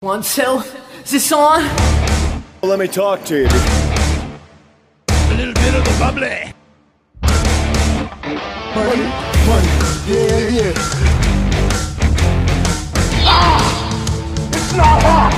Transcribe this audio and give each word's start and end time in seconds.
One, 0.00 0.22
cell? 0.22 0.60
is 1.02 1.10
this 1.10 1.32
on? 1.32 1.60
Let 2.62 2.78
me 2.78 2.86
talk 2.86 3.24
to 3.24 3.36
you. 3.36 3.48
A 5.08 5.34
little 5.34 5.52
bit 5.54 5.74
of 5.74 5.84
the 5.84 5.96
bubbly. 5.98 6.52
Yeah, 10.06 10.48
yeah. 10.50 10.72
Ah! 13.26 14.48
It's 14.52 14.76
not 14.76 15.02
hot! 15.02 15.32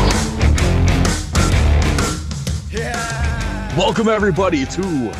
Yeah! 2.70 3.78
Welcome 3.78 4.08
everybody 4.08 4.66
to 4.66 5.12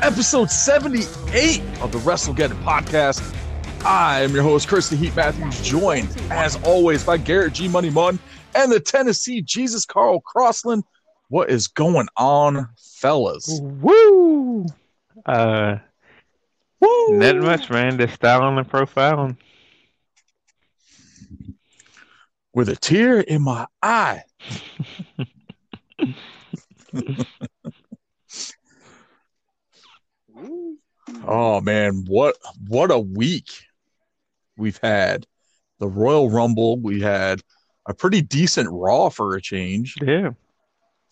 episode 0.00 0.48
78 0.48 1.60
of 1.80 1.90
the 1.90 1.98
WrestleGeddon 1.98 2.62
podcast. 2.62 3.34
I 3.84 4.20
am 4.22 4.32
your 4.32 4.44
host, 4.44 4.68
Chris 4.68 4.88
the 4.88 4.94
Heat 4.96 5.16
Matthews, 5.16 5.60
joined 5.60 6.08
as 6.30 6.54
always 6.62 7.02
by 7.02 7.16
Garrett 7.16 7.54
G 7.54 7.66
Money 7.66 7.90
Munn 7.90 8.20
and 8.56 8.72
the 8.72 8.80
Tennessee 8.80 9.42
Jesus 9.42 9.84
Carl 9.84 10.20
Crossland. 10.20 10.82
What 11.28 11.50
is 11.50 11.68
going 11.68 12.08
on, 12.16 12.68
fellas? 12.78 13.60
Woo! 13.62 14.64
Uh, 15.24 15.76
Woo! 16.80 17.18
not 17.18 17.36
much, 17.36 17.68
man. 17.68 17.98
Just 17.98 18.14
styling 18.14 18.56
and 18.58 18.68
profiling. 18.68 19.36
With 22.54 22.68
a 22.68 22.76
tear 22.76 23.20
in 23.20 23.42
my 23.42 23.66
eye. 23.82 24.22
oh 31.26 31.60
man, 31.60 32.04
what 32.06 32.36
what 32.68 32.90
a 32.90 32.98
week 32.98 33.50
we've 34.56 34.78
had. 34.82 35.26
The 35.78 35.88
Royal 35.88 36.30
Rumble, 36.30 36.78
we 36.78 37.02
had 37.02 37.42
a 37.86 37.94
pretty 37.94 38.22
decent 38.22 38.68
Raw 38.70 39.08
for 39.08 39.36
a 39.36 39.40
change. 39.40 39.94
Yeah. 40.02 40.30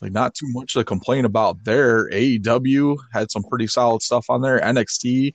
Like 0.00 0.12
not 0.12 0.34
too 0.34 0.48
much 0.48 0.74
to 0.74 0.84
complain 0.84 1.24
about 1.24 1.64
there. 1.64 2.10
AEW 2.10 2.98
had 3.12 3.30
some 3.30 3.42
pretty 3.44 3.66
solid 3.66 4.02
stuff 4.02 4.26
on 4.28 4.42
there. 4.42 4.60
NXT 4.60 5.34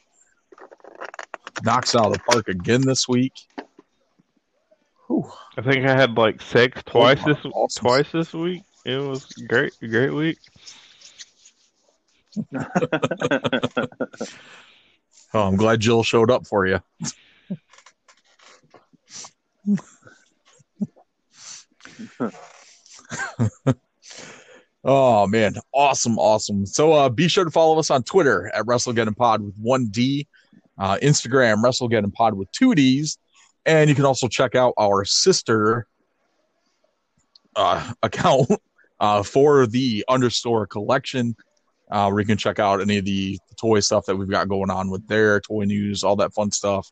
knocks 1.64 1.96
out 1.96 2.08
of 2.08 2.14
the 2.14 2.20
park 2.20 2.48
again 2.48 2.82
this 2.82 3.08
week. 3.08 3.34
Whew. 5.08 5.30
I 5.58 5.62
think 5.62 5.86
I 5.88 5.96
had 5.96 6.16
like 6.18 6.42
sex 6.42 6.82
oh 6.88 6.92
twice 6.92 7.22
my 7.26 7.34
this 7.34 7.46
awesome. 7.54 7.82
twice 7.82 8.12
this 8.12 8.34
week. 8.34 8.64
It 8.86 8.98
was 8.98 9.26
great, 9.48 9.74
great 9.80 10.12
week. 10.12 10.38
Oh, 15.34 15.48
I'm 15.48 15.58
glad 15.58 15.80
Jill 15.80 16.04
showed 16.04 16.32
up 16.32 16.48
for 16.48 16.66
you. 16.66 16.80
oh 24.84 25.28
man, 25.28 25.56
awesome, 25.74 26.18
awesome. 26.18 26.66
So 26.66 26.94
uh 26.94 27.10
be 27.10 27.28
sure 27.28 27.46
to 27.46 27.52
follow 27.52 27.80
us 27.80 27.90
on 27.90 28.04
Twitter 28.04 28.52
at 28.54 28.66
WrestleGeddon 28.66 29.16
Pod 29.16 29.42
with 29.42 29.56
one 29.56 29.88
D, 29.88 30.28
uh 30.78 30.98
Instagram 31.02 32.14
Pod 32.14 32.34
with 32.34 32.52
two 32.52 32.76
D's, 32.76 33.18
and 33.66 33.90
you 33.90 33.96
can 33.96 34.06
also 34.06 34.28
check 34.28 34.56
out 34.56 34.74
our 34.78 35.06
sister 35.06 35.88
uh 37.56 37.94
account 38.04 38.50
uh 39.00 39.24
for 39.24 39.68
the 39.68 40.06
understore 40.08 40.68
collection 40.68 41.36
uh, 41.92 42.10
where 42.10 42.20
you 42.20 42.26
can 42.26 42.38
check 42.38 42.60
out 42.60 42.82
any 42.82 42.98
of 42.98 43.06
the 43.06 43.40
toy 43.60 43.80
stuff 43.80 44.06
that 44.06 44.16
we've 44.16 44.30
got 44.30 44.48
going 44.48 44.70
on 44.70 44.90
with 44.90 45.08
there, 45.08 45.40
toy 45.40 45.64
news, 45.64 46.04
all 46.04 46.16
that 46.16 46.34
fun 46.34 46.52
stuff. 46.52 46.90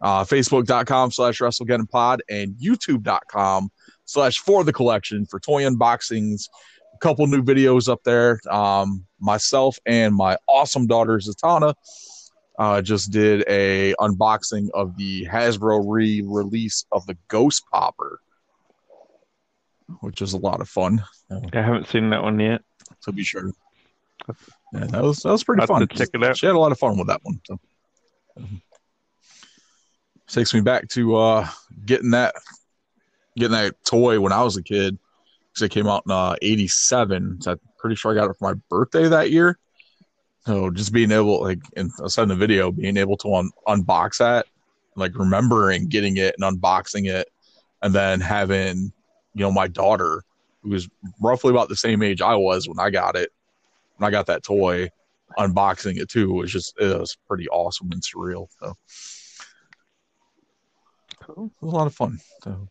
Uh, 0.00 0.24
Facebook.com 0.24 1.10
slash 1.10 1.38
WrestleGeddon 1.38 1.88
Pod 1.88 2.22
and 2.28 2.54
YouTube.com 2.54 3.70
slash 4.06 4.38
for 4.38 4.64
the 4.64 4.72
collection 4.72 5.26
for 5.26 5.38
toy 5.38 5.62
unboxings. 5.64 6.48
A 6.94 6.98
couple 6.98 7.26
new 7.26 7.42
videos 7.42 7.90
up 7.90 8.02
there. 8.04 8.40
Um, 8.50 9.04
myself 9.20 9.78
and 9.84 10.14
my 10.14 10.38
awesome 10.48 10.86
daughter 10.86 11.18
Zatanna 11.18 11.74
uh, 12.58 12.80
just 12.80 13.10
did 13.10 13.44
a 13.48 13.94
unboxing 14.00 14.70
of 14.72 14.96
the 14.96 15.26
Hasbro 15.26 15.84
re-release 15.86 16.86
of 16.90 17.04
the 17.06 17.16
Ghost 17.28 17.64
Popper, 17.70 18.20
which 20.00 20.22
is 20.22 20.32
a 20.32 20.38
lot 20.38 20.62
of 20.62 20.68
fun. 20.68 21.04
I 21.30 21.60
haven't 21.60 21.88
seen 21.88 22.10
that 22.10 22.22
one 22.22 22.40
yet. 22.40 22.62
So 23.00 23.12
be 23.12 23.24
sure. 23.24 23.52
Yeah, 24.72 24.86
that 24.86 25.02
was 25.02 25.18
that 25.18 25.30
was 25.30 25.44
pretty 25.44 25.60
I'll 25.60 25.66
fun. 25.66 25.86
check 25.88 26.08
it 26.12 26.24
out. 26.24 26.36
She 26.36 26.46
had 26.46 26.54
a 26.54 26.58
lot 26.58 26.72
of 26.72 26.78
fun 26.78 26.96
with 26.96 27.08
that 27.08 27.20
one. 27.22 27.40
So 27.46 27.58
takes 30.28 30.52
me 30.52 30.60
back 30.60 30.88
to 30.88 31.16
uh 31.16 31.48
getting 31.84 32.10
that 32.10 32.34
getting 33.36 33.56
that 33.56 33.74
toy 33.84 34.20
when 34.20 34.32
I 34.32 34.42
was 34.42 34.56
a 34.56 34.62
kid. 34.62 34.98
Because 35.52 35.66
it 35.66 35.70
came 35.70 35.86
out 35.86 36.02
in 36.06 36.12
uh, 36.12 36.36
'87. 36.42 37.40
So 37.40 37.52
I'm 37.52 37.60
pretty 37.78 37.96
sure 37.96 38.12
I 38.12 38.14
got 38.14 38.30
it 38.30 38.36
for 38.38 38.52
my 38.52 38.60
birthday 38.68 39.08
that 39.08 39.30
year. 39.30 39.58
So 40.44 40.70
just 40.70 40.92
being 40.92 41.10
able, 41.10 41.40
like, 41.40 41.60
in 41.76 41.90
I 42.04 42.08
said 42.08 42.24
in 42.24 42.28
the 42.28 42.36
video, 42.36 42.70
being 42.70 42.98
able 42.98 43.16
to 43.18 43.34
un- 43.34 43.50
unbox 43.66 44.18
that, 44.18 44.46
like 44.96 45.18
remembering 45.18 45.88
getting 45.88 46.18
it 46.18 46.36
and 46.38 46.60
unboxing 46.60 47.08
it, 47.08 47.28
and 47.82 47.94
then 47.94 48.20
having, 48.20 48.92
you 49.34 49.40
know, 49.40 49.50
my 49.50 49.66
daughter, 49.66 50.22
who 50.62 50.70
was 50.70 50.88
roughly 51.22 51.50
about 51.50 51.68
the 51.68 51.76
same 51.76 52.02
age 52.02 52.20
I 52.20 52.36
was 52.36 52.68
when 52.68 52.78
I 52.78 52.90
got 52.90 53.16
it, 53.16 53.32
when 53.96 54.06
I 54.06 54.10
got 54.10 54.26
that 54.26 54.42
toy, 54.42 54.90
unboxing 55.38 55.96
it 55.96 56.08
too 56.08 56.32
was 56.32 56.52
just 56.52 56.74
it 56.78 56.98
was 56.98 57.16
pretty 57.26 57.48
awesome 57.48 57.90
and 57.92 58.02
surreal. 58.02 58.48
So 58.60 58.74
Cool. 61.22 61.46
it 61.46 61.64
was 61.64 61.72
a 61.72 61.76
lot 61.76 61.86
of 61.86 61.94
fun. 61.94 62.20
So 62.42 62.68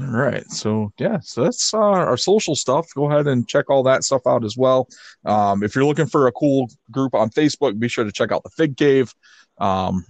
all 0.00 0.06
right, 0.06 0.48
so 0.50 0.92
yeah, 0.98 1.20
so 1.20 1.44
that's 1.44 1.72
uh, 1.72 1.78
our 1.78 2.16
social 2.16 2.56
stuff. 2.56 2.88
Go 2.94 3.10
ahead 3.10 3.28
and 3.28 3.46
check 3.46 3.70
all 3.70 3.84
that 3.84 4.02
stuff 4.02 4.22
out 4.26 4.44
as 4.44 4.56
well. 4.56 4.88
Um, 5.24 5.62
if 5.62 5.74
you're 5.74 5.84
looking 5.84 6.06
for 6.06 6.26
a 6.26 6.32
cool 6.32 6.68
group 6.90 7.14
on 7.14 7.30
Facebook, 7.30 7.78
be 7.78 7.88
sure 7.88 8.04
to 8.04 8.12
check 8.12 8.32
out 8.32 8.42
the 8.42 8.50
Fig 8.50 8.76
Cave. 8.76 9.14
Um, 9.58 10.04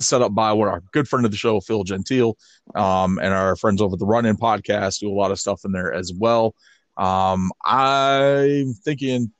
set 0.00 0.22
up 0.22 0.34
by 0.34 0.50
of 0.50 0.60
our 0.60 0.82
good 0.92 1.08
friend 1.08 1.24
of 1.24 1.30
the 1.30 1.36
show, 1.36 1.60
Phil 1.60 1.84
Gentile, 1.84 2.36
um, 2.74 3.18
and 3.18 3.34
our 3.34 3.56
friends 3.56 3.82
over 3.82 3.96
the 3.96 4.06
Run 4.06 4.26
In 4.26 4.36
podcast 4.36 5.00
do 5.00 5.10
a 5.10 5.12
lot 5.12 5.30
of 5.30 5.40
stuff 5.40 5.64
in 5.64 5.72
there 5.72 5.92
as 5.92 6.12
well. 6.12 6.54
Um, 6.96 7.52
I'm 7.64 8.72
thinking 8.74 9.32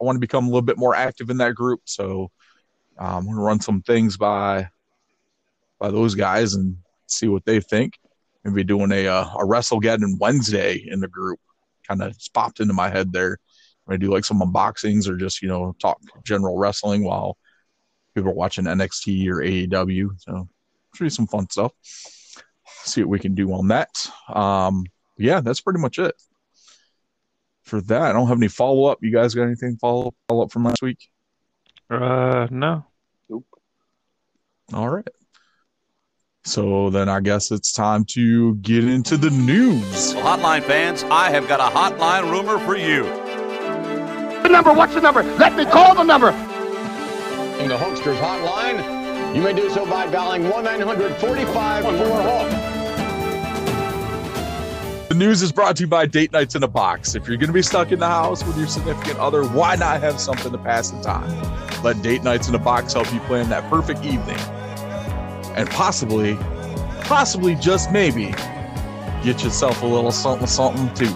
I 0.00 0.04
want 0.04 0.16
to 0.16 0.20
become 0.20 0.44
a 0.44 0.48
little 0.48 0.62
bit 0.62 0.78
more 0.78 0.94
active 0.94 1.30
in 1.30 1.38
that 1.38 1.54
group, 1.54 1.80
so 1.84 2.30
um, 2.98 3.16
I'm 3.16 3.24
going 3.24 3.36
to 3.36 3.42
run 3.42 3.60
some 3.60 3.82
things 3.82 4.16
by 4.16 4.68
by 5.78 5.90
those 5.90 6.14
guys 6.14 6.54
and 6.54 6.76
see 7.06 7.26
what 7.26 7.44
they 7.46 7.60
think. 7.60 7.98
Maybe 8.44 8.64
doing 8.64 8.92
a 8.92 9.06
uh, 9.06 9.24
a 9.34 9.44
WrestleGeddon 9.44 10.18
Wednesday 10.18 10.82
in 10.86 11.00
the 11.00 11.08
group. 11.08 11.38
Kind 11.86 12.02
of 12.02 12.16
popped 12.32 12.60
into 12.60 12.72
my 12.72 12.88
head 12.88 13.12
there. 13.12 13.38
I 13.88 13.96
do 13.96 14.10
like 14.12 14.24
some 14.24 14.40
unboxings 14.40 15.08
or 15.08 15.16
just 15.16 15.42
you 15.42 15.48
know 15.48 15.74
talk 15.80 16.00
general 16.24 16.56
wrestling 16.56 17.04
while 17.04 17.36
people 18.14 18.30
are 18.30 18.34
watching 18.34 18.64
NXT 18.64 19.28
or 19.28 19.36
AEW. 19.36 20.10
So 20.18 20.48
should 20.94 21.04
be 21.04 21.10
some 21.10 21.26
fun 21.26 21.50
stuff. 21.50 21.72
See 22.84 23.02
what 23.02 23.10
we 23.10 23.18
can 23.18 23.34
do 23.34 23.52
on 23.52 23.68
that. 23.68 23.90
Um, 24.28 24.84
yeah, 25.18 25.40
that's 25.40 25.60
pretty 25.60 25.80
much 25.80 25.98
it 25.98 26.14
for 27.64 27.80
that. 27.82 28.02
I 28.02 28.12
don't 28.12 28.28
have 28.28 28.38
any 28.38 28.48
follow 28.48 28.86
up. 28.86 28.98
You 29.02 29.12
guys 29.12 29.34
got 29.34 29.44
anything 29.44 29.76
follow 29.76 30.14
follow 30.28 30.44
up 30.44 30.52
from 30.52 30.64
last 30.64 30.82
week? 30.82 31.08
Uh, 31.90 32.46
no. 32.50 32.84
All 34.72 34.88
right. 34.88 35.08
So 36.44 36.88
then 36.88 37.08
I 37.10 37.20
guess 37.20 37.50
it's 37.50 37.70
time 37.72 38.04
to 38.06 38.54
get 38.56 38.84
into 38.84 39.18
the 39.18 39.28
news. 39.30 40.14
Hotline 40.14 40.62
fans, 40.62 41.04
I 41.04 41.30
have 41.30 41.46
got 41.46 41.60
a 41.60 41.74
hotline 41.74 42.30
rumor 42.30 42.58
for 42.60 42.76
you. 42.76 43.04
The 44.42 44.48
number, 44.48 44.72
what's 44.72 44.94
the 44.94 45.02
number? 45.02 45.22
Let 45.22 45.54
me 45.54 45.66
call 45.66 45.94
the 45.94 46.02
number. 46.02 46.30
In 47.60 47.68
the 47.68 47.76
Hulkster's 47.76 48.16
hotline, 48.18 49.36
you 49.36 49.42
may 49.42 49.52
do 49.52 49.68
so 49.68 49.84
by 49.84 50.10
dialing 50.10 50.48
1 50.48 50.64
900 50.64 51.14
45 51.16 51.84
4 51.84 51.92
Hulk. 51.92 52.50
The 55.10 55.14
news 55.14 55.42
is 55.42 55.52
brought 55.52 55.76
to 55.76 55.82
you 55.82 55.88
by 55.88 56.06
Date 56.06 56.32
Nights 56.32 56.54
in 56.54 56.62
a 56.62 56.68
Box. 56.68 57.14
If 57.14 57.28
you're 57.28 57.36
going 57.36 57.48
to 57.48 57.52
be 57.52 57.60
stuck 57.60 57.92
in 57.92 57.98
the 57.98 58.08
house 58.08 58.42
with 58.44 58.56
your 58.56 58.66
significant 58.66 59.18
other, 59.18 59.44
why 59.44 59.76
not 59.76 60.00
have 60.00 60.18
something 60.18 60.52
to 60.52 60.58
pass 60.58 60.90
the 60.90 61.02
time? 61.02 61.28
Let 61.82 62.00
Date 62.00 62.22
Nights 62.22 62.48
in 62.48 62.54
a 62.54 62.58
Box 62.58 62.94
help 62.94 63.12
you 63.12 63.20
plan 63.20 63.50
that 63.50 63.68
perfect 63.68 64.04
evening. 64.04 64.38
And 65.56 65.68
possibly, 65.70 66.36
possibly 67.02 67.54
just 67.56 67.92
maybe, 67.92 68.34
get 69.22 69.42
yourself 69.42 69.82
a 69.82 69.86
little 69.86 70.12
something 70.12 70.46
something 70.46 70.92
too. 70.94 71.14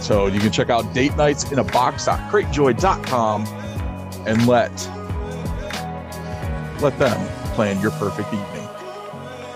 So 0.00 0.26
you 0.26 0.40
can 0.40 0.50
check 0.50 0.68
out 0.70 0.92
date 0.92 1.16
nights 1.16 1.50
in 1.52 1.58
a 1.58 1.64
box.cratejoy.com 1.64 3.46
and 4.26 4.46
let 4.46 4.70
let 6.82 6.98
them 6.98 7.26
plan 7.54 7.80
your 7.80 7.92
perfect 7.92 8.32
evening. 8.32 8.68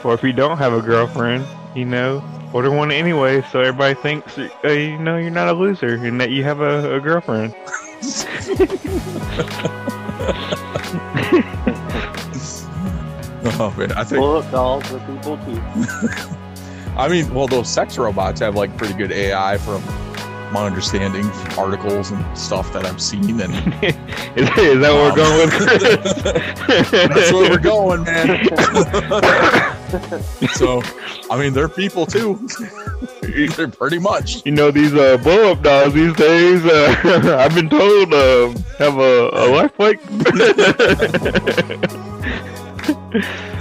Or 0.05 0.15
if 0.15 0.23
you 0.23 0.33
don't 0.33 0.59
have 0.59 0.73
a 0.73 0.81
girlfriend, 0.81 1.45
you 1.75 1.85
know, 1.85 2.23
order 2.53 2.71
one 2.71 2.93
anyway, 2.93 3.43
so 3.51 3.61
everybody 3.61 3.95
thinks 3.95 4.39
uh, 4.39 4.69
you 4.69 4.99
know 4.99 5.17
you're 5.17 5.31
not 5.31 5.49
a 5.49 5.53
loser 5.53 5.95
and 5.95 6.21
that 6.21 6.31
you 6.31 6.45
have 6.45 6.61
a, 6.61 6.95
a 6.95 7.01
girlfriend. 7.01 7.55
Oh 13.59 13.73
man, 13.77 13.93
I 13.93 14.03
think 14.03 14.19
Bullet 14.21 14.51
dolls 14.51 14.85
for 14.87 14.99
people 15.01 15.37
too. 15.39 15.63
I 16.97 17.09
mean, 17.09 17.33
well, 17.33 17.47
those 17.47 17.69
sex 17.69 17.97
robots 17.97 18.41
have 18.41 18.57
like 18.57 18.77
pretty 18.77 18.95
good 18.95 19.13
AI 19.13 19.57
from 19.59 19.83
my 20.53 20.67
understanding, 20.67 21.31
from 21.31 21.59
articles 21.59 22.11
and 22.11 22.39
stuff 22.39 22.73
that 22.73 22.85
I've 22.85 23.01
seen, 23.01 23.41
and 23.41 23.55
is, 23.85 24.49
is 24.59 24.81
that 24.81 24.93
where 24.93 25.11
we're 25.11 25.17
going 25.17 25.39
with 25.39 25.53
Chris? 25.53 25.81
that's 26.91 27.33
where 27.33 27.51
we're 27.51 27.59
going, 27.59 28.03
man. 28.03 28.47
so, 30.55 30.83
I 31.31 31.39
mean, 31.39 31.53
they're 31.53 31.69
people 31.69 32.05
too. 32.05 32.49
they're 33.57 33.69
pretty 33.69 33.99
much. 33.99 34.45
You 34.45 34.53
know 34.53 34.71
these 34.71 34.93
uh, 34.95 35.19
blow 35.19 35.53
up 35.53 35.63
dolls 35.63 35.95
these 35.95 36.15
days. 36.15 36.65
Uh, 36.65 37.37
I've 37.39 37.55
been 37.55 37.69
told 37.69 38.13
uh, 38.13 38.49
have 38.79 38.99
a, 38.99 39.31
a 39.33 39.47
life 39.51 39.79
like. 39.79 40.01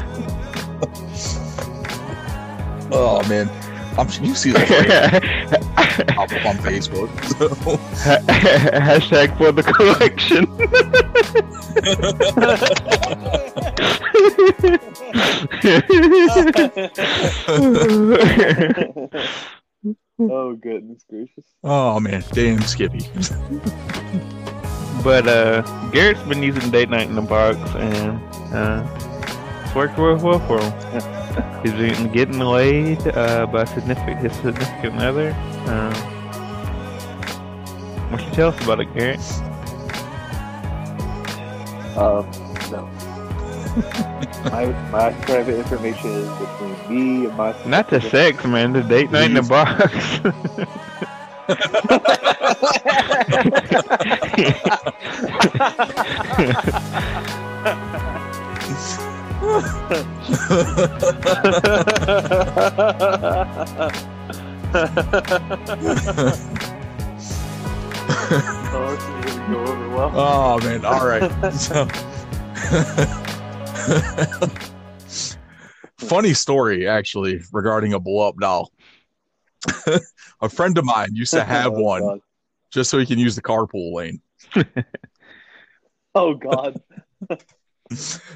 Oh 2.98 3.22
man, 3.28 3.50
I'm 3.98 4.08
you 4.24 4.36
see 4.36 4.52
that 4.52 5.22
pop 6.08 6.32
up 6.32 6.46
on 6.46 6.56
Facebook. 6.58 7.10
So. 7.26 7.50
Hashtag 8.80 9.38
for 9.38 9.52
the 9.52 9.64
collection. 9.64 10.46
oh 20.20 20.54
goodness 20.56 21.04
gracious. 21.10 21.46
Oh 21.64 22.00
man, 22.00 22.24
damn 22.32 22.62
Skippy. 22.62 23.10
but 25.04 25.28
uh, 25.28 25.62
Garrett's 25.92 26.22
been 26.24 26.44
using 26.44 26.72
date 26.72 26.90
night 26.90 27.10
in 27.10 27.16
the 27.16 27.22
box, 27.22 27.58
and 27.76 28.22
uh, 28.54 29.15
it's 29.76 29.98
worked 29.98 29.98
real 29.98 30.18
well 30.18 30.40
for 30.48 30.60
him. 30.62 30.72
He's 31.62 31.74
been 31.74 32.12
getting 32.12 32.40
laid 32.40 33.06
uh, 33.10 33.46
by 33.48 33.66
significant 33.66 34.20
his 34.20 34.34
significant 34.34 35.02
other. 35.02 35.32
Uh, 35.68 35.94
what 38.10 38.24
you 38.24 38.32
tell 38.32 38.50
us 38.50 38.64
about 38.64 38.80
it, 38.80 38.94
Garrett? 38.94 39.20
Um, 41.98 42.26
no. 42.72 42.90
my 44.52 44.66
my 44.92 45.12
private 45.24 45.58
information 45.58 46.10
is 46.10 46.30
between 46.40 46.76
me 46.90 47.26
and 47.28 47.36
my. 47.38 47.54
Not 47.68 47.90
the 47.90 48.00
sex, 48.00 48.46
man. 48.46 48.72
The 48.74 48.84
date 48.84 49.12
night 49.12 49.32
in 49.32 49.34
the 49.34 49.42
box. 49.44 49.86
Oh, 67.58 68.92
this 68.92 69.04
is 69.04 69.10
gonna 69.36 69.54
go 69.54 69.60
over 69.72 69.90
well. 69.90 70.12
Oh 70.14 70.60
man, 70.60 70.84
all 70.86 71.08
right. 71.08 71.32
So, 71.54 71.86
funny 75.98 76.34
story 76.34 76.88
actually 76.88 77.42
regarding 77.52 77.94
a 77.94 78.00
blow 78.00 78.28
up 78.30 78.36
doll. 78.40 78.72
a 80.42 80.50
friend 80.50 80.78
of 80.78 80.86
mine 80.86 81.10
used 81.14 81.34
to 81.34 81.42
oh, 81.46 81.46
have 81.46 81.74
Oh, 81.74 81.82
one 81.82 82.02
God. 82.02 82.20
just 82.72 82.90
so 82.90 82.98
he 83.00 83.06
can 83.06 83.20
use 83.20 83.36
the 83.36 83.42
carpool 83.42 83.94
lane, 83.94 84.22
Oh 86.14 86.34
God. 86.36 86.82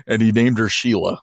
And 0.08 0.22
he 0.22 0.32
named 0.32 0.58
her 0.58 0.70
Sheila. 0.70 1.22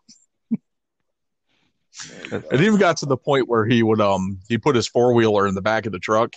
It 2.31 2.61
even 2.61 2.79
got 2.79 2.99
to 2.99 3.07
the 3.07 3.17
point 3.17 3.49
where 3.49 3.65
he 3.65 3.83
would 3.83 4.01
um 4.01 4.41
he 4.49 4.59
put 4.59 4.77
his 4.77 4.87
four 4.89 5.15
wheeler 5.15 5.47
in 5.47 5.55
the 5.55 5.63
back 5.63 5.87
of 5.87 5.93
the 5.93 5.99
truck, 5.99 6.35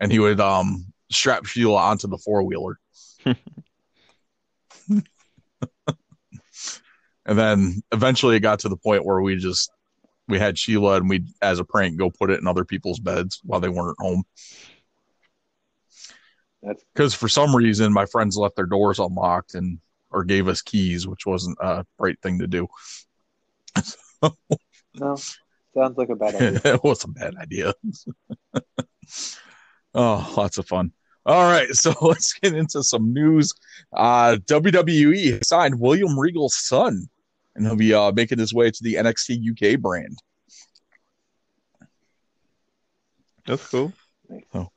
and 0.00 0.10
he 0.10 0.18
would 0.18 0.40
um 0.40 0.92
strap 1.10 1.44
Sheila 1.44 1.76
onto 1.76 2.08
the 2.08 2.18
four 2.18 2.42
wheeler. 2.42 2.78
and 7.26 7.38
then 7.38 7.82
eventually 7.92 8.36
it 8.36 8.40
got 8.40 8.60
to 8.60 8.68
the 8.68 8.76
point 8.76 9.04
where 9.04 9.20
we 9.20 9.36
just 9.36 9.70
we 10.28 10.38
had 10.38 10.58
Sheila 10.58 10.96
and 10.96 11.08
we 11.08 11.24
as 11.42 11.58
a 11.58 11.64
prank 11.64 11.98
go 11.98 12.10
put 12.10 12.30
it 12.30 12.40
in 12.40 12.46
other 12.46 12.64
people's 12.64 12.98
beds 12.98 13.40
while 13.44 13.60
they 13.60 13.68
weren't 13.68 13.98
home 13.98 14.24
That's 16.62 16.82
because 16.94 17.14
for 17.14 17.28
some 17.28 17.54
reason 17.54 17.92
my 17.92 18.06
friends 18.06 18.36
left 18.36 18.56
their 18.56 18.66
doors 18.66 18.98
unlocked 18.98 19.54
and 19.54 19.78
or 20.14 20.24
gave 20.24 20.48
us 20.48 20.62
keys, 20.62 21.06
which 21.06 21.26
wasn't 21.26 21.58
a 21.60 21.84
great 21.98 22.20
thing 22.22 22.38
to 22.38 22.46
do. 22.46 22.68
no. 24.94 25.16
Sounds 25.74 25.98
like 25.98 26.08
a 26.08 26.14
bad 26.14 26.36
idea. 26.36 26.60
it 26.74 26.84
was 26.84 27.02
a 27.04 27.08
bad 27.08 27.34
idea. 27.36 27.74
oh, 29.94 30.34
lots 30.36 30.56
of 30.56 30.66
fun. 30.66 30.92
All 31.26 31.50
right, 31.50 31.68
so 31.70 31.92
let's 32.00 32.34
get 32.34 32.54
into 32.54 32.82
some 32.82 33.12
news. 33.12 33.52
Uh, 33.92 34.36
WWE 34.44 35.44
signed 35.44 35.80
William 35.80 36.18
Regal's 36.18 36.56
son, 36.56 37.08
and 37.56 37.66
he'll 37.66 37.76
be 37.76 37.92
uh, 37.92 38.12
making 38.12 38.38
his 38.38 38.54
way 38.54 38.70
to 38.70 38.82
the 38.82 38.94
NXT 38.94 39.74
UK 39.74 39.80
brand. 39.80 40.18
That's 43.46 43.66
cool. 43.68 43.92
So 44.52 44.70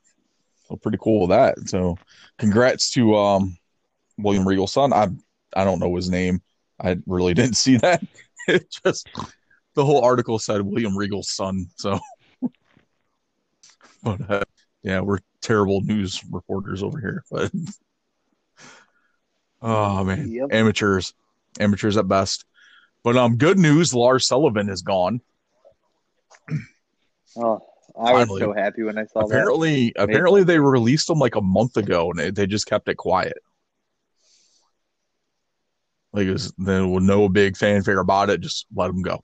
pretty 0.82 0.98
cool 1.00 1.20
with 1.20 1.30
that. 1.30 1.68
So 1.68 1.96
congrats 2.38 2.90
to 2.92 3.16
um, 3.16 3.56
William 4.18 4.46
Regal's 4.46 4.72
son. 4.72 4.92
I 4.92 5.08
I 5.54 5.64
don't 5.64 5.78
know 5.78 5.94
his 5.96 6.10
name. 6.10 6.42
I 6.80 6.96
really 7.06 7.34
didn't 7.40 7.56
see 7.56 7.76
that. 7.78 8.02
It 8.46 8.66
just 8.84 9.08
the 9.74 9.84
whole 9.84 10.02
article 10.02 10.38
said 10.38 10.62
William 10.62 10.96
Regal's 10.96 11.30
son. 11.30 11.66
So, 11.76 11.98
but 14.02 14.30
uh, 14.30 14.44
yeah, 14.82 15.00
we're 15.00 15.18
terrible 15.40 15.80
news 15.82 16.22
reporters 16.30 16.82
over 16.82 16.98
here. 17.00 17.24
But 17.30 17.50
oh 19.62 20.04
man, 20.04 20.30
Yep. 20.30 20.48
amateurs, 20.52 21.14
amateurs 21.60 21.96
at 21.96 22.08
best. 22.08 22.44
But 23.04 23.16
um, 23.16 23.36
good 23.36 23.58
news: 23.58 23.94
Lars 23.94 24.26
Sullivan 24.26 24.68
is 24.68 24.82
gone. 24.82 25.20
Oh, 27.36 27.60
I 27.96 28.14
was 28.14 28.26
Finally. 28.26 28.40
so 28.40 28.52
happy 28.52 28.82
when 28.82 28.98
I 28.98 29.04
saw 29.04 29.20
that. 29.20 29.26
apparently, 29.26 29.92
apparently 29.96 30.42
they 30.42 30.58
released 30.58 31.08
him 31.08 31.18
like 31.18 31.36
a 31.36 31.40
month 31.40 31.76
ago, 31.76 32.10
and 32.10 32.18
they, 32.18 32.30
they 32.30 32.46
just 32.46 32.66
kept 32.66 32.88
it 32.88 32.96
quiet. 32.96 33.36
Like 36.18 36.26
it 36.26 36.32
was, 36.32 36.52
there 36.58 36.84
was 36.84 37.04
no 37.04 37.28
big 37.28 37.56
fanfare 37.56 38.00
about 38.00 38.28
it. 38.28 38.40
Just 38.40 38.66
let 38.74 38.88
them 38.88 39.02
go. 39.02 39.22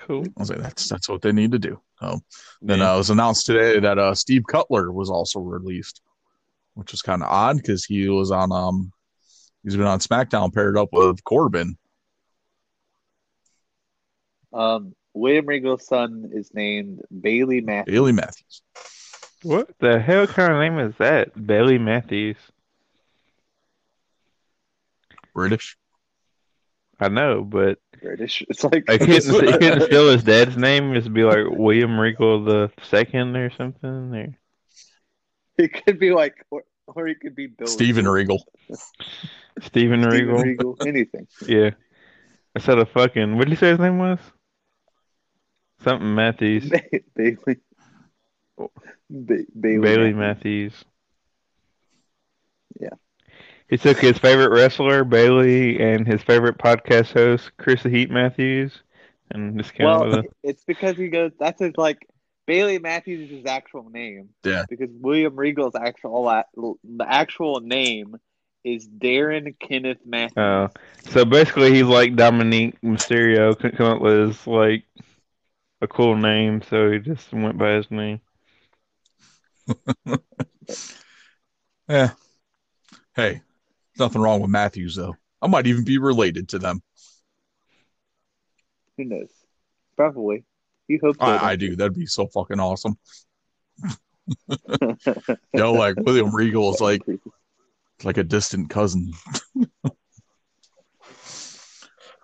Cool. 0.00 0.26
I 0.36 0.40
was 0.40 0.50
like, 0.50 0.58
that's 0.58 0.86
that's 0.86 1.08
what 1.08 1.22
they 1.22 1.32
need 1.32 1.52
to 1.52 1.58
do. 1.58 1.80
So 1.98 2.20
then 2.60 2.80
Yeah. 2.80 2.90
uh, 2.90 2.94
it 2.96 2.98
was 2.98 3.08
announced 3.08 3.46
today 3.46 3.80
that 3.80 3.98
uh, 3.98 4.14
Steve 4.14 4.42
Cutler 4.46 4.92
was 4.92 5.08
also 5.08 5.40
released, 5.40 6.02
which 6.74 6.92
was 6.92 7.00
kind 7.00 7.22
of 7.22 7.30
odd 7.30 7.56
because 7.56 7.86
he 7.86 8.06
was 8.10 8.30
on 8.30 8.52
um 8.52 8.92
he's 9.64 9.76
been 9.76 9.86
on 9.86 9.98
SmackDown 10.00 10.52
paired 10.52 10.76
up 10.76 10.90
with 10.92 11.24
Corbin. 11.24 11.78
Um, 14.52 14.94
William 15.14 15.46
Regal's 15.46 15.86
son 15.86 16.30
is 16.34 16.50
named 16.52 17.00
Bailey 17.18 17.62
Matthews. 17.62 17.94
Bailey 17.94 18.12
Matthews. 18.12 18.62
What 19.42 19.70
the 19.78 19.98
hell 20.00 20.26
kind 20.26 20.52
of 20.52 20.58
name 20.58 20.78
is 20.78 20.94
that? 20.98 21.46
Bailey 21.46 21.78
Matthews. 21.78 22.36
British. 25.38 25.76
I 27.00 27.08
know, 27.08 27.44
but 27.44 27.78
British. 28.02 28.44
It's 28.48 28.64
like 28.64 28.90
I 28.90 28.98
couldn't, 28.98 29.22
he 29.22 29.52
couldn't 29.58 29.82
steal 29.82 30.10
his 30.10 30.24
dad's 30.24 30.56
name. 30.56 30.94
Just 30.94 31.12
be 31.12 31.22
like 31.22 31.46
William 31.48 31.98
Regal 31.98 32.44
the 32.44 32.72
second 32.82 33.36
or 33.36 33.50
something. 33.50 34.14
Or 34.14 34.36
it 35.56 35.84
could 35.84 36.00
be 36.00 36.10
like, 36.12 36.44
or, 36.50 36.64
or 36.88 37.06
he 37.06 37.14
could 37.14 37.36
be 37.36 37.46
Bill 37.46 37.68
Steven 37.68 38.08
Regal. 38.08 38.44
Stephen 39.62 40.02
Regal. 40.02 40.38
Regal, 40.38 40.76
anything. 40.86 41.26
Yeah. 41.46 41.70
Instead 42.54 42.78
of 42.78 42.90
fucking, 42.90 43.36
what 43.36 43.44
did 43.44 43.50
you 43.50 43.56
say 43.56 43.70
his 43.70 43.78
name 43.78 43.98
was? 43.98 44.18
Something 45.84 46.14
Matthews. 46.14 46.68
Ba- 46.70 46.82
Bailey. 47.14 47.58
Oh. 48.58 48.70
Ba- 49.08 49.44
Bailey. 49.58 49.78
Bailey 49.78 50.12
Matthews. 50.12 50.72
Matthews. 50.72 50.84
Yeah. 52.80 52.88
He 53.68 53.76
took 53.78 53.98
his 53.98 54.18
favorite 54.18 54.50
wrestler, 54.50 55.04
Bayley, 55.04 55.80
and 55.80 56.06
his 56.06 56.22
favorite 56.22 56.58
podcast 56.58 57.12
host, 57.12 57.50
Chris 57.58 57.82
the 57.82 57.90
Heat 57.90 58.10
Matthews, 58.10 58.82
and 59.30 59.56
just 59.58 59.74
kind 59.74 59.92
Well, 59.92 60.04
of 60.04 60.26
it's 60.42 60.64
because 60.64 60.96
he 60.96 61.08
goes. 61.08 61.32
That's 61.38 61.60
his 61.60 61.74
like. 61.76 61.98
Bailey 62.46 62.78
Matthews 62.78 63.30
is 63.30 63.36
his 63.36 63.46
actual 63.46 63.90
name. 63.90 64.30
Yeah. 64.44 64.64
Because 64.70 64.88
William 64.90 65.36
Regal's 65.36 65.74
actual 65.74 66.24
the 66.56 67.06
actual 67.06 67.60
name 67.60 68.16
is 68.64 68.88
Darren 68.88 69.54
Kenneth 69.60 69.98
Matthews. 70.06 70.36
Oh, 70.36 70.70
so 71.04 71.24
basically 71.24 71.72
he's 71.74 71.84
like 71.84 72.14
Dominik 72.14 72.74
Mysterio. 72.82 73.56
Couldn't 73.58 73.76
come 73.76 73.96
up 73.96 74.00
with 74.02 74.46
like 74.46 74.84
a 75.82 75.88
cool 75.88 76.16
name, 76.16 76.62
so 76.62 76.90
he 76.90 76.98
just 77.00 77.32
went 77.32 77.58
by 77.58 77.72
his 77.74 77.90
name. 77.90 78.20
Yeah. 81.88 82.14
Hey, 83.14 83.42
nothing 83.98 84.20
wrong 84.22 84.40
with 84.40 84.50
Matthews 84.50 84.96
though. 84.96 85.16
I 85.40 85.46
might 85.46 85.66
even 85.66 85.84
be 85.84 85.98
related 85.98 86.48
to 86.50 86.58
them. 86.58 86.82
Who 88.96 89.04
knows? 89.04 89.30
Probably. 89.96 90.44
You 90.88 90.98
hope 91.02 91.16
so. 91.16 91.22
I, 91.24 91.50
I 91.50 91.56
do. 91.56 91.76
That'd 91.76 91.94
be 91.94 92.06
so 92.06 92.26
fucking 92.26 92.58
awesome. 92.60 92.98
Yo, 95.54 95.72
like 95.72 95.96
William 95.98 96.34
Regal 96.34 96.74
is 96.74 96.80
like 96.80 97.02
like 98.04 98.16
a 98.18 98.24
distant 98.24 98.70
cousin. 98.70 99.12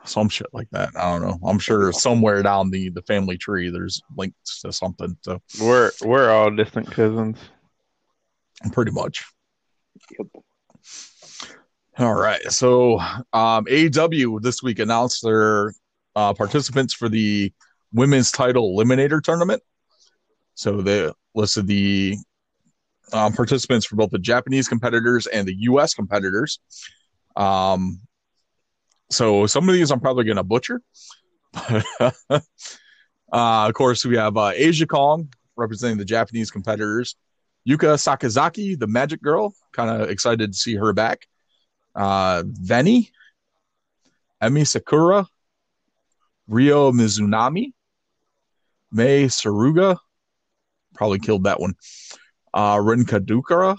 Some 0.07 0.29
shit 0.29 0.49
like 0.53 0.69
that. 0.71 0.91
I 0.97 1.13
don't 1.13 1.23
know. 1.23 1.39
I'm 1.49 1.59
sure 1.59 1.91
somewhere 1.93 2.43
down 2.43 2.71
the 2.71 2.91
the 2.91 3.01
family 3.03 3.39
tree 3.39 3.71
there's 3.71 4.03
links 4.17 4.61
to 4.61 4.73
something. 4.73 5.17
So 5.23 5.41
We're 5.61 5.93
we're 6.03 6.31
all 6.31 6.51
distant 6.51 6.91
cousins. 6.91 7.39
pretty 8.73 8.91
much. 8.91 9.25
Yep. 10.19 10.44
All 11.97 12.15
right. 12.15 12.43
So 12.51 12.99
um 13.33 13.67
AEW 13.67 14.43
this 14.43 14.63
week 14.63 14.81
announced 14.81 15.23
their 15.23 15.73
uh 16.17 16.35
participants 16.35 16.93
for 16.93 17.09
the 17.09 17.53
women's 17.93 18.33
title 18.33 18.77
eliminator 18.77 19.23
tournament. 19.23 19.63
So 20.55 20.83
they 20.83 21.11
listed 21.35 21.67
the 21.69 22.17
um, 23.13 23.33
participants 23.33 23.87
for 23.87 23.97
both 23.97 24.11
the 24.11 24.19
Japanese 24.19 24.67
competitors 24.67 25.27
and 25.29 25.47
the 25.47 25.55
US 25.71 25.95
competitors. 25.95 26.59
Um 27.37 28.01
so 29.11 29.47
some 29.47 29.69
of 29.69 29.75
these 29.75 29.93
I'm 29.93 30.01
probably 30.01 30.25
gonna 30.25 30.43
butcher. 30.43 30.83
uh 32.01 32.11
of 33.33 33.75
course 33.75 34.05
we 34.05 34.17
have 34.17 34.37
uh 34.37 34.53
Aja 34.61 34.87
Kong 34.87 35.29
representing 35.57 35.99
the 35.99 36.05
Japanese 36.05 36.51
competitors. 36.51 37.15
Yuka 37.69 37.95
Sakazaki, 37.95 38.77
the 38.77 38.89
magic 38.89 39.23
girl, 39.23 39.55
kind 39.73 39.89
of 40.03 40.11
excited 40.11 40.53
to 40.53 40.59
see 40.59 40.75
her 40.75 40.93
back. 40.93 41.21
Uh, 41.95 42.43
Veny, 42.45 43.11
Emi 44.43 44.67
Sakura, 44.67 45.27
Ryo 46.49 46.93
Mizunami, 46.93 47.73
Mei 48.91 49.25
Suruga, 49.25 49.99
probably 50.95 51.19
killed 51.19 51.45
that 51.45 51.61
one. 51.61 51.75
Uh, 52.53 52.77
Rinka 52.77 53.21
Dukara, 53.21 53.77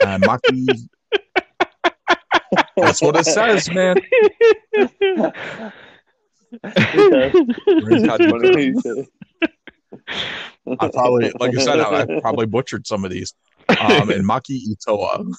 and 0.00 0.22
Maki. 0.24 0.66
That's 2.76 3.02
what 3.02 3.16
it 3.16 3.26
says, 3.26 3.68
man. 3.70 3.96
I 10.80 10.88
probably, 10.88 11.32
like 11.38 11.56
I 11.56 11.62
said, 11.62 11.80
I, 11.80 12.02
I 12.02 12.20
probably 12.20 12.46
butchered 12.46 12.86
some 12.86 13.04
of 13.04 13.10
these. 13.10 13.34
Um, 13.68 14.10
and 14.10 14.24
Maki 14.24 14.60
Itoa. 14.70 15.30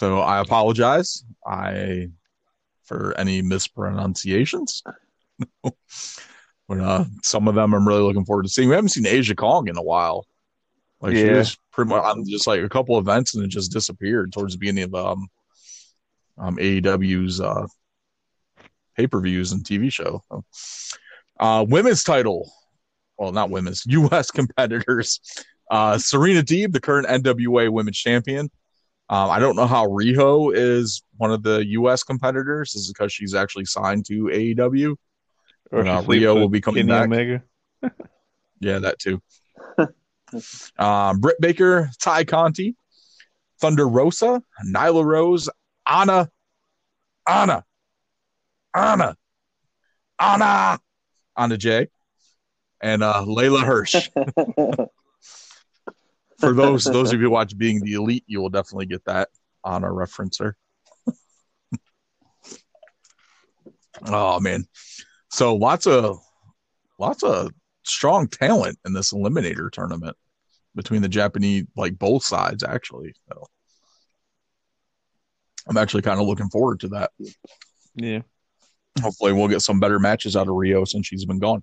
So 0.00 0.20
I 0.20 0.40
apologize. 0.40 1.26
I 1.46 2.08
for 2.84 3.14
any 3.18 3.42
mispronunciations. 3.42 4.82
but 5.62 6.80
uh, 6.80 7.04
some 7.22 7.46
of 7.46 7.54
them 7.54 7.74
I'm 7.74 7.86
really 7.86 8.00
looking 8.00 8.24
forward 8.24 8.44
to 8.44 8.48
seeing. 8.48 8.70
We 8.70 8.76
haven't 8.76 8.88
seen 8.88 9.06
Aja 9.06 9.34
Kong 9.34 9.68
in 9.68 9.76
a 9.76 9.82
while. 9.82 10.26
Like 11.02 11.16
she 11.16 11.28
was 11.28 11.58
pretty 11.70 11.90
much 11.90 12.02
on 12.02 12.24
just 12.26 12.46
like 12.46 12.62
a 12.62 12.68
couple 12.70 12.96
events 12.96 13.34
and 13.34 13.44
it 13.44 13.48
just 13.48 13.72
disappeared 13.72 14.32
towards 14.32 14.54
the 14.54 14.58
beginning 14.58 14.84
of 14.84 14.94
um, 14.94 15.28
um 16.38 16.56
AEW's 16.56 17.42
uh 17.42 17.66
pay 18.96 19.06
per 19.06 19.20
views 19.20 19.52
and 19.52 19.64
TV 19.64 19.92
show. 19.92 20.24
Uh, 21.38 21.66
women's 21.68 22.04
title, 22.04 22.50
well, 23.18 23.32
not 23.32 23.50
women's, 23.50 23.84
U.S. 23.86 24.30
competitors. 24.30 25.20
Uh, 25.70 25.98
Serena 25.98 26.42
Deeb, 26.42 26.72
the 26.72 26.80
current 26.80 27.06
NWA 27.06 27.70
Women's 27.70 27.98
Champion. 27.98 28.50
Um, 29.10 29.28
I 29.28 29.40
don't 29.40 29.56
know 29.56 29.66
how 29.66 29.88
Riho 29.88 30.54
is 30.54 31.02
one 31.16 31.32
of 31.32 31.42
the 31.42 31.66
U.S. 31.66 32.04
competitors. 32.04 32.72
This 32.72 32.82
is 32.82 32.92
because 32.92 33.12
she's 33.12 33.34
actually 33.34 33.64
signed 33.64 34.06
to 34.06 34.24
AEW. 34.26 34.94
Or 35.72 35.80
Uh, 35.80 36.02
Riho 36.02 36.34
will 36.34 36.42
with 36.42 36.52
be 36.52 36.60
coming 36.60 36.86
Kenny 36.86 36.88
back. 36.88 37.04
Omega. 37.06 37.42
Yeah, 38.62 38.78
that 38.80 38.98
too. 38.98 39.20
um, 40.78 41.18
Britt 41.18 41.40
Baker, 41.40 41.90
Tay 41.98 42.26
Conti, 42.26 42.76
Thunder 43.58 43.88
Rosa, 43.88 44.42
Nyla 44.66 45.02
Rose, 45.02 45.48
Anna, 45.86 46.30
Anna, 47.26 47.64
Anna, 48.74 49.16
Anna, 50.20 50.78
Anna 51.36 51.56
Jay, 51.56 51.88
and 52.82 53.02
uh, 53.02 53.24
Leyla 53.26 53.64
Hirsch. 53.64 54.10
For 56.40 56.52
those 56.54 56.84
those 56.84 57.12
of 57.12 57.20
you 57.20 57.26
who 57.26 57.32
watch 57.32 57.56
Being 57.56 57.80
the 57.80 57.94
Elite, 57.94 58.24
you 58.26 58.40
will 58.40 58.50
definitely 58.50 58.86
get 58.86 59.04
that 59.04 59.28
Anna 59.64 59.88
referencer. 59.88 60.54
oh 64.06 64.40
man, 64.40 64.64
so 65.30 65.54
lots 65.54 65.86
of 65.86 66.18
lots 66.98 67.22
of 67.22 67.52
strong 67.84 68.28
talent 68.28 68.78
in 68.84 68.92
this 68.92 69.12
eliminator 69.12 69.70
tournament 69.70 70.16
between 70.74 71.02
the 71.02 71.08
Japanese, 71.08 71.66
like 71.76 71.98
both 71.98 72.24
sides, 72.24 72.62
actually. 72.62 73.14
So 73.28 73.46
I'm 75.68 75.76
actually 75.76 76.02
kind 76.02 76.20
of 76.20 76.26
looking 76.26 76.48
forward 76.48 76.80
to 76.80 76.88
that. 76.88 77.10
Yeah. 77.94 78.20
Hopefully, 79.00 79.32
we'll 79.32 79.48
get 79.48 79.62
some 79.62 79.80
better 79.80 79.98
matches 79.98 80.36
out 80.36 80.48
of 80.48 80.54
Riho 80.54 80.86
since 80.86 81.06
she's 81.06 81.24
been 81.24 81.38
gone. 81.38 81.62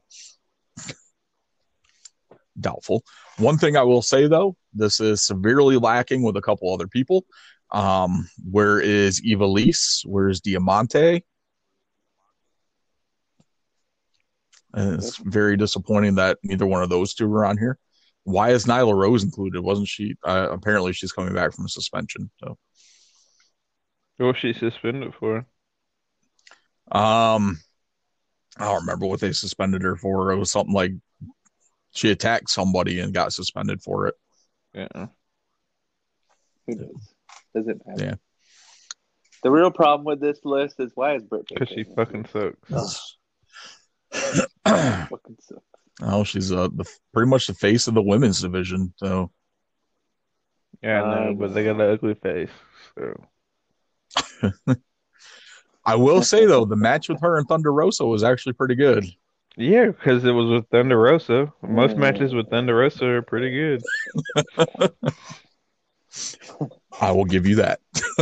Doubtful. 2.59 3.03
One 3.37 3.57
thing 3.57 3.75
I 3.77 3.83
will 3.83 4.01
say 4.01 4.27
though, 4.27 4.55
this 4.73 4.99
is 4.99 5.25
severely 5.25 5.77
lacking 5.77 6.23
with 6.23 6.37
a 6.37 6.41
couple 6.41 6.73
other 6.73 6.87
people. 6.87 7.25
Um, 7.71 8.29
where 8.49 8.79
is 8.79 9.21
Eva 9.23 9.45
Lise? 9.45 10.03
Where's 10.05 10.41
Diamante? 10.41 11.23
And 14.73 14.95
it's 14.95 15.17
very 15.17 15.57
disappointing 15.57 16.15
that 16.15 16.37
neither 16.43 16.65
one 16.65 16.83
of 16.83 16.89
those 16.89 17.13
two 17.13 17.27
were 17.27 17.45
on 17.45 17.57
here. 17.57 17.77
Why 18.23 18.49
is 18.51 18.65
Nyla 18.65 18.93
Rose 18.93 19.23
included? 19.23 19.61
Wasn't 19.61 19.87
she? 19.87 20.15
Uh, 20.23 20.49
apparently, 20.51 20.93
she's 20.93 21.11
coming 21.13 21.33
back 21.33 21.53
from 21.53 21.67
suspension. 21.67 22.29
So, 22.43 22.57
What 24.17 24.27
was 24.27 24.37
she 24.37 24.53
suspended 24.53 25.13
for? 25.17 25.45
um, 26.91 27.59
I 28.57 28.65
don't 28.65 28.81
remember 28.81 29.05
what 29.07 29.19
they 29.19 29.31
suspended 29.31 29.81
her 29.83 29.95
for. 29.95 30.31
It 30.31 30.37
was 30.37 30.51
something 30.51 30.73
like 30.73 30.91
she 31.91 32.11
attacked 32.11 32.49
somebody 32.49 32.99
and 32.99 33.13
got 33.13 33.33
suspended 33.33 33.81
for 33.81 34.07
it. 34.07 34.15
Yeah. 34.73 35.07
Who 36.67 36.75
knows? 36.75 37.13
Doesn't 37.55 37.81
matter. 37.87 38.03
Yeah. 38.03 38.15
The 39.43 39.51
real 39.51 39.71
problem 39.71 40.05
with 40.05 40.19
this 40.19 40.39
list 40.43 40.79
is 40.79 40.91
why 40.95 41.15
is 41.15 41.23
Britt 41.23 41.47
Because 41.47 41.69
she 41.69 41.83
fucking 41.83 42.25
sucks. 42.25 43.17
fucking 44.65 45.37
sucks. 45.39 45.61
oh, 46.01 46.23
she's 46.23 46.51
uh, 46.51 46.67
the 46.73 46.85
pretty 47.13 47.29
much 47.29 47.47
the 47.47 47.53
face 47.53 47.87
of 47.87 47.93
the 47.93 48.01
women's 48.01 48.41
division. 48.41 48.93
So, 48.97 49.31
Yeah, 50.81 51.03
I 51.03 51.25
know, 51.25 51.29
I 51.31 51.33
but 51.33 51.53
they 51.53 51.63
got 51.63 51.79
an 51.79 51.89
ugly 51.89 52.15
face. 52.15 52.49
So 52.97 53.23
I 55.85 55.95
will 55.95 56.21
say 56.23 56.45
though, 56.45 56.65
the 56.65 56.75
match 56.75 57.07
with 57.09 57.21
her 57.21 57.37
and 57.37 57.47
Thunder 57.47 57.71
Rosa 57.71 58.05
was 58.05 58.23
actually 58.23 58.53
pretty 58.53 58.75
good. 58.75 59.05
Yeah, 59.57 59.87
because 59.87 60.23
it 60.23 60.31
was 60.31 60.49
with 60.49 60.69
Thunder 60.69 60.97
Rosa. 60.99 61.51
Most 61.61 61.91
Yeah. 61.93 61.97
matches 61.97 62.33
with 62.33 62.49
Thunder 62.49 62.75
Rosa 62.75 63.05
are 63.05 63.21
pretty 63.21 63.51
good. 63.51 63.81
I 67.01 67.11
will 67.11 67.25
give 67.25 67.45
you 67.45 67.55
that. 67.57 67.79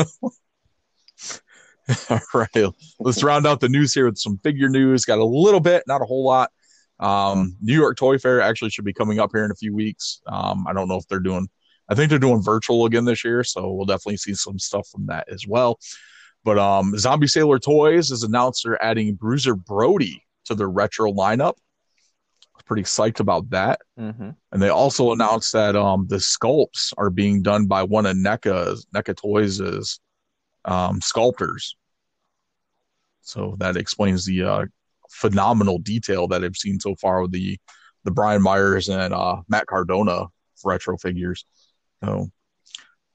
All 2.10 2.20
right, 2.34 2.66
let's 3.00 3.22
round 3.24 3.46
out 3.46 3.60
the 3.60 3.70
news 3.70 3.94
here 3.94 4.06
with 4.06 4.18
some 4.18 4.40
figure 4.40 4.70
news. 4.70 5.06
Got 5.06 5.20
a 5.20 5.26
little 5.26 5.60
bit, 5.60 5.84
not 5.88 6.02
a 6.02 6.06
whole 6.06 6.26
lot. 6.26 6.50
Um, 7.00 7.56
New 7.62 7.76
York 7.76 7.98
Toy 7.98 8.18
Fair 8.18 8.42
actually 8.42 8.72
should 8.72 8.86
be 8.86 8.94
coming 8.94 9.20
up 9.20 9.30
here 9.34 9.46
in 9.46 9.52
a 9.52 9.56
few 9.56 9.74
weeks. 9.76 10.22
Um, 10.28 10.66
I 10.68 10.74
don't 10.74 10.88
know 10.88 10.98
if 10.98 11.08
they're 11.08 11.20
doing. 11.20 11.48
I 11.88 11.94
think 11.94 12.10
they're 12.10 12.18
doing 12.18 12.42
virtual 12.42 12.86
again 12.86 13.06
this 13.06 13.24
year, 13.24 13.44
so 13.44 13.72
we'll 13.72 13.86
definitely 13.86 14.18
see 14.18 14.34
some 14.34 14.58
stuff 14.58 14.88
from 14.92 15.06
that 15.08 15.30
as 15.30 15.46
well. 15.48 15.78
But 16.44 16.58
um, 16.58 16.98
Zombie 16.98 17.28
Sailor 17.28 17.60
Toys 17.60 18.10
has 18.10 18.24
announced 18.24 18.64
they're 18.66 18.84
adding 18.84 19.14
Bruiser 19.14 19.56
Brody 19.56 20.24
to 20.46 20.56
their 20.56 20.70
retro 20.70 21.12
lineup. 21.12 21.54
I 21.58 22.58
was 22.58 22.64
pretty 22.66 22.84
psyched 22.84 23.20
about 23.20 23.50
that. 23.50 23.82
hmm 23.98 24.30
And 24.52 24.62
they 24.62 24.70
also 24.70 25.12
announced 25.12 25.54
that 25.54 25.76
um, 25.76 26.08
the 26.08 26.18
sculpts 26.18 26.94
are 26.98 27.10
being 27.10 27.42
done 27.42 27.66
by 27.66 27.84
one 27.84 28.06
of 28.06 28.16
NECA's 28.16 28.88
NECA 28.96 29.16
Toys' 29.16 30.00
um, 30.64 31.02
sculptors. 31.02 31.76
So 33.22 33.56
that 33.60 33.76
explains 33.76 34.26
the 34.26 34.44
uh, 34.44 34.66
phenomenal 35.10 35.80
detail 35.80 36.28
that 36.28 36.44
I've 36.44 36.56
seen 36.56 36.80
so 36.80 36.96
far 36.96 37.22
with 37.24 37.32
the 37.32 37.58
the 38.04 38.12
Brian 38.12 38.42
Myers 38.42 38.88
and 38.88 39.14
uh, 39.14 39.38
Matt 39.50 39.66
Cardona 39.66 40.28
retro 40.64 40.96
figures. 40.98 41.46
So 42.04 42.30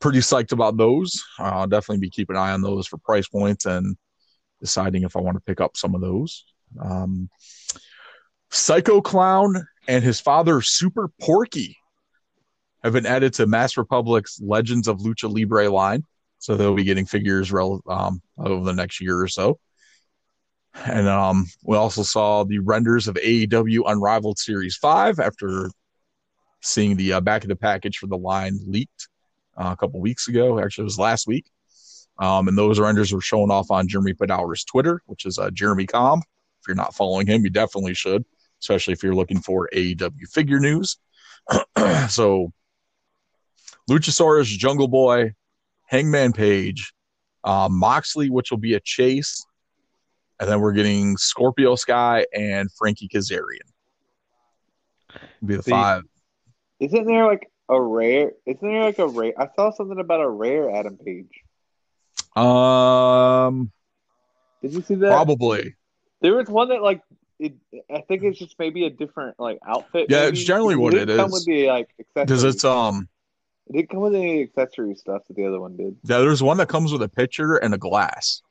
pretty 0.01 0.19
psyched 0.19 0.53
about 0.53 0.77
those. 0.77 1.23
I'll 1.39 1.69
definitely 1.69 2.01
be 2.01 2.11
keeping 2.11 2.37
an 2.37 2.43
eye 2.43 2.53
on 2.53 2.61
those 2.61 2.87
for 2.87 2.99
price 2.99 3.29
points 3.29 3.67
and 3.67 3.97
deciding 4.61 5.05
if 5.05 5.17
I 5.17 5.21
want 5.21 5.37
to 5.37 5.43
pick 5.43 5.61
up 5.61 5.77
some 5.77 5.95
of 5.95 6.01
those. 6.01 6.45
Um, 6.79 7.29
Psycho 8.51 9.01
Clown 9.01 9.67
and 9.89 10.05
his 10.05 10.21
father, 10.21 10.61
Super 10.61 11.09
Porky, 11.21 11.77
have 12.83 12.93
been 12.93 13.07
added 13.07 13.35
to 13.35 13.47
Mass 13.47 13.77
Republic's 13.77 14.41
Legends 14.41 14.89
of 14.89 14.99
Lucha 14.99 15.33
Libre 15.33 15.71
line. 15.71 16.05
So 16.39 16.57
they'll 16.57 16.75
be 16.75 16.85
getting 16.85 17.07
figures 17.07 17.53
rel- 17.53 17.83
um, 17.89 18.23
over 18.39 18.65
the 18.65 18.73
next 18.73 19.01
year 19.01 19.21
or 19.21 19.29
so. 19.29 19.59
And 20.87 21.09
um, 21.09 21.47
we 21.65 21.77
also 21.77 22.03
saw 22.03 22.45
the 22.45 22.61
renders 22.61 23.09
of 23.09 23.17
AEW 23.17 23.83
Unrivaled 23.87 24.39
Series 24.39 24.77
5 24.77 25.19
after 25.19 25.71
seeing 26.63 26.97
the 26.97 27.15
uh, 27.15 27.21
back 27.21 27.43
of 27.43 27.49
the 27.49 27.57
package 27.57 27.99
for 27.99 28.07
the 28.07 28.17
line 28.17 28.59
leaked 28.67 29.09
uh, 29.57 29.71
a 29.73 29.77
couple 29.77 30.01
weeks 30.01 30.29
ago. 30.29 30.61
Actually, 30.61 30.83
it 30.83 30.85
was 30.85 30.99
last 30.99 31.27
week. 31.27 31.47
Um, 32.19 32.49
and 32.49 32.57
those 32.57 32.79
renders 32.79 33.13
were 33.13 33.21
shown 33.21 33.51
off 33.51 33.71
on 33.71 33.89
Jeremy 33.89 34.15
Padawer's 34.15 34.65
Twitter, 34.65 35.03
which 35.07 35.25
is 35.25 35.39
uh, 35.39 35.51
Jeremy 35.51 35.87
Com. 35.87 36.23
If 36.61 36.69
you're 36.69 36.77
not 36.77 36.95
following 36.95 37.27
him, 37.27 37.43
you 37.43 37.51
definitely 37.51 37.95
should, 37.95 38.25
especially 38.61 38.93
if 38.93 39.03
you're 39.03 39.15
looking 39.15 39.41
for 39.41 39.69
AEW 39.75 40.29
figure 40.33 40.61
news. 40.61 40.99
so, 42.09 42.53
Luchasaurus, 43.89 44.47
Jungle 44.47 44.89
Boy, 44.89 45.33
Hangman 45.87 46.33
Page, 46.33 46.93
uh, 47.45 47.69
Moxley, 47.71 48.31
which 48.31 48.51
will 48.51 48.59
be 48.59 48.75
a 48.75 48.81
chase, 48.81 49.45
and 50.39 50.49
then 50.49 50.61
we're 50.61 50.73
getting 50.73 51.17
Scorpio 51.17 51.75
Sky 51.77 52.27
and 52.35 52.71
Frankie 52.73 53.09
Kazarian. 53.09 53.69
Be 55.45 55.57
the 55.57 55.63
See, 55.63 55.71
five. 55.71 56.05
Isn't 56.79 57.07
there 57.07 57.27
like 57.27 57.51
a 57.69 57.81
rare? 57.81 58.33
Isn't 58.47 58.69
there 58.69 58.85
like 58.85 58.99
a 58.99 59.09
rare? 59.09 59.33
I 59.39 59.49
saw 59.57 59.71
something 59.71 59.99
about 59.99 60.21
a 60.21 60.29
rare 60.29 60.71
Adam 60.71 60.99
Page. 60.99 61.43
Um, 62.37 63.73
Did 64.63 64.75
you 64.75 64.83
see 64.83 64.95
that? 64.97 65.11
probably. 65.11 65.75
There 66.21 66.35
was 66.37 66.49
one 66.49 66.69
that 66.69 66.83
like 66.83 67.03
it. 67.39 67.55
I 67.93 68.01
think 68.03 68.23
it's 68.23 68.39
just 68.39 68.59
maybe 68.59 68.85
a 68.85 68.91
different 68.91 69.39
like 69.39 69.59
outfit. 69.67 70.07
Yeah, 70.11 70.25
maybe. 70.25 70.39
it's 70.39 70.45
generally 70.45 70.77
what 70.77 70.93
didn't 70.93 71.17
come 71.17 71.31
with 71.31 71.47
the 71.47 71.67
like 71.69 71.89
Because 72.15 72.45
it's 72.45 72.65
um, 72.65 73.09
It 73.69 73.73
didn't 73.77 73.91
come 73.91 74.01
with 74.01 74.15
any 74.15 74.43
accessory 74.43 74.95
stuff 74.95 75.23
that 75.29 75.37
the 75.37 75.47
other 75.47 75.61
one 75.61 75.77
did. 75.77 75.97
yeah, 76.05 76.19
there's 76.19 76.43
one 76.43 76.59
that 76.59 76.69
comes 76.69 76.93
with 76.93 77.03
a 77.03 77.09
pitcher 77.09 77.57
and 77.57 77.73
a 77.75 77.79
glass. 77.79 78.43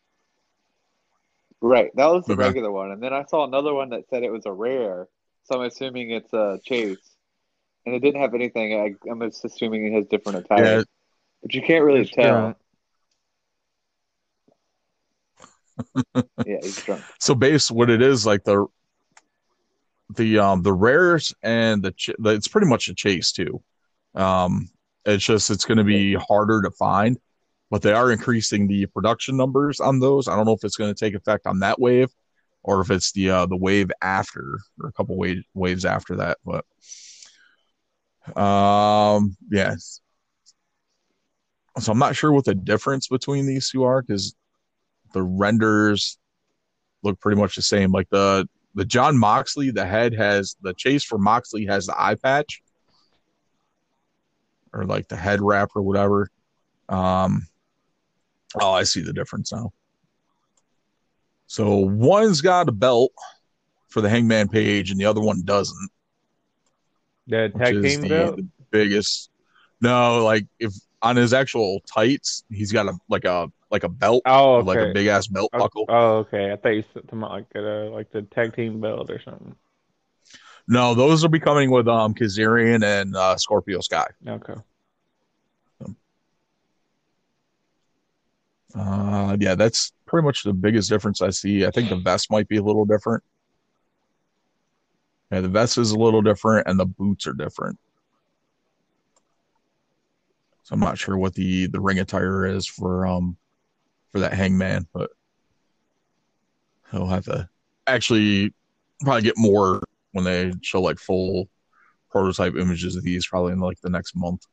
Right, 1.62 1.92
that 1.96 2.06
was 2.08 2.26
the 2.26 2.34
Okay. 2.34 2.44
regular 2.48 2.72
one, 2.72 2.92
and 2.92 3.04
then 3.04 3.14
I 3.14 3.24
saw 3.26 3.44
another 3.46 3.74
one 3.74 3.90
that 3.90 4.08
said 4.10 4.24
it 4.24 4.32
was 4.32 4.46
a 4.46 4.52
rare. 4.52 5.08
So 5.44 5.56
I'm 5.60 5.66
assuming 5.66 6.12
it's 6.12 6.32
a 6.32 6.60
chase, 6.64 7.18
and 7.86 7.94
it 7.94 8.00
didn't 8.00 8.22
have 8.22 8.34
anything. 8.34 8.74
I, 8.80 9.10
I'm 9.12 9.20
just 9.22 9.44
assuming 9.44 9.86
it 9.86 9.94
has 9.94 10.06
different 10.08 10.46
attire, 10.46 10.64
Yeah, 10.78 10.84
but 11.42 11.54
you 11.54 11.62
can't 11.62 11.84
really 11.84 12.04
He's 12.04 12.12
tell. 12.12 12.42
drunk. 12.42 12.58
Yeah, 16.16 16.58
he's 16.62 16.82
drunk. 16.84 17.04
so 17.20 17.36
base 17.36 17.70
what 17.72 17.90
it 17.90 18.02
is 18.02 18.26
like 18.26 18.44
the 18.44 18.66
the 20.16 20.40
um 20.40 20.64
the 20.64 20.74
rares 20.74 21.34
and 21.44 21.84
the, 21.84 21.92
ch- 21.92 22.12
the 22.18 22.32
it's 22.32 22.48
pretty 22.48 22.68
much 22.68 22.88
a 22.88 22.96
chase 22.96 23.32
too. 23.32 23.62
Um 24.16 24.70
it's 25.06 25.24
just 25.24 25.50
it's 25.50 25.66
going 25.66 25.78
to 25.78 25.84
be 25.84 26.14
harder 26.16 26.62
to 26.62 26.72
find 26.72 27.18
but 27.72 27.82
they 27.84 27.94
are 27.94 28.12
increasing 28.12 28.68
the 28.68 28.88
production 28.88 29.38
numbers 29.38 29.80
on 29.80 30.00
those. 30.00 30.28
I 30.28 30.36
don't 30.36 30.46
know 30.46 30.54
if 30.54 30.64
it's 30.64 30.76
going 30.76 30.94
to 30.94 31.00
take 31.00 31.14
effect 31.14 31.46
on 31.46 31.60
that 31.60 31.80
wave 31.80 32.10
or 32.64 32.82
if 32.82 32.90
it's 32.92 33.12
the 33.12 33.30
uh 33.30 33.46
the 33.46 33.56
wave 33.56 33.92
after 34.02 34.60
or 34.82 34.90
a 34.90 34.92
couple 34.94 35.16
wave, 35.18 35.44
waves 35.54 35.86
after 35.86 36.18
that 36.18 36.38
but 36.44 36.66
um 38.36 39.36
yes 39.50 40.02
so 41.80 41.92
i'm 41.92 41.98
not 42.00 42.16
sure 42.16 42.32
what 42.32 42.46
the 42.46 42.54
difference 42.54 43.08
between 43.08 43.46
these 43.46 43.70
two 43.70 43.84
are 43.84 44.02
because 44.02 44.36
the 45.14 45.24
renders 45.24 46.18
look 47.04 47.20
pretty 47.20 47.40
much 47.40 47.56
the 47.56 47.62
same. 47.62 47.92
Like 47.92 48.10
the 48.10 48.48
the 48.76 48.86
Jon 48.86 49.18
Moxley, 49.18 49.72
the 49.72 49.86
head 49.86 50.14
has 50.14 50.56
the 50.62 50.74
chase 50.74 51.04
for 51.04 51.18
Moxley 51.18 51.66
has 51.66 51.88
the 51.88 52.00
eye 52.00 52.16
patch 52.16 52.62
or 54.74 54.86
like 54.86 55.08
the 55.08 55.16
head 55.16 55.42
wrap 55.42 55.72
or 55.76 55.82
whatever. 55.82 56.30
Um, 56.88 57.48
oh, 58.60 58.72
I 58.72 58.84
see 58.84 59.02
the 59.02 59.14
difference 59.14 59.52
now. 59.52 59.72
So 61.48 61.78
one's 61.78 62.42
got 62.42 62.70
a 62.70 62.72
belt 62.72 63.12
for 63.88 64.02
the 64.02 64.10
Hangman 64.10 64.50
page, 64.50 64.92
and 64.92 65.00
the 65.00 65.06
other 65.06 65.22
one 65.22 65.42
doesn't. 65.44 65.90
The 67.28 67.52
tag 67.58 67.82
team 67.82 68.02
the, 68.02 68.10
belt. 68.10 68.36
the 68.38 68.48
biggest. 68.70 69.30
No, 69.82 70.24
like 70.24 70.46
if 70.60 70.74
on 71.02 71.16
his 71.16 71.34
actual 71.34 71.82
tights, 71.82 72.44
he's 72.50 72.72
got 72.72 72.88
a 72.88 72.94
like 73.10 73.26
a 73.26 73.52
like 73.72 73.84
a 73.84 73.90
belt, 73.90 74.24
Oh, 74.26 74.56
okay. 74.58 74.66
like 74.68 74.80
a 74.80 74.94
big 74.94 75.08
ass 75.08 75.28
belt 75.28 75.50
Oh, 75.54 75.60
buckle. 75.60 75.86
oh, 75.90 76.18
okay. 76.18 76.52
I 76.52 76.56
thought 76.56 76.70
you 76.70 76.84
said 76.94 77.04
something 77.10 77.20
like 77.22 77.46
a, 77.56 77.60
like 77.94 78.12
the 78.12 78.24
tag 78.24 78.56
team 78.56 78.82
belt 78.82 79.10
or 79.10 79.22
something. 79.24 79.56
No, 80.68 80.94
those 80.94 81.22
will 81.22 81.30
be 81.30 81.40
coming 81.40 81.72
with 81.72 81.88
um 81.88 82.14
Kazarian 82.14 82.84
and 82.84 83.16
uh, 83.16 83.38
Scorpio 83.38 83.80
Sky. 83.82 84.08
Okay. 84.28 84.56
Uh, 88.76 89.36
yeah, 89.40 89.56
that's 89.56 89.94
pretty 90.06 90.24
much 90.26 90.44
the 90.44 90.54
biggest 90.54 90.90
difference 90.90 91.22
I 91.22 91.32
see. 91.32 91.66
I 91.66 91.72
think 91.72 91.90
the 91.90 91.96
vest 91.96 92.30
might 92.32 92.48
be 92.48 92.58
a 92.58 92.62
little 92.64 92.86
different. 92.86 93.24
Yeah, 95.32 95.42
the 95.42 95.48
vest 95.50 95.78
is 95.78 95.92
a 95.92 95.98
little 95.98 96.22
different, 96.22 96.68
and 96.68 96.80
the 96.80 96.86
boots 96.86 97.26
are 97.28 97.34
different. 97.34 97.80
So 100.70 100.76
I'm 100.76 100.82
not 100.82 101.00
sure 101.00 101.18
what 101.18 101.34
the 101.34 101.66
the 101.66 101.82
ring 101.82 101.98
attire 101.98 102.46
is 102.46 102.68
for 102.68 103.08
um 103.08 103.38
for 104.12 104.20
that 104.20 104.34
Hangman, 104.34 104.86
but 104.94 105.10
he'll 106.92 107.08
have 107.08 107.26
to 107.26 107.50
actually 107.88 108.54
probably 109.02 109.24
get 109.24 109.34
more 109.36 109.82
when 110.12 110.26
they 110.26 110.54
show 110.62 110.80
like 110.80 111.00
full 111.00 111.50
prototype 112.12 112.56
images 112.56 112.96
of 112.96 113.04
these 113.04 113.26
probably 113.26 113.54
in 113.54 113.60
like 113.60 113.82
the 113.82 113.90
next 113.90 114.16
month. 114.16 114.46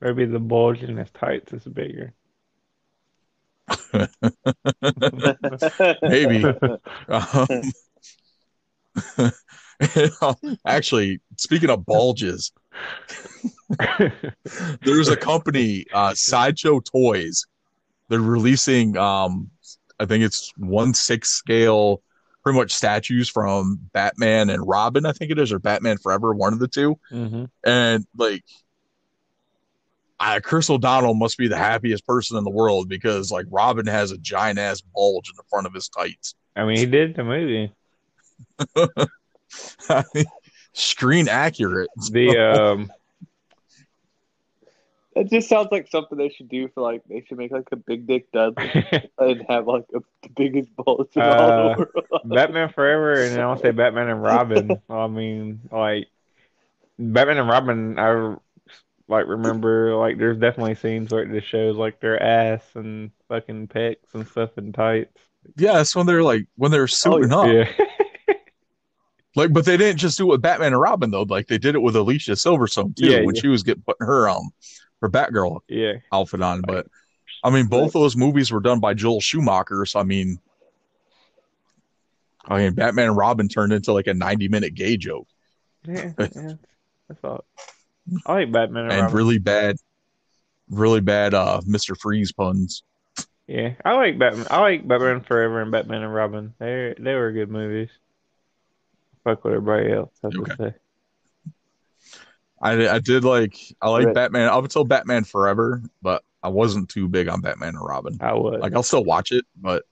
Maybe 0.00 0.24
the 0.24 0.38
bulge 0.38 0.82
in 0.82 0.96
his 0.96 1.10
tights 1.10 1.52
is 1.52 1.64
bigger. 1.64 2.14
Maybe. 6.02 6.44
Um, 7.08 7.72
actually, 10.66 11.20
speaking 11.36 11.70
of 11.70 11.84
bulges, 11.84 12.52
there's 14.82 15.08
a 15.08 15.16
company, 15.16 15.86
uh, 15.92 16.14
Sideshow 16.14 16.80
Toys. 16.80 17.46
They're 18.08 18.20
releasing, 18.20 18.96
um, 18.96 19.50
I 19.98 20.06
think 20.06 20.24
it's 20.24 20.52
one 20.56 20.94
six 20.94 21.30
scale, 21.30 22.02
pretty 22.42 22.58
much 22.58 22.72
statues 22.72 23.28
from 23.28 23.78
Batman 23.92 24.50
and 24.50 24.66
Robin. 24.66 25.06
I 25.06 25.12
think 25.12 25.30
it 25.30 25.38
is, 25.38 25.52
or 25.52 25.58
Batman 25.58 25.98
Forever, 25.98 26.34
one 26.34 26.52
of 26.52 26.58
the 26.58 26.68
two. 26.68 26.98
hmm 27.10 27.44
And 27.64 28.06
like, 28.16 28.44
I, 30.18 30.40
Chris 30.40 30.68
O'Donnell 30.68 31.14
must 31.14 31.38
be 31.38 31.48
the 31.48 31.56
happiest 31.56 32.06
person 32.06 32.36
in 32.36 32.44
the 32.44 32.50
world 32.50 32.88
because 32.88 33.30
like 33.30 33.46
Robin 33.50 33.86
has 33.86 34.12
a 34.12 34.18
giant 34.18 34.58
ass 34.58 34.80
bulge 34.80 35.30
in 35.30 35.36
the 35.36 35.44
front 35.48 35.66
of 35.66 35.72
his 35.72 35.88
tights. 35.88 36.34
I 36.54 36.64
mean, 36.64 36.76
he 36.76 36.86
did 36.86 37.14
the 37.14 37.24
movie. 37.24 37.72
Screen 40.72 41.28
accurate. 41.28 41.88
The 42.10 42.36
um, 42.38 42.92
That 45.20 45.30
just 45.30 45.50
sounds 45.50 45.68
like 45.70 45.86
something 45.90 46.16
they 46.16 46.30
should 46.30 46.48
do 46.48 46.68
for 46.68 46.80
like 46.80 47.02
they 47.06 47.22
should 47.28 47.36
make 47.36 47.52
like 47.52 47.68
a 47.72 47.76
big 47.76 48.06
dick 48.06 48.32
Dudley 48.32 48.70
and 49.18 49.44
have 49.50 49.66
like 49.66 49.84
a, 49.94 50.00
the 50.22 50.28
biggest 50.34 50.74
bulge 50.76 51.14
in 51.14 51.28
all 51.28 51.50
Uh, 51.50 51.74
the 51.74 51.78
world. 51.78 52.22
Batman 52.24 52.70
Forever, 52.72 53.24
and 53.24 53.32
then 53.36 53.40
I'll 53.40 53.58
say 53.58 53.70
Batman 53.72 54.08
and 54.08 54.22
Robin. 54.22 54.80
I 54.88 55.06
mean, 55.08 55.60
like 55.70 56.06
Batman 56.98 57.38
and 57.38 57.48
Robin, 57.48 57.98
I 57.98 58.36
like 59.08 59.26
remember 59.26 59.94
like 59.96 60.18
there's 60.18 60.38
definitely 60.38 60.76
scenes 60.76 61.12
where 61.12 61.22
it 61.24 61.32
just 61.32 61.48
shows 61.48 61.76
like 61.76 62.00
their 62.00 62.22
ass 62.22 62.64
and 62.74 63.10
fucking 63.28 63.68
pecs 63.68 64.14
and 64.14 64.26
stuff 64.28 64.56
in 64.56 64.72
tights. 64.72 65.18
Yeah, 65.56 65.74
that's 65.74 65.94
when 65.96 66.06
they're 66.06 66.22
like 66.22 66.46
when 66.56 66.70
they're 66.70 66.86
suiting 66.88 67.32
up. 67.32 67.46
Yeah, 67.46 67.68
Like, 69.36 69.52
but 69.52 69.64
they 69.64 69.76
didn't 69.76 69.98
just 69.98 70.18
do 70.18 70.24
it 70.24 70.30
with 70.32 70.42
Batman 70.42 70.72
and 70.72 70.80
Robin 70.80 71.10
though. 71.10 71.22
Like 71.22 71.46
they 71.46 71.58
did 71.58 71.74
it 71.76 71.82
with 71.82 71.94
Alicia 71.94 72.32
Silverstone 72.32 72.96
too, 72.96 73.06
Yeah, 73.06 73.20
when 73.20 73.34
yeah. 73.34 73.40
she 73.40 73.48
was 73.48 73.62
getting 73.62 73.82
putting 73.82 74.06
her 74.06 74.28
um 74.28 74.50
her 75.00 75.08
Batgirl 75.08 75.60
yeah. 75.68 75.94
outfit 76.12 76.42
on. 76.42 76.60
But 76.62 76.86
I 77.42 77.50
mean, 77.50 77.66
both 77.66 77.92
those 77.92 78.16
movies 78.16 78.50
were 78.52 78.60
done 78.60 78.80
by 78.80 78.94
Joel 78.94 79.20
Schumacher, 79.20 79.86
so 79.86 80.00
I 80.00 80.02
mean, 80.02 80.38
I 82.46 82.58
mean, 82.58 82.74
Batman 82.74 83.08
and 83.08 83.16
Robin 83.16 83.48
turned 83.48 83.72
into 83.72 83.92
like 83.92 84.06
a 84.06 84.14
ninety 84.14 84.48
minute 84.48 84.74
gay 84.74 84.96
joke 84.96 85.28
Yeah, 85.86 86.12
yeah. 86.18 86.52
I 87.10 87.14
thought 87.14 87.44
I 88.26 88.32
like 88.34 88.52
Batman 88.52 88.84
and, 88.84 88.92
and 88.92 89.02
Robin. 89.02 89.16
really 89.16 89.38
bad, 89.38 89.76
really 90.68 91.00
bad 91.00 91.34
uh 91.34 91.60
Mister 91.66 91.94
Freeze 91.94 92.32
puns. 92.32 92.82
Yeah, 93.46 93.74
I 93.84 93.94
like 93.94 94.18
Batman. 94.18 94.46
I 94.50 94.60
like 94.60 94.86
Batman 94.86 95.22
Forever 95.22 95.60
and 95.60 95.72
Batman 95.72 96.02
and 96.02 96.14
Robin. 96.14 96.54
They 96.58 96.94
they 96.98 97.14
were 97.14 97.32
good 97.32 97.50
movies. 97.50 97.90
Fuck 99.24 99.44
what 99.44 99.54
everybody 99.54 99.92
else 99.92 100.12
has 100.22 100.32
Okay. 100.36 100.50
to 100.50 100.56
say. 100.56 100.74
I 102.60 102.88
I 102.88 102.98
did 102.98 103.24
like 103.24 103.56
I 103.80 103.88
like 103.88 104.06
Right. 104.06 104.14
Batman 104.14 104.48
up 104.48 104.62
until 104.64 104.84
Batman 104.84 105.24
Forever, 105.24 105.82
but 106.02 106.22
I 106.42 106.48
wasn't 106.48 106.88
too 106.88 107.08
big 107.08 107.28
on 107.28 107.40
Batman 107.40 107.74
and 107.74 107.84
Robin. 107.84 108.18
I 108.20 108.34
would. 108.34 108.60
Like 108.60 108.74
I'll 108.74 108.82
still 108.82 109.04
watch 109.04 109.32
it, 109.32 109.44
but 109.56 109.84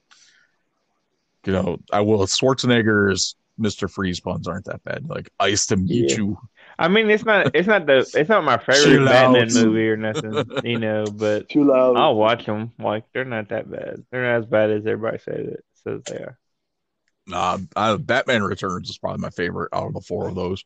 you 1.47 1.53
know, 1.53 1.79
I 1.93 2.01
will. 2.01 2.27
Schwarzenegger's 2.27 3.37
Mister 3.57 3.89
Freeze 3.89 4.21
puns 4.21 4.47
aren't 4.47 4.67
that 4.67 4.85
bad. 4.85 5.09
Like 5.09 5.31
ice 5.41 5.67
to 5.67 5.77
meet 5.77 6.11
Yeah. 6.11 6.17
you. 6.17 6.39
I 6.79 6.89
mean, 6.89 7.11
it's 7.11 7.25
not 7.25 7.55
it's 7.57 7.67
not 7.67 7.87
the 7.87 8.09
it's 8.15 8.29
not 8.29 8.45
my 8.45 8.59
favorite 8.59 9.05
Batman 9.07 9.49
movie 9.53 9.89
or 9.89 9.97
nothing, 9.97 10.45
you 10.63 10.79
know. 10.79 11.07
But 11.07 11.49
Too 11.49 11.65
loud. 11.65 11.97
I'll 11.97 12.15
watch 12.15 12.47
them. 12.47 12.73
Like 12.79 13.05
they're 13.13 13.25
not 13.25 13.49
that 13.49 13.71
bad. 13.71 14.05
They're 14.11 14.23
not 14.23 14.45
as 14.45 14.47
bad 14.47 14.71
as 14.71 14.87
everybody 14.87 15.19
says 15.19 15.47
it 15.49 15.65
says 15.85 16.03
they 16.07 16.17
are. 16.19 16.39
Nah, 17.27 17.59
I, 17.77 17.97
Batman 17.97 18.43
Returns 18.43 18.89
is 18.91 18.99
probably 18.99 19.21
my 19.21 19.31
favorite 19.31 19.71
out 19.73 19.89
of 19.89 19.95
the 19.95 20.01
four 20.01 20.29
of 20.29 20.35
those. 20.35 20.65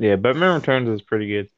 Yeah, 0.00 0.16
Batman 0.16 0.54
Returns 0.54 0.88
is 0.88 1.02
pretty 1.02 1.28
good. 1.28 1.50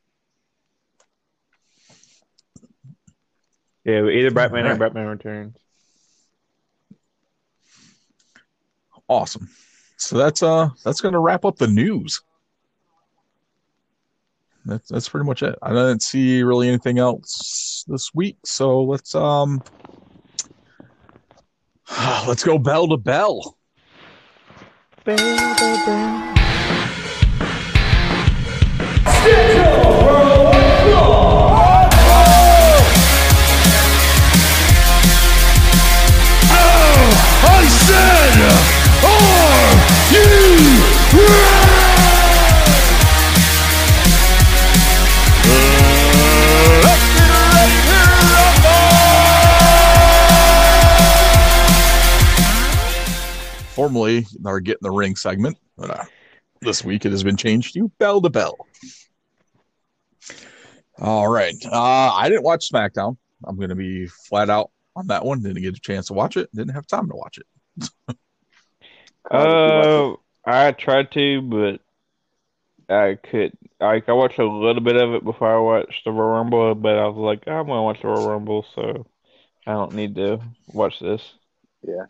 Yeah, 3.85 4.09
either 4.09 4.33
Batman 4.33 4.65
or 4.65 4.73
Alright. 4.73 4.81
Batman 4.81 5.07
Returns. 5.07 5.57
Awesome. 9.07 9.49
So 9.97 10.19
that's 10.19 10.43
uh 10.43 10.71
that's 10.85 11.01
gonna 11.01 11.21
wrap 11.21 11.45
up 11.45 11.57
the 11.57 11.69
news. 11.69 12.21
That's 14.65 14.89
that's 14.89 15.09
pretty 15.09 15.27
much 15.27 15.45
it. 15.45 15.57
I 15.63 15.69
didn't 15.69 16.03
see 16.03 16.43
really 16.43 16.67
anything 16.67 16.99
else 16.99 17.85
this 17.87 18.13
week, 18.13 18.39
so 18.45 18.83
let's 18.83 19.15
um 19.15 19.63
let's 22.27 22.43
go 22.43 22.59
bell 22.59 22.89
to 22.89 22.97
bell. 22.97 23.57
I 25.07 25.17
said, 25.17 26.39
are 26.39 26.42
Formerly 53.75 54.27
our 54.45 54.61
Get 54.61 54.75
in 54.75 54.79
the 54.83 54.91
Ring 54.91 55.15
segment, 55.15 55.59
but 55.77 55.91
uh, 55.91 56.05
this 56.61 56.85
week 56.85 57.05
it 57.05 57.13
has 57.13 57.23
been 57.23 57.37
changed 57.37 57.75
to 57.75 57.89
Bell 57.99 58.21
to 58.21 58.31
Bell. 58.31 58.67
All 60.99 61.29
right. 61.29 61.55
Uh, 61.65 62.13
I 62.15 62.29
didn't 62.29 62.45
watch 62.45 62.71
SmackDown. 62.71 63.17
I'm 63.45 63.57
going 63.57 63.71
to 63.71 63.75
be 63.75 64.07
flat 64.07 64.51
out 64.51 64.71
on 64.95 65.07
that 65.09 65.25
one. 65.25 65.43
Didn't 65.43 65.63
get 65.63 65.77
a 65.77 65.81
chance 65.81 66.07
to 66.09 66.13
watch 66.13 66.37
it. 66.37 66.51
Didn't 66.55 66.75
have 66.75 66.87
time 66.87 67.09
to 67.09 67.17
watch 67.17 67.39
it. 67.39 68.17
Uh, 69.31 70.15
I 70.45 70.73
tried 70.73 71.13
to, 71.13 71.41
but 71.43 71.81
I 72.93 73.15
could. 73.15 73.53
Like, 73.81 74.09
I 74.09 74.13
watched 74.13 74.39
a 74.39 74.45
little 74.45 74.83
bit 74.83 74.97
of 74.97 75.15
it 75.15 75.25
before 75.25 75.55
I 75.55 75.59
watched 75.59 76.05
the 76.05 76.11
Royal 76.11 76.35
Rumble, 76.35 76.75
but 76.75 76.99
I 76.99 77.07
was 77.07 77.17
like, 77.17 77.47
I'm 77.47 77.67
gonna 77.67 77.83
watch 77.83 78.03
the 78.03 78.09
Royal 78.09 78.29
Rumble, 78.29 78.67
so 78.75 79.07
I 79.67 79.73
don't 79.73 79.95
need 79.95 80.17
to 80.17 80.41
watch 80.69 80.99
this. 81.01 81.23
Yeah. 81.83 82.05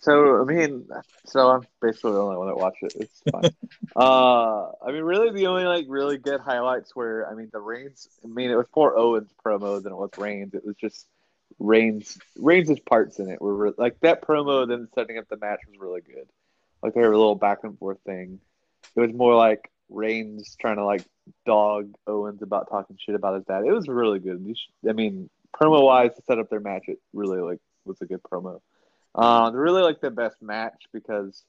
So 0.00 0.40
I 0.40 0.44
mean, 0.44 0.88
so 1.24 1.50
I'm 1.50 1.66
basically 1.80 2.12
the 2.12 2.22
only 2.22 2.36
one 2.36 2.48
that 2.48 2.56
watched 2.56 2.82
it. 2.82 2.94
It's 2.96 3.22
fine. 3.30 3.44
uh, 3.96 4.70
I 4.84 4.92
mean, 4.92 5.02
really, 5.02 5.30
the 5.30 5.46
only 5.46 5.64
like 5.64 5.86
really 5.88 6.18
good 6.18 6.40
highlights 6.40 6.94
were, 6.96 7.26
I 7.30 7.34
mean, 7.34 7.48
the 7.52 7.60
Reigns. 7.60 8.08
I 8.24 8.28
mean, 8.28 8.50
it 8.50 8.56
was 8.56 8.66
more 8.74 8.96
Owens 8.96 9.30
promo 9.44 9.82
than 9.82 9.92
it 9.92 9.96
was 9.96 10.10
Reigns. 10.18 10.54
It 10.54 10.64
was 10.64 10.76
just 10.76 11.06
Reigns. 11.58 12.18
Reigns' 12.36 12.80
parts 12.80 13.18
in 13.18 13.30
it 13.30 13.40
were 13.40 13.54
re- 13.54 13.72
like 13.78 14.00
that 14.00 14.22
promo. 14.22 14.66
Then 14.66 14.88
setting 14.94 15.18
up 15.18 15.28
the 15.28 15.36
match 15.36 15.60
was 15.68 15.78
really 15.78 16.00
good. 16.00 16.28
Like 16.82 16.94
they 16.94 17.00
were 17.00 17.12
a 17.12 17.18
little 17.18 17.36
back 17.36 17.60
and 17.62 17.78
forth 17.78 17.98
thing. 18.04 18.40
It 18.96 19.00
was 19.00 19.12
more 19.12 19.34
like 19.34 19.70
Reigns 19.88 20.56
trying 20.60 20.76
to 20.76 20.84
like 20.84 21.04
dog 21.46 21.94
Owens 22.06 22.42
about 22.42 22.68
talking 22.68 22.98
shit 22.98 23.14
about 23.14 23.36
his 23.36 23.44
dad. 23.44 23.64
It 23.64 23.72
was 23.72 23.88
really 23.88 24.18
good. 24.18 24.44
I 24.88 24.92
mean, 24.92 25.30
promo 25.54 25.84
wise 25.84 26.14
to 26.16 26.22
set 26.22 26.38
up 26.38 26.50
their 26.50 26.60
match, 26.60 26.84
it 26.88 26.98
really 27.12 27.40
like 27.40 27.60
was 27.84 28.00
a 28.00 28.06
good 28.06 28.22
promo. 28.22 28.60
Uh, 29.14 29.50
they're 29.50 29.60
really 29.60 29.82
like 29.82 30.00
the 30.00 30.10
best 30.10 30.42
match 30.42 30.84
because, 30.92 31.44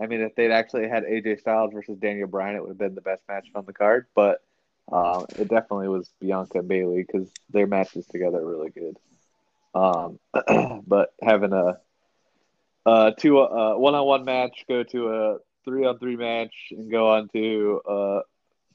I 0.00 0.06
mean, 0.06 0.20
if 0.20 0.34
they'd 0.34 0.52
actually 0.52 0.88
had 0.88 1.04
AJ 1.04 1.40
Styles 1.40 1.72
versus 1.72 1.98
Daniel 1.98 2.28
Bryan, 2.28 2.56
it 2.56 2.62
would 2.62 2.70
have 2.70 2.78
been 2.78 2.94
the 2.94 3.00
best 3.00 3.22
match 3.28 3.48
on 3.54 3.64
the 3.66 3.72
card. 3.72 4.06
But 4.14 4.42
uh, 4.90 5.24
it 5.36 5.48
definitely 5.48 5.88
was 5.88 6.10
Bianca 6.20 6.58
and 6.58 6.68
Bayley 6.68 7.02
because 7.02 7.30
their 7.50 7.66
matches 7.66 8.06
together 8.06 8.38
are 8.38 8.46
really 8.46 8.70
good. 8.70 8.96
Um, 9.74 10.18
but 10.86 11.14
having 11.22 11.52
a, 11.52 11.78
a 12.86 13.14
two 13.18 13.38
uh, 13.40 13.74
one 13.76 13.94
on 13.94 14.06
one 14.06 14.24
match 14.24 14.64
go 14.68 14.82
to 14.82 15.08
a 15.08 15.38
three 15.64 15.86
on 15.86 15.98
three 15.98 16.16
match 16.16 16.54
and 16.70 16.90
go 16.90 17.10
on 17.10 17.28
to 17.28 17.80
a 17.86 18.20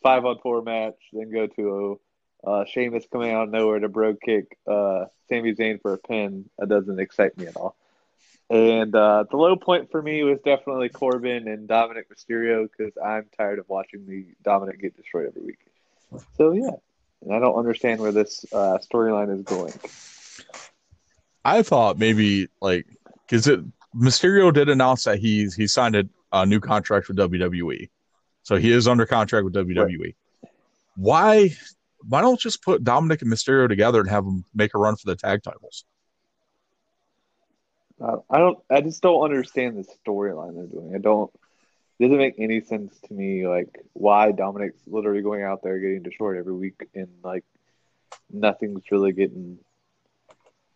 five 0.04 0.26
on 0.26 0.40
four 0.40 0.62
match, 0.62 0.96
then 1.12 1.32
go 1.32 1.48
to 1.48 2.00
a 2.46 2.50
uh, 2.50 2.66
Sheamus 2.66 3.06
coming 3.12 3.32
out 3.32 3.46
of 3.46 3.50
nowhere 3.50 3.80
to 3.80 3.90
bro 3.90 4.16
kick 4.16 4.58
uh, 4.68 5.06
Sami 5.28 5.54
Zayn 5.54 5.82
for 5.82 5.94
a 5.94 5.98
pin. 5.98 6.50
That 6.60 6.70
doesn't 6.70 7.00
excite 7.00 7.38
me 7.38 7.48
at 7.48 7.58
all. 7.58 7.76
And 8.50 8.94
uh, 8.96 9.26
the 9.30 9.38
low 9.38 9.56
point 9.56 9.90
for 9.90 10.02
me 10.02 10.24
was 10.24 10.40
definitely 10.46 10.90
Corbin 10.90 11.48
and 11.48 11.68
Dominik 11.68 12.04
Mysterio 12.14 12.68
because 12.70 12.94
I'm 13.04 13.26
tired 13.36 13.58
of 13.58 13.68
watching 13.68 14.06
the 14.06 14.28
Dominik 14.44 14.80
get 14.80 14.96
destroyed 14.96 15.28
every 15.28 15.42
week. 15.42 15.60
So 16.38 16.52
yeah, 16.52 16.70
and 17.24 17.34
I 17.34 17.40
don't 17.40 17.56
understand 17.56 18.00
where 18.00 18.12
this 18.12 18.46
uh, 18.54 18.78
storyline 18.78 19.36
is 19.36 19.44
going. 19.44 19.74
I 21.44 21.64
thought 21.64 21.98
maybe 21.98 22.48
like 22.62 22.86
because 23.28 23.48
it 23.48 23.62
Mysterio 23.96 24.54
did 24.54 24.70
announce 24.70 25.06
that 25.06 25.20
he's 25.20 25.56
he 25.56 25.66
signed 25.68 25.96
a, 25.96 26.04
a 26.32 26.46
new 26.46 26.60
contract 26.60 27.08
with 27.08 27.18
WWE, 27.18 27.90
so 28.44 28.58
he 28.58 28.72
is 28.72 28.88
under 28.88 29.08
contract 29.08 29.46
with 29.46 29.56
WWE. 29.56 30.14
Why 30.98 31.56
why 32.08 32.22
don't 32.22 32.40
just 32.40 32.62
put 32.62 32.84
Dominik 32.84 33.24
and 33.24 33.32
Mysterio 33.32 33.68
together 33.68 34.02
and 34.02 34.10
have 34.10 34.24
them 34.24 34.46
make 34.54 34.76
a 34.76 34.78
run 34.78 34.96
for 34.96 35.08
the 35.08 35.16
tag 35.16 35.42
titles? 35.42 35.84
Uh, 38.02 38.18
I 38.30 38.40
don't. 38.40 38.60
I 38.70 38.82
just 38.82 39.02
don't 39.02 39.24
understand 39.24 39.78
the 39.78 39.86
storyline 40.06 40.56
they're 40.56 40.66
doing. 40.66 40.94
I 40.96 41.00
don't. 41.00 41.32
It 41.98 42.04
doesn't 42.04 42.18
make 42.18 42.36
any 42.38 42.62
sense 42.62 43.00
to 43.08 43.14
me. 43.14 43.48
Like 43.48 43.70
why 43.94 44.32
Dominik's 44.32 44.82
literally 44.86 45.22
going 45.22 45.44
out 45.44 45.64
there 45.64 45.80
getting 45.80 46.04
destroyed 46.04 46.38
every 46.38 46.54
week, 46.54 46.88
and 46.94 47.08
like 47.24 47.46
nothing's 48.32 48.84
really 48.92 49.14
getting 49.14 49.60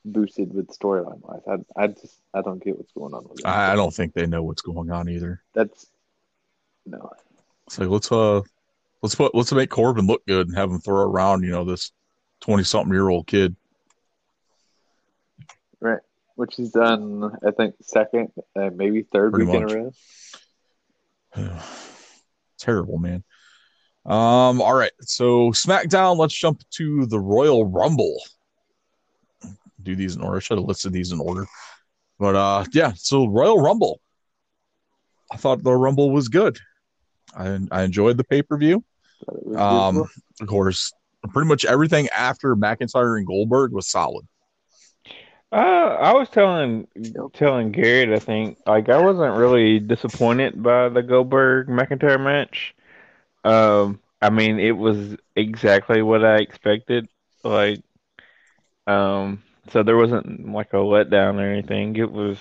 boosted 0.06 0.54
with 0.54 0.68
storyline 0.68 1.20
wise. 1.22 1.64
I, 1.76 1.84
I 1.84 1.88
just 1.88 2.22
I 2.34 2.42
don't 2.42 2.64
get 2.64 2.78
what's 2.78 2.94
going 2.94 3.14
on 3.14 3.28
with 3.28 3.40
it. 3.40 3.46
I, 3.46 3.74
I 3.74 3.76
don't 3.76 3.94
think 3.94 4.14
they 4.14 4.26
know 4.26 4.44
what's 4.44 4.62
going 4.62 4.92
on 4.92 5.10
either. 5.10 5.42
That's 5.54 5.88
no. 6.86 7.12
It's 7.68 7.78
like 7.78 7.90
let's 7.90 8.12
uh 8.12 8.42
let's 9.02 9.16
put 9.16 9.36
let's 9.36 9.52
make 9.52 9.70
Corbin 9.70 10.08
look 10.08 10.26
good 10.26 10.48
and 10.48 10.58
have 10.58 10.72
him 10.72 10.80
throw 10.80 11.02
around 11.02 11.44
you 11.44 11.52
know 11.52 11.66
this 11.66 11.92
twenty 12.40 12.64
something 12.64 12.94
year 12.94 13.10
old 13.10 13.28
kid. 13.28 13.56
Which 16.40 16.56
he's 16.56 16.72
done, 16.72 17.36
I 17.46 17.52
think, 17.52 17.76
second, 17.82 18.30
uh, 18.56 18.70
maybe 18.74 19.02
third 19.12 19.34
Pretty 19.34 19.52
week 19.52 19.62
in 19.62 19.92
a 21.36 21.44
row. 21.44 21.60
Terrible 22.58 22.98
man. 22.98 23.26
Um. 24.06 24.62
All 24.62 24.74
right. 24.74 24.94
So 25.02 25.52
SmackDown. 25.52 26.18
Let's 26.18 26.34
jump 26.34 26.62
to 26.78 27.06
the 27.08 27.20
Royal 27.20 27.66
Rumble. 27.66 28.16
Do 29.84 29.98
these 29.98 30.16
in 30.16 30.22
order. 30.22 30.38
I 30.38 30.40
should 30.40 30.58
have 30.58 30.66
listed 30.66 30.94
these 30.94 31.12
in 31.12 31.20
order. 31.20 31.46
But 32.20 32.36
uh, 32.38 32.64
yeah. 32.72 32.94
So 32.96 33.28
Royal 33.28 33.60
Rumble. 33.62 34.00
I 35.34 35.36
thought 35.36 35.62
the 35.62 35.74
Rumble 35.76 36.12
was 36.12 36.30
good. 36.30 36.58
I 37.36 37.60
I 37.70 37.84
enjoyed 37.84 38.16
the 38.16 38.24
pay 38.24 38.44
per 38.44 38.58
view. 38.58 38.82
Thought 39.26 39.36
it 39.36 39.46
was 39.46 39.58
Um, 39.58 39.96
beautiful. 39.96 40.24
of 40.40 40.48
course, 40.48 40.94
pretty 41.34 41.50
much 41.50 41.66
everything 41.66 42.08
after 42.16 42.56
McIntyre 42.56 43.18
and 43.18 43.28
Goldberg 43.28 43.74
was 43.74 43.90
solid. 43.90 44.26
Uh, 45.52 45.56
I 46.00 46.14
was 46.14 46.30
telling 46.30 46.88
telling 47.34 47.72
Garrett, 47.72 48.10
I 48.10 48.20
think, 48.20 48.60
like 48.68 48.88
I 48.90 49.02
wasn't 49.02 49.36
really 49.36 49.80
disappointed 49.80 50.62
by 50.62 50.90
the 50.90 51.02
Goldberg 51.02 51.68
McIntyre 51.68 52.24
match. 52.24 52.76
Um, 53.44 54.00
I 54.22 54.30
mean, 54.32 54.60
it 54.60 54.74
was 54.74 55.18
exactly 55.36 56.02
what 56.04 56.26
I 56.26 56.38
expected. 56.40 57.08
Like, 57.44 57.82
um, 58.88 59.44
so 59.72 59.84
there 59.84 59.98
wasn't 59.98 60.52
like 60.52 60.74
a 60.74 60.78
letdown 60.78 61.36
or 61.36 61.52
anything. 61.52 61.96
It 61.96 62.12
was, 62.12 62.38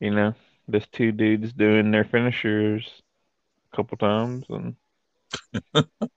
you 0.00 0.10
know, 0.10 0.34
just 0.70 0.92
two 0.92 1.12
dudes 1.12 1.52
doing 1.52 1.90
their 1.90 2.04
finishers 2.04 3.02
a 3.72 3.76
couple 3.76 3.98
times, 3.98 4.46
and 4.50 4.76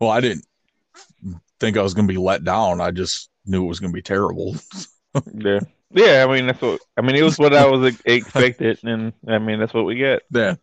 Well, 0.00 0.10
I 0.10 0.20
didn't 0.20 0.44
think 1.60 1.76
I 1.76 1.82
was 1.82 1.94
going 1.94 2.06
to 2.06 2.12
be 2.12 2.18
let 2.18 2.44
down. 2.44 2.80
I 2.80 2.90
just 2.90 3.30
knew 3.48 3.64
it 3.64 3.68
was 3.68 3.80
going 3.80 3.92
to 3.92 3.96
be 3.96 4.02
terrible. 4.02 4.56
yeah, 5.34 5.60
yeah. 5.90 6.24
I 6.26 6.32
mean, 6.32 6.46
that's 6.46 6.60
what 6.60 6.80
I 6.96 7.00
mean. 7.00 7.16
It 7.16 7.22
was 7.22 7.38
what 7.38 7.54
I 7.54 7.66
was 7.66 7.96
expected, 8.04 8.78
and 8.84 9.12
I 9.26 9.38
mean, 9.38 9.58
that's 9.58 9.74
what 9.74 9.84
we 9.84 9.96
get. 9.96 10.22
yeah, 10.30 10.54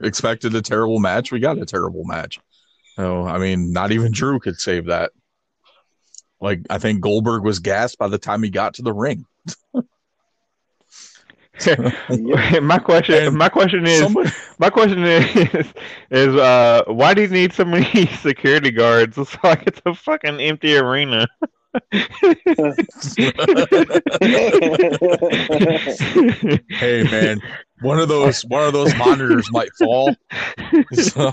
expected 0.00 0.54
a 0.54 0.62
terrible 0.62 1.00
match. 1.00 1.32
We 1.32 1.40
got 1.40 1.58
a 1.58 1.66
terrible 1.66 2.04
match. 2.04 2.40
So, 2.96 3.26
I 3.26 3.38
mean, 3.38 3.72
not 3.72 3.92
even 3.92 4.12
Drew 4.12 4.38
could 4.38 4.60
save 4.60 4.86
that. 4.86 5.12
Like, 6.40 6.60
I 6.68 6.78
think 6.78 7.00
Goldberg 7.00 7.42
was 7.42 7.60
gassed 7.60 7.98
by 7.98 8.08
the 8.08 8.18
time 8.18 8.42
he 8.42 8.50
got 8.50 8.74
to 8.74 8.82
the 8.82 8.92
ring. 8.92 9.24
my 12.62 12.78
question, 12.78 13.36
my 13.36 13.48
question 13.48 13.86
is, 13.86 14.00
Somebody, 14.00 14.30
my 14.58 14.68
question 14.68 15.04
is, 15.04 15.66
is 16.10 16.34
uh, 16.34 16.82
why 16.86 17.14
do 17.14 17.22
you 17.22 17.28
need 17.28 17.52
so 17.52 17.64
many 17.64 18.06
security 18.20 18.70
guards? 18.70 19.16
It's 19.16 19.36
like 19.44 19.62
it's 19.66 19.80
a 19.86 19.94
fucking 19.94 20.40
empty 20.40 20.76
arena. 20.76 21.28
hey 26.80 27.04
man, 27.04 27.42
one 27.80 27.98
of 27.98 28.08
those 28.08 28.42
one 28.44 28.64
of 28.64 28.72
those 28.72 28.94
monitors 28.94 29.50
might 29.50 29.74
fall. 29.74 30.16
So, 30.92 31.32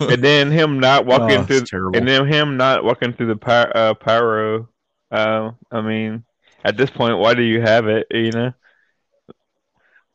and 0.00 0.22
then 0.22 0.50
him 0.50 0.78
not 0.80 1.06
walking 1.06 1.40
Oh, 1.40 1.42
it's 1.42 1.46
through, 1.46 1.68
terrible. 1.70 1.98
and 1.98 2.06
then 2.06 2.26
him 2.26 2.56
not 2.56 2.84
walking 2.84 3.12
through 3.12 3.28
the 3.28 3.36
py- 3.36 3.50
uh, 3.74 3.94
pyro. 3.94 4.68
Uh, 5.10 5.52
I 5.70 5.80
mean, 5.80 6.24
at 6.64 6.76
this 6.76 6.90
point, 6.90 7.18
why 7.18 7.34
do 7.34 7.42
you 7.42 7.60
have 7.60 7.88
it? 7.88 8.06
You 8.10 8.30
know? 8.32 8.52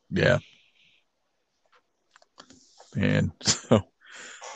yeah. 0.09 0.39
And 2.95 3.31
so 3.41 3.81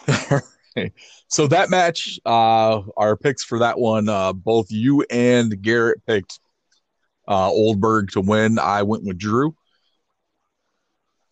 so 1.29 1.47
that 1.47 1.69
match, 1.69 2.19
uh 2.25 2.81
our 2.97 3.15
picks 3.15 3.43
for 3.43 3.59
that 3.59 3.79
one, 3.79 4.09
uh 4.09 4.33
both 4.33 4.67
you 4.69 5.05
and 5.09 5.61
Garrett 5.61 6.05
picked 6.05 6.39
uh 7.27 7.49
Oldberg 7.49 8.11
to 8.11 8.21
win. 8.21 8.59
I 8.59 8.83
went 8.83 9.03
with 9.05 9.17
Drew. 9.17 9.55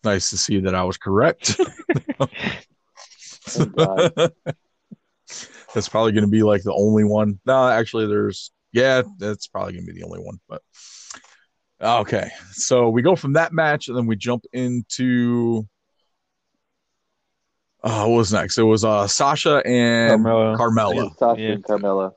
Nice 0.04 0.30
to 0.30 0.38
see 0.38 0.60
that 0.60 0.74
I 0.74 0.84
was 0.84 0.96
correct. 0.96 1.60
That's 5.74 5.88
probably 5.88 6.12
going 6.12 6.24
to 6.24 6.30
be 6.30 6.42
like 6.42 6.62
the 6.62 6.72
only 6.74 7.04
one. 7.04 7.38
No, 7.44 7.68
actually, 7.68 8.06
there's 8.06 8.50
yeah, 8.72 9.02
that's 9.18 9.46
probably 9.46 9.74
going 9.74 9.86
to 9.86 9.92
be 9.92 10.00
the 10.00 10.06
only 10.06 10.20
one. 10.20 10.40
But 10.48 10.62
okay, 11.80 12.30
so 12.52 12.88
we 12.88 13.02
go 13.02 13.16
from 13.16 13.34
that 13.34 13.52
match, 13.52 13.88
and 13.88 13.96
then 13.96 14.06
we 14.06 14.16
jump 14.16 14.44
into 14.52 15.68
uh, 17.84 18.04
what 18.06 18.16
was 18.16 18.32
next? 18.32 18.58
It 18.58 18.62
was 18.62 18.84
uh 18.84 19.06
Sasha 19.06 19.62
and 19.64 20.24
Carmella. 20.24 20.56
Carmella, 20.56 21.16
Sasha 21.18 21.40
Yeah. 21.42 21.48
and 21.52 21.64
Carmella. 21.64 22.12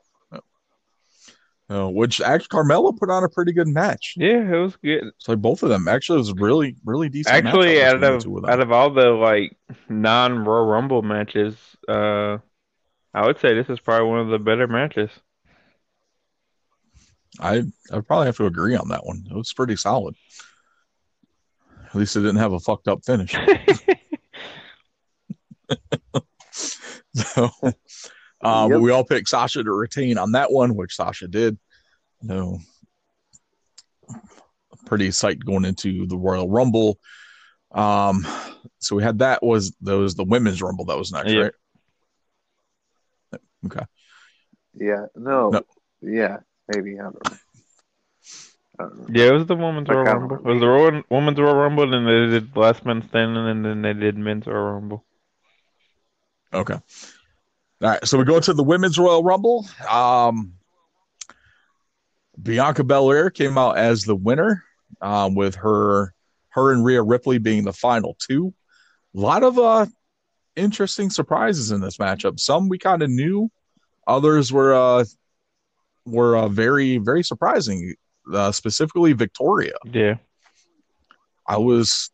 uh, 1.70 1.88
which 1.88 2.20
actually 2.20 2.48
Carmella 2.48 2.98
put 2.98 3.10
on 3.10 3.24
a 3.24 3.28
pretty 3.28 3.52
good 3.52 3.68
match. 3.68 4.14
Yeah, 4.16 4.40
it 4.54 4.58
was 4.60 4.76
good. 4.76 5.04
So 5.18 5.32
like 5.32 5.40
both 5.40 5.62
of 5.62 5.68
them 5.68 5.88
actually 5.88 6.16
it 6.16 6.18
was 6.20 6.32
really 6.34 6.76
really 6.84 7.08
decent. 7.08 7.34
Actually, 7.46 7.74
matchup 7.76 7.84
out 8.02 8.02
of 8.04 8.26
of 8.26 8.44
out 8.48 8.60
of 8.60 8.72
all 8.72 8.90
the 8.90 9.10
like 9.10 9.56
non 9.88 10.44
Royal 10.44 10.66
Rumble 10.66 11.02
matches, 11.02 11.56
uh, 11.88 12.38
I 13.14 13.26
would 13.26 13.38
say 13.40 13.54
this 13.54 13.68
is 13.70 13.80
probably 13.80 14.08
one 14.08 14.20
of 14.20 14.28
the 14.28 14.38
better 14.38 14.66
matches. 14.66 15.10
I 17.40 17.62
I 17.90 18.00
probably 18.00 18.26
have 18.26 18.36
to 18.36 18.46
agree 18.46 18.76
on 18.76 18.88
that 18.88 19.06
one. 19.06 19.24
It 19.30 19.34
was 19.34 19.52
pretty 19.52 19.76
solid. 19.76 20.14
At 21.86 21.94
least 21.94 22.16
it 22.16 22.20
didn't 22.20 22.36
have 22.36 22.52
a 22.52 22.60
fucked 22.60 22.88
up 22.88 23.04
finish. 23.04 23.34
so, 26.52 27.50
um, 28.42 28.70
Yep. 28.72 28.80
we 28.80 28.90
all 28.90 29.04
picked 29.04 29.28
Sasha 29.28 29.62
to 29.62 29.72
retain 29.72 30.18
on 30.18 30.32
that 30.32 30.50
one, 30.52 30.74
which 30.74 30.96
Sasha 30.96 31.28
did. 31.28 31.58
No, 32.22 32.58
pretty 34.86 35.08
psyched 35.08 35.44
going 35.44 35.64
into 35.64 36.06
the 36.06 36.16
Royal 36.16 36.48
Rumble. 36.48 36.98
Um, 37.72 38.26
so 38.78 38.96
we 38.96 39.02
had 39.02 39.18
that 39.20 39.42
was 39.42 39.74
those 39.80 40.14
the 40.14 40.24
women's 40.24 40.62
Rumble 40.62 40.84
that 40.86 40.98
was 40.98 41.10
next, 41.12 41.30
Yeah. 41.32 41.40
right? 41.42 41.52
Okay. 43.66 43.84
Yeah. 44.74 45.06
No. 45.16 45.50
No. 45.50 45.62
Yeah. 46.02 46.38
Maybe. 46.74 46.98
I 46.98 47.02
don't 47.04 47.14
know. 47.30 47.36
I 48.78 48.82
don't 48.84 48.98
know. 48.98 49.06
Yeah, 49.10 49.28
it 49.28 49.32
was 49.32 49.46
the 49.46 49.56
women's 49.56 49.88
Royal 49.88 50.04
Rumble. 50.04 50.36
It 50.36 50.44
was 50.44 50.60
the 50.60 50.66
Royal, 50.68 51.02
women's 51.10 51.38
Royal 51.40 51.54
Rumble, 51.56 51.84
and 51.84 51.92
then 51.92 52.04
they 52.04 52.38
did 52.40 52.56
last 52.56 52.84
man 52.84 53.06
standing, 53.08 53.46
and 53.48 53.64
then 53.64 53.82
they 53.82 53.92
did 53.94 54.16
men's 54.18 54.46
Royal 54.46 54.74
Rumble. 54.74 55.04
Okay. 56.52 56.74
All 56.74 56.80
right. 57.80 58.06
So 58.06 58.18
we 58.18 58.24
go 58.24 58.40
to 58.40 58.52
the 58.52 58.62
women's 58.62 58.98
Royal 58.98 59.24
Rumble. 59.24 59.66
Um, 59.88 60.54
Bianca 62.40 62.84
Belair 62.84 63.30
came 63.30 63.58
out 63.58 63.76
as 63.76 64.04
the 64.04 64.16
winner, 64.16 64.64
um, 65.00 65.34
with 65.34 65.54
her 65.56 66.14
her 66.50 66.72
and 66.72 66.84
Rhea 66.84 67.02
Ripley 67.02 67.38
being 67.38 67.64
the 67.64 67.72
final 67.72 68.16
two. 68.18 68.52
A 69.16 69.20
lot 69.20 69.42
of 69.42 69.58
uh 69.58 69.86
interesting 70.56 71.10
surprises 71.10 71.70
in 71.70 71.80
this 71.80 71.96
matchup. 71.96 72.38
Some 72.38 72.68
we 72.68 72.78
kind 72.78 73.02
of 73.02 73.10
knew, 73.10 73.50
others 74.06 74.52
were 74.52 74.74
uh 74.74 75.04
were 76.04 76.36
uh, 76.36 76.48
very 76.48 76.98
very 76.98 77.22
surprising. 77.22 77.94
Uh, 78.32 78.52
specifically 78.52 79.12
Victoria. 79.14 79.74
Yeah, 79.84 80.14
I 81.48 81.56
was 81.58 82.10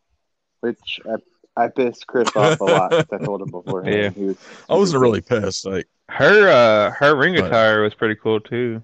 Which 0.61 0.99
I, 1.05 1.17
I 1.59 1.67
pissed 1.67 2.07
Chris 2.07 2.29
off 2.35 2.59
a 2.61 2.63
lot. 2.63 2.91
'cause 2.91 3.05
I 3.11 3.17
told 3.25 3.41
him 3.41 3.49
beforehand. 3.51 3.95
Yeah. 3.95 4.09
He 4.11 4.23
was, 4.25 4.37
I 4.69 4.75
wasn't 4.75 5.01
really 5.01 5.21
pissed. 5.21 5.65
Like 5.65 5.87
her 6.09 6.49
uh 6.49 6.91
her 6.91 7.15
ring 7.15 7.35
But- 7.35 7.45
attire 7.47 7.81
was 7.83 7.93
pretty 7.93 8.15
cool 8.15 8.39
too. 8.39 8.81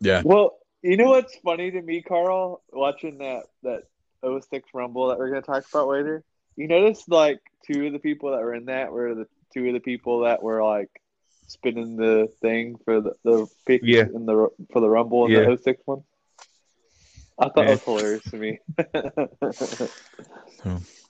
yeah, 0.00 0.22
Well, 0.24 0.58
you 0.82 0.96
know 0.96 1.10
what's 1.10 1.36
funny 1.44 1.70
to 1.70 1.80
me, 1.82 2.02
Carl, 2.02 2.62
watching 2.72 3.18
that 3.18 3.44
that 3.62 3.82
06 4.24 4.68
Rumble 4.74 5.08
that 5.08 5.18
we're 5.18 5.28
gonna 5.28 5.42
talk 5.42 5.64
about 5.70 5.88
later. 5.88 6.24
You 6.56 6.66
notice 6.68 7.06
like 7.08 7.40
two 7.66 7.86
of 7.86 7.92
the 7.92 7.98
people 7.98 8.32
that 8.32 8.40
were 8.40 8.54
in 8.54 8.64
that 8.66 8.90
were 8.92 9.14
the 9.14 9.26
two 9.54 9.66
of 9.68 9.74
the 9.74 9.80
people 9.80 10.20
that 10.20 10.42
were 10.42 10.62
like 10.64 10.90
spinning 11.46 11.96
the 11.96 12.28
thing 12.40 12.76
for 12.84 13.00
the 13.00 13.12
the 13.24 13.46
pick 13.66 13.82
Yeah. 13.84 14.02
in 14.14 14.26
the 14.26 14.48
for 14.72 14.80
the 14.80 14.88
Rumble 14.88 15.26
in 15.26 15.32
Yeah. 15.32 15.40
the 15.44 15.56
06 15.58 15.80
one. 15.84 16.02
I 17.38 17.48
thought 17.48 17.56
Yeah. 17.58 17.74
that 17.74 17.86
was 17.86 18.00
hilarious 18.00 18.24
to 18.30 18.36
me. 18.36 18.58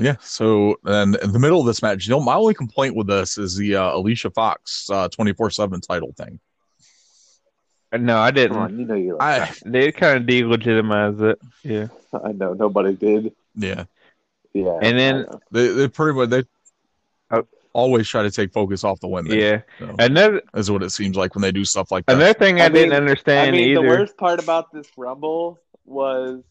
Yeah. 0.00 0.16
So, 0.20 0.76
and 0.84 1.16
in 1.16 1.32
the 1.32 1.38
middle 1.38 1.60
of 1.60 1.66
this 1.66 1.82
match, 1.82 2.06
you 2.06 2.10
know, 2.12 2.20
my 2.20 2.34
only 2.34 2.54
complaint 2.54 2.94
with 2.94 3.06
this 3.08 3.36
is 3.38 3.56
the 3.56 3.76
uh, 3.76 3.96
Alicia 3.96 4.30
Fox 4.30 4.88
twenty 5.12 5.32
four 5.32 5.50
seven 5.50 5.80
title 5.80 6.12
thing. 6.16 6.38
No, 7.92 8.18
I 8.18 8.30
didn't. 8.30 8.52
Come 8.52 8.62
on, 8.64 8.78
you 8.78 8.84
know 8.84 8.94
you 8.94 9.16
like 9.16 9.50
I 9.50 9.54
They 9.64 9.92
kind 9.92 10.18
of 10.18 10.24
delegitimized 10.24 11.22
it. 11.22 11.38
Yeah. 11.62 11.88
I 12.12 12.32
know 12.32 12.52
nobody 12.52 12.94
did. 12.94 13.32
yeah, 13.54 13.84
Yeah, 14.52 14.78
And 14.82 14.98
then- 14.98 15.26
they 15.50 15.68
they 15.68 15.88
pretty 15.88 16.16
much 16.18 16.28
they 16.30 16.44
Oh. 17.30 17.46
always 17.72 18.06
try 18.08 18.22
to 18.22 18.30
take 18.30 18.52
focus 18.52 18.84
off 18.84 19.00
the 19.00 19.08
women. 19.08 19.32
yeah. 19.38 19.62
So, 19.78 19.94
Another 19.98 20.42
is 20.54 20.70
what 20.70 20.82
it 20.82 20.90
seems 20.90 21.16
like 21.16 21.34
when 21.34 21.42
they 21.42 21.52
do 21.52 21.64
stuff 21.64 21.90
like 21.90 22.04
that. 22.06 22.16
another 22.16 22.34
thing 22.34 22.60
I, 22.60 22.66
I 22.66 22.68
didn't 22.68 22.92
understand 22.94 23.48
I 23.48 23.52
mean, 23.52 23.70
either. 23.70 23.82
the 23.82 23.88
worst 23.88 24.16
part 24.18 24.42
about 24.42 24.70
this 24.72 24.86
Rumble 24.96 25.58
was 25.86 26.42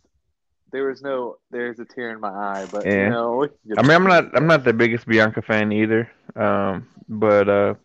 there 0.71 0.86
was 0.88 1.01
no 1.01 1.38
there's 1.51 1.80
a 1.80 1.86
tear 1.86 2.12
in 2.12 2.19
my 2.19 2.30
eye, 2.30 2.65
but 2.71 2.86
Yeah. 2.86 2.95
you 2.95 3.08
know, 3.08 3.38
we 3.38 3.47
I 3.77 3.82
mean, 3.84 3.91
I'm 3.91 4.03
not 4.06 4.36
I'm 4.36 4.47
not 4.47 4.63
the 4.63 4.73
biggest 4.73 5.08
Bianca 5.08 5.41
fan 5.41 5.71
either. 5.71 6.10
Um, 6.36 6.88
but 7.10 7.49
uh, 7.49 7.75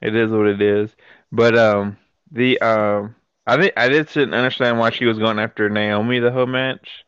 it 0.00 0.14
is 0.16 0.30
what 0.30 0.46
it 0.46 0.62
is. 0.62 0.94
But 1.32 1.56
um, 1.58 1.96
the 2.32 2.60
um, 2.60 3.14
I 3.46 3.56
think 3.58 3.74
I 3.76 3.88
just 3.88 4.14
didn't 4.14 4.34
understand 4.34 4.78
why 4.78 4.90
she 4.90 5.04
was 5.06 5.18
going 5.18 5.38
after 5.38 5.68
Naomi 5.68 6.20
the 6.20 6.32
whole 6.32 6.46
match. 6.46 7.04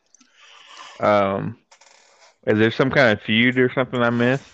Um, 1.00 1.58
is 2.46 2.58
there 2.58 2.70
some 2.70 2.90
kind 2.90 3.12
of 3.12 3.22
feud 3.22 3.58
or 3.58 3.72
something 3.72 4.00
I 4.02 4.10
missed? 4.10 4.44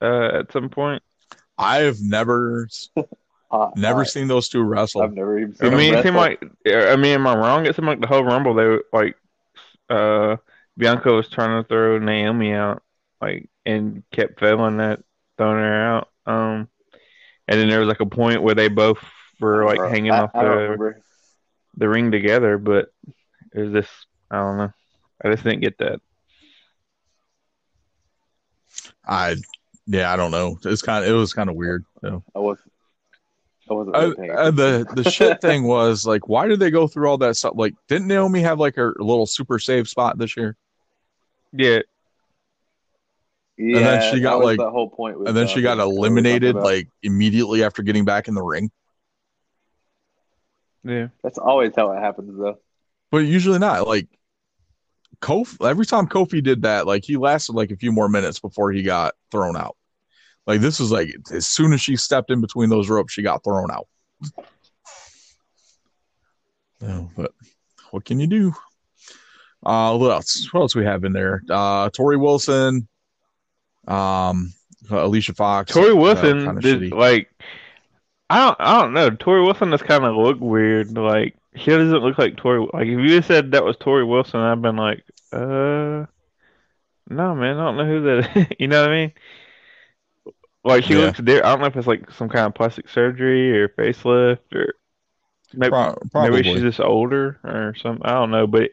Uh, 0.00 0.38
at 0.40 0.52
some 0.52 0.68
point. 0.70 1.02
I've 1.58 2.00
never 2.00 2.68
Uh, 3.50 3.70
never 3.74 4.04
uh, 4.04 4.04
seen 4.04 4.28
those 4.28 4.48
two 4.48 4.62
wrestle. 4.62 5.02
I've 5.02 5.14
never 5.14 5.38
even 5.38 5.54
I 5.60 5.68
seen. 5.68 5.70
mean, 5.70 5.78
them 5.78 5.88
it 5.94 6.00
seemed 6.02 6.16
wrestle. 6.16 6.16
like 6.16 6.42
I 6.66 6.96
mean, 6.96 7.14
am 7.14 7.26
I 7.26 7.36
wrong? 7.36 7.66
It 7.66 7.74
seemed 7.76 7.88
like 7.88 8.00
the 8.00 8.06
whole 8.06 8.24
Rumble 8.24 8.54
they 8.54 8.64
were 8.64 8.84
like, 8.92 9.16
uh, 9.90 10.36
Bianca 10.76 11.12
was 11.12 11.28
trying 11.28 11.62
to 11.62 11.68
throw 11.68 11.98
Naomi 11.98 12.52
out, 12.52 12.82
like, 13.20 13.48
and 13.66 14.02
kept 14.12 14.40
failing 14.40 14.78
that, 14.78 15.00
throwing 15.36 15.58
her 15.58 15.82
out. 15.86 16.08
Um, 16.26 16.68
and 17.48 17.60
then 17.60 17.68
there 17.68 17.80
was 17.80 17.88
like 17.88 18.00
a 18.00 18.06
point 18.06 18.42
where 18.42 18.54
they 18.54 18.68
both 18.68 18.98
were 19.40 19.64
like 19.64 19.78
Bro, 19.78 19.90
hanging 19.90 20.12
I, 20.12 20.20
off 20.20 20.30
I 20.34 20.44
the 20.44 20.94
the 21.76 21.88
ring 21.88 22.10
together, 22.10 22.58
but 22.58 22.92
it 23.52 23.60
was 23.60 23.72
just 23.72 24.06
I 24.30 24.36
don't 24.36 24.58
know. 24.58 24.72
I 25.24 25.30
just 25.30 25.44
didn't 25.44 25.60
get 25.60 25.78
that. 25.78 26.00
I 29.06 29.36
yeah, 29.86 30.12
I 30.12 30.16
don't 30.16 30.30
know. 30.30 30.58
It's 30.64 30.82
kind 30.82 31.04
of 31.04 31.10
it 31.10 31.14
was 31.14 31.32
kind 31.32 31.50
of 31.50 31.56
weird. 31.56 31.84
So. 32.00 32.22
I 32.34 32.38
was. 32.38 32.58
I 33.70 33.74
wasn't. 33.74 33.96
Really 33.96 34.14
paying 34.16 34.30
uh, 34.32 34.50
the 34.50 34.86
the 34.94 35.10
shit 35.10 35.40
thing 35.42 35.64
was 35.64 36.04
like, 36.06 36.28
why 36.28 36.46
did 36.48 36.60
they 36.60 36.70
go 36.70 36.86
through 36.86 37.08
all 37.08 37.18
that 37.18 37.36
stuff? 37.36 37.52
Like, 37.56 37.74
didn't 37.88 38.08
Naomi 38.08 38.40
have 38.40 38.58
like 38.58 38.76
her 38.76 38.94
little 38.98 39.26
super 39.26 39.58
save 39.58 39.88
spot 39.88 40.18
this 40.18 40.36
year? 40.36 40.56
Yeah, 41.52 41.80
yeah, 43.60 43.76
and 43.76 43.86
then 43.86 44.12
she 44.14 44.20
got, 44.20 44.42
like- 44.42 44.58
the 44.58 44.70
whole 44.70 44.88
point. 44.88 45.18
With, 45.18 45.28
And 45.28 45.36
then 45.36 45.44
uh, 45.44 45.48
she 45.48 45.60
got 45.60 45.76
Bianca 45.76 45.90
we 45.90 45.98
were 45.98 46.06
eliminated 46.06 46.56
like 46.56 46.88
immediately 47.02 47.62
after 47.62 47.82
getting 47.82 48.06
back 48.06 48.26
in 48.26 48.34
the 48.34 48.42
ring. 48.42 48.70
yeah, 50.82 51.08
That's 51.22 51.38
always 51.38 51.74
how 51.76 51.92
it 51.92 52.00
happens, 52.00 52.38
though. 52.38 52.58
But 53.10 53.18
usually 53.18 53.58
not. 53.58 53.86
Like 53.86 54.08
Kofi, 55.20 55.68
every 55.68 55.84
time 55.84 56.06
Kofi 56.06 56.42
did 56.42 56.62
that, 56.62 56.86
like 56.86 57.04
he 57.04 57.18
lasted 57.18 57.54
like 57.54 57.70
a 57.70 57.76
few 57.76 57.92
more 57.92 58.08
minutes 58.08 58.40
before 58.40 58.72
he 58.72 58.82
got 58.82 59.14
thrown 59.30 59.56
out. 59.56 59.76
Like 60.50 60.60
this 60.60 60.80
was 60.80 60.90
like 60.90 61.14
as 61.30 61.46
soon 61.46 61.72
as 61.72 61.80
she 61.80 61.94
stepped 61.94 62.28
in 62.28 62.40
between 62.40 62.70
those 62.70 62.90
ropes, 62.90 63.12
she 63.12 63.22
got 63.22 63.44
thrown 63.44 63.70
out. 63.70 63.86
No, 66.80 67.08
but 67.16 67.30
what 67.92 68.04
can 68.04 68.18
you 68.18 68.26
do? 68.26 68.52
Uh, 69.64 69.96
what 69.96 70.10
else? 70.10 70.48
What 70.50 70.62
else 70.62 70.74
we 70.74 70.84
have 70.84 71.04
in 71.04 71.12
there? 71.12 71.44
Uh, 71.48 71.88
Torrie 71.90 72.18
Wilson, 72.18 72.88
um, 73.86 74.52
uh, 74.90 75.04
Alicia 75.04 75.34
Fox. 75.34 75.70
Torrie 75.70 75.92
uh, 75.92 75.96
Wilson, 75.96 76.44
kinda 76.44 76.60
did, 76.60 76.90
like, 76.90 77.30
I 78.28 78.46
don't, 78.46 78.56
I 78.58 78.80
don't 78.80 78.92
know. 78.92 79.08
Torrie 79.12 79.44
Wilson 79.44 79.70
just 79.70 79.84
kind 79.84 80.04
of 80.04 80.16
look 80.16 80.40
weird. 80.40 80.98
Like, 80.98 81.36
she 81.54 81.70
doesn't 81.70 81.92
look 81.92 82.18
like 82.18 82.34
Torrie. 82.34 82.68
Like, 82.72 82.88
if 82.88 82.98
you 82.98 83.22
said 83.22 83.52
that 83.52 83.64
was 83.64 83.76
Torrie 83.76 84.08
Wilson, 84.08 84.40
I'd 84.40 84.60
been 84.60 84.74
like, 84.74 85.04
uh, 85.32 86.06
no, 87.08 87.36
man, 87.36 87.56
I 87.56 87.64
don't 87.66 87.76
know 87.76 87.86
who 87.86 88.00
that. 88.02 88.36
Is. 88.36 88.46
you 88.58 88.66
know 88.66 88.82
what 88.82 88.90
I 88.90 88.96
mean? 88.96 89.12
Like, 90.64 90.84
she 90.84 90.94
Yeah. 90.94 91.06
looks. 91.06 91.20
Di- 91.20 91.40
I 91.40 91.50
don't 91.50 91.60
know 91.60 91.66
if 91.66 91.76
it's 91.76 91.86
like 91.86 92.10
some 92.10 92.28
kind 92.28 92.46
of 92.46 92.54
plastic 92.54 92.88
surgery 92.88 93.58
or 93.58 93.68
facelift 93.68 94.54
or 94.54 94.74
maybe, 95.54 95.70
probably. 95.70 96.30
maybe 96.30 96.42
she's 96.42 96.62
just 96.62 96.80
older 96.80 97.38
or 97.44 97.74
something. 97.76 98.04
I 98.04 98.12
don't 98.12 98.30
know. 98.30 98.46
But 98.46 98.70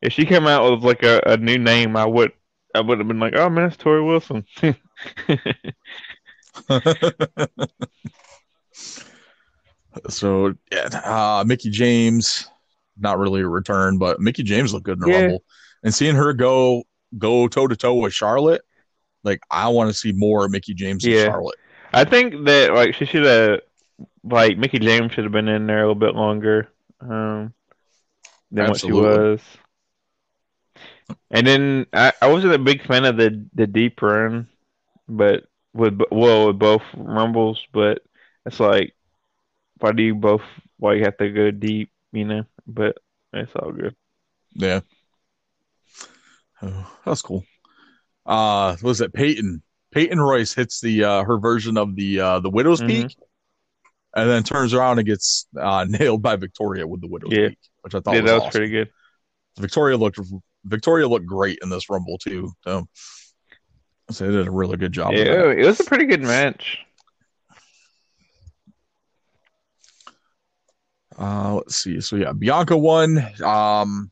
if 0.00 0.12
she 0.12 0.26
came 0.26 0.46
out 0.46 0.70
with 0.70 0.84
like 0.84 1.02
a, 1.02 1.20
a 1.26 1.36
new 1.36 1.58
name, 1.58 1.96
I 1.96 2.06
would. 2.06 2.32
I 2.76 2.80
would 2.80 2.98
have 2.98 3.06
been 3.06 3.20
like, 3.20 3.36
oh 3.36 3.48
man, 3.48 3.68
it's 3.68 3.76
Torrie 3.76 4.04
Wilson. 4.04 4.44
so 10.08 10.54
yeah, 10.72 10.88
uh, 11.04 11.44
Mickie 11.46 11.70
James, 11.70 12.48
not 12.98 13.18
really 13.18 13.42
a 13.42 13.48
return, 13.48 13.98
but 13.98 14.20
Mickie 14.20 14.42
James 14.42 14.72
looked 14.72 14.86
good 14.86 14.98
in 14.98 15.00
the 15.00 15.10
Yeah. 15.10 15.20
Rumble, 15.22 15.44
and 15.82 15.94
seeing 15.94 16.16
her 16.16 16.32
go 16.32 16.84
go 17.16 17.48
toe 17.48 17.68
to 17.68 17.76
toe 17.76 17.94
with 17.94 18.12
Charlotte, 18.12 18.62
like 19.24 19.40
I 19.50 19.68
want 19.68 19.90
to 19.90 19.94
see 19.94 20.12
more 20.12 20.48
Mickie 20.48 20.74
James 20.74 21.06
and 21.06 21.14
Yeah. 21.14 21.24
Charlotte. 21.24 21.58
I 21.92 22.04
think 22.04 22.46
that 22.46 22.74
like 22.74 22.94
she 22.94 23.06
should 23.06 23.24
have 23.24 23.60
like 24.24 24.58
Mickie 24.58 24.78
James 24.78 25.12
should 25.12 25.24
have 25.24 25.32
been 25.32 25.48
in 25.48 25.66
there 25.66 25.78
a 25.78 25.82
little 25.82 25.94
bit 25.94 26.14
longer 26.14 26.68
um, 27.00 27.54
than 28.50 28.68
Absolutely. 28.68 28.68
what 28.68 28.80
she 28.80 28.92
was. 28.92 29.40
And 31.30 31.46
then 31.46 31.86
I, 31.92 32.12
I 32.22 32.28
wasn't 32.28 32.54
a 32.54 32.58
big 32.58 32.84
fan 32.86 33.04
of 33.04 33.16
the 33.16 33.46
the 33.54 33.66
deep 33.66 34.00
run, 34.02 34.48
but 35.08 35.44
with 35.74 36.00
well 36.10 36.48
with 36.48 36.58
both 36.58 36.82
rumbles, 36.96 37.60
but 37.72 38.02
it's 38.46 38.60
like 38.60 38.94
why 39.80 39.92
do 39.92 40.02
you 40.02 40.14
both 40.14 40.42
like 40.80 41.02
have 41.02 41.16
to 41.18 41.30
go 41.30 41.50
deep, 41.50 41.90
you 42.12 42.24
know? 42.24 42.44
But 42.66 42.98
it's 43.32 43.54
all 43.56 43.72
good. 43.72 43.96
Yeah, 44.54 44.80
oh, 46.62 46.98
that's 47.04 47.22
cool. 47.22 47.44
Uh, 48.26 48.76
was 48.82 49.00
it 49.00 49.12
Peyton? 49.12 49.62
Peyton 49.92 50.20
Royce 50.20 50.52
hits 50.54 50.80
the 50.80 51.04
uh, 51.04 51.24
her 51.24 51.38
version 51.38 51.76
of 51.76 51.94
the 51.94 52.20
uh, 52.20 52.40
the 52.40 52.50
Widow's 52.50 52.80
Mhm. 52.80 52.86
Peak, 52.88 53.16
and 54.16 54.28
then 54.28 54.42
turns 54.42 54.74
around 54.74 54.98
and 54.98 55.06
gets 55.06 55.46
uh, 55.60 55.84
nailed 55.88 56.22
by 56.22 56.36
Victoria 56.36 56.86
with 56.86 57.00
the 57.00 57.06
Widow's 57.08 57.32
Yeah. 57.32 57.48
Peak, 57.50 57.58
which 57.82 57.94
I 57.94 58.00
thought 58.00 58.14
Yeah, 58.14 58.22
was, 58.22 58.30
that 58.30 58.34
was 58.34 58.42
awesome. 58.42 58.50
pretty 58.58 58.70
good. 58.72 58.90
Victoria 59.58 59.96
looked 59.96 60.18
Victoria 60.64 61.06
looked 61.06 61.26
great 61.26 61.58
in 61.62 61.68
this 61.68 61.88
Rumble 61.90 62.18
too. 62.18 62.50
So, 62.64 62.88
so 64.10 64.26
they 64.26 64.32
did 64.32 64.46
a 64.48 64.50
really 64.50 64.76
good 64.78 64.92
job. 64.92 65.12
Yeah, 65.12 65.50
it 65.50 65.64
was 65.64 65.78
a 65.78 65.84
pretty 65.84 66.06
good 66.06 66.22
match. 66.22 66.78
Uh, 71.16 71.54
let's 71.54 71.76
see. 71.76 72.00
So 72.00 72.16
yeah, 72.16 72.32
Bianca 72.32 72.76
won. 72.76 73.18
Um, 73.42 74.10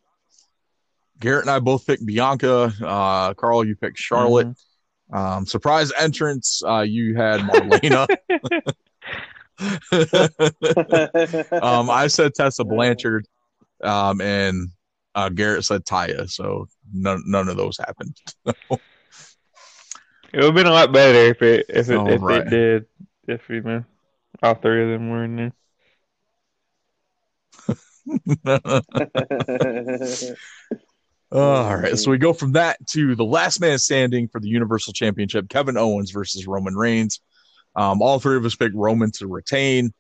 Garrett 1.23 1.45
and 1.45 1.51
I 1.51 1.61
both 1.61 1.87
picked 1.87 2.05
Bianca. 2.05 2.73
Uh, 2.83 3.33
Carl, 3.35 3.65
you 3.65 3.77
picked 3.77 3.99
Charlotte. 3.99 4.49
Mm-hmm. 4.49 5.17
Um, 5.17 5.47
surprise 5.47 5.93
entrance. 5.99 6.63
Uh, 6.67 6.81
you 6.81 7.15
had 7.15 7.41
Marlena. 7.41 8.09
um, 11.63 11.89
I 11.89 12.09
said 12.09 12.35
Tessa 12.35 12.65
Blanchard. 12.65 13.27
Um, 13.83 14.21
and 14.21 14.69
uh, 15.15 15.29
Garrett 15.29 15.65
said 15.65 15.85
Taya. 15.85 16.29
So 16.29 16.67
none 16.93 17.23
none 17.27 17.49
of 17.49 17.57
those 17.57 17.79
happened. 17.79 18.17
It 20.33 20.39
would 20.39 20.45
have 20.47 20.55
been 20.55 20.67
a 20.67 20.71
lot 20.71 20.93
better 20.93 21.19
if 21.19 21.43
it 21.43 21.67
if 21.69 21.91
it 21.91 22.09
if 22.09 22.23
right. 22.23 22.47
it 22.47 22.49
did. 22.49 22.87
If 23.29 23.51
you 23.51 23.61
know, 23.61 23.85
all 24.43 24.55
three 24.55 24.83
of 24.83 24.89
them 24.89 25.11
were 25.11 25.25
in 25.25 25.37
there. 25.37 25.53
All 31.33 31.77
right, 31.77 31.97
so 31.97 32.11
we 32.11 32.19
go 32.19 32.35
from 32.35 32.53
that 32.53 32.77
to 32.89 33.15
the 33.15 33.25
last 33.25 33.59
man 33.59 33.79
standing 33.79 34.29
for 34.29 34.39
the 34.39 34.49
Universal 34.49 34.93
Championship: 34.93 35.49
Kevin 35.49 35.79
Owens 35.79 36.11
versus 36.11 36.47
Roman 36.47 36.77
Reigns. 36.77 37.21
Um, 37.75 38.03
all 38.03 38.19
three 38.19 38.37
of 38.37 38.45
us 38.45 38.55
picked 38.55 38.75
Roman 38.75 39.11
to 39.13 39.27
retain. 39.27 39.95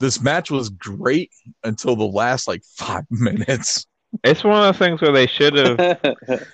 This 0.00 0.20
match 0.20 0.50
was 0.50 0.68
great 0.68 1.30
until 1.62 1.96
the 1.96 2.04
last 2.04 2.46
like 2.46 2.62
five 2.76 3.04
minutes. 3.10 3.86
It's 4.22 4.44
one 4.44 4.58
of 4.58 4.64
those 4.64 4.78
things 4.78 5.00
where 5.00 5.12
they 5.12 5.26
should 5.26 5.54
have 5.54 5.78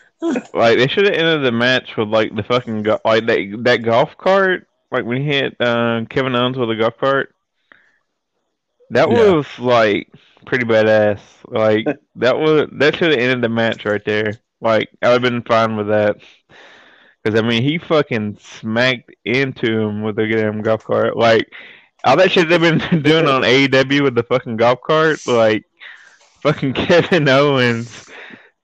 like 0.55 0.79
they 0.79 0.87
should 0.87 1.07
have 1.07 1.15
ended 1.15 1.45
the 1.45 1.51
match 1.51 1.97
with 1.97 2.09
like 2.09 2.35
the 2.37 2.45
fucking 2.45 2.85
go- 2.85 3.01
like 3.05 3.27
that 3.27 3.61
that 3.65 3.77
golf 3.79 4.17
cart 4.17 4.69
like 4.93 5.05
when 5.05 5.19
he 5.19 5.25
hit 5.25 5.57
uh, 5.61 6.05
Kevin 6.09 6.37
Owens 6.37 6.57
with 6.57 6.71
a 6.71 6.77
golf 6.77 6.97
cart. 6.99 7.35
That 8.91 9.11
Yeah. 9.11 9.33
was 9.33 9.47
like 9.59 10.09
pretty 10.47 10.65
badass. 10.65 11.21
Like 11.47 11.87
that 12.17 12.39
was 12.39 12.69
that 12.79 12.97
should 12.97 13.11
have 13.13 13.21
ended 13.21 13.43
the 13.43 13.49
match 13.49 13.85
right 13.85 14.05
there. 14.05 14.35
Like 14.61 14.89
I 15.03 15.09
would 15.13 15.23
have 15.23 15.33
been 15.33 15.43
fine 15.43 15.77
with 15.77 15.89
that. 15.89 16.17
Because 17.23 17.39
I 17.39 17.47
mean, 17.47 17.63
he 17.63 17.79
fucking 17.79 18.39
smacked 18.41 19.11
into 19.25 19.79
him 19.81 20.03
with 20.03 20.17
the 20.17 20.27
damn 20.27 20.63
golf 20.63 20.85
cart. 20.85 21.17
Like 21.17 21.47
all 22.05 22.17
that 22.17 22.33
shit 22.33 22.49
they've 22.49 22.61
been 22.61 22.79
doing 23.03 23.27
on 23.27 23.43
AEW 23.43 24.03
with 24.03 24.15
the 24.15 24.23
fucking 24.23 24.57
golf 24.57 24.81
cart. 24.87 25.21
Like 25.27 25.65
fucking 26.43 26.73
Kevin 26.75 27.29
Owens 27.29 28.09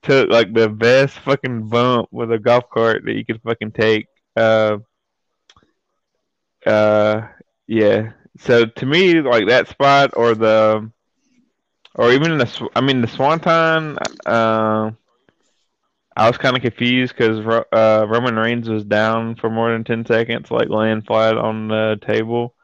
took 0.03 0.31
like 0.31 0.53
the 0.55 0.69
best 0.69 1.19
fucking 1.19 1.69
bump 1.69 2.09
with 2.13 2.33
a 2.33 2.39
golf 2.39 2.65
cart 2.71 3.03
that 3.05 3.15
you 3.15 3.25
could 3.25 3.43
fucking 3.43 3.73
take. 3.73 4.07
Uh, 4.37 4.79
uh, 6.65 7.29
yeah. 7.67 8.13
So 8.39 8.67
to 8.67 8.87
me, 8.87 9.21
like 9.21 9.49
that 9.49 9.69
spot 9.69 10.13
or 10.17 10.35
the, 10.35 10.91
or 11.95 12.13
even 12.13 12.39
the, 12.39 12.69
I 12.77 12.81
mean 12.81 13.01
the 13.01 13.09
Swanton. 13.09 13.99
Uh, 14.25 14.91
I 16.17 16.29
was 16.29 16.39
kind 16.39 16.57
of 16.57 16.63
confused 16.63 17.15
because 17.17 17.39
uh, 17.73 18.07
Roman 18.09 18.37
Reigns 18.37 18.69
was 18.69 18.85
down 18.85 19.37
for 19.37 19.51
more 19.51 19.73
than 19.73 19.85
ten 19.85 20.07
seconds, 20.07 20.51
like 20.51 20.69
laying 20.71 21.03
flat 21.03 21.37
on 21.37 21.69
the 21.69 21.99
table, 22.01 22.55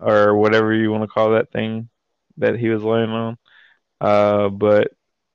or 0.00 0.36
whatever 0.36 0.74
you 0.74 0.90
want 0.92 1.02
to 1.04 1.08
call 1.08 1.32
that 1.32 1.52
thing 1.52 1.90
that 2.38 2.58
he 2.58 2.70
was 2.70 2.82
laying 2.82 3.10
on. 3.10 3.38
Uh, 4.00 4.48
but 4.50 4.92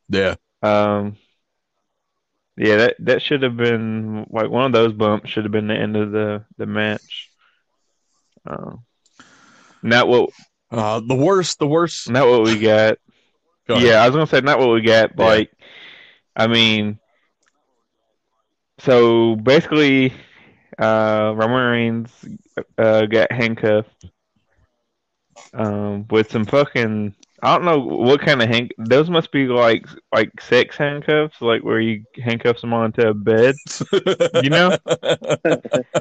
Yeah, 0.09 0.35
um, 0.61 1.17
yeah, 2.57 2.75
that 2.77 2.95
that 2.99 3.21
should 3.21 3.41
have 3.43 3.55
been 3.57 4.25
like 4.29 4.49
one 4.49 4.65
of 4.65 4.73
those 4.73 4.93
bumps 4.93 5.29
should 5.29 5.45
have 5.45 5.51
been 5.51 5.67
the 5.67 5.75
end 5.75 5.95
of 5.95 6.11
the 6.11 6.45
the 6.57 6.65
match. 6.65 7.29
Um, 8.45 8.85
not 9.81 10.07
what 10.07 10.29
uh, 10.71 10.99
the 10.99 11.15
worst, 11.15 11.59
the 11.59 11.67
worst. 11.67 12.09
not 12.09 12.27
what 12.27 12.43
we 12.43 12.59
got. 12.59 12.97
Go. 13.67 13.77
Yeah, 13.77 14.01
I 14.01 14.07
was 14.07 14.15
gonna 14.15 14.27
say 14.27 14.41
not 14.41 14.59
what 14.59 14.69
we 14.69 14.81
got. 14.81 15.11
Yeah. 15.17 15.25
like, 15.25 15.51
I 16.35 16.47
mean, 16.47 16.99
so 18.79 19.35
basically, 19.35 20.13
uh, 20.79 21.33
Roman 21.35 21.65
Reigns 21.67 22.25
uh, 22.77 23.05
got 23.05 23.31
handcuffed 23.31 24.05
um, 25.53 26.07
with 26.09 26.31
some 26.31 26.45
fucking. 26.45 27.13
I 27.41 27.55
don't 27.55 27.65
know 27.65 27.79
what 27.79 28.21
kind 28.21 28.41
of 28.41 28.49
hand. 28.49 28.73
Those 28.77 29.09
must 29.09 29.31
be 29.31 29.47
like 29.47 29.85
like 30.13 30.29
sex 30.41 30.77
handcuffs, 30.77 31.41
like 31.41 31.63
where 31.63 31.79
you 31.79 32.03
handcuff 32.21 32.59
someone 32.59 32.81
onto 32.81 33.07
a 33.07 33.13
bed. 33.13 33.55
You 34.43 34.49
know? 34.49 34.77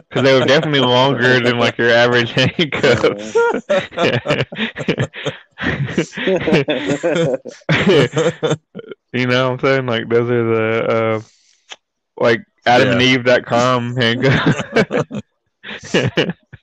Because 0.09 0.22
they 0.22 0.38
were 0.38 0.46
definitely 0.46 0.81
longer 0.81 1.40
than 1.40 1.59
like 1.59 1.77
your 1.77 1.90
average 1.90 2.33
handcuffs. 2.33 3.35
you 9.12 9.27
know 9.27 9.51
what 9.51 9.53
I'm 9.53 9.59
saying? 9.61 9.87
Like 9.87 10.09
those 10.09 10.31
are 10.31 10.44
the 10.44 10.87
uh, 10.88 11.20
like 12.16 12.40
AdamandEve.com 12.66 13.96
handcuffs. 13.96 15.22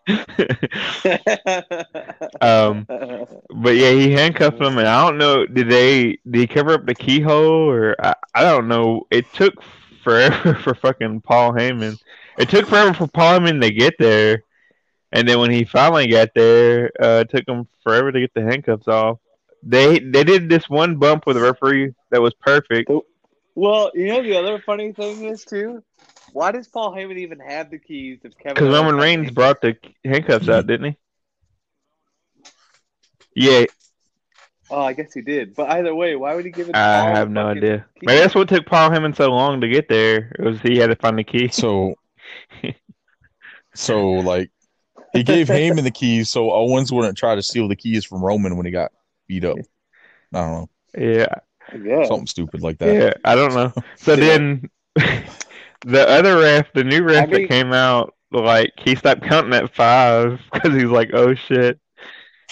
um, 2.42 2.88
but 3.50 3.76
yeah, 3.76 3.92
he 3.92 4.12
handcuffed 4.12 4.62
him, 4.62 4.78
and 4.78 4.88
I 4.88 5.06
don't 5.06 5.18
know. 5.18 5.46
Did 5.46 5.70
they 5.70 6.18
did 6.30 6.42
he 6.42 6.48
cover 6.48 6.74
up 6.74 6.86
the 6.86 6.96
keyhole, 6.96 7.70
or 7.70 7.96
I, 8.04 8.14
I 8.36 8.44
don't 8.44 8.68
know. 8.68 9.08
It 9.10 9.32
took 9.34 9.56
forever 10.04 10.54
for 10.64 10.76
fucking 10.76 11.22
Paul 11.22 11.54
Heyman. 11.54 11.98
It 12.38 12.50
took 12.50 12.68
forever 12.68 12.94
for 12.94 13.08
Paul 13.08 13.40
Heyman 13.40 13.62
to 13.62 13.72
get 13.72 13.96
there, 13.98 14.44
and 15.12 15.28
then 15.28 15.40
when 15.40 15.52
he 15.52 15.64
finally 15.64 16.08
got 16.08 16.30
there, 16.36 16.92
uh, 17.02 17.24
it 17.28 17.30
took 17.30 17.48
him 17.48 17.68
forever 17.84 18.12
to 18.12 18.20
get 18.20 18.34
the 18.36 18.44
handcuffs 18.44 18.88
off. 18.88 19.20
They 19.64 20.00
they 20.00 20.24
did 20.24 20.50
this 20.50 20.70
one 20.70 20.98
bump 20.98 21.26
with 21.26 21.36
the 21.38 21.42
referee 21.42 21.94
that 22.12 22.22
was 22.22 22.34
perfect. 22.36 22.92
well, 23.56 23.92
you 23.96 24.08
know 24.08 24.22
the 24.22 24.38
other 24.38 24.60
funny 24.60 24.92
thing 24.92 25.26
is 25.26 25.46
too. 25.46 25.82
Why 26.36 26.52
does 26.52 26.68
Paul 26.68 26.94
Heyman 26.94 27.18
even 27.20 27.40
have 27.40 27.72
the 27.72 27.80
keys 27.80 28.20
if 28.26 28.38
Kevin? 28.38 28.56
Because 28.56 28.68
Roman 28.68 28.98
Reigns 28.98 29.32
brought 29.32 29.62
the 29.62 29.78
handcuffs 30.04 30.50
out, 30.50 30.68
didn't 30.68 30.92
he? 30.92 30.98
Yeah, 33.38 33.66
Oh, 34.70 34.82
I 34.82 34.92
guess 34.92 35.14
he 35.14 35.22
did. 35.22 35.56
But 35.56 35.70
either 35.70 35.96
way, 35.96 36.18
why 36.18 36.36
would 36.36 36.44
he 36.44 36.52
give 36.52 36.68
it? 36.68 36.76
I 36.76 37.04
have 37.04 37.30
no 37.30 37.48
idea. 37.48 37.86
keys? 37.96 38.08
Maybe 38.08 38.20
that's 38.20 38.36
what 38.36 38.50
took 38.50 38.66
Paul 38.66 38.90
Heyman 38.90 39.16
so 39.16 39.30
long 39.32 39.62
to 39.62 39.70
get 39.70 39.88
there. 39.88 40.36
It 40.38 40.42
was 40.44 40.60
he 40.60 40.78
had 40.78 40.88
to 40.88 40.98
find 40.98 41.18
the 41.18 41.24
key. 41.24 41.48
So 41.48 41.96
So 43.74 44.16
like 44.16 44.52
he 45.14 45.24
gave 45.24 45.48
Heyman 45.48 45.84
the 45.84 45.92
keys 45.92 46.30
so 46.30 46.52
Owens 46.52 46.92
wouldn't 46.92 47.18
try 47.18 47.36
to 47.36 47.42
steal 47.44 47.70
the 47.70 47.78
keys 47.78 48.04
from 48.04 48.22
Roman 48.22 48.58
when 48.58 48.66
he 48.66 48.74
got 48.74 48.92
beat 49.30 49.46
up. 49.46 49.58
I 50.34 50.42
don't 50.42 50.52
know. 50.52 50.70
Yeah, 50.98 51.36
Yeah. 51.82 52.06
Something 52.08 52.28
stupid 52.28 52.62
like 52.62 52.80
that. 52.80 52.94
yeah. 52.94 53.14
I 53.24 53.36
don't 53.36 53.54
know. 53.54 53.72
So 53.96 54.16
Yeah. 54.16 54.38
then 54.38 54.70
the 55.82 56.08
other 56.08 56.38
ref, 56.40 56.72
the 56.74 56.84
new 56.84 57.04
ref 57.04 57.24
I 57.24 57.32
mean- 57.32 57.42
that 57.42 57.50
came 57.50 57.74
out, 57.74 58.14
like 58.32 58.72
he 58.78 58.96
stopped 58.96 59.24
counting 59.24 59.54
at 59.54 59.74
five 59.74 60.40
because 60.54 60.74
he's 60.74 60.84
like, 60.86 61.12
"Oh 61.14 61.36
shit." 61.36 61.80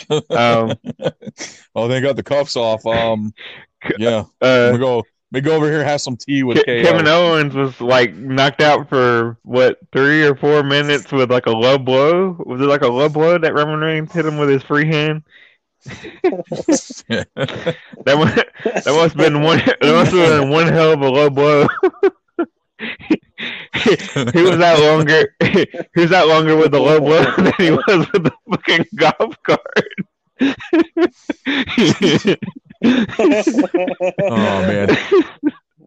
Um, 0.09 0.73
oh, 1.75 1.87
they 1.87 2.01
got 2.01 2.15
the 2.15 2.23
cuffs 2.23 2.55
off. 2.55 2.85
Um, 2.85 3.33
yeah. 3.97 4.23
uh, 4.41 4.69
we 4.73 4.79
go. 4.79 5.03
We 5.31 5.41
go 5.41 5.55
over 5.55 5.65
here, 5.65 5.83
have 5.83 5.99
some 5.99 6.15
tea 6.15 6.43
with 6.43 6.59
Ke- 6.59 6.65
KO. 6.65 6.83
Kevin 6.83 7.07
Owens 7.07 7.55
was 7.55 7.81
like 7.81 8.13
knocked 8.13 8.61
out 8.61 8.87
for 8.87 9.39
what 9.41 9.79
three 9.91 10.23
or 10.23 10.35
four 10.35 10.61
minutes 10.61 11.11
with 11.11 11.31
like 11.31 11.47
a 11.47 11.51
low 11.51 11.79
blow. 11.79 12.37
Was 12.45 12.61
it 12.61 12.65
like 12.65 12.83
a 12.83 12.87
low 12.87 13.09
blow 13.09 13.39
that 13.39 13.55
Roman 13.55 13.79
Reigns 13.79 14.11
hit 14.11 14.27
him 14.27 14.37
with 14.37 14.49
his 14.49 14.61
free 14.61 14.85
hand? 14.85 15.23
That 18.05 18.17
must, 18.17 18.35
that 18.63 18.85
must 18.85 19.15
have 19.15 19.17
been 19.17 19.41
one. 19.41 19.57
That 19.57 19.81
must 19.81 20.11
have 20.11 20.39
been 20.41 20.49
one 20.49 20.67
hell 20.67 20.93
of 20.93 21.01
a 21.01 21.09
low 21.09 21.29
blow. 21.29 21.67
He 22.79 24.41
was 24.41 24.59
out 24.59 24.79
longer. 24.79 25.35
He 25.41 25.67
was 26.01 26.11
out 26.11 26.27
longer 26.27 26.55
with 26.55 26.71
the 26.71 26.79
low 26.79 26.99
blow 26.99 27.23
than 27.37 27.53
he 27.57 27.71
was 27.71 28.07
with 28.11 28.23
the 28.23 28.31
fucking 28.49 28.85
golf 28.95 29.35
cart. 29.43 29.69
oh 32.83 34.61
man. 34.67 34.89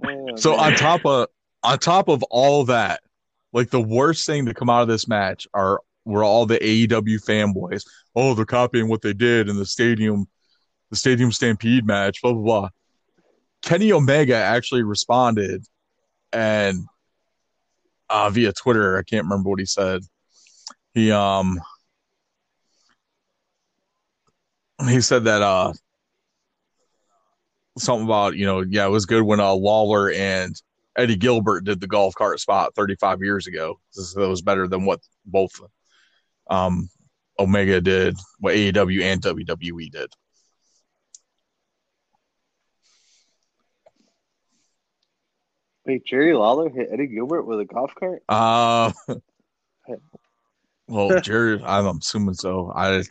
Oh, 0.04 0.36
So 0.36 0.50
man. 0.56 0.60
on 0.60 0.74
top 0.74 1.04
of 1.04 1.28
on 1.62 1.78
top 1.78 2.08
of 2.08 2.22
all 2.24 2.64
that, 2.66 3.00
like 3.52 3.70
the 3.70 3.80
worst 3.80 4.26
thing 4.26 4.46
to 4.46 4.54
come 4.54 4.70
out 4.70 4.82
of 4.82 4.88
this 4.88 5.08
match 5.08 5.46
are 5.54 5.80
were 6.04 6.22
all 6.24 6.46
the 6.46 6.58
AEW 6.58 7.24
fanboys. 7.24 7.84
Oh, 8.14 8.34
they're 8.34 8.44
copying 8.44 8.88
what 8.88 9.02
they 9.02 9.12
did 9.12 9.48
in 9.48 9.56
the 9.56 9.66
stadium, 9.66 10.26
the 10.90 10.96
stadium 10.96 11.32
stampede 11.32 11.86
match. 11.86 12.22
Blah 12.22 12.32
blah 12.32 12.42
blah. 12.42 12.68
Kenny 13.62 13.92
Omega 13.92 14.36
actually 14.36 14.82
responded, 14.84 15.64
and 16.36 16.84
uh, 18.10 18.28
via 18.30 18.52
Twitter, 18.52 18.98
I 18.98 19.02
can't 19.02 19.24
remember 19.24 19.48
what 19.48 19.58
he 19.58 19.64
said. 19.64 20.02
He 20.92 21.10
um 21.10 21.60
he 24.88 25.00
said 25.00 25.24
that 25.24 25.42
uh 25.42 25.72
something 27.78 28.06
about 28.06 28.36
you 28.36 28.46
know 28.46 28.60
yeah 28.60 28.86
it 28.86 28.90
was 28.90 29.06
good 29.06 29.22
when 29.22 29.40
uh 29.40 29.52
Lawler 29.52 30.10
and 30.10 30.54
Eddie 30.96 31.16
Gilbert 31.16 31.64
did 31.64 31.80
the 31.80 31.86
golf 31.86 32.14
cart 32.14 32.40
spot 32.40 32.74
35 32.74 33.22
years 33.22 33.46
ago. 33.46 33.78
It 33.96 34.16
was 34.16 34.42
better 34.42 34.68
than 34.68 34.84
what 34.84 35.00
both 35.24 35.52
um 36.48 36.88
Omega 37.38 37.80
did, 37.80 38.16
what 38.40 38.54
AEW 38.54 39.02
and 39.02 39.20
WWE 39.20 39.90
did. 39.90 40.10
Wait, 45.86 46.04
Jerry 46.04 46.34
Lawler 46.34 46.68
hit 46.68 46.88
Eddie 46.92 47.06
Gilbert 47.06 47.44
with 47.44 47.60
a 47.60 47.64
golf 47.64 47.94
cart? 47.94 48.22
Uh 48.28 48.92
well 50.88 51.20
Jerry 51.22 51.62
I'm 51.62 51.98
assuming 51.98 52.34
so. 52.34 52.72
I 52.74 53.04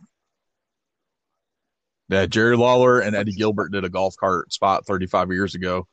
yeah, 2.09 2.25
Jerry 2.25 2.57
Lawler 2.57 2.99
and 2.99 3.15
Eddie 3.15 3.31
Gilbert 3.31 3.71
did 3.71 3.85
a 3.85 3.89
golf 3.89 4.15
cart 4.17 4.51
spot 4.53 4.85
35 4.85 5.31
years 5.31 5.55
ago. 5.55 5.87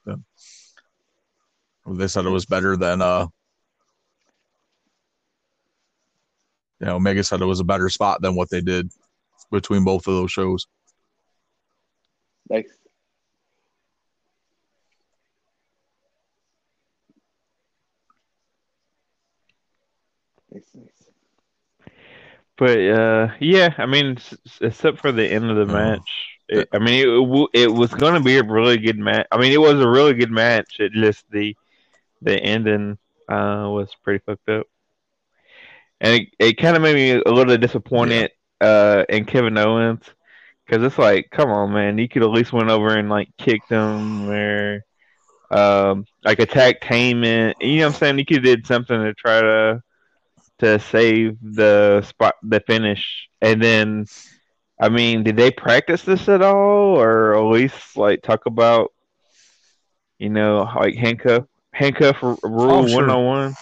They 1.86 2.08
said 2.08 2.26
it 2.26 2.30
was 2.30 2.46
better 2.46 2.76
than 2.76 3.00
uh 3.00 3.28
yeah, 6.80 6.94
Omega 6.94 7.22
said 7.22 7.40
it 7.40 7.46
was 7.46 7.60
a 7.60 7.64
better 7.64 7.88
spot 7.88 8.22
than 8.22 8.34
what 8.34 8.50
they 8.50 8.60
did 8.60 8.90
between 9.52 9.84
both 9.84 10.08
of 10.08 10.14
those 10.14 10.32
shows. 10.32 10.66
Like, 12.48 12.66
nice, 20.52 20.74
nice. 20.74 21.10
But 22.58 22.78
uh, 22.78 23.28
yeah, 23.40 23.74
I 23.78 23.86
mean, 23.86 24.16
except 24.60 24.98
for 24.98 25.12
the 25.12 25.26
end 25.26 25.50
of 25.50 25.56
the 25.56 25.66
Mhm. 25.66 25.66
match, 25.66 26.08
it, 26.48 26.68
I 26.72 26.78
mean, 26.78 27.06
it, 27.54 27.62
it 27.64 27.68
was 27.68 27.94
going 27.94 28.14
to 28.14 28.20
be 28.20 28.36
a 28.38 28.42
really 28.44 28.78
good 28.78 28.98
match. 28.98 29.26
I 29.32 29.38
mean, 29.38 29.52
it 29.52 29.60
was 29.60 29.80
a 29.80 29.88
really 29.88 30.14
good 30.14 30.30
match. 30.30 30.76
It 30.78 30.92
just 30.92 31.24
the 31.30 31.56
the 32.22 32.38
ending 32.38 32.98
uh, 33.28 33.68
was 33.70 33.94
pretty 34.02 34.22
fucked 34.24 34.48
up, 34.48 34.66
and 36.00 36.22
it, 36.22 36.28
it 36.38 36.58
kind 36.58 36.76
of 36.76 36.82
made 36.82 36.94
me 36.94 37.10
a 37.24 37.30
little 37.32 37.56
disappointed 37.56 38.30
uh, 38.60 39.04
in 39.08 39.24
Kevin 39.24 39.56
Owens 39.58 40.04
because 40.66 40.82
it's 40.84 40.98
like, 40.98 41.28
come 41.30 41.50
on, 41.50 41.72
man, 41.72 41.98
you 41.98 42.08
could 42.08 42.22
at 42.22 42.30
least 42.30 42.52
went 42.52 42.70
over 42.70 42.96
and 42.96 43.08
like 43.08 43.28
kicked 43.38 43.70
him 43.70 44.28
or 44.28 44.80
um, 45.50 46.06
like 46.24 46.38
attacked 46.40 46.84
Heyman. 46.84 47.54
You 47.60 47.76
know 47.78 47.82
what 47.82 47.86
I'm 47.88 47.94
saying? 47.94 48.18
You 48.18 48.24
could 48.26 48.42
did 48.42 48.66
something 48.66 48.98
to 49.02 49.14
try 49.14 49.40
to 49.40 49.82
to 50.62 50.78
save 50.78 51.36
the 51.42 52.02
spot, 52.02 52.36
the 52.42 52.60
finish, 52.60 53.28
and 53.40 53.60
then, 53.62 54.06
I 54.80 54.88
mean, 54.88 55.22
did 55.24 55.36
they 55.36 55.50
practice 55.50 56.02
this 56.02 56.28
at 56.28 56.40
all, 56.42 57.00
or 57.00 57.34
at 57.36 57.42
least 57.52 57.96
like 57.96 58.22
talk 58.22 58.46
about, 58.46 58.92
you 60.18 60.30
know, 60.30 60.68
like 60.76 60.94
handcuff 60.94 61.44
handcuff 61.72 62.22
rule 62.22 62.38
Oh, 62.44 62.94
one 62.94 63.10
on 63.10 63.24
one? 63.24 63.54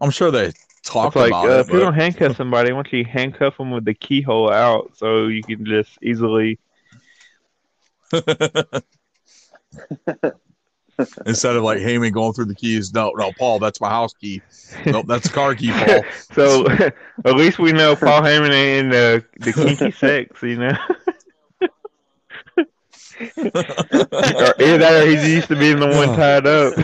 I'm 0.00 0.10
sure 0.10 0.30
they 0.30 0.52
talked 0.84 1.16
like 1.16 1.30
about 1.30 1.48
uh, 1.48 1.52
it. 1.54 1.60
if 1.60 1.66
but- 1.68 1.78
gonna 1.80 1.96
handcuff 1.96 2.36
somebody, 2.36 2.70
don't 2.70 2.90
you 2.92 3.04
handcuff 3.04 3.56
them 3.58 3.70
with 3.72 3.84
the 3.84 3.94
keyhole 3.94 4.50
out 4.50 4.92
so 4.96 5.26
you 5.26 5.42
can 5.42 5.64
just 5.66 5.98
easily. 6.02 6.58
Instead 11.26 11.56
of 11.56 11.62
like 11.62 11.78
Heyman 11.78 12.12
going 12.12 12.32
through 12.32 12.46
the 12.46 12.54
keys, 12.54 12.92
no, 12.92 13.12
no, 13.16 13.32
Paul, 13.38 13.58
that's 13.60 13.80
my 13.80 13.88
house 13.88 14.12
key. 14.14 14.42
Nope, 14.84 15.06
that's 15.06 15.26
a 15.26 15.32
car 15.32 15.54
key, 15.54 15.70
Paul. 15.70 16.02
so 16.32 16.66
at 17.24 17.36
least 17.36 17.58
we 17.58 17.72
know 17.72 17.94
Paul 17.94 18.22
Heyman 18.22 18.50
ain't 18.50 18.86
in 18.86 18.88
the 18.90 19.24
the 19.38 19.52
kinky 19.52 19.90
sex, 19.98 20.42
you 20.42 20.56
know. 20.56 20.76
or 23.20 24.54
either 24.60 24.78
that 24.78 25.02
or 25.02 25.06
he's 25.06 25.28
used 25.28 25.48
to 25.48 25.56
being 25.56 25.78
the 25.78 25.86
one 25.86 26.16
tied 26.16 26.46
up. 26.46 26.74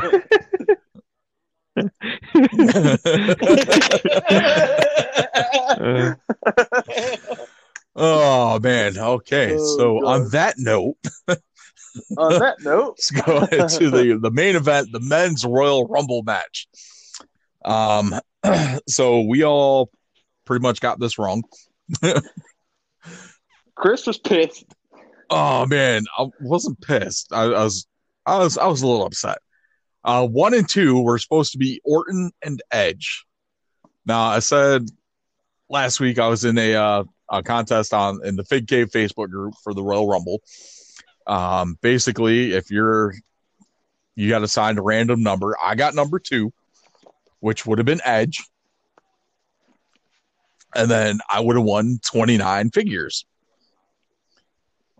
Uh, 5.56 6.14
oh 7.96 8.58
man. 8.60 8.98
Okay. 8.98 9.56
Oh, 9.56 9.76
so 9.76 10.00
God. 10.00 10.06
on 10.06 10.28
that 10.30 10.54
note, 10.58 10.96
On 12.18 12.38
that 12.40 12.60
note, 12.60 12.98
let's 13.10 13.10
go 13.10 13.44
into 13.44 13.90
the 13.90 14.18
the 14.20 14.30
main 14.30 14.56
event, 14.56 14.90
the 14.92 15.00
men's 15.00 15.44
Royal 15.44 15.86
Rumble 15.86 16.22
match. 16.22 16.66
Um, 17.64 18.14
so 18.88 19.20
we 19.22 19.44
all 19.44 19.90
pretty 20.44 20.62
much 20.62 20.80
got 20.80 20.98
this 20.98 21.18
wrong. 21.18 21.42
Chris 23.76 24.06
was 24.06 24.18
pissed. 24.18 24.64
Oh 25.30 25.66
man, 25.66 26.04
I 26.18 26.26
wasn't 26.40 26.80
pissed. 26.80 27.32
I, 27.32 27.44
I 27.44 27.64
was, 27.64 27.86
I 28.26 28.38
was, 28.38 28.58
I 28.58 28.66
was 28.66 28.82
a 28.82 28.86
little 28.86 29.06
upset. 29.06 29.38
Uh, 30.04 30.26
one 30.26 30.54
and 30.54 30.68
two 30.68 31.00
were 31.00 31.18
supposed 31.18 31.52
to 31.52 31.58
be 31.58 31.80
Orton 31.84 32.30
and 32.42 32.62
Edge. 32.70 33.24
Now 34.04 34.22
I 34.22 34.40
said 34.40 34.88
last 35.70 35.98
week 35.98 36.18
I 36.18 36.28
was 36.28 36.44
in 36.44 36.58
a 36.58 36.74
uh, 36.74 37.04
a 37.30 37.42
contest 37.42 37.94
on 37.94 38.20
in 38.24 38.36
the 38.36 38.44
Fig 38.44 38.68
Cave 38.68 38.90
Facebook 38.90 39.30
group 39.30 39.54
for 39.62 39.72
the 39.74 39.82
Royal 39.82 40.08
Rumble. 40.08 40.40
Um, 41.26 41.78
basically, 41.80 42.52
if 42.52 42.70
you're 42.70 43.14
you 44.14 44.28
got 44.28 44.42
assigned 44.42 44.78
a 44.78 44.82
random 44.82 45.22
number, 45.22 45.56
I 45.62 45.74
got 45.74 45.94
number 45.94 46.18
two, 46.18 46.52
which 47.40 47.66
would 47.66 47.78
have 47.78 47.86
been 47.86 48.00
Edge, 48.04 48.42
and 50.74 50.90
then 50.90 51.18
I 51.30 51.40
would 51.40 51.56
have 51.56 51.64
won 51.64 51.98
twenty 52.04 52.36
nine 52.36 52.70
figures. 52.70 53.24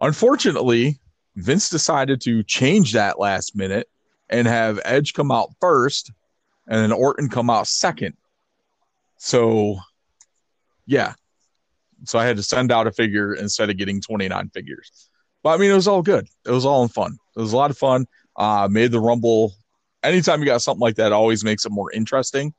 Unfortunately, 0.00 0.98
Vince 1.36 1.68
decided 1.68 2.20
to 2.22 2.42
change 2.42 2.92
that 2.92 3.18
last 3.18 3.56
minute 3.56 3.88
and 4.28 4.46
have 4.46 4.80
Edge 4.84 5.14
come 5.14 5.30
out 5.30 5.50
first 5.60 6.10
and 6.66 6.80
then 6.80 6.92
Orton 6.92 7.28
come 7.28 7.50
out 7.50 7.66
second. 7.66 8.16
So, 9.18 9.78
yeah. 10.86 11.14
So 12.04 12.18
I 12.18 12.26
had 12.26 12.36
to 12.36 12.42
send 12.42 12.72
out 12.72 12.86
a 12.86 12.92
figure 12.92 13.34
instead 13.34 13.70
of 13.70 13.76
getting 13.76 14.00
29 14.00 14.50
figures. 14.50 15.10
But 15.44 15.50
I 15.50 15.56
mean, 15.58 15.70
it 15.70 15.74
was 15.74 15.86
all 15.86 16.02
good. 16.02 16.26
It 16.46 16.50
was 16.50 16.64
all 16.64 16.82
in 16.82 16.88
fun. 16.88 17.18
It 17.36 17.40
was 17.40 17.52
a 17.52 17.56
lot 17.56 17.70
of 17.70 17.78
fun. 17.78 18.06
Uh, 18.34 18.66
made 18.68 18.90
the 18.90 18.98
Rumble. 18.98 19.52
Anytime 20.02 20.40
you 20.40 20.46
got 20.46 20.62
something 20.62 20.80
like 20.80 20.96
that, 20.96 21.08
it 21.08 21.12
always 21.12 21.44
makes 21.44 21.66
it 21.66 21.70
more 21.70 21.92
interesting 21.92 22.54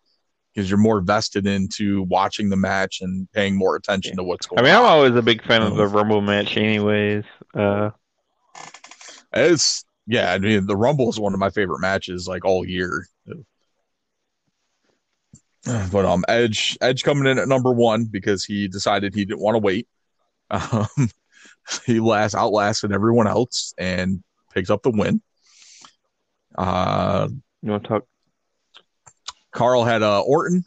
because 0.54 0.70
you're 0.70 0.80
more 0.80 1.02
vested 1.02 1.48
into 1.48 2.04
watching 2.04 2.50
the 2.50 2.56
match 2.56 3.02
and 3.02 3.30
paying 3.34 3.58
more 3.58 3.76
attention 3.76 4.16
to 4.18 4.24
what's 4.24 4.46
going 4.46 4.60
on. 4.60 4.66
I 4.66 4.70
mean, 4.70 4.78
I'm 4.78 4.86
always 4.86 5.16
a 5.16 5.22
big 5.22 5.44
fan 5.44 5.64
of 5.64 5.76
the 5.76 5.88
Rumble 5.88 6.22
match, 6.22 6.56
anyways. 6.56 7.24
Uh, 7.54 7.90
It's 9.34 9.84
yeah, 10.08 10.32
I 10.32 10.38
mean 10.38 10.68
the 10.68 10.78
Rumble 10.78 11.10
is 11.10 11.20
one 11.20 11.34
of 11.34 11.40
my 11.40 11.50
favorite 11.50 11.80
matches 11.80 12.28
like 12.28 12.46
all 12.46 12.66
year. 12.66 13.08
But 15.92 16.06
um, 16.06 16.24
Edge 16.28 16.78
Edge 16.80 17.04
coming 17.04 17.26
in 17.26 17.40
at 17.40 17.48
number 17.48 17.72
one 17.72 18.06
because 18.06 18.46
he 18.46 18.68
decided 18.68 19.16
he 19.16 19.26
didn't 19.26 19.42
want 19.42 19.56
to 19.56 19.60
wait. 19.60 19.88
Um, 20.52 21.10
he 21.86 22.00
last 22.00 22.36
outlasted 22.36 22.92
everyone 22.92 23.28
else 23.28 23.74
and 23.78 24.24
picks 24.54 24.70
up 24.70 24.84
the 24.84 24.92
win. 24.92 25.22
Uh, 26.58 27.28
You 27.62 27.72
want 27.72 27.84
to 27.84 27.90
talk? 27.90 28.04
Carl 29.52 29.84
had 29.84 30.04
uh, 30.04 30.22
Orton 30.22 30.66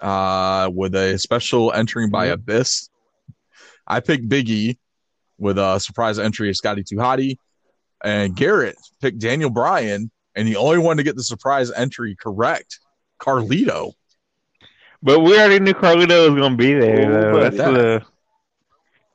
uh, 0.00 0.70
with 0.72 0.94
a 0.94 1.18
special 1.18 1.72
entering 1.72 2.10
by 2.10 2.28
Mhm. 2.28 2.32
Abyss. 2.32 2.88
I 3.86 4.00
picked 4.00 4.28
Big 4.28 4.48
E 4.50 4.78
with 5.38 5.58
a 5.58 5.78
surprise 5.78 6.18
entry 6.18 6.48
of 6.50 6.56
Scotty 6.56 6.82
Hottie. 6.84 7.36
And 8.04 8.36
Garrett 8.36 8.76
picked 9.00 9.18
Daniel 9.18 9.50
Bryan, 9.50 10.10
and 10.36 10.46
the 10.46 10.54
only 10.56 10.78
one 10.78 10.98
to 10.98 11.02
get 11.02 11.16
the 11.16 11.22
surprise 11.24 11.72
entry 11.72 12.14
correct, 12.14 12.78
Carlito. 13.20 13.92
But 15.02 15.20
we 15.20 15.36
already 15.36 15.58
knew 15.58 15.72
Carlito 15.74 16.30
was 16.30 16.40
going 16.40 16.52
to 16.52 16.56
be 16.56 16.74
there. 16.74 17.30
Oh, 17.30 17.32
but 17.32 17.42
That's 17.42 17.56
that- 17.56 17.72
the. 17.74 18.02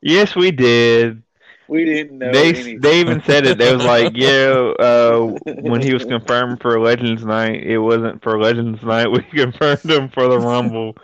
Yes, 0.03 0.35
we 0.35 0.51
did. 0.51 1.23
We 1.69 1.85
didn't 1.85 2.17
know. 2.17 2.31
They 2.31 2.49
anything. 2.49 2.81
they 2.81 2.99
even 2.99 3.23
said 3.23 3.45
it. 3.47 3.57
They 3.57 3.73
was 3.73 3.85
like, 3.85 4.11
yeah, 4.15 4.73
uh, 4.79 5.33
when 5.45 5.81
he 5.81 5.93
was 5.93 6.03
confirmed 6.03 6.61
for 6.61 6.77
Legends 6.79 7.23
Night, 7.23 7.63
it 7.63 7.79
wasn't 7.79 8.21
for 8.21 8.39
Legends 8.39 8.83
Night. 8.83 9.07
We 9.11 9.23
confirmed 9.23 9.85
him 9.85 10.09
for 10.09 10.27
the 10.27 10.39
Rumble, 10.39 10.95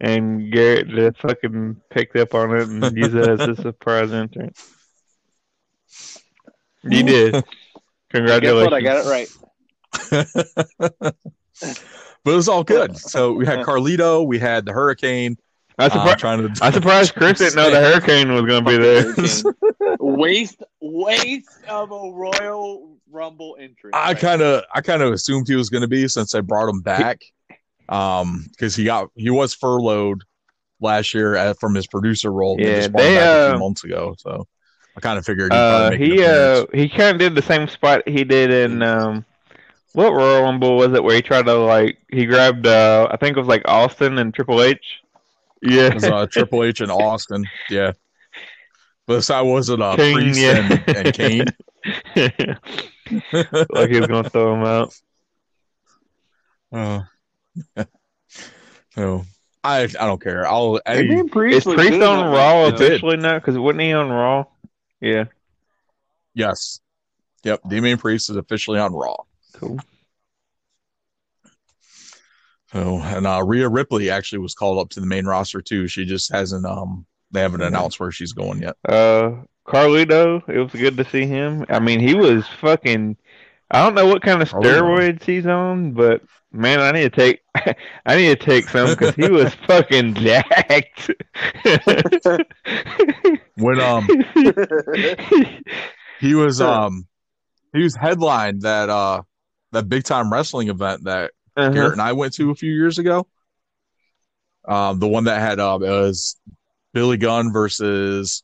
and 0.00 0.52
Garrett 0.52 0.88
just 0.88 1.20
fucking 1.20 1.80
picked 1.90 2.16
up 2.16 2.34
on 2.34 2.56
it 2.56 2.68
and 2.68 2.96
used 2.96 3.14
it 3.14 3.28
as 3.28 3.40
a 3.40 3.54
surprise 3.54 4.12
entrance. 4.12 4.68
You 6.82 7.04
did. 7.04 7.32
Guess 7.32 7.44
Congratulations. 8.10 8.64
what? 8.64 8.74
I 8.74 8.80
got 8.80 9.06
it 9.06 9.08
right. 9.08 9.28
but 12.24 12.30
it 12.32 12.36
was 12.36 12.48
all 12.48 12.64
good. 12.64 12.96
So 12.96 13.32
we 13.32 13.46
had 13.46 13.60
Carlito, 13.60 14.26
we 14.26 14.40
had 14.40 14.64
the 14.66 14.72
Hurricane. 14.72 15.36
I, 15.80 15.86
uh, 15.86 15.88
surpri- 15.90 16.18
trying 16.18 16.54
to 16.54 16.64
I 16.64 16.70
surprised 16.72 17.14
Chris 17.14 17.38
didn't 17.38 17.56
know 17.56 17.70
the 17.70 17.80
Hurricane 17.80 18.32
was 18.32 18.42
going 18.42 18.64
to 18.64 18.70
be 18.70 18.76
there. 18.76 19.96
waste, 20.00 20.62
waste 20.80 21.48
of 21.68 21.90
a 21.90 22.12
Royal 22.12 22.96
Rumble 23.10 23.56
entry. 23.58 23.90
I 23.92 24.14
kind 24.14 24.42
of 24.42 24.64
I 24.74 24.80
kind 24.80 25.02
of 25.02 25.12
assumed 25.12 25.48
he 25.48 25.56
was 25.56 25.70
going 25.70 25.82
to 25.82 25.88
be 25.88 26.06
since 26.08 26.34
I 26.34 26.40
brought 26.40 26.68
him 26.68 26.80
back, 26.80 27.20
um, 27.88 28.46
because 28.50 28.76
he 28.76 28.84
got 28.84 29.08
he 29.16 29.30
was 29.30 29.54
furloughed 29.54 30.22
last 30.80 31.14
year 31.14 31.34
at, 31.34 31.58
from 31.58 31.74
his 31.74 31.86
producer 31.86 32.32
role. 32.32 32.56
Yeah, 32.58 32.76
just 32.76 32.92
they, 32.92 33.14
back 33.14 33.24
a 33.24 33.30
uh, 33.30 33.50
few 33.52 33.60
months 33.60 33.84
ago. 33.84 34.14
So 34.18 34.46
I 34.96 35.00
kind 35.00 35.18
of 35.18 35.24
figured 35.24 35.52
he'd 35.52 35.58
Uh, 35.58 35.90
make 35.90 36.00
he 36.00 36.24
uh 36.24 36.66
he 36.72 36.88
kind 36.88 37.12
of 37.12 37.18
did 37.18 37.34
the 37.34 37.42
same 37.42 37.68
spot 37.68 38.08
he 38.08 38.24
did 38.24 38.50
in 38.50 38.82
um 38.82 39.24
what 39.92 40.12
Royal 40.12 40.42
Rumble 40.42 40.76
was 40.76 40.92
it 40.92 41.02
where 41.02 41.16
he 41.16 41.22
tried 41.22 41.46
to 41.46 41.54
like 41.54 41.98
he 42.10 42.26
grabbed 42.26 42.66
uh 42.66 43.08
I 43.10 43.16
think 43.16 43.36
it 43.36 43.40
was 43.40 43.48
like 43.48 43.62
Austin 43.66 44.18
and 44.18 44.32
Triple 44.32 44.62
H. 44.62 45.00
Yeah, 45.62 45.88
It 45.88 45.94
was, 45.94 46.04
uh, 46.04 46.26
Triple 46.26 46.64
H 46.64 46.80
and 46.80 46.90
Austin, 46.90 47.44
yeah. 47.68 47.92
But 49.06 49.16
this 49.16 49.26
time 49.26 49.48
wasn't 49.48 49.82
uh, 49.82 49.96
Kane, 49.96 50.14
Priest 50.14 50.40
yeah. 50.40 50.72
and, 50.86 50.96
and 50.96 51.14
Kane. 51.14 51.46
like 53.70 53.90
he 53.90 53.98
was 53.98 54.06
gonna 54.06 54.30
throw 54.30 54.54
him 54.54 54.64
out. 54.64 54.94
Uh, 56.72 57.02
so 58.94 59.24
I 59.64 59.82
I 59.82 59.86
don't 59.86 60.22
care. 60.22 60.46
I'll 60.46 60.80
any, 60.86 61.08
Damian 61.08 61.28
Priest 61.28 61.66
Is 61.66 61.74
Priest 61.74 62.02
on 62.02 62.32
Raw 62.32 62.66
officially 62.66 63.16
now? 63.16 63.38
Because 63.38 63.58
wasn't 63.58 63.80
he 63.80 63.92
on 63.92 64.10
Raw? 64.10 64.44
Yeah, 65.00 65.24
yes, 66.34 66.80
yep. 67.42 67.60
Damian 67.68 67.98
Priest 67.98 68.30
is 68.30 68.36
officially 68.36 68.78
on 68.78 68.92
Raw. 68.92 69.16
cool. 69.54 69.80
So 72.72 73.00
and 73.00 73.26
uh, 73.26 73.42
Rhea 73.44 73.68
Ripley 73.68 74.10
actually 74.10 74.38
was 74.38 74.54
called 74.54 74.78
up 74.78 74.90
to 74.90 75.00
the 75.00 75.06
main 75.06 75.26
roster 75.26 75.60
too. 75.60 75.88
She 75.88 76.04
just 76.04 76.32
hasn't 76.32 76.64
um 76.64 77.04
they 77.32 77.40
haven't 77.40 77.62
announced 77.62 78.00
where 78.00 78.10
she's 78.10 78.32
going 78.32 78.62
yet. 78.62 78.76
Uh, 78.88 79.42
Carlito, 79.66 80.42
it 80.48 80.58
was 80.58 80.72
good 80.72 80.96
to 80.96 81.04
see 81.04 81.26
him. 81.26 81.64
I 81.68 81.78
mean, 81.78 82.00
he 82.00 82.14
was 82.14 82.46
fucking. 82.60 83.16
I 83.70 83.84
don't 83.84 83.94
know 83.94 84.06
what 84.06 84.22
kind 84.22 84.42
of 84.42 84.50
steroids 84.50 85.22
he's 85.22 85.46
on, 85.46 85.92
but 85.92 86.22
man, 86.52 86.80
I 86.80 86.90
need 86.90 87.02
to 87.02 87.10
take. 87.10 87.40
I 88.06 88.16
need 88.16 88.28
to 88.38 88.44
take 88.44 88.68
some 88.68 88.90
because 88.90 89.14
he 89.14 89.28
was 89.28 89.54
fucking 89.66 90.14
jacked. 90.14 91.10
When 93.56 93.78
um 93.78 94.08
he 96.18 96.34
was 96.34 96.60
um 96.62 97.06
he 97.74 97.82
was 97.82 97.94
headlined 97.94 98.62
that 98.62 98.88
uh 98.88 99.22
that 99.72 99.88
big 99.88 100.04
time 100.04 100.32
wrestling 100.32 100.68
event 100.68 101.04
that 101.04 101.32
Uh-huh. 101.56 101.70
Garrett 101.70 101.92
and 101.92 102.02
I 102.02 102.12
went 102.12 102.34
to 102.34 102.50
a 102.50 102.54
few 102.54 102.72
years 102.72 102.98
ago. 102.98 103.26
Um, 104.66 104.98
the 105.00 105.08
one 105.08 105.24
that 105.24 105.40
had 105.40 105.58
uh, 105.58 105.78
was 105.80 106.36
Billy 106.92 107.16
Gunn 107.16 107.52
versus 107.52 108.42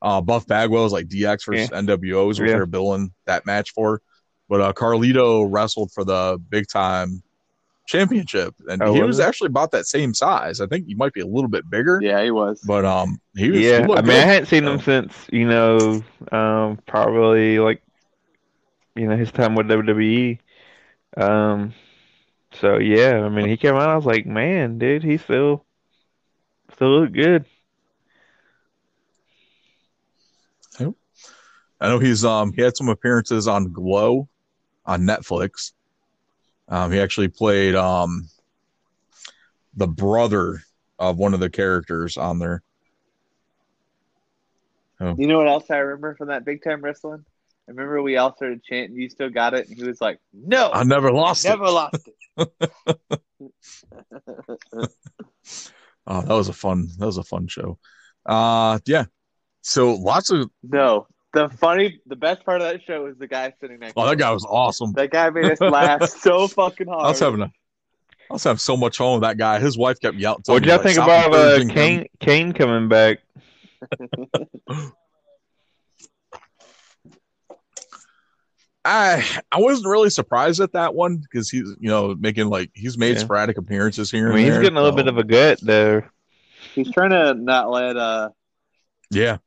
uh, 0.00 0.20
Buff 0.20 0.46
Bagwell 0.46 0.84
was 0.84 0.92
like 0.92 1.08
DX 1.08 1.44
versus 1.46 1.70
NWO 1.70 2.30
is 2.30 2.38
what 2.40 2.48
Yeah. 2.48 2.56
they're 2.56 2.66
billing 2.66 3.12
that 3.26 3.44
match 3.46 3.72
for. 3.72 4.00
But 4.48 4.60
uh, 4.60 4.72
Carlito 4.72 5.46
wrestled 5.50 5.92
for 5.92 6.04
the 6.04 6.38
big 6.48 6.68
time 6.68 7.22
championship, 7.86 8.54
and 8.68 8.82
Oh, 8.82 8.92
he 8.94 9.02
was 9.02 9.18
actually 9.18 9.46
about 9.48 9.70
that 9.72 9.86
same 9.86 10.14
size. 10.14 10.60
I 10.60 10.66
think 10.66 10.86
he 10.86 10.94
might 10.94 11.12
be 11.12 11.20
a 11.20 11.26
little 11.26 11.48
bit 11.50 11.68
bigger, 11.68 12.00
Yeah, 12.02 12.22
he 12.22 12.30
was. 12.30 12.60
but 12.66 12.84
um, 12.84 13.18
he 13.36 13.50
was. 13.50 13.60
Yeah, 13.60 13.78
looked 13.86 13.98
I 13.98 14.02
mean, 14.02 14.16
I 14.16 14.20
hadn't 14.24 14.46
seen 14.46 14.64
him 14.66 14.80
since 14.80 15.12
you 15.32 15.46
know, 15.46 16.02
um, 16.32 16.78
probably 16.86 17.58
like, 17.58 17.82
you 18.94 19.06
know, 19.08 19.16
his 19.16 19.32
time 19.32 19.54
with 19.54 19.66
WWE. 19.68 20.38
Um, 21.16 21.74
so 22.60 22.78
yeah, 22.78 23.24
I 23.24 23.28
mean, 23.28 23.48
he 23.48 23.56
came 23.56 23.74
out. 23.74 23.88
I 23.88 23.96
was 23.96 24.06
like, 24.06 24.26
man, 24.26 24.78
dude, 24.78 25.02
he 25.02 25.18
still, 25.18 25.64
still 26.72 27.00
look 27.00 27.12
good. 27.12 27.44
I 31.80 31.88
know 31.88 31.98
he's 31.98 32.24
um 32.24 32.52
he 32.52 32.62
had 32.62 32.76
some 32.76 32.88
appearances 32.88 33.46
on 33.46 33.72
Glow 33.72 34.28
on 34.84 35.02
Netflix. 35.02 35.72
Um, 36.68 36.92
he 36.92 37.00
actually 37.00 37.28
played 37.28 37.74
um 37.74 38.28
the 39.76 39.86
brother 39.86 40.62
of 40.98 41.18
one 41.18 41.34
of 41.34 41.40
the 41.40 41.50
characters 41.50 42.16
on 42.16 42.38
there. 42.38 42.62
You 45.00 45.28
know 45.28 45.38
what 45.38 45.46
else 45.46 45.70
I 45.70 45.76
remember 45.76 46.16
from 46.16 46.28
that 46.28 46.44
big 46.44 46.64
time 46.64 46.82
wrestling? 46.82 47.24
I 47.68 47.70
remember 47.70 48.02
we 48.02 48.16
all 48.16 48.34
started 48.34 48.64
chanting, 48.64 48.96
"You 48.96 49.08
still 49.08 49.30
got 49.30 49.54
it," 49.54 49.68
and 49.68 49.76
he 49.76 49.84
was 49.84 50.00
like, 50.00 50.18
"No, 50.32 50.72
I 50.72 50.82
never 50.82 51.12
lost 51.12 51.44
never 51.44 51.62
it. 51.62 51.66
Never 51.66 51.72
lost 51.72 52.08
it." 52.08 52.14
Oh, 56.10 56.22
that 56.22 56.32
was 56.32 56.48
a 56.48 56.54
fun 56.54 56.88
that 56.98 57.04
was 57.04 57.18
a 57.18 57.22
fun 57.22 57.48
show. 57.48 57.78
Uh 58.24 58.78
yeah. 58.86 59.04
So 59.60 59.92
lots 59.94 60.30
of 60.30 60.48
no, 60.62 61.06
the 61.34 61.50
funny, 61.50 62.00
the 62.06 62.16
best 62.16 62.46
part 62.46 62.62
of 62.62 62.68
that 62.68 62.80
show 62.86 63.04
was 63.04 63.18
the 63.18 63.26
guy 63.26 63.52
sitting 63.60 63.78
next. 63.78 63.92
To 63.92 64.00
me. 64.00 64.02
Oh 64.02 64.04
to 64.04 64.06
that 64.06 64.12
him. 64.14 64.18
guy 64.20 64.30
was 64.32 64.46
awesome. 64.48 64.94
That 64.94 65.10
guy 65.10 65.28
made 65.28 65.50
us 65.50 65.60
laugh 65.60 66.08
so 66.08 66.48
fucking 66.48 66.86
hard. 66.86 67.04
I 67.04 67.08
was 67.10 67.20
having 67.20 67.42
a 67.42 67.52
I 68.30 68.34
was 68.34 68.44
having 68.44 68.58
so 68.58 68.76
much 68.76 68.96
fun 68.96 69.14
with 69.14 69.22
that 69.22 69.36
guy. 69.36 69.58
His 69.58 69.76
wife 69.76 70.00
kept 70.00 70.16
yelling. 70.16 70.42
What 70.46 70.62
telling 70.62 70.64
y'all 70.64 70.76
like, 70.76 70.86
think 70.86 70.98
about 70.98 71.34
uh, 71.34 71.58
encouraging 71.60 71.68
him." 71.68 71.74
Kane? 71.74 72.06
Kane 72.20 72.52
coming 72.52 72.88
back? 72.88 73.18
I 78.84 79.24
I 79.52 79.58
wasn't 79.60 79.88
really 79.88 80.10
surprised 80.10 80.60
at 80.60 80.72
that 80.72 80.94
one 80.94 81.16
because 81.18 81.50
he's 81.50 81.74
you 81.80 81.88
know 81.88 82.14
making 82.14 82.48
like 82.48 82.70
he's 82.74 82.96
made 82.96 83.16
Yeah. 83.16 83.22
sporadic 83.22 83.58
appearances 83.58 84.10
here. 84.10 84.26
I 84.26 84.30
and 84.30 84.36
mean, 84.36 84.44
he's 84.46 84.54
there, 84.54 84.62
getting 84.62 84.78
a 84.78 84.82
little 84.82 84.96
bit 84.96 85.08
of 85.08 85.18
a 85.18 85.24
gut 85.24 85.60
there. 85.60 86.10
He's 86.74 86.90
trying 86.90 87.10
to 87.10 87.34
not 87.34 87.70
let 87.70 87.96
uh, 87.96 88.30
yeah. 89.10 89.38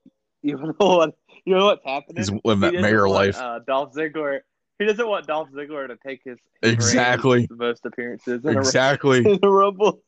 you 0.41 0.57
know 0.57 0.73
what, 0.79 1.15
you 1.45 1.55
know 1.55 1.65
what's 1.65 1.85
happening. 1.85 2.17
He's 2.17 2.29
living 2.29 2.41
He 2.43 2.59
that 2.59 2.71
doesn't 2.73 2.81
mayor 2.81 3.07
want, 3.07 3.13
life. 3.27 3.37
Uh, 3.39 3.59
Dolph 3.65 3.93
Ziggler. 3.93 4.39
He 4.79 4.85
doesn't 4.85 5.07
want 5.07 5.27
Dolph 5.27 5.49
Ziggler 5.51 5.87
to 5.87 5.97
take 6.05 6.21
his 6.25 6.37
his 6.61 6.73
Exactly. 6.73 7.45
the 7.45 7.55
most 7.55 7.85
appearances 7.85 8.43
in 8.43 8.57
Exactly. 8.57 9.19
a, 9.23 9.29
in 9.33 9.39
a 9.43 9.49
Rumble. 9.49 10.01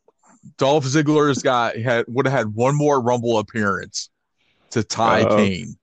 Dolph 0.57 0.85
Ziggler's 0.85 1.41
got 1.41 1.77
had 1.77 2.05
would 2.07 2.25
have 2.27 2.37
had 2.37 2.53
one 2.53 2.75
more 2.75 2.99
Rumble 3.01 3.37
appearance 3.39 4.09
to 4.71 4.83
tie 4.83 5.21
Uh-oh. 5.21 5.37
Kane. 5.37 5.75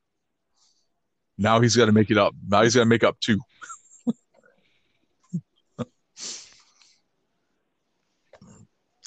Now 1.40 1.60
he's 1.60 1.74
got 1.74 1.86
to 1.86 1.92
make 1.92 2.10
it 2.10 2.18
up. 2.18 2.34
Now 2.46 2.62
he's 2.62 2.74
got 2.74 2.82
to 2.82 2.86
make 2.86 3.02
up 3.02 3.18
two. 3.18 3.40
Oh, 5.78 5.84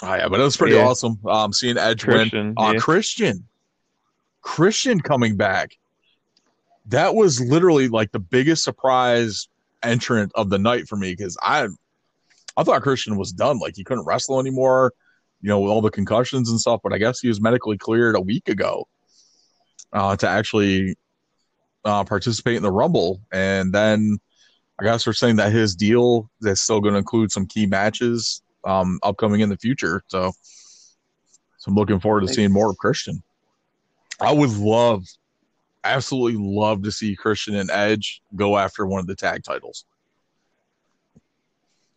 yeah, 0.04 0.28
but 0.28 0.40
it 0.40 0.44
was 0.44 0.58
pretty 0.58 0.76
Yeah. 0.76 0.86
awesome. 0.86 1.20
Um, 1.26 1.54
seeing 1.54 1.78
Edge 1.78 2.06
win. 2.06 2.18
Christian, 2.18 2.54
Uh, 2.58 2.72
yeah. 2.74 2.80
Christian, 2.80 3.48
Christian 4.42 5.00
coming 5.00 5.38
back. 5.38 5.78
That 6.88 7.16
was 7.16 7.40
literally 7.40 7.88
like 7.88 8.12
the 8.12 8.20
biggest 8.20 8.64
surprise 8.64 9.48
entrant 9.84 10.32
of 10.36 10.50
the 10.50 10.58
night 10.58 10.88
for 10.88 10.96
me 10.96 11.12
because 11.12 11.38
I, 11.42 11.68
I 12.58 12.64
thought 12.64 12.82
Christian 12.82 13.16
was 13.16 13.32
done. 13.32 13.60
Like 13.60 13.76
he 13.76 13.84
couldn't 13.84 14.06
wrestle 14.06 14.40
anymore, 14.40 14.92
you 15.42 15.50
know, 15.50 15.60
with 15.60 15.72
all 15.72 15.82
the 15.82 15.92
concussions 15.92 16.50
and 16.50 16.60
stuff. 16.60 16.82
But 16.84 16.94
I 16.94 16.98
guess 16.98 17.20
he 17.20 17.28
was 17.28 17.40
medically 17.40 17.78
cleared 17.78 18.16
a 18.16 18.22
week 18.22 18.50
ago 18.50 18.88
uh, 19.94 20.16
to 20.18 20.28
actually 20.28 20.96
uh, 21.86 22.04
participate 22.04 22.56
in 22.56 22.64
the 22.64 22.72
Rumble, 22.72 23.22
and 23.32 23.74
then 23.74 24.20
I 24.80 24.84
guess 24.84 25.06
we're 25.06 25.14
saying 25.14 25.36
that 25.38 25.52
his 25.52 25.76
deal 25.76 26.30
is 26.42 26.62
still 26.62 26.82
going 26.82 26.94
to 26.94 26.98
include 26.98 27.32
some 27.32 27.46
key 27.46 27.66
matches 27.66 28.42
um, 28.64 29.00
upcoming 29.04 29.42
in 29.42 29.50
the 29.50 29.58
future. 29.58 30.04
So, 30.08 30.32
so 31.58 31.70
I'm 31.70 31.76
looking 31.76 32.00
forward 32.00 32.22
to 32.22 32.28
seeing 32.28 32.52
more 32.52 32.70
of 32.70 32.78
Christian. 32.78 33.22
I 34.20 34.32
would 34.32 34.52
love, 34.52 35.06
absolutely 35.84 36.42
love 36.42 36.84
to 36.84 36.92
see 36.92 37.16
Christian 37.16 37.56
and 37.56 37.70
Edge 37.70 38.22
go 38.36 38.58
after 38.58 38.86
one 38.86 39.00
of 39.00 39.08
the 39.08 39.16
tag 39.16 39.44
titles, 39.44 39.86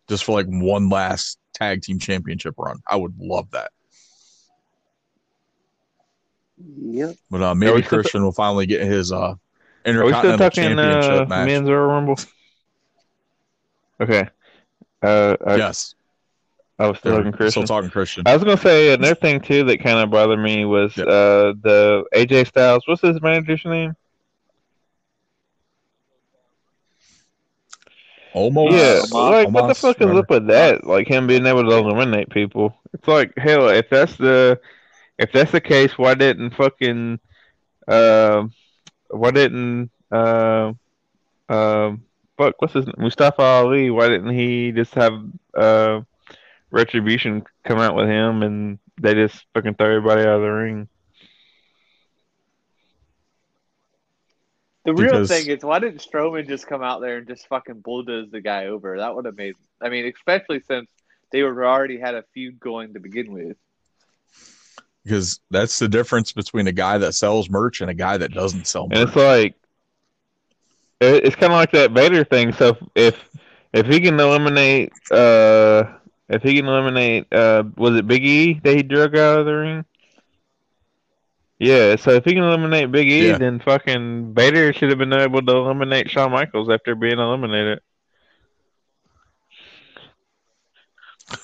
just 0.09 0.24
for 0.24 0.32
like 0.32 0.47
one 0.47 0.89
last 0.89 1.39
tag 1.55 1.82
team 1.82 1.99
championship 1.99 2.55
run. 2.59 2.82
I 2.87 2.97
would 2.97 3.14
love 3.18 3.51
that. 3.53 3.70
Yep. 6.59 7.16
But 7.30 7.43
uh, 7.43 7.55
maybe 7.55 7.82
Christian 7.82 8.22
will 8.22 8.32
finally 8.32 8.66
get 8.66 8.82
his 8.82 9.12
uh, 9.12 9.34
Are 9.87 10.05
we 10.05 10.12
still 10.14 10.37
talking 10.37 10.78
uh, 10.78 11.26
match. 11.28 11.47
men's 11.47 11.68
Royal 11.68 11.87
Rumble? 11.87 12.18
Okay. 14.01 14.28
Uh, 15.03 15.37
I, 15.47 15.57
yes, 15.57 15.95
I 16.78 16.89
was 16.89 16.99
still 16.99 17.12
They're 17.12 17.18
looking 17.20 17.32
Christian. 17.32 17.64
still 17.64 17.76
talking 17.76 17.91
Christian. 17.91 18.24
I 18.26 18.34
was 18.34 18.43
gonna 18.43 18.57
say 18.57 18.93
another 18.93 19.14
thing 19.14 19.41
too 19.41 19.64
that 19.64 19.78
kind 19.82 19.99
of 19.99 20.11
bothered 20.11 20.39
me 20.39 20.64
was 20.64 20.97
Yeah. 20.97 21.05
uh 21.05 21.55
the 21.62 22.05
AJ 22.14 22.49
Styles. 22.49 22.82
What's 22.87 23.03
his 23.03 23.20
manager's 23.22 23.64
name? 23.64 23.95
Almost. 28.34 28.72
yeah, 28.74 29.01
Omos. 29.01 29.30
like 29.30 29.49
what 29.49 29.68
the 29.68 29.74
fuck 29.74 30.01
is 30.03 30.09
up 30.09 30.28
with 30.28 30.49
that? 30.49 30.84
Like 30.84 31.09
him 31.09 31.26
being 31.26 31.47
able 31.47 31.64
to 31.64 31.70
eliminate 31.70 32.28
people. 32.28 32.76
It's 32.93 33.09
like 33.09 33.32
hell. 33.39 33.68
If 33.68 33.89
that's 33.89 34.14
the 34.16 34.61
if 35.18 35.32
that's 35.32 35.53
the 35.53 35.61
case, 35.61 35.97
why 35.97 36.12
didn't 36.14 36.51
fucking 36.51 37.18
uh, 37.89 38.47
why 39.11 39.31
didn't 39.31 39.91
uh, 40.11 40.73
um 41.49 42.03
fuck 42.37 42.55
what's 42.61 42.75
his 42.75 42.87
name? 42.87 42.95
Mustafa 42.99 43.43
Ali? 43.43 43.91
Why 43.91 44.09
didn't 44.09 44.35
he 44.35 44.73
just 44.73 44.95
have 44.95 45.23
uh 45.55 46.01
retribution 46.71 47.45
come 47.65 47.79
out 47.79 47.95
with 47.95 48.09
him 48.09 48.43
and 48.43 48.79
they 49.01 49.15
just 49.15 49.47
fucking 49.55 49.75
throw 49.75 49.89
everybody 49.89 50.23
out 50.23 50.37
of 50.37 50.43
the 50.43 50.49
ring? 50.49 50.89
The 54.85 54.95
real 54.95 55.11
Because- 55.13 55.29
thing 55.29 55.49
is, 55.49 55.65
why 55.65 55.81
didn't 55.81 55.99
Strowman 56.01 56.47
just 56.47 56.67
come 56.67 56.83
out 56.83 57.01
there 57.01 57.19
and 57.19 57.27
just 57.27 57.49
fucking 57.49 57.81
bulldoze 57.81 58.31
the 58.31 58.41
guy 58.41 58.67
over? 58.67 58.97
That 58.99 59.15
would 59.15 59.25
have 59.25 59.37
made. 59.37 59.57
I 59.81 59.89
mean, 59.89 60.07
especially 60.07 60.61
since 60.61 60.89
they 61.33 61.43
were 61.43 61.67
already 61.67 61.99
had 61.99 62.15
a 62.15 62.23
feud 62.35 62.61
going 62.61 62.95
to 62.95 63.01
begin 63.01 63.33
with. 63.33 63.57
Because 65.07 65.41
that's 65.51 65.79
the 65.79 65.89
difference 65.89 66.33
between 66.33 66.67
a 66.67 66.73
guy 66.73 66.99
that 66.99 67.15
sells 67.15 67.49
merch 67.49 67.81
and 67.81 67.89
a 67.89 67.95
guy 67.95 68.17
that 68.17 68.33
doesn't 68.33 68.67
sell 68.67 68.89
merch. 68.89 68.99
And 68.99 69.09
it's 69.09 69.17
like 69.17 69.55
it's 71.01 71.37
kind 71.37 71.53
of 71.53 71.59
like 71.59 71.71
that 71.73 71.93
Vader 71.93 72.25
thing. 72.25 72.53
So 72.53 72.77
if 72.95 73.17
if 73.73 73.87
he 73.87 74.01
can 74.01 74.19
eliminate 74.19 74.93
uh 75.11 75.85
if 76.29 76.43
he 76.43 76.57
can 76.57 76.67
eliminate 76.67 77.33
uh 77.33 77.63
was 77.77 77.95
it 77.97 78.07
Big 78.09 78.25
E 78.25 78.61
that 78.65 78.77
he 78.77 78.83
drug 78.83 79.17
out 79.17 79.41
of 79.41 79.47
the 79.47 79.53
ring? 79.53 79.85
Yeah, 81.59 81.97
so 81.97 82.11
if 82.11 82.25
he 82.25 82.35
can 82.35 82.43
eliminate 82.43 82.91
Big 82.93 83.09
E, 83.09 83.29
Yeah. 83.29 83.39
then 83.39 83.61
fucking 83.61 84.35
Vader 84.35 84.73
should 84.73 84.91
have 84.91 84.99
been 84.99 85.13
able 85.13 85.41
to 85.41 85.57
eliminate 85.57 86.11
Shawn 86.11 86.33
Michaels 86.33 86.69
after 86.69 86.95
being 86.95 87.19
eliminated. 87.19 87.81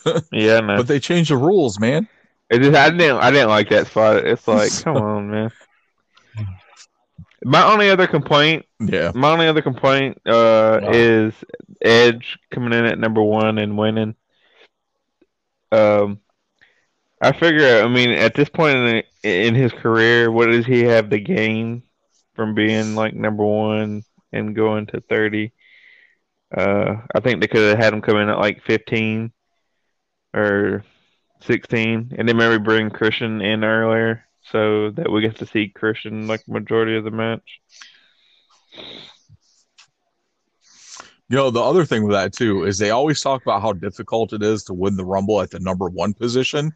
yeah, 0.33 0.61
no. 0.61 0.77
But 0.77 0.87
they 0.89 1.01
changed 1.01 1.31
the 1.31 1.37
rules, 1.37 1.79
man. 1.81 2.09
It 2.53 2.61
just, 2.61 2.77
I 2.77 2.91
didn't 2.91 3.19
I 3.19 3.31
didn't 3.33 3.51
like 3.51 3.71
that 3.71 3.89
spot. 3.89 4.27
It's 4.27 4.49
like, 4.49 4.77
come 4.85 4.97
on, 4.99 5.31
man. 5.31 5.53
My 7.45 7.65
only 7.73 7.91
other 7.91 8.07
complaint 8.09 8.67
Yeah, 8.81 9.13
my 9.15 9.33
only 9.33 9.49
other 9.49 9.63
complaint 9.63 10.19
uh, 10.27 10.81
Wow. 10.81 10.93
is 10.93 11.35
Edge 11.83 12.39
coming 12.53 12.73
in 12.73 12.87
at 12.87 12.99
number 12.99 13.23
one 13.23 13.59
and 13.59 13.79
winning. 13.79 14.17
Um, 15.73 16.21
I 17.21 17.33
figure. 17.33 17.83
I 17.83 17.89
mean, 17.89 18.11
at 18.11 18.35
this 18.35 18.49
point 18.51 18.77
in 18.77 19.03
in 19.23 19.55
his 19.55 19.73
career, 19.73 20.31
what 20.31 20.47
does 20.47 20.67
he 20.67 20.83
have 20.85 21.11
to 21.11 21.21
gain 21.21 21.83
from 22.35 22.55
being 22.55 22.95
like 22.97 23.15
number 23.15 23.45
one 23.45 24.05
and 24.33 24.57
going 24.57 24.87
to 24.89 25.01
thirty? 25.01 25.53
Uh, 26.57 26.97
I 27.15 27.21
think 27.21 27.41
they 27.41 27.49
could 27.49 27.69
have 27.71 27.79
had 27.79 27.95
him 27.95 28.03
come 28.03 28.19
in 28.19 28.29
at 28.29 28.39
like 28.39 28.63
fifteen 28.63 29.33
or 30.35 30.85
sixteen, 31.45 32.13
and 32.17 32.29
then 32.29 32.37
maybe 32.37 32.59
bring 32.59 32.91
Christian 32.91 33.41
in 33.41 33.65
earlier 33.65 34.25
so 34.51 34.91
that 34.91 35.11
we 35.11 35.21
get 35.21 35.37
to 35.37 35.47
see 35.47 35.69
Christian 35.69 36.27
like 36.27 36.47
majority 36.49 36.97
of 36.97 37.05
the 37.05 37.11
match. 37.11 37.61
you 41.33 41.37
know 41.39 41.51
the 41.51 41.63
other 41.63 41.87
thing 41.87 42.03
with 42.03 42.13
that 42.13 42.33
too 42.33 42.65
is 42.65 42.79
they 42.79 42.91
always 42.91 43.21
talk 43.21 43.41
about 43.41 43.63
how 43.63 43.73
difficult 43.73 44.35
it 44.35 44.43
is 44.43 44.65
to 44.65 44.75
win 44.75 44.97
the 44.97 45.05
Rumble 45.05 45.41
at 45.41 45.51
the 45.51 45.61
number 45.61 45.89
one 45.89 46.13
position, 46.13 46.73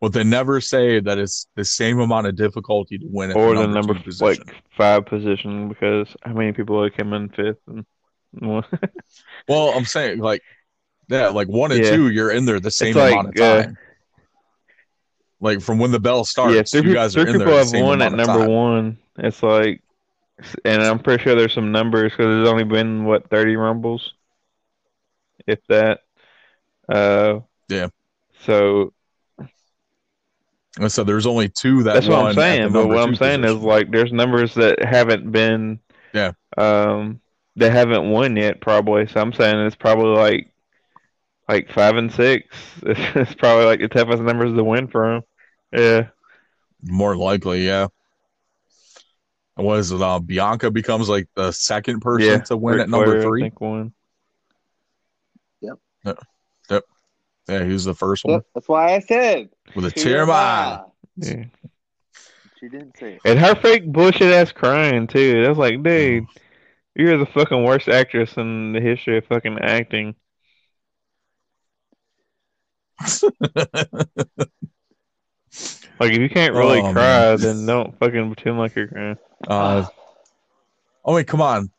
but 0.00 0.12
they 0.12 0.22
never 0.22 0.60
say 0.60 1.00
that 1.00 1.18
it's 1.18 1.48
the 1.56 1.64
same 1.64 1.98
amount 1.98 2.28
of 2.28 2.36
difficulty 2.36 2.98
to 2.98 3.06
win 3.08 3.30
at 3.30 3.36
or 3.36 3.54
the 3.54 3.62
the 3.62 3.66
number, 3.66 3.94
number 3.94 3.94
two 3.94 4.04
position. 4.04 4.44
like 4.46 4.62
five 4.76 5.06
position 5.06 5.68
because 5.68 6.14
how 6.22 6.32
many 6.32 6.52
people 6.52 6.80
like 6.80 6.96
him 6.98 7.12
in 7.12 7.28
fifth 7.30 7.58
and 7.66 7.84
well, 8.40 9.74
I'm 9.74 9.84
saying 9.84 10.20
like 10.20 10.42
yeah, 11.12 11.28
like 11.28 11.48
one 11.48 11.72
and 11.72 11.84
Yeah. 11.84 11.90
two, 11.90 12.08
you're 12.10 12.30
in 12.30 12.44
there 12.44 12.58
the 12.60 12.70
same 12.70 12.96
like, 12.96 13.12
amount 13.12 13.28
of 13.28 13.42
uh, 13.42 13.62
time. 13.62 13.78
like 15.40 15.60
from 15.60 15.78
when 15.78 15.90
the 15.90 16.00
bell 16.00 16.24
starts, 16.24 16.54
yeah, 16.72 16.80
three, 16.80 16.90
you 16.90 16.94
guys 16.94 17.14
three 17.14 17.24
are 17.24 17.26
in 17.28 17.38
there 17.38 17.46
people 17.46 17.58
the 17.58 17.76
have 17.78 17.84
won 17.84 18.02
at 18.02 18.12
number 18.12 18.24
time. 18.40 18.48
one. 18.48 18.98
It's 19.18 19.42
like, 19.42 19.82
and 20.64 20.82
I'm 20.82 20.98
pretty 20.98 21.22
sure 21.22 21.34
there's 21.34 21.52
some 21.52 21.70
numbers 21.70 22.12
because 22.12 22.26
there's 22.26 22.48
only 22.48 22.64
been 22.64 23.04
what 23.04 23.28
30 23.28 23.56
rumbles, 23.56 24.14
if 25.46 25.58
that. 25.68 26.00
Uh, 26.88 27.40
Yeah. 27.68 27.88
So 28.40 28.92
And 30.80 30.90
so 30.90 31.04
there's 31.04 31.26
only 31.26 31.48
two 31.48 31.82
that 31.82 31.94
that's 31.94 32.08
what 32.08 32.24
I'm 32.26 32.34
saying. 32.34 32.72
But 32.72 32.88
what 32.88 32.98
I'm 32.98 33.14
saying 33.14 33.44
is 33.44 33.56
like 33.56 33.90
there's 33.90 34.12
numbers 34.12 34.54
that 34.54 34.82
haven't 34.82 35.30
been 35.30 35.78
Yeah. 36.14 36.32
um 36.56 37.20
they 37.54 37.68
haven't 37.68 38.10
won 38.10 38.36
yet 38.36 38.60
probably. 38.60 39.06
So 39.06 39.20
I'm 39.20 39.32
saying 39.32 39.58
it's 39.66 39.76
probably 39.76 40.16
like 40.16 40.51
like 41.52 41.70
five 41.70 41.96
and 41.96 42.12
six. 42.12 42.46
It's 42.82 43.34
probably 43.34 43.64
like 43.64 43.80
the 43.80 43.88
toughest 43.88 44.22
numbers 44.22 44.54
to 44.54 44.64
win 44.64 44.88
for 44.88 45.16
him. 45.16 45.22
Yeah. 45.72 46.08
more 46.82 47.16
likely, 47.16 47.66
yeah. 47.66 47.88
And 49.56 49.66
What 49.66 49.78
is 49.78 49.92
it? 49.92 50.00
Uh, 50.00 50.18
Bianca 50.18 50.70
becomes 50.70 51.08
like 51.08 51.28
the 51.34 51.52
second 51.52 52.00
person 52.00 52.28
yeah. 52.28 52.38
to 52.38 52.56
win 52.56 52.76
Ric 52.76 52.82
at 52.82 52.90
number 52.90 53.06
Flair, 53.06 53.20
I 53.20 53.22
three. 53.22 53.42
Yep. 53.42 53.52
won. 53.60 53.92
Yeah, 57.48 57.64
he 57.64 57.72
was 57.72 57.84
the 57.84 57.94
first 57.94 58.24
one 58.24 58.42
That's 58.54 58.68
why 58.68 58.94
I 58.94 59.00
said. 59.00 59.50
with 59.74 59.84
a 59.84 59.90
tear 59.90 60.22
in 60.22 60.28
my 60.28 60.34
eye. 60.34 60.82
Yeah. 61.16 61.44
She 62.60 62.68
didn't 62.68 62.96
say. 62.96 63.14
it. 63.14 63.20
And 63.24 63.38
her 63.38 63.54
fake 63.56 63.86
bullshit 63.86 64.32
ass 64.32 64.52
crying 64.52 65.08
too. 65.08 65.42
That's 65.42 65.58
like, 65.58 65.82
dude, 65.82 66.26
you're 66.94 67.18
the 67.18 67.26
fucking 67.26 67.64
worst 67.64 67.88
actress 67.88 68.36
in 68.36 68.72
the 68.72 68.80
history 68.80 69.18
of 69.18 69.26
fucking 69.26 69.58
acting. 69.58 70.14
Like 76.00 76.12
if 76.12 76.18
you 76.18 76.28
can't 76.30 76.54
really 76.54 76.80
Oh, 76.80 76.92
cry, 76.92 77.36
man. 77.36 77.36
then 77.38 77.66
don't 77.66 77.98
fucking 77.98 78.34
pretend 78.34 78.58
like 78.58 78.74
you're 78.74 78.88
crying. 78.88 79.18
Uh, 79.46 79.84
oh 81.04 81.14
wait, 81.14 81.26
come 81.26 81.40
on. 81.42 81.70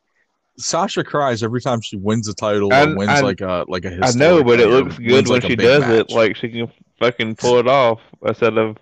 Sasha 0.57 1.03
cries 1.03 1.41
every 1.43 1.59
time 1.61 1.81
she 1.81 1.97
wins 1.97 2.27
a 2.27 2.33
title 2.33 2.71
or 2.71 2.75
I- 2.75 2.93
wins 2.93 3.09
I- 3.09 3.21
like 3.21 3.41
a 3.41 3.65
like 3.67 3.85
a. 3.85 3.99
I 4.01 4.11
know, 4.11 4.43
but 4.43 4.59
it 4.59 4.67
looks 4.67 4.97
good 4.97 5.27
when 5.27 5.41
like, 5.41 5.43
she 5.49 5.55
does 5.55 5.81
match. 5.81 6.09
it. 6.09 6.11
Like 6.11 6.35
she 6.35 6.49
can 6.49 6.71
fucking 6.99 7.35
pull 7.35 7.57
it 7.57 7.67
off 7.67 7.99
instead 8.25 8.57
of 8.57 8.77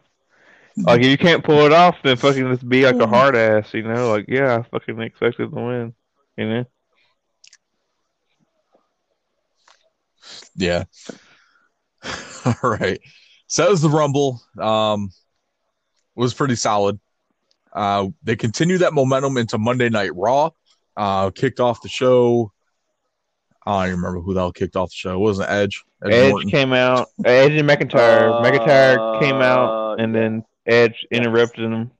like 0.78 1.02
if 1.02 1.08
you 1.08 1.18
can't 1.18 1.44
pull 1.44 1.66
it 1.66 1.72
off, 1.74 1.96
then 2.04 2.18
fucking 2.18 2.48
just 2.52 2.68
be 2.68 2.86
like 2.86 2.98
a 2.98 3.08
hard 3.08 3.36
ass. 3.36 3.74
You 3.74 3.84
know, 3.84 4.12
like 4.12 4.26
yeah, 4.28 4.58
I 4.60 4.64
fucking 4.64 5.00
expected 5.02 5.50
to 5.50 5.56
win. 5.56 5.94
You 6.38 6.50
know. 6.50 6.66
Yeah. 10.56 10.84
All 12.46 12.54
right. 12.64 13.00
So 13.48 13.64
that 13.64 13.72
was 13.72 13.82
the 13.82 13.90
Rumble. 13.90 14.42
Um, 14.60 15.12
was 16.16 16.34
pretty 16.34 16.56
solid. 16.56 17.00
Uh, 17.74 18.08
they 18.24 18.36
continued 18.36 18.80
that 18.80 18.94
momentum 18.94 19.38
into 19.38 19.58
Monday 19.58 19.90
Night 19.90 20.12
Raw. 20.16 20.50
Uh, 20.98 21.30
kicked 21.32 21.60
off 21.60 21.82
the 21.82 21.90
show. 21.90 22.52
I 23.66 23.86
don't 23.88 23.96
remember 23.98 24.22
who 24.22 24.34
the 24.34 24.40
hell 24.42 24.52
kicked 24.52 24.76
off 24.76 24.90
the 24.90 24.96
show. 24.96 25.14
It 25.14 25.20
wasn't 25.20 25.50
Edge. 25.50 25.84
Edge 26.04 26.32
Norton. 26.32 26.50
came 26.50 26.74
out. 26.74 27.10
Edge 27.24 27.52
and 27.54 27.70
McIntyre. 27.70 28.32
Uh, 28.34 28.44
McIntyre 28.44 29.20
came 29.22 29.36
out, 29.36 30.00
and 30.02 30.14
then 30.16 30.44
Edge 30.66 31.06
interrupted 31.12 31.66
him. 31.72 31.92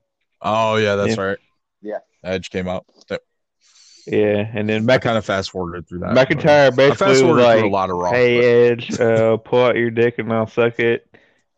Oh 0.42 0.76
yeah, 0.78 0.96
that's 0.96 1.16
Yeah. 1.18 1.22
right. 1.24 1.38
Yeah. 1.82 1.98
Edge 2.24 2.50
came 2.50 2.68
out. 2.68 2.86
Yep. 3.10 3.22
Yeah, 4.08 4.50
and 4.54 4.68
then 4.68 4.90
I 4.90 4.98
kind 4.98 5.18
of 5.18 5.26
fast 5.26 5.52
forwarded 5.52 5.88
through 5.88 6.00
that. 6.00 6.10
McIntyre 6.16 6.76
basically 6.76 7.08
fast 7.16 7.24
was 7.24 7.44
like, 7.44 7.64
a 7.64 7.68
lot 7.68 7.90
of 7.90 8.00
but- 8.00 8.12
"Hey 8.12 8.70
Edge, 8.70 8.92
uh, 9.00 9.38
pull 9.38 9.64
out 9.66 9.76
your 9.76 9.92
dick 9.92 10.18
and 10.18 10.32
I'll 10.34 10.48
suck 10.48 10.80
it." 10.80 11.08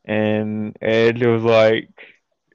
And 0.06 0.78
Edge 0.82 1.24
was 1.24 1.44
like, 1.44 1.90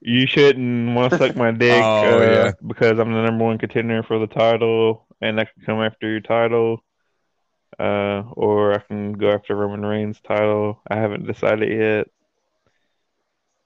"You 0.01 0.27
shouldn't 0.27 0.95
want 0.95 1.11
to 1.11 1.17
suck 1.17 1.35
my 1.35 1.51
dick 1.65 1.81
Oh, 1.83 2.19
uh, 2.19 2.23
yeah. 2.23 2.51
because 2.65 2.99
I'm 2.99 3.11
the 3.13 3.21
number 3.23 3.45
one 3.45 3.57
contender 3.57 4.03
for 4.03 4.19
the 4.19 4.27
title, 4.27 5.07
and 5.21 5.39
I 5.39 5.45
can 5.45 5.63
come 5.65 5.81
after 5.81 6.07
your 6.07 6.21
title, 6.21 6.83
uh, 7.79 8.21
or 8.33 8.73
I 8.73 8.79
can 8.79 9.13
go 9.13 9.31
after 9.31 9.55
Roman 9.55 9.83
Reigns' 9.85 10.21
title. 10.21 10.81
I 10.87 10.97
haven't 10.97 11.25
decided 11.25 11.69
yet. 11.79 12.07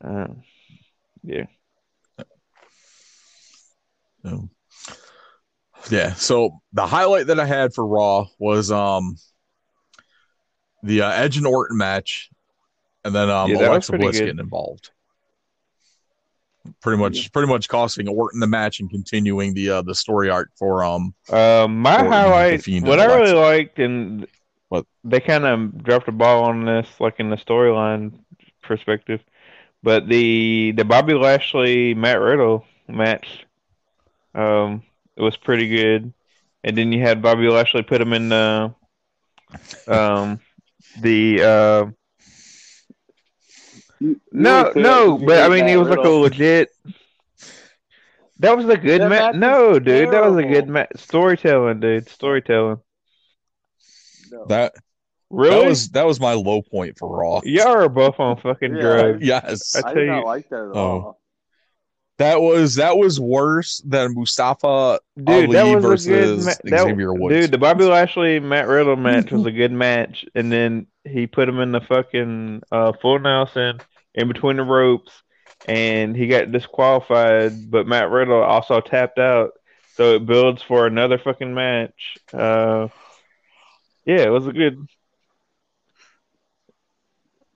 Um, 0.01 0.43
yeah. 1.23 1.45
Um, 4.25 4.49
yeah. 5.89 6.13
So 6.13 6.61
the 6.73 6.85
highlight 6.85 7.27
that 7.27 7.39
I 7.39 7.45
had 7.45 7.73
for 7.73 7.85
Raw 7.85 8.27
was 8.39 8.71
um 8.71 9.17
the 10.83 11.01
uh, 11.01 11.11
Edge 11.11 11.37
and 11.37 11.47
Orton 11.47 11.77
match, 11.77 12.29
and 13.03 13.13
then 13.13 13.29
um 13.29 13.51
Yeah, 13.51 13.69
Alexa 13.69 13.93
Bliss 13.93 14.17
good. 14.17 14.25
getting 14.25 14.39
involved. 14.39 14.91
Pretty 16.81 16.97
much, 16.97 17.31
pretty 17.33 17.49
much 17.49 17.67
costing 17.67 18.07
Orton 18.07 18.39
the 18.39 18.47
match 18.47 18.79
and 18.79 18.89
continuing 18.89 19.53
the 19.53 19.69
uh, 19.69 19.81
the 19.81 19.93
story 19.93 20.29
arc 20.29 20.49
for 20.57 20.83
um 20.83 21.13
Um, 21.29 21.79
my 21.79 21.97
Orton, 21.97 22.11
highlight, 22.11 22.67
what 22.83 22.99
I 22.99 23.05
really 23.05 23.33
liked, 23.33 23.79
and 23.79 24.27
What? 24.69 24.85
they 25.03 25.19
kind 25.19 25.45
of 25.45 25.83
dropped 25.83 26.05
the 26.05 26.11
ball 26.11 26.45
on 26.45 26.65
this, 26.65 26.87
like 26.99 27.19
in 27.19 27.29
the 27.29 27.37
storyline 27.37 28.13
perspective. 28.61 29.21
But 29.81 30.07
the 30.07 30.71
the 30.75 30.85
Bobby 30.85 31.13
Lashley 31.13 31.93
Matt 31.93 32.19
Riddle 32.19 32.65
match, 32.87 33.45
um, 34.35 34.83
it 35.17 35.21
was 35.21 35.37
pretty 35.37 35.67
good. 35.69 36.13
And 36.63 36.77
then 36.77 36.91
you 36.91 37.01
had 37.01 37.21
Bobby 37.21 37.47
Lashley 37.49 37.83
put 37.83 38.01
him 38.01 38.13
in 38.13 38.29
the, 38.29 38.73
um, 39.87 40.39
the 41.01 41.41
uh, 41.43 41.85
You- 43.99 44.19
no, 44.31 44.71
you 44.75 44.81
no, 44.81 45.17
but 45.17 45.43
I 45.43 45.47
mean, 45.49 45.65
made 45.65 45.73
it 45.73 45.77
was 45.77 45.89
like 45.89 45.99
a 45.99 46.09
legit. 46.09 46.69
That 48.39 48.57
was 48.57 48.67
a 48.67 48.75
good 48.77 48.99
match. 49.01 49.09
match 49.09 49.35
No, 49.35 49.69
was 49.69 49.79
dude, 49.79 50.11
that 50.11 50.25
was 50.25 50.35
a 50.37 50.43
good 50.43 50.51
terrible. 50.53 50.71
match. 50.73 50.91
Storytelling, 50.97 51.79
dude, 51.79 52.09
storytelling. 52.09 52.79
No. 54.31 54.45
that 54.47 54.73
Really? 55.29 55.61
that 55.61 55.67
was 55.69 55.89
that 55.89 56.05
was 56.05 56.19
my 56.19 56.33
low 56.33 56.61
point 56.61 56.97
for 56.97 57.07
Raw. 57.07 57.41
Y'all 57.43 57.67
are 57.67 57.87
both 57.89 58.19
on 58.19 58.37
fucking 58.37 58.75
Yeah. 58.75 58.81
drugs. 58.81 59.23
Yes, 59.25 59.75
I 59.75 59.79
I 59.79 59.81
tell 59.81 59.93
did 59.93 60.07
not 60.07 60.19
you- 60.19 60.25
like 60.25 60.49
that 60.49 60.55
at 60.59 60.75
Oh. 60.75 60.79
all. 60.79 61.19
That 62.17 62.41
was 62.41 62.75
that 62.75 62.97
was 62.97 63.19
worse 63.19 63.81
than 63.85 64.13
Mustafa 64.13 64.99
Dude, 65.17 65.51
that 65.51 65.63
Ali 65.63 65.75
was 65.75 66.05
a 66.05 66.09
good 66.09 66.27
versus 66.37 66.45
ma- 66.45 66.53
that, 66.65 66.81
Xavier 66.81 67.13
Woods. 67.13 67.35
Dude, 67.35 67.51
the 67.51 67.57
Bobby 67.57 67.85
Lashley 67.85 68.39
Matt 68.39 68.67
Riddle 68.67 68.95
match 68.97 69.31
was 69.31 69.45
a 69.45 69.51
good 69.51 69.71
match, 69.71 70.25
and 70.35 70.51
then 70.51 70.87
he 71.03 71.27
put 71.27 71.49
him 71.49 71.59
in 71.59 71.71
the 71.71 71.81
fucking 71.81 72.61
uh, 72.71 72.93
full 73.01 73.19
Nelson 73.19 73.79
in 74.13 74.27
between 74.27 74.57
the 74.57 74.63
ropes, 74.63 75.11
and 75.67 76.15
he 76.15 76.27
got 76.27 76.51
disqualified. 76.51 77.71
But 77.71 77.87
Matt 77.87 78.11
Riddle 78.11 78.43
also 78.43 78.79
tapped 78.79 79.17
out, 79.17 79.51
so 79.95 80.15
it 80.15 80.25
builds 80.25 80.61
for 80.61 80.85
another 80.85 81.17
fucking 81.17 81.53
match. 81.53 82.17
Uh, 82.31 82.89
yeah, 84.05 84.21
it 84.21 84.29
was 84.29 84.45
a 84.45 84.53
good. 84.53 84.87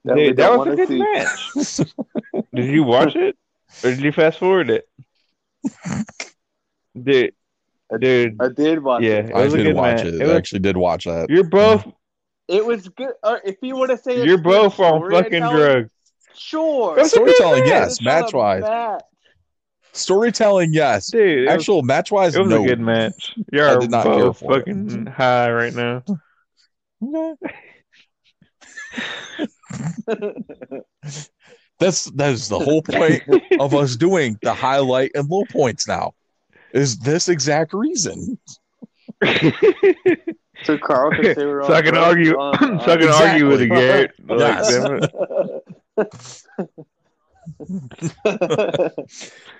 That 0.06 0.16
Dude, 0.16 0.38
that 0.38 0.58
was 0.58 0.68
a 0.68 0.76
good 0.76 0.88
see. 0.88 1.00
match. 1.00 2.46
Did 2.56 2.66
you 2.74 2.84
watch 2.84 3.16
it, 3.16 3.38
or 3.84 3.92
did 3.92 4.00
you 4.02 4.12
fast 4.12 4.40
forward 4.40 4.70
it? 4.70 4.88
Dude, 7.04 7.34
dude, 8.00 8.36
I 8.42 8.48
did 8.50 8.82
watch 8.84 9.04
Yeah. 9.04 9.18
it. 9.20 9.26
it 9.30 9.36
I 9.36 9.44
was 9.46 9.54
a 9.54 9.58
did 9.58 9.64
good 9.68 9.76
watch 9.76 9.98
match. 9.98 10.06
it. 10.06 10.22
It 10.22 10.28
I 10.30 10.36
actually 10.36 10.60
did 10.60 10.78
watch 10.78 11.06
that. 11.06 11.30
you're 11.30 11.44
both 11.44 11.86
It 12.48 12.66
was 12.66 12.88
good. 12.90 13.14
Uh, 13.24 13.38
if 13.46 13.58
you 13.62 13.76
would 13.76 13.90
to 13.92 13.98
say 13.98 14.24
You're 14.24 14.36
it's 14.36 14.44
both 14.44 14.80
on 14.80 15.10
fucking 15.12 15.42
drugs. 15.42 15.90
Sure. 16.34 16.98
It 16.98 17.02
was 17.04 17.14
a 17.14 17.20
good 17.20 17.36
Storytelling, 17.36 17.66
yes. 17.68 17.92
It's 17.94 18.02
Match 18.04 18.34
wise, 18.34 18.62
match. 18.64 19.02
storytelling, 19.94 20.74
yes. 20.74 21.12
Dude, 21.12 21.22
it 21.40 21.42
was, 21.46 21.50
Actual 21.54 21.82
match 21.84 22.12
wise, 22.12 22.36
it 22.36 22.40
was 22.42 22.50
no. 22.50 22.64
a 22.64 22.68
good 22.68 22.80
match. 22.80 23.36
I 23.38 23.44
You're 23.52 23.80
did 23.80 23.92
not 23.92 24.04
care 24.06 24.14
both 24.14 24.40
for 24.40 24.54
it. 24.56 24.60
fucking 24.60 25.06
high 25.08 25.52
right 25.52 25.74
now. 25.74 26.04
That's 31.80 32.06
that's 32.12 32.48
the 32.48 32.60
whole 32.60 32.82
point 32.82 33.24
of 33.60 33.74
us 33.76 33.96
doing 33.96 34.38
the 34.42 34.54
highlight 34.54 35.12
and 35.16 35.30
low 35.30 35.44
points 35.52 35.88
now. 35.88 36.14
Is 36.74 36.98
this 37.00 37.30
exact 37.30 37.74
reason? 37.74 38.38
So 40.64 40.76
Carl 40.76 41.12
can 41.12 41.36
say 41.36 41.46
we're 41.46 41.62
so 41.64 41.72
I 41.74 41.78
on 41.78 41.84
can 41.84 41.94
drugs 41.94 42.08
argue. 42.08 42.36
on- 42.36 42.80
so 42.82 42.92
I 42.92 42.98
can 42.98 43.10
on- 43.10 43.28
argue 43.30 43.48
with 43.48 43.62
it, 43.62 43.68
Garrett. 43.68 44.12
Like, 44.28 44.40
Yes. 44.40 44.74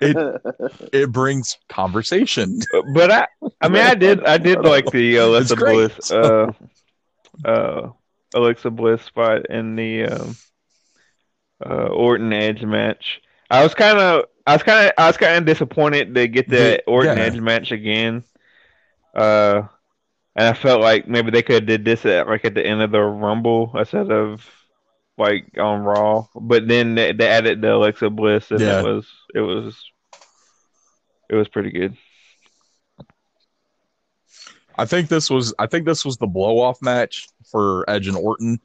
It 0.00 0.42
it 0.92 1.12
brings 1.12 1.56
conversation. 1.68 2.60
But 2.94 3.10
I, 3.12 3.26
I 3.60 3.68
mean, 3.68 3.82
I 3.82 3.94
did, 3.94 4.24
I 4.24 4.38
did 4.38 4.60
like 4.62 4.86
the 4.90 5.16
Alexa 5.16 5.56
Bliss, 5.56 6.10
uh, 6.10 6.52
uh, 7.44 7.90
Alexa 8.34 8.70
Bliss 8.70 9.02
spot 9.02 9.46
in 9.50 9.76
the 9.76 10.04
um, 10.06 10.36
uh, 11.64 11.86
Orton 11.88 12.32
Edge 12.32 12.62
match. 12.64 13.20
I 13.50 13.62
was 13.62 13.74
kind 13.74 13.98
of, 13.98 14.24
I 14.46 14.52
was 14.54 14.62
kind 14.62 14.86
of, 14.88 14.92
I 14.98 15.06
was 15.06 15.16
kind 15.16 15.36
of 15.38 15.44
disappointed 15.46 16.14
to 16.14 16.28
get 16.28 16.48
that 16.50 16.82
The- 16.84 16.90
Orton 16.90 17.16
yeah. 17.18 17.24
Edge 17.24 17.40
match 17.40 17.72
again. 17.72 18.24
Uh, 19.14 19.62
and 20.36 20.46
I 20.48 20.52
felt 20.52 20.80
like 20.80 21.08
maybe 21.08 21.30
they 21.30 21.42
could 21.42 21.54
have 21.54 21.66
did 21.66 21.84
this 21.84 22.04
at 22.06 22.28
like 22.28 22.44
at 22.44 22.54
the 22.54 22.64
end 22.64 22.82
of 22.82 22.92
the 22.92 23.00
Rumble 23.00 23.72
instead 23.74 24.10
of 24.12 24.48
like 25.16 25.46
on 25.58 25.80
Raw. 25.82 26.26
But 26.34 26.68
then 26.68 26.94
they, 26.94 27.12
they 27.12 27.26
added 27.26 27.60
the 27.60 27.74
Alexa 27.74 28.10
Bliss, 28.10 28.50
and 28.52 28.60
Yeah. 28.60 28.80
it 28.80 28.84
was, 28.84 29.08
it 29.34 29.40
was, 29.40 29.90
it 31.30 31.34
was 31.34 31.48
pretty 31.48 31.70
good. 31.72 31.96
I 34.76 34.84
think 34.84 35.08
this 35.08 35.28
was 35.28 35.52
I 35.58 35.66
think 35.66 35.86
this 35.86 36.04
was 36.04 36.18
the 36.18 36.28
blow 36.28 36.60
off 36.60 36.80
match 36.80 37.28
for 37.50 37.84
Edge 37.90 38.06
and 38.06 38.16
Orton. 38.16 38.60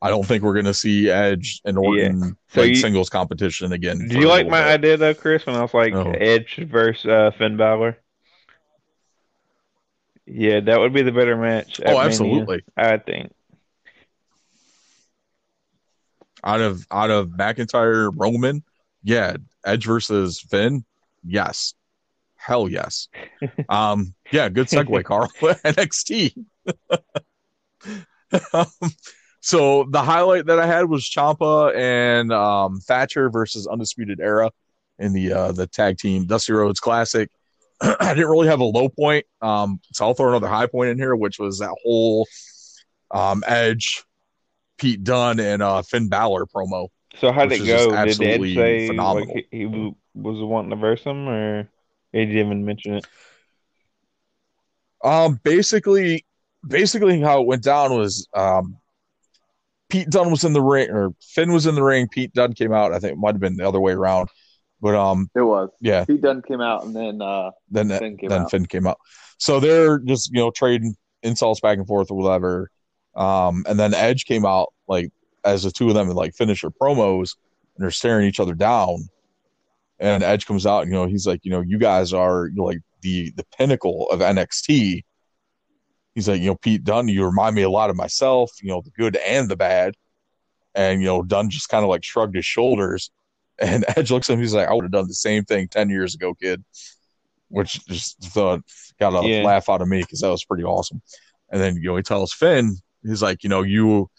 I 0.00 0.10
don't 0.10 0.24
think 0.24 0.42
we're 0.44 0.54
gonna 0.54 0.74
see 0.74 1.10
Edge 1.10 1.60
and 1.64 1.76
Orton 1.76 2.36
So 2.48 2.60
like 2.60 2.70
you- 2.70 2.76
singles 2.76 3.10
competition 3.10 3.72
again. 3.72 4.06
Do 4.08 4.18
you 4.20 4.28
like 4.28 4.46
my 4.48 4.62
bit. 4.62 4.74
idea 4.74 4.96
though, 4.96 5.14
Chris? 5.14 5.44
When 5.46 5.56
I 5.56 5.62
was 5.62 5.74
like 5.74 5.92
Oh. 5.94 6.12
Edge 6.12 6.56
versus 6.70 7.06
uh, 7.06 7.30
Finn 7.36 7.56
Balor. 7.56 7.98
Yeah, 10.26 10.60
that 10.60 10.78
would 10.78 10.92
be 10.92 11.02
the 11.02 11.10
better 11.12 11.36
match. 11.36 11.80
at 11.80 11.86
Oh, 11.86 11.90
Mania, 11.92 12.04
absolutely. 12.06 12.62
I 12.76 12.98
think. 12.98 13.32
Out 16.44 16.60
of 16.60 16.86
out 16.92 17.10
of 17.10 17.28
McIntyre 17.30 18.12
Roman, 18.14 18.62
yeah, 19.02 19.36
Edge 19.64 19.86
versus 19.86 20.38
Finn, 20.38 20.84
yes, 21.24 21.74
hell 22.36 22.68
yes. 22.68 23.08
Um, 23.68 24.14
yeah, 24.30 24.48
good 24.48 24.68
segue, 24.68 25.02
Carl. 25.04 25.28
NXT. 25.40 26.44
um, 28.52 28.66
so 29.48 29.84
the 29.88 30.02
highlight 30.02 30.44
that 30.44 30.58
I 30.58 30.66
had 30.66 30.90
was 30.90 31.04
Ciampa 31.04 31.74
and 31.74 32.30
um, 32.34 32.80
Thatcher 32.80 33.30
versus 33.30 33.66
Undisputed 33.66 34.20
Era 34.20 34.50
in 34.98 35.14
the 35.14 35.32
uh, 35.32 35.52
the 35.52 35.66
tag 35.66 35.96
team 35.96 36.26
Dusty 36.26 36.52
Rhodes 36.52 36.80
Classic. 36.80 37.30
I 37.80 38.12
didn't 38.12 38.28
really 38.28 38.48
have 38.48 38.60
a 38.60 38.64
low 38.64 38.90
point, 38.90 39.24
um, 39.40 39.80
so 39.90 40.04
I'll 40.04 40.12
throw 40.12 40.28
another 40.28 40.48
high 40.48 40.66
point 40.66 40.90
in 40.90 40.98
here, 40.98 41.16
which 41.16 41.38
was 41.38 41.60
that 41.60 41.74
whole 41.82 42.28
um, 43.10 43.42
Edge, 43.46 44.04
Pete 44.76 45.02
Dunne, 45.02 45.40
and 45.40 45.62
uh, 45.62 45.80
Finn 45.80 46.10
Balor 46.10 46.44
promo. 46.44 46.88
So 47.18 47.32
how 47.32 47.46
did 47.46 47.62
it 47.62 47.66
go? 47.66 47.88
Did 47.88 47.94
absolutely 47.94 48.54
say 48.54 48.88
phenomenal. 48.88 49.34
like 49.34 49.46
he, 49.50 49.60
he 49.60 49.64
was 49.64 50.42
wanting 50.42 50.70
to 50.72 50.76
verse 50.76 51.04
him, 51.04 51.26
or 51.26 51.66
he 52.12 52.26
didn't 52.26 52.36
even 52.36 52.64
mention 52.66 52.96
it? 52.96 53.06
Um, 55.02 55.40
basically, 55.42 56.26
basically 56.66 57.18
how 57.22 57.40
it 57.40 57.46
went 57.46 57.62
down 57.62 57.96
was 57.96 58.28
um, 58.34 58.76
Pete 59.88 60.10
Dunne 60.10 60.30
was 60.30 60.44
in 60.44 60.52
the 60.52 60.62
ring, 60.62 60.90
or 60.90 61.10
Finn 61.22 61.52
was 61.52 61.66
in 61.66 61.74
the 61.74 61.82
ring. 61.82 62.08
Pete 62.08 62.32
Dunne 62.34 62.52
came 62.52 62.72
out. 62.72 62.92
I 62.92 62.98
think 62.98 63.12
it 63.14 63.18
might 63.18 63.34
have 63.34 63.40
been 63.40 63.56
the 63.56 63.66
other 63.66 63.80
way 63.80 63.92
around, 63.92 64.28
but 64.80 64.94
um, 64.94 65.30
It 65.34 65.42
was. 65.42 65.70
yeah. 65.80 66.04
Pete 66.04 66.20
Dunne 66.20 66.42
came 66.42 66.60
out, 66.60 66.84
and 66.84 66.94
then 66.94 67.22
uh, 67.22 67.50
Then 67.70 67.88
Finn 67.88 68.16
came 68.18 68.28
then 68.28 68.42
out. 68.42 68.50
Finn 68.50 68.66
came 68.66 68.86
out. 68.86 68.98
So 69.38 69.60
they're 69.60 69.98
just 70.00 70.30
you 70.32 70.38
know 70.40 70.50
trading 70.50 70.96
insults 71.22 71.60
back 71.60 71.78
and 71.78 71.86
forth 71.86 72.10
or 72.10 72.16
whatever. 72.18 72.70
Um, 73.16 73.64
and 73.66 73.78
then 73.78 73.94
Edge 73.94 74.24
came 74.26 74.44
out 74.44 74.72
like 74.86 75.10
as 75.44 75.62
the 75.62 75.70
two 75.70 75.88
of 75.88 75.94
them 75.94 76.08
like 76.10 76.34
finish 76.34 76.62
their 76.62 76.70
promos 76.70 77.34
and 77.76 77.82
they're 77.82 77.90
staring 77.90 78.26
each 78.26 78.40
other 78.40 78.54
down. 78.54 79.08
And 80.00 80.22
Edge 80.22 80.46
comes 80.46 80.66
out, 80.66 80.82
and 80.82 80.92
you 80.92 80.98
know, 80.98 81.06
he's 81.06 81.26
like, 81.26 81.40
you 81.44 81.50
know, 81.50 81.60
you 81.60 81.78
guys 81.78 82.12
are 82.12 82.46
you 82.48 82.56
know, 82.56 82.64
like 82.64 82.80
the 83.00 83.30
the 83.32 83.44
pinnacle 83.56 84.08
of 84.10 84.20
NXT. 84.20 85.02
He's 86.18 86.28
like, 86.28 86.40
you 86.40 86.48
know, 86.48 86.56
Pete 86.56 86.82
Dunne, 86.82 87.06
you 87.06 87.24
remind 87.24 87.54
me 87.54 87.62
a 87.62 87.70
lot 87.70 87.90
of 87.90 87.96
myself, 87.96 88.50
you 88.60 88.68
know, 88.68 88.80
the 88.80 88.90
good 88.90 89.14
and 89.14 89.48
the 89.48 89.54
bad. 89.54 89.94
And 90.74 91.00
you 91.00 91.06
know, 91.06 91.22
Dunne 91.22 91.48
just 91.48 91.68
kind 91.68 91.84
of 91.84 91.88
like 91.90 92.02
shrugged 92.02 92.34
his 92.34 92.44
shoulders. 92.44 93.12
And 93.60 93.84
Edge 93.96 94.10
looks 94.10 94.28
at 94.28 94.34
him, 94.34 94.40
he's 94.40 94.52
like, 94.54 94.66
I 94.66 94.74
would 94.74 94.84
have 94.84 94.90
done 94.90 95.06
the 95.06 95.14
same 95.14 95.44
thing 95.44 95.68
10 95.68 95.90
years 95.90 96.16
ago, 96.16 96.34
kid. 96.34 96.64
Which 97.50 97.86
just 97.86 98.20
thought 98.20 98.62
got 98.98 99.14
a 99.14 99.28
Yeah. 99.28 99.44
laugh 99.44 99.68
out 99.68 99.80
of 99.80 99.86
me 99.86 100.00
because 100.00 100.22
that 100.22 100.28
was 100.28 100.44
pretty 100.44 100.64
awesome. 100.64 101.00
And 101.50 101.60
then 101.60 101.76
you 101.76 101.84
know, 101.84 101.96
he 101.96 102.02
tells 102.02 102.32
Finn, 102.32 102.76
he's 103.04 103.22
like, 103.22 103.44
you 103.44 103.48
know, 103.48 103.62
you 103.62 104.10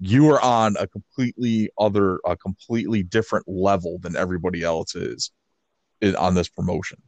you 0.00 0.30
are 0.30 0.40
on 0.40 0.76
a 0.78 0.86
completely 0.86 1.68
other 1.78 2.20
a 2.24 2.38
completely 2.38 3.02
different 3.02 3.46
level 3.46 3.98
than 3.98 4.16
everybody 4.16 4.62
else 4.62 4.94
is 4.94 5.30
on 6.18 6.34
this 6.34 6.48
promotion 6.48 7.02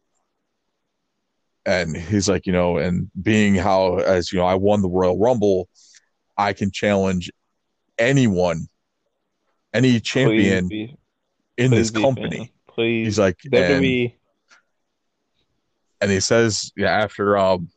and 1.67 1.97
he's 1.97 2.29
like 2.29 2.47
you 2.47 2.53
know 2.53 2.77
and 2.79 3.11
being 3.23 3.55
how 3.55 3.97
as 3.97 4.33
you 4.33 4.39
know 4.39 4.45
i 4.47 4.55
won 4.55 4.83
the 4.83 4.89
royal 4.89 5.19
rumble 5.19 5.69
I 6.37 6.53
can 6.53 6.73
challenge 6.73 7.31
anyone, 7.97 8.67
any 9.73 10.01
champion 10.01 10.67
be- 10.67 10.97
in 11.57 11.71
this 11.71 11.93
company. 11.93 12.53
Please. 12.67 13.07
He's 13.07 13.19
like, 13.21 13.39
and, 13.45 13.53
WWE. 13.53 14.15
and 16.01 16.11
he 16.11 16.19
says, 16.19 16.73
yeah, 16.77 16.91
after 16.91 17.39
um, 17.39 17.69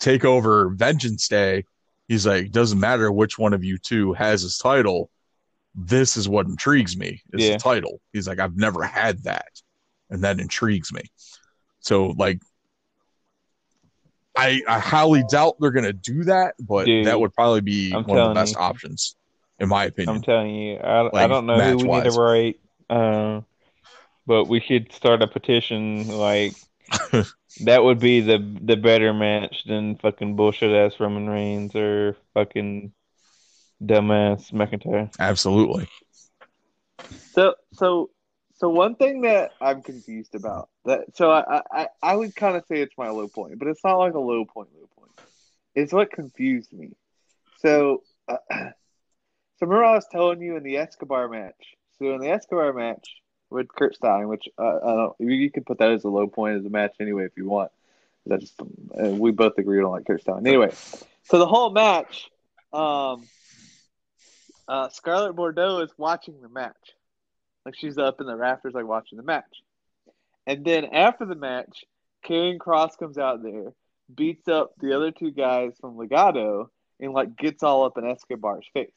TakeOver 0.00 0.76
Vengeance 0.76 1.26
Day, 1.26 1.64
he's 2.06 2.26
like, 2.28 2.52
doesn't 2.52 2.78
matter 2.78 3.10
which 3.10 3.38
one 3.40 3.54
of 3.54 3.64
you 3.64 3.76
two 3.76 4.12
has 4.12 4.42
his 4.42 4.56
title. 4.56 5.10
This 5.74 6.16
is 6.16 6.28
what 6.28 6.46
intrigues 6.46 6.96
me 6.96 7.20
is 7.32 7.42
Yeah. 7.44 7.54
the 7.54 7.58
title. 7.58 8.00
He's 8.12 8.28
like, 8.28 8.38
I've 8.38 8.56
never 8.56 8.84
had 8.84 9.24
that, 9.24 9.48
and 10.10 10.22
that 10.22 10.38
intrigues 10.38 10.92
me. 10.92 11.02
So 11.80 12.14
like, 12.16 12.40
I 14.36 14.62
I 14.66 14.78
highly 14.78 15.24
doubt 15.28 15.56
they're 15.60 15.70
gonna 15.70 15.92
do 15.92 16.24
that, 16.24 16.54
but 16.58 16.86
Dude, 16.86 17.06
that 17.06 17.18
would 17.18 17.34
probably 17.34 17.60
be 17.60 17.92
I'm 17.94 18.04
one 18.04 18.18
of 18.18 18.28
the 18.30 18.34
best 18.34 18.54
you. 18.54 18.60
options, 18.60 19.16
in 19.58 19.68
my 19.68 19.84
opinion. 19.84 20.16
I'm 20.16 20.22
telling 20.22 20.54
you, 20.54 20.76
I, 20.78 21.24
I 21.24 21.26
don't 21.26 21.46
know 21.46 21.60
who 21.60 21.76
we 21.78 21.88
need 21.88 22.04
to 22.04 22.10
write, 22.12 22.60
uh, 22.90 23.40
but 24.26 24.44
we 24.44 24.60
should 24.60 24.92
start 24.92 25.22
a 25.22 25.28
petition. 25.28 26.08
Like 26.08 26.54
that 27.62 27.84
would 27.84 28.00
be 28.00 28.20
the 28.20 28.38
the 28.62 28.76
better 28.76 29.14
match 29.14 29.64
than 29.66 29.96
fucking 29.96 30.36
bullshit 30.36 30.72
ass 30.72 30.98
Roman 30.98 31.28
Reigns 31.28 31.74
or 31.76 32.16
fucking 32.34 32.92
dumbass 33.82 34.52
McIntyre. 34.52 35.12
Absolutely. 35.18 35.88
So 37.32 37.54
so 37.72 38.10
so 38.64 38.70
one 38.70 38.94
thing 38.94 39.20
that 39.20 39.50
I'm 39.60 39.82
confused 39.82 40.34
about 40.34 40.70
that 40.86 41.14
so 41.14 41.30
I 41.30 41.60
I, 41.70 41.88
I 42.02 42.16
would 42.16 42.34
kind 42.34 42.56
of 42.56 42.64
say 42.66 42.80
it's 42.80 42.96
my 42.96 43.10
low 43.10 43.28
point, 43.28 43.58
but 43.58 43.68
it's 43.68 43.84
not 43.84 43.96
like 43.96 44.14
a 44.14 44.18
low 44.18 44.46
point 44.46 44.70
low 44.74 44.88
point. 44.96 45.10
It's 45.74 45.92
what 45.92 46.10
confused 46.10 46.72
me. 46.72 46.92
So 47.58 48.04
uh, 48.26 48.38
so 48.50 48.56
remember 49.60 49.84
I 49.84 49.92
was 49.92 50.06
telling 50.10 50.40
you 50.40 50.56
in 50.56 50.62
the 50.62 50.78
Escobar 50.78 51.28
match. 51.28 51.76
So 51.98 52.14
in 52.14 52.22
the 52.22 52.30
Escobar 52.30 52.72
match 52.72 53.06
with 53.50 53.68
Kurt 53.68 53.96
Stein, 53.96 54.28
which 54.28 54.48
uh, 54.58 54.62
I 54.62 54.94
don't 54.94 55.14
you, 55.18 55.50
can 55.50 55.64
put 55.64 55.76
that 55.76 55.90
as 55.90 56.04
a 56.04 56.08
low 56.08 56.26
point 56.26 56.56
as 56.56 56.64
a 56.64 56.70
match 56.70 56.94
anyway 57.00 57.26
if 57.26 57.36
you 57.36 57.46
want. 57.46 57.70
That 58.24 58.40
just 58.40 58.58
uh, 58.58 59.10
we 59.10 59.30
both 59.30 59.58
agree 59.58 59.78
don't 59.82 59.92
like 59.92 60.06
Kurt 60.06 60.22
Stein. 60.22 60.46
Anyway, 60.46 60.72
so 61.24 61.38
the 61.38 61.46
whole 61.46 61.68
match, 61.68 62.30
um, 62.72 63.28
uh, 64.66 64.88
Scarlett 64.88 65.36
Bordeaux 65.36 65.80
is 65.80 65.90
watching 65.98 66.40
the 66.40 66.48
match. 66.48 66.94
Like 67.64 67.76
she's 67.76 67.98
up 67.98 68.20
in 68.20 68.26
the 68.26 68.36
rafters, 68.36 68.74
like 68.74 68.86
watching 68.86 69.16
the 69.16 69.24
match. 69.24 69.62
And 70.46 70.64
then 70.64 70.86
after 70.86 71.24
the 71.24 71.34
match, 71.34 71.84
Karrion 72.26 72.58
Kross 72.58 72.98
comes 72.98 73.16
out 73.18 73.42
there, 73.42 73.72
beats 74.14 74.48
up 74.48 74.72
the 74.80 74.94
other 74.94 75.10
two 75.10 75.30
guys 75.30 75.72
from 75.80 75.96
Legado, 75.96 76.66
and 77.00 77.12
like 77.12 77.36
gets 77.36 77.62
all 77.62 77.84
up 77.84 77.96
in 77.98 78.04
Escobar's 78.04 78.66
face. 78.74 78.90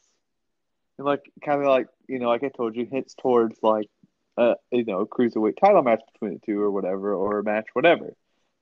And 0.98 1.06
like 1.06 1.22
kind 1.46 1.62
of 1.62 1.68
like 1.68 1.88
you 2.08 2.20
know, 2.20 2.28
like 2.30 2.44
I 2.44 2.50
told 2.50 2.76
you, 2.76 2.86
hints 2.86 3.16
towards 3.22 3.58
like 3.62 3.90
uh 4.38 4.56
you 4.72 4.84
know, 4.84 5.06
cruiserweight 5.06 5.58
title 5.60 5.82
match 5.84 6.02
between 6.14 6.34
the 6.34 6.40
two 6.46 6.62
or 6.62 6.72
whatever, 6.72 7.14
or 7.14 7.40
a 7.40 7.44
match, 7.44 7.66
whatever. 7.74 8.14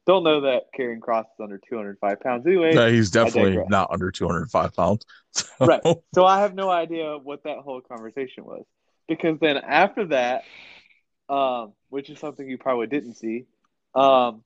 Don't 0.06 0.24
know 0.24 0.42
that 0.42 0.66
Karrion 0.78 1.00
Kross 1.00 1.22
is 1.22 1.40
under 1.42 1.58
205 1.68 2.20
pounds 2.20 2.46
anyway. 2.46 2.76
Yeah, 2.76 2.90
he's 2.90 3.10
definitely 3.10 3.56
not 3.70 3.90
under 3.90 4.12
205 4.12 4.74
pounds. 4.76 5.02
So- 5.32 5.46
Right. 5.66 5.82
So 6.14 6.26
I 6.26 6.42
have 6.42 6.54
no 6.54 6.70
idea 6.70 7.18
what 7.18 7.44
that 7.46 7.58
whole 7.58 7.82
conversation 7.82 8.46
was. 8.46 8.64
Because 9.08 9.40
then 9.40 9.58
after 9.58 10.06
that, 10.08 10.44
um, 11.30 11.74
which 11.90 12.10
is 12.10 12.20
something 12.20 12.48
you 12.48 12.58
probably 12.58 12.88
didn't 12.88 13.16
see, 13.16 13.46
um, 13.94 14.44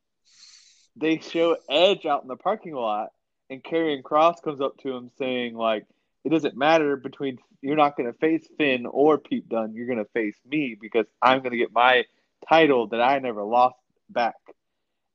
they 0.95 1.20
show 1.20 1.55
Edge 1.70 2.05
out 2.05 2.24
in 2.24 2.28
the 2.28 2.36
parking 2.36 2.74
lot 2.74 3.10
and 3.49 3.64
Karrion 3.64 4.01
Kross 4.03 4.41
comes 4.41 4.62
up 4.62 4.78
to 4.80 4.95
him 4.95 5.10
saying, 5.18 5.55
like, 5.55 5.86
it 6.24 6.30
doesn't 6.30 6.57
matter 6.57 6.97
between 6.97 7.39
you're 7.62 7.76
not 7.76 7.97
gonna 7.97 8.14
face 8.14 8.47
Finn 8.57 8.86
or 8.86 9.18
Pete 9.18 9.47
Dunne, 9.49 9.74
you're 9.74 9.88
gonna 9.88 10.05
face 10.14 10.38
me 10.45 10.78
because 10.80 11.05
I'm 11.22 11.41
gonna 11.41 11.57
get 11.57 11.74
my 11.74 12.05
title 12.47 12.88
that 12.88 13.01
I 13.01 13.20
never 13.20 13.43
lost 13.43 13.76
back. 14.10 14.36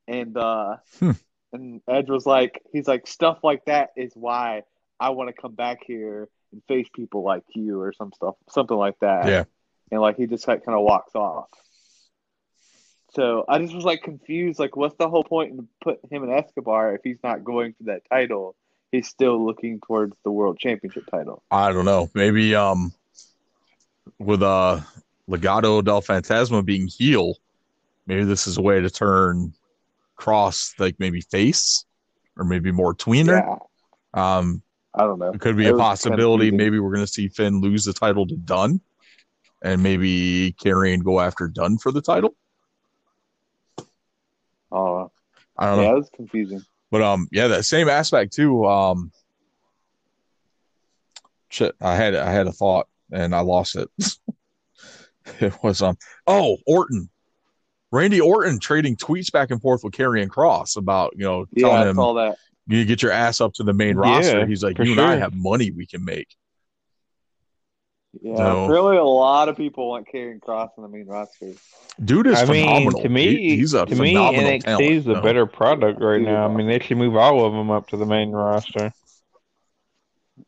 And 0.08 0.36
uh 0.36 0.76
Hmm. 0.98 1.12
and 1.52 1.80
Edge 1.88 2.10
was 2.10 2.26
like 2.26 2.62
he's 2.72 2.88
like 2.88 3.06
stuff 3.06 3.38
like 3.42 3.64
that 3.66 3.90
is 3.96 4.12
why 4.14 4.62
I 5.00 5.10
want 5.10 5.34
to 5.34 5.40
come 5.40 5.54
back 5.54 5.78
here 5.86 6.28
and 6.54 6.62
face 6.66 6.88
people 6.94 7.22
like 7.22 7.42
you 7.54 7.80
or 7.80 7.92
some 7.92 8.12
stuff, 8.12 8.36
something 8.48 8.76
like 8.76 8.98
that. 9.00 9.26
Yeah. 9.26 9.44
And 9.92 10.00
like 10.00 10.16
he 10.16 10.26
just 10.26 10.48
like 10.48 10.64
kind 10.64 10.78
of 10.78 10.84
walks 10.84 11.14
off. 11.14 11.48
So 13.10 13.44
I 13.48 13.58
just 13.58 13.74
was 13.74 13.84
like 13.84 14.02
confused. 14.02 14.58
Like, 14.58 14.76
what's 14.76 14.96
the 14.96 15.08
whole 15.08 15.24
point 15.24 15.52
in 15.52 15.68
put 15.82 16.00
him 16.10 16.24
in 16.24 16.30
Escobar 16.30 16.94
if 16.94 17.02
he's 17.04 17.22
not 17.22 17.44
going 17.44 17.74
for 17.74 17.84
that 17.84 18.02
title? 18.10 18.56
He's 18.90 19.08
still 19.08 19.44
looking 19.44 19.80
towards 19.80 20.16
the 20.24 20.30
world 20.30 20.58
championship 20.58 21.04
title. 21.10 21.42
I 21.50 21.72
don't 21.72 21.84
know. 21.84 22.10
Maybe 22.14 22.54
um 22.54 22.92
with 24.18 24.42
uh 24.42 24.80
Legado 25.28 25.84
del 25.84 26.02
Fantasma 26.02 26.64
being 26.64 26.86
heel, 26.86 27.36
maybe 28.06 28.24
this 28.24 28.46
is 28.46 28.58
a 28.58 28.62
way 28.62 28.80
to 28.80 28.90
turn 28.90 29.52
Kross 30.18 30.78
like 30.78 30.96
maybe 30.98 31.20
face 31.20 31.84
or 32.36 32.44
maybe 32.44 32.70
more 32.72 32.94
tweener. 32.94 33.58
Yeah, 34.14 34.38
Um 34.38 34.62
I 34.94 35.02
don't 35.02 35.18
know. 35.18 35.30
it 35.32 35.40
could 35.40 35.56
be 35.56 35.66
It 35.66 35.74
a 35.74 35.76
possibility. 35.78 36.50
confusing. 36.50 36.56
Maybe 36.56 36.78
we're 36.78 36.94
gonna 36.94 37.06
see 37.06 37.28
Finn 37.28 37.60
lose 37.60 37.84
the 37.84 37.92
title 37.92 38.26
to 38.26 38.36
Dunne 38.36 38.80
and 39.62 39.82
maybe 39.82 40.54
Karrion 40.62 41.02
go 41.02 41.20
after 41.20 41.48
Dunne 41.48 41.78
for 41.78 41.90
the 41.90 42.02
title. 42.02 42.34
Oh, 44.70 45.10
I 45.56 45.66
don't 45.66 45.76
know. 45.76 45.82
yeah, 45.84 45.90
it 45.92 45.98
was 45.98 46.10
confusing. 46.14 46.62
But 46.90 47.02
um, 47.02 47.28
yeah, 47.32 47.48
that 47.48 47.64
same 47.64 47.88
aspect 47.88 48.32
too. 48.34 48.64
Um, 48.66 49.10
shit, 51.48 51.74
I 51.80 51.94
had 51.96 52.14
I 52.14 52.30
had 52.30 52.46
a 52.46 52.52
thought 52.52 52.88
and 53.12 53.34
I 53.34 53.40
lost 53.40 53.76
it. 53.76 53.88
it 55.40 55.54
was 55.62 55.82
um, 55.82 55.96
oh 56.26 56.58
Orton, 56.66 57.08
Randy 57.90 58.20
Orton 58.20 58.58
trading 58.58 58.96
tweets 58.96 59.32
back 59.32 59.50
and 59.50 59.60
forth 59.60 59.82
with 59.84 59.94
Karrion 59.94 60.22
and 60.22 60.30
Kross 60.32 60.76
about 60.76 61.14
you 61.16 61.24
know 61.24 61.46
Yeah, 61.52 61.68
telling 61.68 61.82
I 61.82 61.90
him 61.90 61.96
that. 61.96 62.36
You 62.66 62.84
get 62.84 63.02
your 63.02 63.12
ass 63.12 63.40
up 63.40 63.52
to 63.54 63.62
the 63.62 63.72
main 63.74 63.96
Yeah, 63.96 64.02
roster. 64.02 64.46
He's 64.46 64.62
like, 64.64 64.76
for 64.76 64.84
you 64.84 64.92
and 64.92 65.00
I 65.00 65.16
have 65.16 65.34
money 65.34 65.70
we 65.70 65.86
can 65.86 66.04
make. 66.04 66.28
Yeah, 68.22 68.36
So- 68.36 68.66
really, 68.68 68.96
a 68.96 69.02
lot 69.04 69.48
of 69.48 69.56
people 69.56 69.88
want 69.90 70.06
Karrion 70.12 70.38
Kross 70.38 70.70
on 70.78 70.82
the 70.82 70.88
main 70.88 71.06
roster. 71.06 71.52
Dude 72.04 72.28
is 72.28 72.38
I 72.38 72.44
mean, 72.46 72.66
phenomenal. 72.66 73.02
to 73.02 73.08
me, 73.08 73.36
He- 73.36 73.56
he's 73.56 73.74
a 73.74 73.84
to 73.86 73.94
me, 73.96 74.12
phenomenal 74.14 74.50
NXT 74.50 74.60
talent. 74.64 74.84
is 74.90 75.04
the 75.04 75.14
so. 75.16 75.20
better 75.20 75.46
product 75.46 76.00
right 76.00 76.20
Yeah. 76.22 76.32
now. 76.32 76.48
I 76.48 76.54
mean, 76.54 76.68
they 76.68 76.78
should 76.78 76.96
move 76.96 77.16
all 77.16 77.44
of 77.44 77.52
them 77.52 77.70
up 77.70 77.88
to 77.88 77.96
the 77.96 78.06
main 78.06 78.30
roster. 78.30 78.92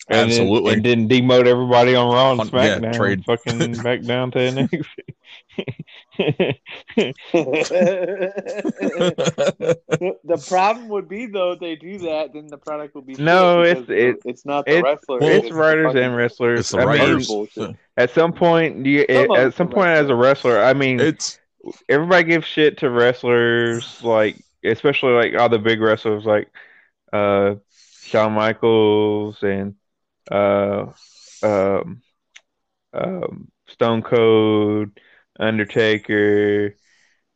And 0.09 0.31
Absolutely. 0.31 0.77
Then, 0.81 1.01
and 1.01 1.11
then 1.11 1.23
demote 1.29 1.47
everybody 1.47 1.95
on 1.95 2.13
Raw 2.13 2.33
and 2.33 2.41
Hunt- 2.41 2.53
yeah, 2.53 2.79
SmackDown. 2.79 2.95
trade. 2.97 3.25
Fucking 3.25 3.73
back 3.83 4.03
down 4.03 4.31
to 4.33 4.39
NXT. 4.39 4.85
the 10.25 10.45
problem 10.49 10.89
would 10.89 11.09
be 11.09 11.27
though 11.27 11.53
if 11.53 11.61
they 11.61 11.77
do 11.77 11.99
that, 11.99 12.33
then 12.33 12.47
the 12.47 12.59
product 12.59 12.95
will 12.95 13.03
be 13.03 13.15
No, 13.15 13.65
shit 13.65 13.79
it's- 13.79 13.89
it- 13.89 14.23
it's 14.25 14.45
not 14.47 14.65
the 14.67 14.79
it's- 14.79 14.85
wrestler. 14.85 15.19
it's 15.23 15.49
the 15.49 15.55
writers 15.55 15.95
and 15.95 16.17
wrestlers. 16.17 16.61
it's 16.61 16.71
the 16.71 16.79
I 16.79 17.15
mean, 17.67 17.79
at 17.97 18.11
some 18.11 18.33
point, 18.33 18.85
you, 18.87 19.05
Some 19.09 19.31
at 19.37 19.55
some 19.55 19.69
the 19.69 19.75
point 19.75 19.89
as 19.91 20.09
a 20.11 20.15
wrestler, 20.15 20.61
I 20.63 20.73
mean, 20.75 21.01
It's 21.01 21.39
everybody 21.89 22.25
gives 22.25 22.47
shit 22.47 22.79
to 22.79 22.91
wrestlers, 22.91 24.03
like 24.03 24.37
especially 24.65 25.13
like 25.13 25.35
all 25.35 25.49
the 25.49 25.59
big 25.59 25.81
wrestlers, 25.81 26.25
like 26.25 26.49
uh, 27.13 27.55
Shawn 28.03 28.33
Michaels 28.33 29.43
and 29.43 29.75
uh, 30.31 30.87
um, 31.43 32.03
um, 32.93 33.49
Stone 33.69 34.03
Cold, 34.03 34.91
Undertaker, 35.39 36.75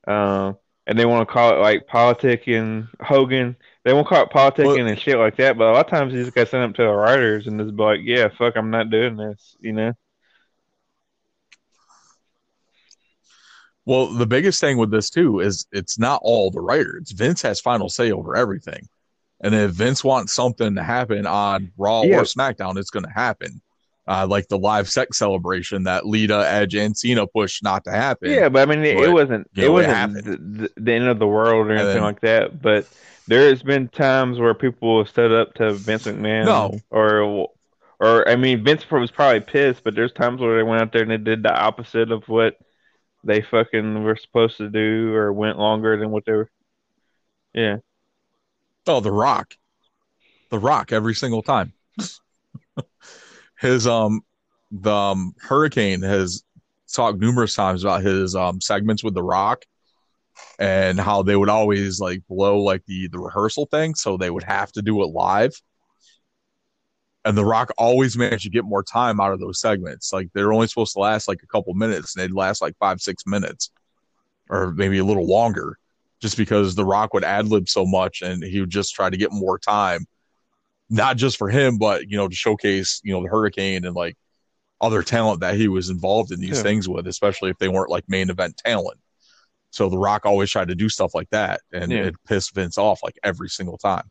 um, 0.06 0.56
and 0.86 0.98
they 0.98 1.04
want 1.04 1.28
to 1.28 1.32
call 1.32 1.54
it 1.54 1.58
like 1.60 1.86
politicking. 1.86 2.88
Hogan, 3.00 3.56
they 3.84 3.92
won't 3.92 4.06
call 4.08 4.22
it 4.24 4.30
politicking 4.30 4.64
Well- 4.66 4.86
and 4.88 4.98
shit 4.98 5.18
like 5.18 5.36
that. 5.36 5.56
But 5.58 5.68
a 5.68 5.72
lot 5.72 5.86
of 5.86 5.90
times, 5.90 6.12
these 6.12 6.30
guys 6.30 6.50
send 6.50 6.64
up 6.64 6.74
to 6.76 6.82
the 6.82 6.88
writers 6.88 7.46
and 7.46 7.60
just 7.60 7.76
be 7.76 7.82
like, 7.82 8.00
"Yeah, 8.02 8.28
fuck, 8.28 8.56
I'm 8.56 8.70
not 8.70 8.90
doing 8.90 9.16
this," 9.16 9.56
you 9.60 9.72
know. 9.72 9.92
Well, 13.86 14.06
the 14.12 14.26
biggest 14.26 14.60
thing 14.60 14.76
with 14.76 14.90
this 14.90 15.10
too 15.10 15.40
is 15.40 15.66
it's 15.72 15.98
not 15.98 16.20
all 16.22 16.50
the 16.50 16.60
writers. 16.60 17.10
Vince 17.12 17.42
has 17.42 17.60
final 17.60 17.88
say 17.88 18.12
over 18.12 18.36
everything. 18.36 18.88
And 19.42 19.54
if 19.54 19.70
Vince 19.72 20.04
wants 20.04 20.34
something 20.34 20.74
to 20.74 20.82
happen 20.82 21.26
on 21.26 21.72
Raw 21.78 22.02
Yeah. 22.02 22.18
or 22.18 22.22
SmackDown, 22.24 22.76
it's 22.76 22.90
going 22.90 23.06
to 23.06 23.10
happen. 23.10 23.62
Uh, 24.10 24.26
like 24.26 24.48
the 24.48 24.58
live 24.58 24.90
sex 24.90 25.18
celebration 25.18 25.84
that 25.84 26.04
Lita, 26.04 26.44
Edge, 26.50 26.74
and 26.74 26.96
Cena 26.98 27.28
pushed 27.28 27.62
not 27.62 27.84
to 27.84 27.92
happen. 27.92 28.28
Yeah, 28.28 28.48
but 28.48 28.68
I 28.68 28.74
mean, 28.74 28.84
it, 28.84 28.96
But, 28.96 29.04
it 29.04 29.12
wasn't 29.12 29.48
you 29.54 29.62
it 29.62 29.66
know, 29.68 29.78
it 29.78 29.86
wasn't 29.86 30.24
the, 30.24 30.30
the, 30.62 30.72
the 30.80 30.92
end 30.92 31.06
of 31.06 31.20
the 31.20 31.28
world 31.28 31.68
or 31.68 31.70
anything 31.70 31.94
then- 31.94 32.02
like 32.02 32.20
that. 32.22 32.60
But 32.60 32.88
there 33.28 33.48
has 33.48 33.62
been 33.62 33.86
times 33.86 34.40
where 34.40 34.52
people 34.52 34.98
have 34.98 35.08
stood 35.08 35.30
up 35.30 35.54
to 35.54 35.74
Vince 35.74 36.06
McMahon. 36.08 36.46
No. 36.46 36.80
or 36.90 37.48
or 38.00 38.28
I 38.28 38.34
mean, 38.34 38.64
Vince 38.64 38.90
was 38.90 39.12
probably 39.12 39.40
pissed, 39.40 39.84
but 39.84 39.94
there's 39.94 40.12
times 40.12 40.40
where 40.40 40.56
they 40.56 40.64
went 40.64 40.82
out 40.82 40.92
there 40.92 41.02
and 41.02 41.10
they 41.12 41.16
did 41.16 41.44
the 41.44 41.54
opposite 41.56 42.10
of 42.10 42.28
what 42.28 42.56
they 43.22 43.42
fucking 43.42 44.02
were 44.02 44.16
supposed 44.16 44.56
to 44.56 44.68
do, 44.70 45.14
or 45.14 45.32
went 45.32 45.56
longer 45.56 45.96
than 45.96 46.10
what 46.10 46.24
they 46.24 46.32
were. 46.32 46.50
Yeah, 47.54 47.76
Oh, 48.88 48.98
The 48.98 49.12
Rock. 49.12 49.54
The 50.48 50.58
Rock 50.58 50.90
every 50.90 51.14
single 51.14 51.42
time. 51.42 51.74
his 53.60 53.86
um 53.86 54.22
the 54.70 54.92
um, 54.92 55.34
Hurricane 55.40 56.02
has 56.02 56.44
talked 56.92 57.18
numerous 57.18 57.54
times 57.54 57.84
about 57.84 58.02
his 58.02 58.34
um 58.34 58.60
segments 58.60 59.04
with 59.04 59.14
The 59.14 59.22
Rock 59.22 59.64
and 60.58 60.98
how 60.98 61.22
they 61.22 61.36
would 61.36 61.48
always 61.48 62.00
like 62.00 62.22
blow 62.28 62.58
like 62.60 62.84
the 62.86 63.08
the 63.08 63.18
rehearsal 63.18 63.66
thing, 63.66 63.94
so 63.94 64.16
they 64.16 64.30
would 64.30 64.44
have 64.44 64.72
to 64.72 64.82
do 64.82 65.02
it 65.02 65.06
live. 65.08 65.52
And 67.24 67.36
The 67.36 67.44
Rock 67.44 67.70
always 67.76 68.16
managed 68.16 68.44
to 68.44 68.50
get 68.50 68.64
more 68.64 68.82
time 68.82 69.20
out 69.20 69.32
of 69.32 69.40
those 69.40 69.60
segments. 69.60 70.10
Like 70.12 70.30
they're 70.32 70.52
only 70.54 70.66
supposed 70.66 70.94
to 70.94 71.00
last 71.00 71.28
like 71.28 71.42
a 71.42 71.46
couple 71.46 71.74
minutes, 71.74 72.16
and 72.16 72.22
they'd 72.22 72.34
last 72.34 72.62
like 72.62 72.76
five 72.78 73.00
six 73.00 73.26
minutes, 73.26 73.70
or 74.48 74.72
maybe 74.72 74.98
a 74.98 75.04
little 75.04 75.26
longer, 75.26 75.78
just 76.22 76.38
because 76.38 76.74
The 76.74 76.84
Rock 76.84 77.12
would 77.12 77.24
ad 77.24 77.48
lib 77.48 77.68
so 77.68 77.84
much, 77.84 78.22
and 78.22 78.42
he 78.42 78.60
would 78.60 78.70
just 78.70 78.94
try 78.94 79.10
to 79.10 79.16
get 79.18 79.32
more 79.32 79.58
time, 79.58 80.06
not 80.90 81.16
just 81.16 81.38
for 81.38 81.48
him, 81.48 81.78
but 81.78 82.10
you 82.10 82.16
know 82.16 82.28
to 82.28 82.34
showcase 82.34 83.00
you 83.04 83.12
know 83.12 83.22
the 83.22 83.28
Hurricane 83.28 83.84
and 83.86 83.94
like 83.94 84.16
other 84.80 85.02
talent 85.02 85.40
that 85.40 85.54
he 85.54 85.68
was 85.68 85.88
involved 85.90 86.32
in 86.32 86.40
these 86.40 86.56
Yeah. 86.56 86.62
things 86.62 86.88
with, 86.88 87.06
especially 87.06 87.50
if 87.50 87.58
they 87.58 87.68
weren't 87.68 87.90
like 87.90 88.04
main 88.08 88.30
event 88.30 88.56
talent. 88.56 88.98
So 89.70 89.88
The 89.88 89.98
Rock 89.98 90.24
always 90.26 90.50
tried 90.50 90.68
to 90.68 90.74
do 90.74 90.88
stuff 90.88 91.14
like 91.14 91.30
that, 91.30 91.60
and 91.72 91.92
Yeah. 91.92 92.06
it 92.06 92.14
pissed 92.26 92.54
Vince 92.54 92.76
off 92.78 93.02
like 93.02 93.18
every 93.22 93.48
single 93.48 93.78
time. 93.78 94.10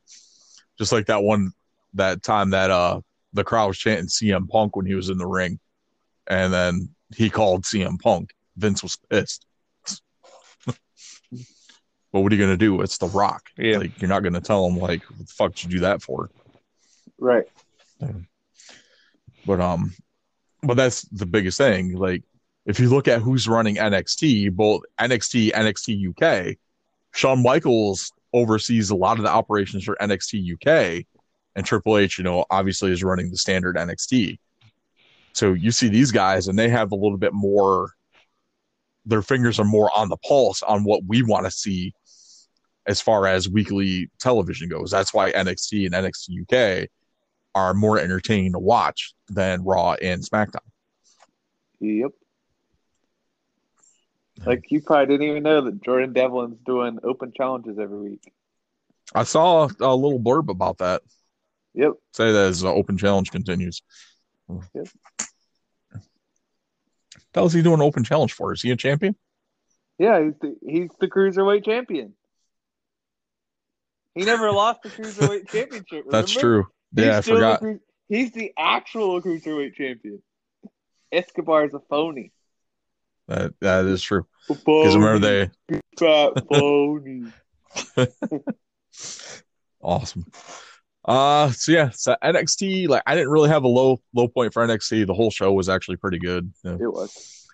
Just 0.77 0.91
like 0.91 1.07
that 1.07 1.21
one 1.23 1.51
that 1.95 2.23
time 2.23 2.51
that 2.51 2.71
uh 2.71 3.01
the 3.34 3.43
crowd 3.43 3.67
was 3.67 3.77
chanting 3.77 4.07
CM 4.07 4.47
Punk 4.47 4.75
when 4.75 4.86
he 4.86 4.95
was 4.95 5.09
in 5.09 5.17
the 5.17 5.27
ring, 5.27 5.59
and 6.27 6.53
then 6.53 6.89
he 7.15 7.30
called 7.30 7.63
CM 7.65 7.99
Punk. 7.99 8.32
Vince 8.57 8.82
was 8.84 8.95
pissed. 9.09 9.45
but 10.67 12.21
what 12.21 12.32
are 12.32 12.36
you 12.36 12.41
gonna 12.41 12.57
do? 12.57 12.82
It's 12.82 12.97
The 12.97 13.07
Rock. 13.07 13.49
Yeah. 13.57 13.77
Like 13.80 13.99
you're 14.01 14.09
not 14.09 14.23
gonna 14.23 14.41
tell 14.41 14.65
him 14.67 14.77
like 14.77 15.03
what 15.03 15.19
the 15.19 15.25
fuck 15.25 15.55
did 15.55 15.65
you 15.65 15.69
do 15.71 15.80
that 15.82 16.01
for? 16.01 16.30
Right. 17.20 17.45
But 19.45 19.61
um, 19.61 19.93
but 20.61 20.76
that's 20.76 21.03
the 21.03 21.26
biggest 21.26 21.57
thing. 21.57 21.95
Like, 21.95 22.24
if 22.65 22.80
you 22.80 22.89
look 22.89 23.07
at 23.07 23.22
who's 23.22 23.47
running 23.47 23.76
NXT, 23.76 24.53
both 24.53 24.84
NXT, 24.99 25.51
NXT 25.51 26.09
UK, 26.09 26.57
Shawn 27.13 27.41
Michaels 27.41 28.11
oversees 28.34 28.89
a 28.89 28.95
lot 28.95 29.17
of 29.17 29.24
the 29.24 29.30
operations 29.30 29.84
for 29.84 29.97
NXT 29.99 30.53
UK, 30.53 31.05
and 31.55 31.65
Triple 31.65 31.97
H, 31.97 32.17
you 32.17 32.24
know, 32.24 32.45
obviously 32.49 32.91
is 32.91 33.03
running 33.03 33.32
the 33.32 33.38
standard 33.38 33.76
NXT. 33.76 34.38
So 35.34 35.53
you 35.53 35.72
see 35.72 35.88
these 35.88 36.11
guys, 36.11 36.47
and 36.47 36.59
they 36.59 36.70
have 36.70 36.91
a 36.91 36.95
little 36.95 37.17
bit 37.17 37.34
more. 37.34 37.93
Their 39.05 39.22
fingers 39.22 39.59
are 39.59 39.65
more 39.65 39.89
on 39.97 40.09
the 40.09 40.17
pulse 40.17 40.61
on 40.61 40.84
what 40.84 41.03
we 41.07 41.24
want 41.24 41.45
to 41.45 41.51
see, 41.51 41.93
as 42.86 43.01
far 43.01 43.26
as 43.26 43.49
weekly 43.49 44.09
television 44.20 44.70
goes. 44.70 44.91
That's 44.91 45.13
why 45.13 45.32
NXT 45.32 45.86
and 45.86 45.95
NXT 45.95 46.84
UK 46.84 46.89
are 47.56 47.74
more 47.74 48.00
entertaining 48.00 48.54
to 48.54 48.60
watch 48.60 49.14
than 49.28 49.64
Raw 49.64 49.95
and 50.02 50.22
SmackDown. 50.22 50.60
Yep. 51.80 52.12
Like 54.45 54.66
you 54.70 54.82
probably 54.82 55.08
didn't 55.08 55.30
even 55.30 55.43
know 55.43 55.62
that 55.62 55.84
Jordan 55.84 56.14
Devlin's 56.14 56.60
doing 56.66 57.00
open 57.04 57.34
challenges 57.36 57.78
every 57.78 58.00
week. 58.00 58.32
I 59.14 59.24
saw 59.24 59.68
a 59.80 59.95
little 59.95 60.20
blurb 60.20 60.50
about 60.50 60.78
that. 60.78 61.02
Yep. 61.74 61.93
Say 62.14 62.32
that 62.32 62.47
as 62.47 62.62
the 62.62 62.70
open 62.70 62.97
challenge 62.97 63.32
continues. 63.32 63.82
Yep. 64.74 64.88
Is 67.36 67.54
he 67.54 67.62
doing 67.62 67.76
an 67.76 67.82
open 67.82 68.04
challenge 68.04 68.34
for? 68.34 68.54
Is 68.54 68.62
he 68.62 68.72
a 68.72 68.76
champion? 68.76 69.16
Yeah, 69.97 70.22
he's 70.24 70.34
the 70.41 70.56
he's 70.66 70.89
the 71.00 71.08
cruiserweight 71.08 71.66
champion. 71.66 72.14
He 74.16 74.26
never 74.26 74.52
lost 74.52 74.82
the 74.84 74.89
cruiserweight 74.89 75.50
championship. 75.52 76.06
That's 76.10 76.32
true. 76.32 76.68
He's 76.95 77.05
Yeah, 77.05 77.17
I 77.17 77.21
still 77.21 77.35
the 77.39 77.57
forgot. 77.57 77.79
he's 78.07 78.31
the 78.31 78.53
actual 78.57 79.21
cruiserweight 79.21 79.75
champion. 79.75 80.21
Escobar's 81.11 81.73
a 81.73 81.79
phony. 81.89 82.31
That 83.27 83.53
that 83.61 83.85
is 83.85 84.01
true. 84.01 84.25
Because 84.47 84.95
remember 84.95 85.19
they 85.19 85.51
fat 85.99 86.47
phony. 86.47 87.31
awesome. 89.81 90.25
Uh 91.05 91.49
so 91.51 91.71
yeah, 91.71 91.89
so 91.91 92.15
NXT, 92.23 92.87
like 92.89 93.03
I 93.07 93.15
didn't 93.15 93.29
really 93.29 93.49
have 93.49 93.63
a 93.63 93.67
low 93.67 94.01
low 94.13 94.27
point 94.27 94.53
for 94.53 94.65
NXT. 94.65 95.07
The 95.07 95.13
whole 95.13 95.31
show 95.31 95.51
was 95.53 95.69
actually 95.69 95.97
pretty 95.97 96.19
good. 96.19 96.51
know, 96.63 96.73
It 96.73 96.91
was. 96.91 97.47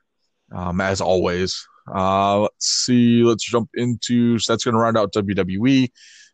um, 0.52 0.82
as 0.82 1.02
always. 1.02 1.66
Uh, 1.94 2.42
let's 2.42 2.68
see. 2.68 3.22
Let's 3.24 3.44
jump 3.44 3.70
into. 3.76 4.40
So 4.40 4.54
that's 4.54 4.64
going 4.64 4.74
to 4.74 4.80
round 4.80 4.98
out 4.98 5.14
WWE. 5.14 5.90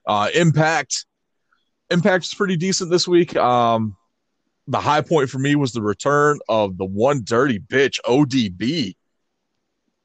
Uh, 0.08 0.30
Impact. 0.34 1.06
Impact 1.92 2.26
is 2.26 2.34
pretty 2.34 2.56
decent 2.56 2.90
this 2.90 3.08
week. 3.08 3.36
Um, 3.36 3.96
the 4.68 4.80
high 4.80 5.02
point 5.02 5.30
for 5.30 5.40
me 5.40 5.56
was 5.56 5.74
the 5.74 5.82
return 5.82 6.40
of 6.48 6.78
the 6.78 6.86
one 6.86 7.24
dirty 7.24 7.60
bitch 7.60 8.00
ODB. 8.06 8.96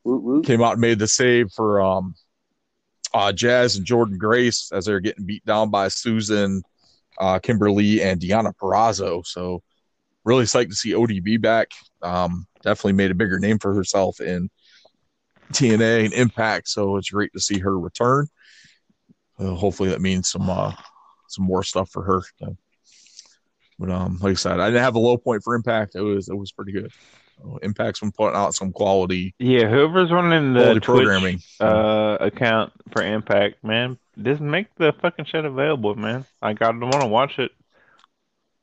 Woot 0.05 0.23
woot. 0.23 0.45
Came 0.45 0.63
out 0.63 0.73
and 0.73 0.81
made 0.81 0.99
the 0.99 1.09
save 1.09 1.51
for 1.53 1.81
um, 1.81 2.15
uh, 3.15 3.33
Jazz 3.33 3.77
and 3.77 3.87
Jordynne 3.87 4.19
Grace 4.19 4.71
as 4.73 4.85
they're 4.85 5.01
getting 5.01 5.27
beat 5.27 5.45
down 5.45 5.71
by 5.71 5.89
Susan, 5.89 6.63
uh, 7.19 7.39
Kimberly, 7.39 8.03
and 8.03 8.21
Deonna 8.21 8.53
Purrazzo. 8.55 9.25
So 9.27 9.63
really 10.25 10.45
psyched 10.45 10.71
to 10.71 10.75
see 10.75 10.93
ODB 10.93 11.41
back. 11.41 11.69
Um, 12.03 12.47
definitely 12.63 12.95
made 12.95 13.11
a 13.11 13.15
bigger 13.15 13.39
name 13.39 13.59
for 13.59 13.73
herself 13.75 14.21
in 14.21 14.51
TNA 15.53 16.07
and 16.07 16.15
Impact. 16.15 16.69
So 16.69 16.97
it's 16.97 17.11
great 17.11 17.33
to 17.33 17.41
see 17.41 17.59
her 17.61 17.79
return. 17.79 18.27
Uh, 19.39 19.55
hopefully 19.55 19.91
that 19.91 20.01
means 20.01 20.29
some 20.29 20.49
uh, 20.51 20.73
some 21.29 21.45
more 21.45 21.63
stuff 21.63 21.91
for 21.91 22.03
her. 22.03 22.23
So, 22.39 22.57
but 23.79 23.91
um, 23.91 24.19
like 24.21 24.33
I 24.33 24.35
said, 24.35 24.61
I 24.61 24.67
didn't 24.69 24.83
have 24.83 24.95
a 24.95 25.01
low 25.01 25.17
point 25.19 25.43
for 25.43 25.55
Impact. 25.55 25.95
It 25.95 26.01
was 26.01 26.29
it 26.29 26.37
was 26.37 26.53
pretty 26.53 26.73
good. 26.73 26.91
So 27.39 27.59
Impact's 27.63 28.01
been 28.01 28.13
putting 28.13 28.37
out 28.37 28.55
some 28.55 28.73
quality 28.73 29.35
Yeah, 29.39 29.69
whoever's 29.69 30.11
running 30.11 30.55
the 30.55 30.75
Twitch, 30.75 30.83
programming. 30.83 31.41
uh 31.61 32.17
account 32.21 32.73
for 32.93 33.03
Impact, 33.03 33.63
man, 33.63 33.99
just 34.23 34.41
make 34.41 34.75
the 34.77 34.95
fucking 35.03 35.27
shit 35.27 35.45
available, 35.45 35.95
man. 35.95 36.25
Like 36.41 36.63
I 36.63 36.67
don't 36.67 36.81
want 36.81 37.03
to 37.03 37.09
watch 37.09 37.39
it. 37.39 37.51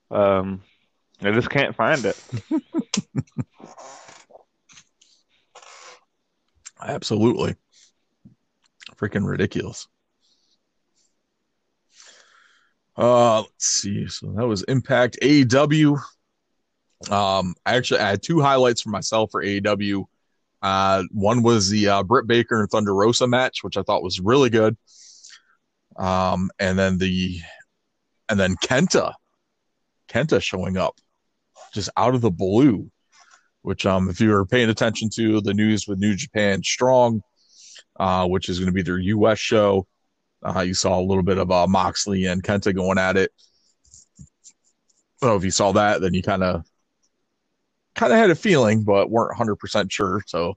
Um, 0.09 0.61
I 1.22 1.32
just 1.32 1.49
can't 1.49 1.76
find 1.76 2.05
it. 2.05 2.18
Absolutely. 6.82 7.55
Freaking 8.95 9.28
ridiculous. 9.28 9.88
Uh 12.96 13.39
let's 13.41 13.66
see. 13.66 14.08
So 14.08 14.32
that 14.34 14.48
was 14.48 14.64
Impact 14.64 15.18
AEW. 15.22 16.00
Um 17.10 17.56
I 17.66 17.76
actually 17.76 18.00
I 18.02 18.10
had 18.10 18.24
two 18.24 18.41
highlights 18.41 18.82
for 18.82 18.89
myself 18.89 19.32
for 19.32 19.44
AEW. 19.44 20.06
Uh 20.62 21.04
one 21.12 21.44
was 21.44 21.70
the 21.70 21.88
uh 21.89 22.04
Britt 22.04 22.28
Baker 22.28 22.60
and 22.60 22.70
Thunder 22.70 22.94
Rosa 22.94 23.28
match, 23.28 23.64
which 23.64 23.78
I 23.78 23.84
thought 23.84 24.04
was 24.04 24.20
really 24.20 24.50
good. 24.50 24.78
Um 25.98 26.50
and 26.60 26.78
then 26.78 26.98
the 26.98 27.39
and 28.30 28.39
then 28.39 28.56
Kenta. 28.64 29.14
Kenta 30.08 30.41
showing 30.41 30.78
up 30.78 31.00
just 31.74 31.89
out 31.98 32.14
of 32.14 32.22
the 32.22 32.32
blue 32.32 32.91
which 33.64 33.86
um 33.86 34.10
if 34.10 34.22
you 34.22 34.30
were 34.30 34.46
paying 34.46 34.70
attention 34.70 35.10
to 35.10 35.41
the 35.41 35.54
news 35.54 35.88
with 35.88 35.98
New 35.98 36.16
Japan 36.16 36.62
Strong, 36.62 37.22
uh, 38.00 38.28
which 38.28 38.50
is 38.50 38.60
going 38.60 38.68
to 38.68 38.74
be 38.74 38.84
their 38.84 39.00
US 39.00 39.39
show, 39.39 39.88
uh, 40.44 40.62
you 40.62 40.74
saw 40.74 41.00
a 41.00 41.02
little 41.02 41.24
bit 41.24 41.38
of 41.38 41.52
uh, 41.52 41.68
Moxley 41.68 42.26
and 42.26 42.44
Kenta 42.44 42.76
going 42.76 42.98
at 42.98 43.18
it. 43.18 43.32
So 45.18 45.36
if 45.36 45.44
you 45.44 45.52
saw 45.52 45.72
that, 45.74 46.02
then 46.02 46.14
you 46.14 46.22
kind 46.22 46.44
of 46.44 46.66
kind 47.96 48.12
of 48.12 48.20
had 48.20 48.30
a 48.30 48.36
feeling, 48.36 48.84
but 48.84 49.10
weren't 49.10 49.32
100 49.32 49.56
percent 49.56 49.91
sure. 49.91 50.22
So 50.28 50.56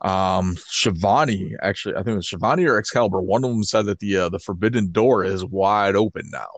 um 0.00 0.56
Schiavone, 0.58 1.54
actually, 1.62 1.94
I 1.94 1.98
think 1.98 2.14
it 2.14 2.16
was 2.16 2.26
Schiavone 2.26 2.66
or 2.66 2.78
Excalibur. 2.78 3.20
One 3.20 3.44
of 3.44 3.50
them 3.50 3.64
said 3.64 3.86
that 3.86 4.00
the 4.00 4.16
uh, 4.16 4.28
the 4.28 4.38
Forbidden 4.38 4.90
Door 4.90 5.24
is 5.24 5.44
wide 5.44 5.96
open 5.96 6.28
now. 6.32 6.48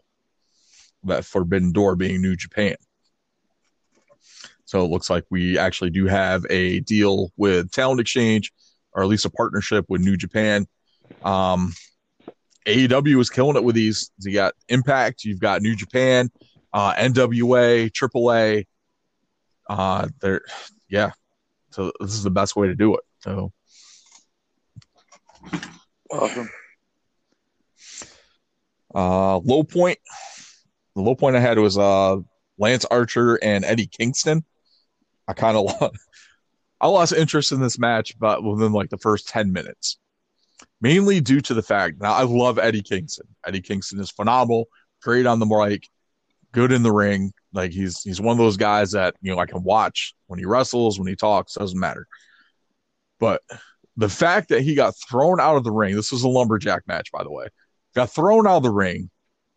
That 1.04 1.24
Forbidden 1.24 1.72
Door 1.72 1.96
being 1.96 2.22
New 2.22 2.34
Japan. 2.34 2.76
So 4.64 4.84
it 4.84 4.88
looks 4.88 5.08
like 5.08 5.24
we 5.30 5.58
actually 5.58 5.90
do 5.90 6.06
have 6.06 6.44
a 6.50 6.80
deal 6.80 7.30
with 7.36 7.70
Talent 7.70 8.00
Exchange, 8.00 8.52
or 8.92 9.02
at 9.02 9.08
least 9.08 9.24
a 9.24 9.30
partnership 9.30 9.84
with 9.88 10.00
New 10.00 10.16
Japan. 10.16 10.66
Um, 11.22 11.72
AEW 12.66 13.20
is 13.20 13.30
killing 13.30 13.56
it 13.56 13.64
with 13.64 13.74
these. 13.74 14.10
You 14.20 14.32
got 14.32 14.54
Impact, 14.68 15.24
you've 15.24 15.40
got 15.40 15.62
New 15.62 15.76
Japan, 15.76 16.30
uh, 16.72 16.94
NWA, 16.94 17.90
AAA. 17.90 18.66
Uh, 19.68 20.08
they're 20.20 20.42
yeah. 20.88 21.12
So 21.70 21.92
this 22.00 22.14
is 22.14 22.22
the 22.22 22.30
best 22.30 22.56
way 22.56 22.68
to 22.68 22.74
do 22.74 22.94
it. 22.94 23.00
So 23.20 23.52
Awesome. 26.10 26.48
uh, 28.94 29.38
low 29.38 29.62
point. 29.64 29.98
The 30.94 31.02
low 31.02 31.14
point 31.14 31.36
I 31.36 31.40
had 31.40 31.58
was 31.58 31.76
uh, 31.76 32.16
Lance 32.58 32.84
Archer 32.86 33.36
and 33.42 33.64
Eddie 33.64 33.86
Kingston. 33.88 34.44
I 35.28 35.32
kind 35.34 35.56
of 35.56 35.64
lost, 35.80 35.96
I 36.80 36.88
lost 36.88 37.12
interest 37.12 37.52
in 37.52 37.60
this 37.60 37.78
match, 37.78 38.18
but 38.18 38.42
within 38.42 38.72
like 38.72 38.90
the 38.90 38.98
first 38.98 39.28
10 39.28 39.52
minutes, 39.52 39.98
mainly 40.80 41.20
due 41.20 41.40
to 41.40 41.54
the 41.54 41.62
fact 41.62 42.00
now 42.00 42.12
I 42.12 42.22
love 42.22 42.58
Eddie 42.58 42.82
Kingston. 42.82 43.26
Eddie 43.46 43.62
Kingston 43.62 44.00
is 44.00 44.10
phenomenal, 44.10 44.68
great 45.02 45.26
on 45.26 45.38
the 45.38 45.46
mic, 45.46 45.88
good 46.52 46.72
in 46.72 46.82
the 46.82 46.92
ring, 46.92 47.32
Like 47.52 47.72
he's 47.72 48.02
he's 48.02 48.20
one 48.20 48.32
of 48.32 48.38
those 48.38 48.56
guys 48.56 48.92
that 48.92 49.14
you 49.20 49.32
know 49.32 49.38
I 49.38 49.46
can 49.46 49.62
watch 49.62 50.14
when 50.26 50.38
he 50.38 50.46
wrestles, 50.46 50.98
when 50.98 51.08
he 51.08 51.16
talks, 51.16 51.54
doesn't 51.54 51.78
matter. 51.78 52.06
But 53.18 53.42
the 53.96 54.08
fact 54.08 54.50
that 54.50 54.62
he 54.62 54.74
got 54.74 54.94
thrown 54.96 55.40
out 55.40 55.56
of 55.56 55.64
the 55.64 55.70
ring, 55.70 55.94
this 55.94 56.12
was 56.12 56.22
a 56.22 56.28
lumberjack 56.28 56.82
match, 56.86 57.10
by 57.12 57.22
the 57.22 57.30
way, 57.30 57.46
got 57.94 58.10
thrown 58.10 58.46
out 58.46 58.58
of 58.58 58.62
the 58.62 58.70
ring. 58.70 59.10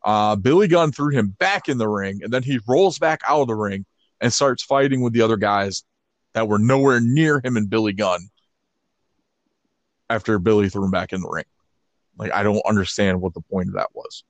Uh, 0.03 0.36
Billy 0.38 0.67
Gunn 0.67 0.91
threw 0.93 1.09
him 1.09 1.36
back 1.39 1.67
in 1.67 1.78
the 1.78 1.89
ring, 1.89 2.22
and 2.24 2.32
then 2.32 2.43
he 2.43 2.59
rolls 2.67 2.99
back 2.99 3.22
out 3.28 3.41
of 3.41 3.47
the 3.47 3.55
ring 3.55 3.86
and 4.22 4.34
starts 4.34 4.63
fighting 4.63 5.01
with 5.01 5.13
the 5.13 5.22
other 5.22 5.38
guys 5.38 5.84
that 6.34 6.47
were 6.47 6.59
nowhere 6.59 7.01
near 7.01 7.41
him 7.43 7.57
and 7.57 7.70
Billy 7.70 7.93
Gunn 7.93 8.30
after 10.10 10.39
Billy 10.39 10.70
threw 10.70 10.86
him 10.86 10.91
back 10.91 11.14
in 11.14 11.22
the 11.22 11.30
ring. 11.30 11.45
Like 12.18 12.34
I 12.34 12.43
don't 12.43 12.62
understand 12.68 13.22
what 13.22 13.34
the 13.34 13.41
point 13.41 13.70
of 13.70 13.76
that 13.76 13.89
was. 13.93 14.24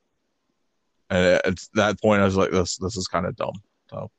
And 1.10 1.42
at 1.44 1.60
that 1.74 2.00
point, 2.02 2.22
I 2.22 2.26
was 2.26 2.36
like, 2.36 2.52
"This, 2.52 2.78
this 2.78 2.96
is 2.98 3.08
kind 3.08 3.26
of 3.26 3.36
dumb." 3.36 3.54
So, 3.90 4.12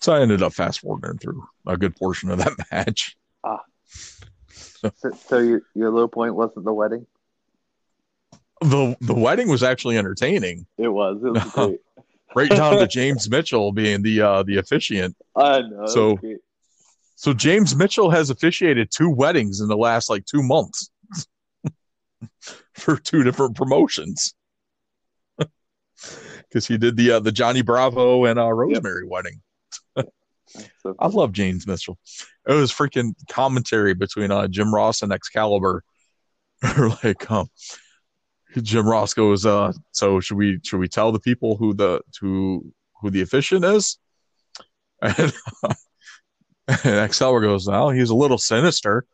so 0.00 0.12
I 0.14 0.20
ended 0.20 0.42
up 0.42 0.52
fast 0.52 0.80
forwarding 0.80 1.18
through 1.18 1.44
a 1.66 1.76
good 1.76 1.96
portion 1.96 2.30
of 2.30 2.38
that 2.38 2.52
match. 2.72 3.16
So, 4.86 5.10
so 5.26 5.38
your 5.38 5.62
your 5.74 5.90
low 5.90 6.06
point 6.06 6.34
wasn't 6.34 6.64
the 6.66 6.72
wedding. 6.72 7.06
the 8.60 8.96
The 9.00 9.14
wedding 9.14 9.48
was 9.48 9.62
actually 9.62 9.96
entertaining, 9.98 10.66
It 10.78 10.88
was. 10.88 11.22
It 11.24 11.32
was 11.32 11.52
great. 11.54 11.80
right 12.36 12.50
down 12.50 12.78
to 12.78 12.86
James 12.90 13.28
Mitchell 13.28 13.72
being 13.72 14.02
the 14.02 14.20
uh, 14.20 14.42
the 14.42 14.58
officiant. 14.58 15.16
I 15.34 15.62
know. 15.62 15.86
So-. 15.86 16.18
So 17.14 17.32
James 17.32 17.74
Mitchell 17.76 18.10
has 18.10 18.30
officiated 18.30 18.90
two 18.90 19.10
weddings 19.10 19.60
in 19.60 19.68
the 19.68 19.76
last 19.76 20.10
like 20.10 20.24
two 20.24 20.42
months 20.42 20.90
for 22.74 22.96
two 22.96 23.22
different 23.22 23.56
promotions. 23.56 24.34
Because 26.48 26.66
he 26.68 26.78
did 26.78 26.96
the 26.96 27.12
uh, 27.12 27.20
the 27.20 27.32
Johnny 27.32 27.62
Bravo 27.62 28.26
and 28.26 28.38
uh, 28.38 28.52
Rosemary 28.52 29.04
wedding. 29.08 29.40
So, 30.78 30.94
I 30.98 31.08
love 31.08 31.32
James 31.32 31.66
Mitchell. 31.66 31.98
It 32.46 32.52
was 32.52 32.72
freaking 32.72 33.14
commentary 33.28 33.94
between 33.94 34.30
uh, 34.30 34.46
Jim 34.46 34.72
Ross 34.72 35.02
and 35.02 35.12
Excalibur. 35.12 35.82
like, 37.02 37.30
um, 37.30 37.48
Jim 38.62 38.86
Ross 38.86 39.14
goes, 39.14 39.44
uh, 39.44 39.72
"So 39.90 40.20
should 40.20 40.36
we 40.36 40.60
should 40.62 40.78
we 40.78 40.88
tell 40.88 41.10
the 41.10 41.20
people 41.20 41.56
who 41.56 41.74
the 41.74 42.02
who 42.20 42.72
who 43.00 43.10
the 43.10 43.22
officiant 43.22 43.64
is?" 43.64 43.98
And, 45.02 45.32
and 46.84 46.96
Excalibur 46.96 47.40
goes, 47.40 47.66
"Well, 47.66 47.90
he's 47.90 48.10
a 48.10 48.14
little 48.14 48.38
sinister." 48.38 49.04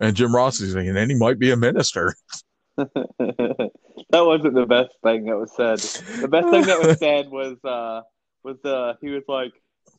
And 0.00 0.16
Jim 0.16 0.34
Ross 0.34 0.60
is 0.60 0.74
like, 0.74 0.86
"And 0.86 1.10
he 1.10 1.16
might 1.16 1.38
be 1.38 1.50
a 1.50 1.56
minister." 1.56 2.14
that 2.76 3.70
wasn't 4.10 4.54
the 4.54 4.66
best 4.66 4.90
thing 5.04 5.26
that 5.26 5.36
was 5.36 5.54
said. 5.54 5.78
The 6.20 6.26
best 6.26 6.50
thing 6.50 6.62
that 6.62 6.80
was 6.80 6.98
said 6.98 7.30
was 7.30 7.56
uh 7.64 8.00
was 8.42 8.56
uh 8.64 8.94
he 9.00 9.10
was 9.10 9.22
like, 9.28 9.52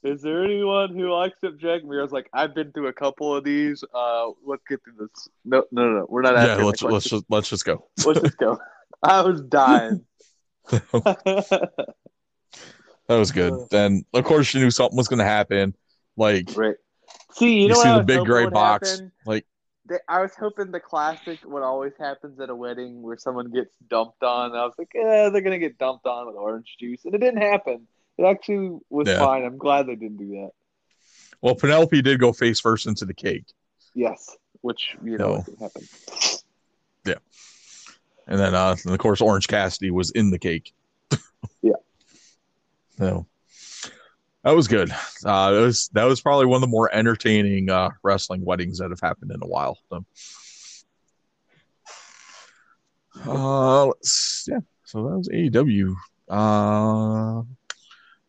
"Is 0.03 0.21
there 0.21 0.43
anyone 0.43 0.93
who 0.93 1.09
likes 1.13 1.37
Jack?" 1.57 1.83
I 1.83 2.01
was 2.01 2.11
like, 2.11 2.27
"I've 2.33 2.53
been 2.53 2.73
through 2.73 2.87
a 2.87 2.93
couple 2.93 3.33
of 3.33 3.45
these. 3.45 3.81
Uh, 3.93 4.31
let's 4.45 4.63
get 4.67 4.83
through 4.83 5.07
this." 5.07 5.29
No, 5.45 5.63
no, 5.71 5.89
no, 5.89 6.05
we're 6.09 6.21
not. 6.21 6.35
yeah, 6.35 6.55
let's 6.55 6.81
let's 6.81 7.05
just 7.05 7.23
let's 7.29 7.49
just 7.49 7.63
go. 7.63 7.87
let's 8.05 8.19
just 8.19 8.37
go. 8.37 8.59
I 9.01 9.21
was 9.21 9.39
dying. 9.41 10.05
That 13.07 13.17
was 13.17 13.31
good. 13.31 13.53
Then 13.69 14.03
of 14.13 14.23
course 14.23 14.53
you 14.53 14.61
knew 14.61 14.71
something 14.71 14.97
was 14.97 15.07
going 15.07 15.19
to 15.19 15.25
happen. 15.25 15.75
Like 16.17 16.55
right. 16.55 16.75
See, 17.33 17.55
you, 17.55 17.61
you, 17.63 17.67
know 17.69 17.75
see 17.75 17.91
the 17.93 18.03
big 18.03 18.25
gray 18.25 18.47
box. 18.47 18.91
happen? 18.91 19.11
Like 19.25 19.45
They- 19.87 19.99
I 20.07 20.21
was 20.21 20.31
hoping 20.39 20.71
the 20.71 20.79
classic 20.79 21.39
what 21.43 21.61
always 21.63 21.93
happens 21.99 22.39
at 22.39 22.49
a 22.49 22.55
wedding 22.55 23.01
where 23.01 23.17
someone 23.17 23.51
gets 23.51 23.75
dumped 23.89 24.23
on. 24.23 24.53
I 24.55 24.63
was 24.65 24.73
like, 24.77 24.91
yeah, 24.95 25.29
they're 25.29 25.41
gonna 25.41 25.59
get 25.59 25.77
dumped 25.77 26.05
on 26.05 26.27
with 26.27 26.35
orange 26.35 26.75
juice, 26.79 27.03
and 27.05 27.13
it 27.13 27.19
didn't 27.19 27.41
happen. 27.41 27.87
It 28.17 28.23
actually 28.23 28.79
was 28.89 29.07
Yeah. 29.07 29.19
fine. 29.19 29.43
I'm 29.43 29.57
glad 29.57 29.87
they 29.87 29.95
didn't 29.95 30.17
do 30.17 30.29
that. 30.41 30.51
well, 31.41 31.55
Penelope 31.55 32.01
did 32.01 32.19
go 32.19 32.31
face 32.33 32.59
first 32.59 32.87
into 32.87 33.05
the 33.05 33.13
cake. 33.13 33.45
Yes, 33.93 34.35
which 34.61 34.95
you 35.03 35.17
know 35.17 35.43
No. 35.47 35.55
happened. 35.59 35.87
And 38.27 38.39
then, 38.39 38.55
uh, 38.55 38.75
and 38.83 38.91
of 38.91 38.97
course, 38.97 39.21
Orange 39.21 39.47
Cassidy 39.47 39.91
was 39.91 40.09
in 40.09 40.31
the 40.31 40.39
cake. 40.39 40.73
Yeah. 41.61 41.73
So 42.97 43.27
that 44.45 44.55
was 44.55 44.67
good. 44.69 44.91
Uh, 45.25 45.51
that 45.51 45.59
was 45.59 45.89
that 45.93 46.03
was 46.05 46.21
probably 46.21 46.45
one 46.45 46.57
of 46.57 46.61
the 46.61 46.67
more 46.71 46.93
entertaining 46.93 47.69
uh, 47.69 47.89
wrestling 48.03 48.45
weddings 48.45 48.77
that 48.77 48.91
have 48.91 49.01
happened 49.01 49.31
in 49.31 49.41
a 49.41 49.47
while. 49.47 49.77
So, 49.89 50.05
uh, 53.25 53.85
let's, 53.87 54.45
yeah. 54.49 54.59
So 54.85 55.03
that 55.09 55.17
was 55.17 55.29
AEW. 55.29 55.95
Uh, 56.29 57.41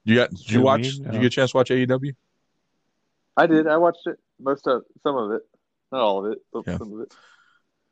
you 0.04 0.14
got? 0.16 0.30
Did 0.30 0.50
you 0.50 0.58
Who, 0.60 0.64
watch? 0.64 0.80
me? 0.80 0.90
Did 1.04 1.14
you 1.14 1.20
get 1.20 1.26
a 1.26 1.30
chance 1.30 1.50
to 1.52 1.56
watch 1.58 1.70
AEW? 1.70 2.14
I 3.36 3.46
did. 3.46 3.66
I 3.66 3.76
watched 3.76 4.06
it. 4.06 4.18
Most 4.40 4.66
of 4.66 4.82
some 5.02 5.16
of 5.16 5.32
it, 5.32 5.42
not 5.92 6.00
all 6.00 6.24
of 6.24 6.32
it, 6.32 6.38
but 6.52 6.64
Yeah. 6.66 6.78
some 6.78 6.92
of 6.94 7.00
it. 7.00 7.14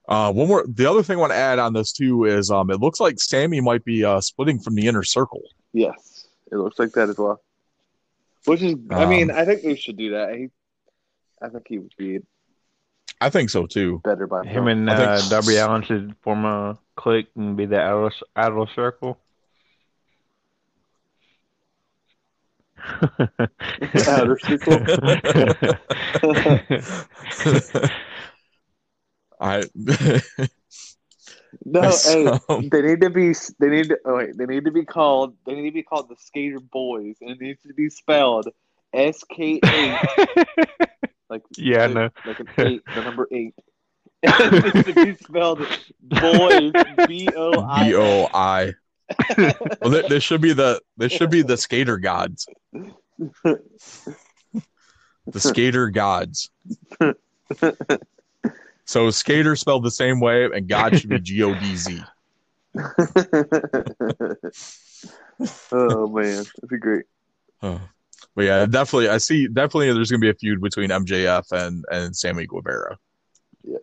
Uh, 0.07 0.33
one 0.33 0.49
more. 0.49 0.65
The 0.69 0.89
other 0.89 1.03
thing 1.03 1.17
I 1.17 1.21
want 1.21 1.33
to 1.33 1.37
add 1.37 1.59
on 1.59 1.73
this 1.73 1.93
too 1.93 2.25
is, 2.25 2.51
um, 2.51 2.71
it 2.71 2.79
looks 2.81 3.01
like 3.01 3.19
Sammy 3.19 3.61
might 3.61 3.85
be 3.85 4.05
uh 4.05 4.21
splitting 4.21 4.59
from 4.61 4.75
the 4.75 4.87
inner 4.87 5.03
circle. 5.03 5.43
Yes, 5.73 6.29
it 6.53 6.57
looks 6.57 6.79
like 6.79 6.93
that 6.93 7.09
as 7.09 7.19
well. 7.19 7.41
Which 8.47 8.63
is, 8.63 8.75
I 8.91 9.05
Um, 9.05 9.11
mean, 9.11 9.31
I 9.31 9.45
think 9.45 9.63
they 9.63 9.77
should 9.77 9.97
do 9.97 10.11
that. 10.13 10.35
He, 10.35 10.49
I 11.41 11.49
think 11.49 11.67
he 11.69 11.79
would 11.79 11.95
be 11.97 12.21
I 13.21 13.31
think 13.31 13.49
so 13.49 13.67
too. 13.67 14.01
better 14.05 14.27
by 14.27 14.45
Him 14.45 14.67
and 14.69 14.91
I 14.91 14.97
think- 14.97 15.09
uh, 15.09 15.29
Darby 15.31 15.57
Allin 15.57 15.83
should 15.83 16.15
form 16.23 16.45
a 16.45 16.77
clique 16.97 17.29
and 17.37 17.57
be 17.57 17.65
the 17.67 17.81
outer, 17.81 18.15
outer 18.37 18.67
circle. 18.75 19.19
Outer 24.09 24.39
circle. 24.41 24.79
I 29.41 29.65
No, 31.65 31.83
Yes, 31.83 32.13
hey, 32.13 32.25
they 32.71 32.83
need 32.83 33.01
to 33.01 33.11
be. 33.11 33.33
They 33.59 33.69
need 33.69 33.89
to. 33.89 33.99
Oh 34.05 34.17
wait, 34.17 34.37
they 34.37 34.47
need 34.47 34.65
to 34.65 34.71
be 34.71 34.85
called. 34.85 35.37
They 35.47 35.55
need 35.55 35.71
to 35.71 35.75
be 35.75 35.83
called 35.83 36.09
the 36.09 36.17
Skater 36.19 36.61
Boys, 36.61 37.17
and 37.21 37.31
it 37.31 37.41
needs 37.41 37.63
to 37.63 37.75
be 37.75 37.91
spelled 37.91 38.49
S 38.93 39.23
K 39.25 39.61
eight, 39.65 39.99
like 41.29 41.43
Yeah, 41.57 41.87
like, 41.87 41.95
know. 41.95 42.11
like 42.27 42.41
an 42.41 42.49
eight, 42.59 42.83
the 42.95 43.03
number 43.03 43.29
eight. 43.31 43.55
it 44.23 44.75
needs 44.75 44.87
to 44.87 44.95
be 44.95 45.15
spelled 45.17 45.59
boys, 46.01 46.73
B 47.07 47.29
O 47.37 47.61
I. 47.61 47.89
B 47.89 47.95
O 47.97 48.29
I. 48.33 48.75
Well, 49.83 49.91
they, 49.91 50.09
they 50.09 50.21
should 50.21 50.41
be 50.41 50.53
the 50.53 50.81
they 50.97 51.09
should 51.09 51.31
be 51.31 51.43
the 51.43 51.57
skater 51.57 51.99
gods. 51.99 52.47
The 53.43 55.41
skater 55.41 55.91
gods. 55.91 56.51
So 58.85 59.11
skater 59.11 59.57
spelled 59.57 59.85
the 59.85 59.91
same 59.91 60.21
way, 60.21 60.45
and 60.45 60.69
God 60.69 60.99
should 60.99 61.11
be 61.11 61.19
G 61.21 61.43
O 61.43 61.55
D 61.55 61.77
Z. 61.77 62.03
oh 65.73 66.09
man, 66.09 66.37
that'd 66.37 66.69
be 66.69 66.79
great. 66.79 67.05
Oh. 67.63 67.81
But 68.35 68.45
yeah, 68.47 68.67
definitely, 68.67 69.09
I 69.09 69.19
see. 69.19 69.47
Definitely, 69.47 69.93
there's 69.93 70.11
going 70.11 70.21
to 70.21 70.25
be 70.25 70.31
a 70.31 70.35
feud 70.35 70.61
between 70.61 70.91
MJF 70.91 71.53
and 71.53 71.85
and 71.91 72.17
Sammy 72.17 72.47
Guevara. 72.47 72.99
Yeah. 73.63 73.79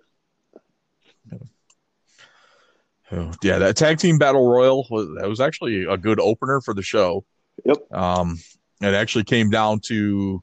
Oh, 3.14 3.32
yeah, 3.44 3.58
that 3.60 3.76
tag 3.76 3.98
team 3.98 4.18
battle 4.18 4.50
royal 4.50 4.88
was 4.90 5.08
that 5.20 5.28
was 5.28 5.40
actually 5.40 5.86
a 5.86 5.98
good 5.98 6.20
opener 6.20 6.62
for 6.62 6.74
the 6.74 6.82
show. 6.82 7.26
Yep. 7.66 7.94
Um, 7.94 8.40
it 8.82 8.94
actually 8.94 9.24
came 9.24 9.50
down 9.50 9.80
to 9.82 10.42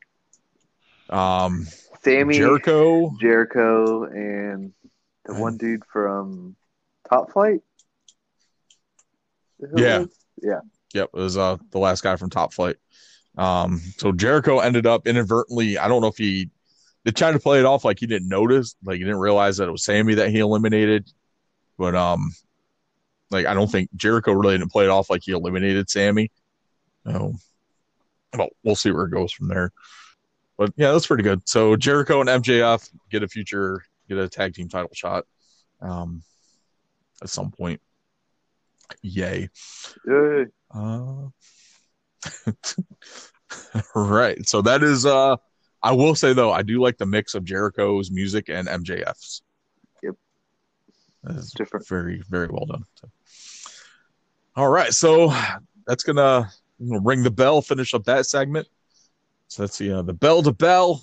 um 1.11 1.67
Sammy, 2.03 2.37
Jericho. 2.37 3.15
Jericho, 3.21 4.05
and 4.05 4.73
the 5.25 5.35
one 5.35 5.57
dude 5.57 5.85
from 5.93 6.57
Top 7.09 7.33
Flight. 7.33 7.61
Yeah. 9.77 10.05
yeah. 10.41 10.61
Yep, 10.95 11.11
it 11.13 11.19
was 11.19 11.37
uh 11.37 11.57
the 11.71 11.79
last 11.79 12.03
guy 12.03 12.17
from 12.17 12.31
Top 12.31 12.53
Flight. 12.53 12.77
Um, 13.37 13.81
so 13.99 14.13
Jericho 14.13 14.59
ended 14.59 14.87
up 14.87 15.07
inadvertently. 15.07 15.79
I 15.79 15.89
don't 15.89 16.01
know 16.01 16.09
if 16.09 16.17
he 16.17 16.51
they 17.05 17.13
tried 17.13 17.33
to 17.33 17.39
play 17.39 17.59
it 17.61 17.65
off 17.65 17.85
like 17.85 18.01
he 18.01 18.07
didn't 18.07 18.29
notice, 18.29 18.75
like 18.85 18.99
he 18.99 19.05
didn't 19.05 19.21
realize 19.21 19.59
that 19.59 19.69
it 19.69 19.73
was 19.73 19.85
Sammy 19.85 20.15
that 20.15 20.31
he 20.31 20.41
eliminated. 20.41 21.11
But 21.77 21.95
um, 21.95 22.33
like 23.31 23.47
I 23.47 23.55
don't 23.55 23.71
think 23.71 23.91
Jericho 23.97 24.33
really 24.33 24.59
didn't 24.59 24.73
play 24.73 24.85
it 24.85 24.91
off 24.91 25.11
like 25.11 25.23
he 25.25 25.33
eliminated 25.33 25.89
Sammy. 25.89 26.31
So, 27.07 27.35
well, 28.37 28.49
we'll 28.63 28.77
see 28.77 28.91
where 28.91 29.05
it 29.05 29.11
goes 29.11 29.33
from 29.33 29.49
there. 29.49 29.73
But 30.59 30.73
yeah, 30.77 30.93
that's 30.93 31.07
pretty 31.07 31.23
good. 31.23 31.49
So 31.49 31.77
Jericho 31.77 32.21
and 32.21 32.29
MJF 32.29 32.91
get 33.11 33.23
a 33.23 33.29
future, 33.29 33.83
get 34.09 34.19
a 34.19 34.29
tag 34.29 34.55
team 34.55 34.69
title 34.69 34.91
shot, 34.93 35.25
um, 35.81 36.23
at 37.23 37.31
some 37.31 37.51
point. 37.53 37.81
Yay. 39.03 39.49
Yeah. 40.07 40.45
Uh, 40.75 41.29
right. 43.95 44.47
So 44.49 44.63
that 44.63 44.83
is 44.83 45.07
uh 45.07 45.37
I 45.83 45.93
will 45.93 46.15
say 46.17 46.33
though, 46.33 46.51
I 46.51 46.63
do 46.63 46.81
like 46.83 46.99
the 46.99 47.07
mix 47.07 47.35
of 47.35 47.45
Jericho's 47.45 48.11
music 48.11 48.49
and 48.49 48.67
MJF's. 48.67 49.43
Yep. 50.03 50.15
That 51.25 51.37
is 51.37 51.53
Different. 51.53 51.87
very, 51.89 52.23
very 52.29 52.49
well 52.49 52.67
done. 52.67 52.83
So- 52.97 53.09
All 54.57 54.69
right, 54.69 54.93
so 54.93 55.33
that's 55.87 56.03
gonna 56.03 56.51
we'll 56.81 57.01
ring 57.01 57.23
the 57.23 57.31
bell, 57.31 57.63
finish 57.63 57.95
up 57.95 58.05
that 58.05 58.27
segment. 58.27 58.67
So 59.49 59.63
let's 59.63 59.77
see. 59.77 59.91
Uh, 59.91 60.03
the 60.03 60.13
bell 60.13 60.43
to 60.43 60.53
bell, 60.53 61.03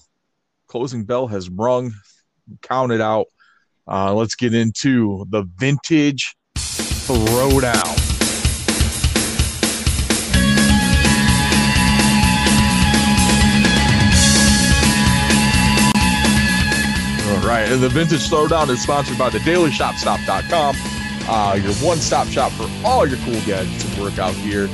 closing 0.68 1.04
bell 1.04 1.28
has 1.28 1.50
rung. 1.50 1.94
Count 2.62 2.92
it 2.92 3.02
out. 3.02 3.26
Uh, 3.88 4.14
let's 4.14 4.36
get 4.36 4.54
into 4.54 5.26
the 5.30 5.44
vintage 5.58 6.36
throwdown. 6.56 7.74
All 17.28 17.52
right, 17.52 17.68
and 17.70 17.82
the 17.82 17.90
Vintage 17.90 18.30
Throwdown 18.30 18.70
is 18.70 18.82
sponsored 18.82 19.18
by 19.18 19.30
the 19.30 19.40
DailyShopStop.com, 19.40 20.76
uh, 21.28 21.56
your 21.56 21.74
one-stop 21.76 22.28
shop 22.28 22.52
for 22.54 22.68
all 22.84 23.08
your 23.08 23.18
cool 23.20 23.40
gadgets 23.46 23.86
and 23.86 24.04
workout 24.04 24.36
gear. 24.44 24.68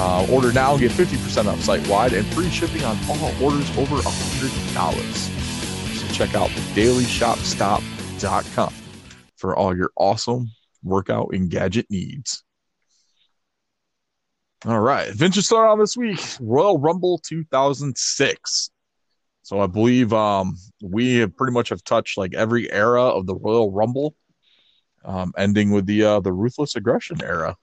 Uh, 0.00 0.24
order 0.30 0.52
now 0.52 0.76
get 0.76 0.92
50% 0.92 1.46
off 1.46 1.60
site-wide 1.60 2.12
and 2.12 2.24
free 2.28 2.48
shipping 2.50 2.84
on 2.84 2.96
all 3.08 3.32
orders 3.42 3.68
over 3.76 3.96
$100. 3.96 5.96
So 5.96 6.06
check 6.14 6.36
out 6.36 6.50
DailyShopStop.com 6.50 8.74
for 9.36 9.56
all 9.56 9.76
your 9.76 9.90
awesome 9.96 10.52
workout 10.84 11.30
and 11.32 11.50
gadget 11.50 11.86
needs. 11.90 12.44
All 14.66 14.78
right, 14.78 15.12
Vintage 15.12 15.50
on 15.52 15.80
this 15.80 15.96
week, 15.96 16.20
Royal 16.40 16.78
Rumble 16.78 17.18
2006. 17.18 18.70
So 19.42 19.60
I 19.60 19.66
believe 19.66 20.12
um, 20.12 20.56
we 20.82 21.26
pretty 21.26 21.52
much 21.52 21.70
have 21.70 21.82
touched 21.82 22.16
like 22.18 22.34
every 22.34 22.70
era 22.70 23.02
of 23.02 23.26
the 23.26 23.34
Royal 23.34 23.72
Rumble, 23.72 24.14
um, 25.04 25.32
ending 25.36 25.70
with 25.70 25.86
the 25.86 26.04
uh, 26.04 26.20
the 26.20 26.32
ruthless 26.32 26.76
aggression 26.76 27.20
era. 27.22 27.56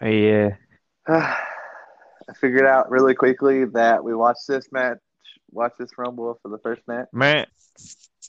Yeah. 0.00 0.56
I 1.08 2.34
figured 2.40 2.66
out 2.66 2.90
really 2.90 3.14
quickly 3.14 3.64
that 3.66 4.02
we 4.04 4.14
watched 4.14 4.46
this 4.48 4.70
match, 4.72 4.98
watched 5.50 5.78
this 5.78 5.90
Rumble 5.98 6.38
for 6.42 6.48
the 6.48 6.58
first 6.58 6.82
match. 6.86 7.08
Man, 7.12 7.46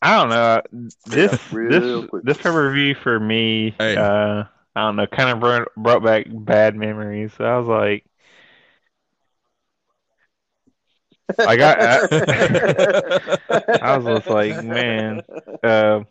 I 0.01 0.17
don't 0.17 0.29
know. 0.29 0.89
This 1.05 1.39
real 1.51 2.03
this 2.03 2.09
quick. 2.09 2.23
this 2.23 2.37
pay 2.37 2.49
per 2.49 2.73
view 2.73 2.95
for 2.95 3.19
me, 3.19 3.75
Hey. 3.79 3.95
uh, 3.95 4.43
I 4.75 4.81
don't 4.81 4.95
know, 4.95 5.07
kind 5.07 5.29
of 5.29 5.39
brought, 5.39 5.67
brought 5.77 6.03
back 6.03 6.25
bad 6.29 6.75
memories. 6.75 7.31
So 7.37 7.45
I 7.45 7.57
was 7.59 7.67
like, 7.67 8.05
like 11.45 11.59
I, 11.59 11.97
I, 12.11 13.37
I 13.81 13.97
was 13.97 14.05
just 14.05 14.29
like, 14.29 14.59
man, 14.61 15.21
uh, 15.63 16.03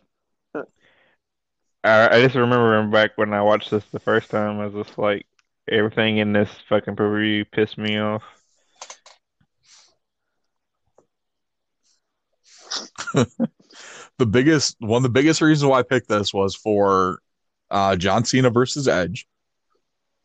I, 1.84 2.16
I 2.16 2.22
just 2.22 2.34
remember 2.36 2.86
back 2.88 3.12
when 3.16 3.32
I 3.32 3.42
watched 3.42 3.70
this 3.70 3.84
the 3.86 4.00
first 4.00 4.30
time, 4.30 4.60
I 4.60 4.66
was 4.66 4.86
just 4.86 4.98
like, 4.98 5.26
everything 5.70 6.18
in 6.18 6.32
this 6.32 6.50
fucking 6.68 6.94
pay 6.94 7.04
per 7.04 7.20
view 7.20 7.44
pissed 7.44 7.78
me 7.78 7.98
off. 7.98 8.22
the 14.18 14.26
biggest 14.26 14.76
one 14.78 14.98
of 14.98 15.02
the 15.02 15.08
biggest 15.08 15.40
reasons 15.40 15.68
why 15.68 15.80
I 15.80 15.82
picked 15.82 16.08
this 16.08 16.32
was 16.32 16.54
for 16.54 17.20
uh, 17.70 17.96
John 17.96 18.24
Cena 18.24 18.50
versus 18.50 18.88
Edge, 18.88 19.26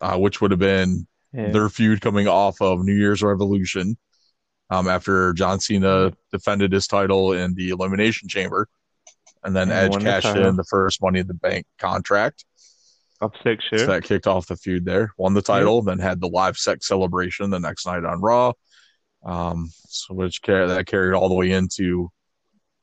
uh, 0.01 0.17
which 0.17 0.41
would 0.41 0.51
have 0.51 0.59
been 0.59 1.07
Yeah. 1.33 1.51
their 1.51 1.69
feud 1.69 2.01
coming 2.01 2.27
off 2.27 2.61
of 2.61 2.83
New 2.83 2.95
Year's 2.95 3.21
Revolution. 3.23 3.97
Um, 4.69 4.89
after 4.89 5.31
John 5.31 5.61
Cena 5.61 6.11
defended 6.31 6.73
his 6.73 6.87
title 6.87 7.31
in 7.31 7.53
the 7.53 7.69
Elimination 7.69 8.27
Chamber, 8.27 8.67
and 9.43 9.55
then 9.55 9.69
And 9.69 9.79
Edge 9.79 9.91
won 9.91 10.03
the 10.03 10.09
cashed 10.11 10.35
in 10.35 10.57
the 10.57 10.65
first 10.65 11.01
Money 11.01 11.19
in 11.19 11.27
the 11.27 11.33
Bank 11.33 11.65
contract. 11.79 12.43
Up 13.19 13.33
six 13.43 13.63
shit. 13.65 13.79
So 13.79 13.87
that 13.87 14.03
kicked 14.03 14.27
off 14.27 14.47
the 14.47 14.55
feud 14.55 14.85
there. 14.85 15.11
Won 15.17 15.33
the 15.33 15.41
title, 15.41 15.81
then 15.81 15.97
had 15.97 16.21
the 16.21 16.27
live 16.27 16.57
sex 16.57 16.87
celebration 16.87 17.49
the 17.49 17.59
next 17.59 17.85
night 17.87 18.05
on 18.05 18.21
Raw. 18.21 18.53
Um, 19.23 19.71
so 19.87 20.13
which 20.13 20.41
car- 20.43 20.67
that 20.67 20.85
carried 20.85 21.15
all 21.15 21.27
the 21.27 21.35
way 21.35 21.51
into 21.51 22.11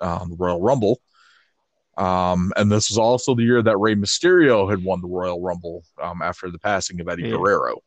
um, 0.00 0.30
the 0.30 0.36
Royal 0.36 0.60
Rumble. 0.60 1.00
Um, 1.96 2.52
and 2.56 2.70
this 2.70 2.90
was 2.90 2.98
also 2.98 3.36
the 3.36 3.44
year 3.44 3.62
that 3.62 3.78
Rey 3.78 3.94
Mysterio 3.94 4.68
had 4.68 4.82
won 4.82 5.00
the 5.00 5.06
Royal 5.06 5.40
Rumble 5.40 5.84
um, 6.02 6.20
after 6.22 6.50
the 6.50 6.58
passing 6.58 7.00
of 7.00 7.08
Eddie 7.08 7.22
Yeah. 7.28 7.36
Guerrero. 7.36 7.78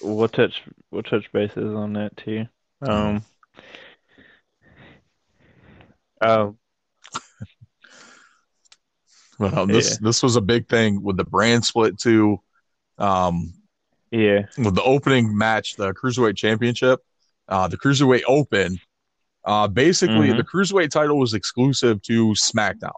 We'll 0.00 0.28
touch 0.28 0.62
we'll 0.90 1.02
touch 1.02 1.30
bases 1.32 1.74
on 1.74 1.92
that 1.94 2.16
too. 2.16 2.46
Um, 2.80 3.24
um, 6.20 6.58
Um, 9.56 9.68
this 9.68 9.98
this 9.98 10.22
was 10.22 10.36
a 10.36 10.40
big 10.40 10.68
thing 10.68 11.02
with 11.02 11.16
the 11.16 11.24
brand 11.24 11.64
split 11.64 11.98
too. 11.98 12.40
Um, 12.98 13.54
yeah, 14.10 14.42
with 14.58 14.74
the 14.74 14.82
opening 14.82 15.36
match, 15.36 15.76
the 15.76 15.92
Cruiserweight 15.94 16.36
Championship, 16.36 17.00
uh, 17.48 17.66
the 17.68 17.78
Cruiserweight 17.78 18.22
Open. 18.26 18.78
Uh, 19.44 19.66
basically, 19.66 20.28
Mhm. 20.28 20.36
the 20.36 20.44
Cruiserweight 20.44 20.90
title 20.90 21.18
was 21.18 21.34
exclusive 21.34 22.00
to 22.02 22.28
SmackDown. 22.34 22.92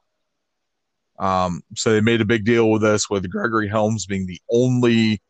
Um, 1.18 1.62
so 1.76 1.92
they 1.92 2.00
made 2.00 2.20
a 2.20 2.24
big 2.26 2.44
deal 2.44 2.70
with 2.70 2.82
this, 2.82 3.08
with 3.08 3.30
Gregory 3.30 3.68
Helms 3.68 4.04
being 4.04 4.26
the 4.26 4.40
only 4.50 5.22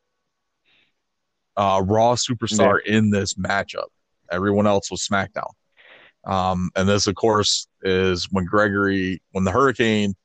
uh, 1.57 1.81
Raw 1.85 2.17
superstar 2.17 2.81
in 2.85 3.11
this 3.11 3.35
matchup. 3.35 3.87
Everyone 4.31 4.67
else 4.67 4.91
was 4.91 5.07
SmackDown. 5.07 5.51
Um, 6.25 6.71
and 6.75 6.89
this, 6.89 7.07
of 7.07 7.15
course, 7.15 7.69
is 7.83 8.25
when 8.33 8.45
Gregory, 8.47 9.23
when 9.33 9.45
the 9.45 9.53
Hurricane 9.53 10.17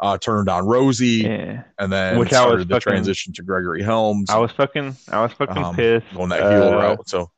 uh, 0.00 0.16
turned 0.18 0.48
on 0.48 0.64
Rosey, 0.64 1.24
yeah. 1.24 1.62
and 1.78 1.92
then 1.92 2.18
Which 2.18 2.32
I 2.32 2.40
was 2.44 2.48
started 2.50 2.68
the 2.68 2.74
fucking- 2.76 2.90
transition 2.92 3.32
to 3.34 3.42
Gregory 3.42 3.82
Helms. 3.82 4.30
I 4.30 4.38
was 4.38 4.52
fucking 4.52 4.96
I 5.10 5.22
was 5.22 5.32
fucking 5.32 5.62
Um, 5.62 5.74
pissed. 5.76 6.06
going 6.14 6.28
that 6.30 6.40
heel 6.52 6.68
Uh, 6.68 6.76
route. 6.76 7.08
So 7.08 7.30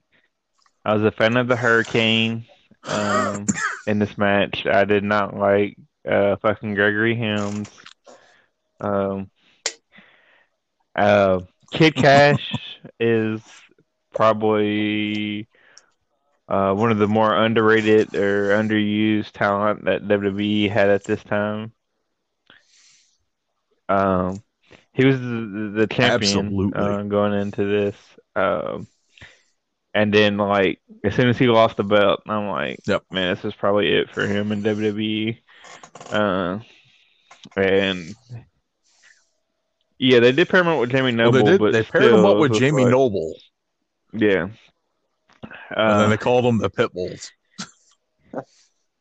I 0.85 0.95
was 0.95 1.03
a 1.05 1.11
fan 1.11 1.37
of 1.37 1.49
the 1.49 1.57
Hurricane. 1.57 2.45
Um, 2.85 3.47
in 3.87 3.99
this 3.99 4.16
match, 4.19 4.66
I 4.66 4.85
did 4.85 5.05
not 5.05 5.37
like 5.37 5.77
uh 6.09 6.37
fucking 6.37 6.74
Gregory 6.74 7.15
Helms. 7.15 7.70
Um, 8.81 9.31
uh, 10.97 11.41
Kid 11.73 11.95
Kash 11.95 12.55
is 13.01 13.41
probably 14.15 15.47
uh 16.49 16.74
one 16.74 16.91
of 16.91 16.99
the 16.99 17.07
more 17.07 17.35
underrated 17.35 18.15
or 18.15 18.51
underused 18.51 19.32
talent 19.32 19.85
that 19.85 20.03
WWE 20.09 20.70
had 20.70 20.89
at 20.91 21.05
this 21.05 21.23
time. 21.24 21.73
Um, 23.91 24.43
he 24.93 25.05
was 25.05 25.19
the, 25.21 25.73
the 25.77 25.87
champion 25.87 26.73
uh, 26.75 27.03
going 27.03 27.33
into 27.35 27.65
this. 27.65 27.97
Um, 28.37 28.87
and 29.93 30.15
then 30.15 30.37
like 30.37 30.81
as 31.05 31.15
soon 31.15 31.29
as 31.29 31.39
he 31.39 31.49
lost 31.49 31.77
the 31.77 31.85
belt, 31.85 32.21
I'm 32.27 32.49
like, 32.49 32.79
Yep. 32.87 33.05
man, 33.11 33.35
this 33.35 33.45
is 33.45 33.55
probably 33.55 33.89
it 33.93 34.11
for 34.11 34.27
him 34.27 34.53
in 34.53 34.62
WWE. 34.62 35.39
Uh, 36.11 36.61
and 37.57 38.15
yeah, 39.99 40.21
they 40.21 40.33
did 40.33 40.49
pair 40.49 40.61
him 40.61 40.69
up 40.69 40.81
with 40.81 40.91
Jamie 40.91 41.15
well, 41.17 41.33
Noble, 41.33 41.45
they 41.45 41.51
did. 41.53 41.61
but 41.61 41.73
They 41.73 41.83
paired 41.83 42.05
him 42.15 42.25
up 42.25 42.39
with 42.39 42.55
Jamie 42.55 42.85
like- 42.85 42.93
Noble, 42.93 43.35
Yeah. 44.12 44.43
and 45.43 45.51
then 45.77 45.89
Uh, 46.07 46.09
they 46.09 46.17
called 46.17 46.45
them 46.45 46.59
the 46.59 46.71
Pit 46.71 46.93
Bulls, 46.93 47.33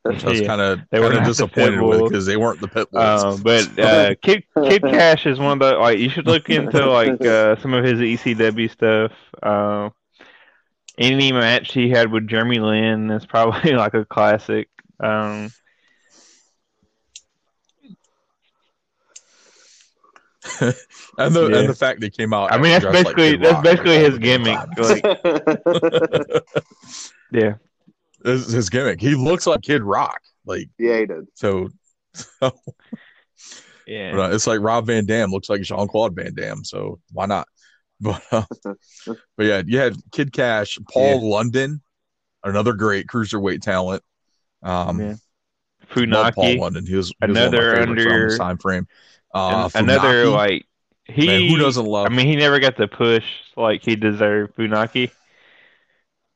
which 0.04 0.24
I 0.26 0.30
was 0.30 0.42
Yeah. 0.42 0.48
kind 0.48 0.62
of 0.62 0.80
They 0.92 1.00
were 1.00 1.08
kind 1.08 1.18
of 1.18 1.22
not 1.22 1.26
the 1.28 1.32
disappointed 1.32 1.82
with 1.82 2.04
because 2.04 2.26
they 2.26 2.38
weren't 2.38 2.62
the 2.62 2.68
Pit 2.68 2.90
Bulls. 2.92 3.24
Um, 3.24 3.44
but 3.44 3.80
uh, 3.80 4.16
Kid 4.22 4.44
Kid 4.56 4.82
Kash 4.82 5.26
is 5.26 5.40
one 5.40 5.54
of 5.54 5.60
the 5.60 5.78
like 5.78 6.00
you 6.00 6.10
should 6.10 6.28
look 6.28 6.50
into 6.50 6.86
like 6.90 7.24
uh, 7.26 7.56
some 7.62 7.74
of 7.74 7.84
his 7.84 8.00
ECW 8.00 8.72
stuff. 8.72 9.12
Um, 9.44 9.94
any 10.98 11.32
match 11.32 11.74
he 11.74 11.90
had 11.90 12.12
with 12.12 12.28
Jerry 12.28 12.60
Lynn 12.60 13.10
is 13.12 13.26
probably 13.26 13.72
like 13.76 13.94
a 13.94 14.06
classic. 14.06 14.70
Um, 15.00 15.52
and 20.62 21.36
the 21.36 21.50
yeah. 21.50 21.60
and 21.60 21.70
the 21.70 21.76
fact 21.76 22.00
they 22.00 22.10
came 22.10 22.34
out. 22.34 22.52
I 22.52 22.58
mean, 22.58 22.72
that's 22.72 22.84
dressed 22.84 23.06
like 23.06 23.16
basically 23.16 23.38
that's 23.38 23.62
basically 23.62 23.98
his 23.98 24.18
gimmick. 24.18 24.58
Like, 24.78 25.06
yeah, 27.32 27.56
is 28.26 28.52
his 28.52 28.70
gimmick. 28.70 29.00
He 29.02 29.16
looks 29.16 29.48
like 29.48 29.62
Kid 29.62 29.84
Rock. 29.84 30.22
Like 30.46 30.70
yeah, 30.78 31.00
he 31.00 31.06
did. 31.06 31.28
so. 31.34 31.70
so 32.14 32.52
yeah. 33.88 34.12
but, 34.16 34.32
uh, 34.32 34.36
it's 34.36 34.48
like 34.48 34.60
Rob 34.62 34.88
Van 34.88 35.06
Dam 35.06 35.32
looks 35.32 35.50
like 35.50 35.62
Jean 35.62 35.88
Claude 35.88 36.16
Van 36.16 36.34
Damme. 36.34 36.64
So 36.64 37.00
why 37.12 37.26
not? 37.26 37.48
But 38.02 38.24
uh, 38.32 38.44
but 39.36 39.46
yeah, 39.46 39.62
you 39.66 39.78
had 39.78 39.98
Kid 40.14 40.32
Kash, 40.32 40.80
Paul 40.90 41.30
London, 41.30 41.82
another 42.46 42.72
great 42.72 43.08
cruiserweight 43.08 43.62
talent. 43.62 44.02
Um, 44.64 45.00
Yeah. 45.02 45.16
love 45.98 46.34
Paul 46.34 46.44
Funaki, 46.46 46.60
London. 46.60 46.86
He 46.86 46.96
was, 46.96 47.10
he 47.10 47.16
was 47.28 47.36
one 47.36 47.48
of 47.48 47.52
my 47.52 47.58
Another 47.58 47.76
favorites 47.76 48.06
around 48.06 48.22
this 48.24 48.34
under- 48.34 48.38
time 48.38 48.58
frame. 48.58 48.88
Uh, 49.34 49.70
and 49.76 49.90
another 49.90 50.24
Funaki, 50.26 50.34
like 50.34 50.66
he. 51.04 51.28
man, 51.28 51.50
who 51.50 51.58
doesn't 51.58 51.86
love? 51.86 52.06
I 52.06 52.10
mean, 52.10 52.28
he 52.28 52.38
never 52.38 52.60
got 52.62 52.78
the 52.78 52.88
push 52.88 53.26
like 53.58 53.84
he 53.84 53.98
deserved. 53.98 54.56
Funaki. 54.56 55.12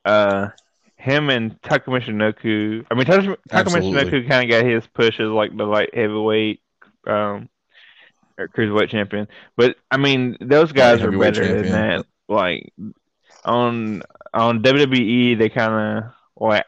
Uh, 0.03 0.49
him 1.03 1.29
and 1.29 1.61
Taka 1.61 1.89
Michinoku. 1.91 2.85
I 2.89 2.95
mean, 2.95 3.05
Taka- 3.05 3.37
Takamishinoku 3.49 4.27
kind 4.27 4.49
of 4.49 4.49
got 4.57 4.65
his 4.65 4.87
push 4.87 5.19
as 5.19 5.27
like 5.27 5.55
the 5.55 5.65
light 5.65 5.93
heavyweight, 5.93 6.61
um, 7.05 7.49
or 8.37 8.47
cruiserweight 8.47 8.89
champion. 8.89 9.27
But 9.57 9.75
I 9.91 9.97
mean, 9.97 10.37
those 10.39 10.71
guys 10.71 11.01
are 11.01 11.11
better 11.11 11.45
than 11.61 11.71
that. 11.71 12.05
Like 12.29 12.71
on 13.43 14.01
on 14.33 14.63
WWE 14.63 15.37
they 15.37 15.49
kind 15.49 15.73
of 16.07 16.13
like 16.37 16.65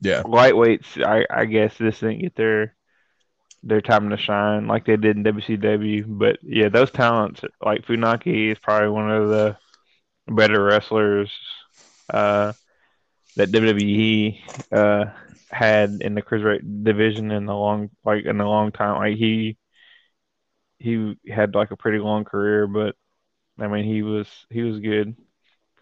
Yeah. 0.00 0.22
lightweights. 0.22 1.04
I 1.04 1.26
I 1.30 1.44
guess 1.44 1.76
this 1.76 2.00
didn't 2.00 2.20
get 2.20 2.34
their 2.34 2.74
their 3.62 3.82
time 3.82 4.08
to 4.10 4.16
shine 4.16 4.66
like 4.68 4.86
they 4.86 4.96
did 4.96 5.16
in 5.18 5.24
WCW. 5.24 6.04
But 6.06 6.38
yeah, 6.42 6.70
those 6.70 6.90
talents 6.90 7.42
like 7.62 7.84
Funaki 7.84 8.52
is 8.52 8.58
probably 8.58 8.88
one 8.88 9.10
of 9.10 9.28
the 9.28 9.56
better 10.28 10.64
wrestlers 10.64 11.30
uh, 12.12 12.52
that 13.36 13.52
WWE 13.52 14.42
uh, 14.72 15.06
had 15.50 15.98
in 16.00 16.14
the 16.14 16.22
cruiserweight 16.22 16.84
division 16.84 17.30
in 17.30 17.46
the 17.46 17.54
long 17.54 17.90
like 18.04 18.24
in 18.24 18.40
a 18.40 18.48
long 18.48 18.72
time. 18.72 18.98
Like 18.98 19.16
he 19.16 19.56
he 20.78 21.14
had 21.28 21.54
like 21.54 21.70
a 21.70 21.76
pretty 21.76 21.98
long 21.98 22.24
career, 22.24 22.66
but 22.66 22.96
I 23.58 23.68
mean 23.68 23.84
he 23.84 24.02
was 24.02 24.28
he 24.50 24.62
was 24.62 24.80
good. 24.80 25.16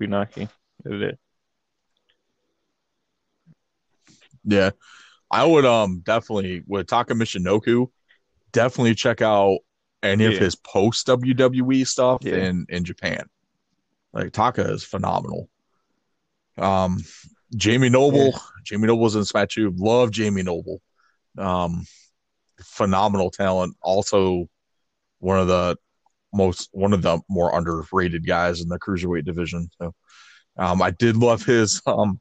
Funaki 0.00 0.50
did 0.84 1.02
it. 1.02 1.18
Yeah. 4.44 4.70
I 5.30 5.44
would 5.44 5.64
um 5.66 6.00
definitely 6.04 6.62
with 6.66 6.86
Taka 6.88 7.14
Michinoku, 7.14 7.88
definitely 8.52 8.94
check 8.94 9.22
out 9.22 9.58
any 10.02 10.24
of 10.26 10.36
his 10.38 10.56
post 10.56 11.06
WWE 11.06 11.84
stuff 11.84 12.22
Yeah. 12.22 12.34
in 12.34 12.66
in 12.68 12.84
Japan. 12.84 13.26
Like 14.12 14.32
Taka 14.32 14.70
is 14.72 14.84
phenomenal. 14.84 15.48
Um 16.56 16.98
Jamie 17.56 17.88
Noble, 17.88 18.38
Jamie 18.64 18.86
Noble 18.86 19.02
was 19.02 19.16
in 19.16 19.46
too. 19.48 19.72
Love 19.76 20.10
Jamie 20.10 20.42
Noble. 20.42 20.80
Um 21.38 21.84
phenomenal 22.62 23.30
talent. 23.30 23.76
Also 23.82 24.48
one 25.18 25.38
of 25.38 25.48
the 25.48 25.76
most 26.32 26.68
one 26.72 26.92
of 26.92 27.02
the 27.02 27.20
more 27.28 27.56
underrated 27.56 28.26
guys 28.26 28.60
in 28.60 28.68
the 28.68 28.78
cruiserweight 28.78 29.24
division. 29.24 29.68
So 29.80 29.94
um 30.56 30.82
I 30.82 30.90
did 30.90 31.16
love 31.16 31.44
his 31.44 31.80
um 31.86 32.20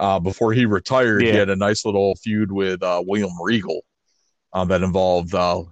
uh, 0.00 0.18
before 0.18 0.54
he 0.54 0.64
retired, 0.64 1.20
he 1.22 1.28
had 1.28 1.50
a 1.50 1.56
nice 1.56 1.84
little 1.84 2.14
feud 2.16 2.50
with 2.50 2.82
uh, 2.82 3.02
William 3.06 3.30
Regal 3.38 3.84
um, 4.54 4.68
that 4.68 4.82
involved 4.82 5.34
uh, 5.34 5.62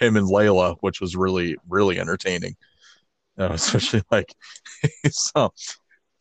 him 0.00 0.16
and 0.16 0.26
Layla, 0.26 0.76
which 0.80 1.02
was 1.02 1.14
really, 1.14 1.56
really 1.68 2.00
entertaining. 2.00 2.56
Uh, 3.38 3.50
especially 3.52 4.02
like 4.10 4.34
uh, 5.34 5.50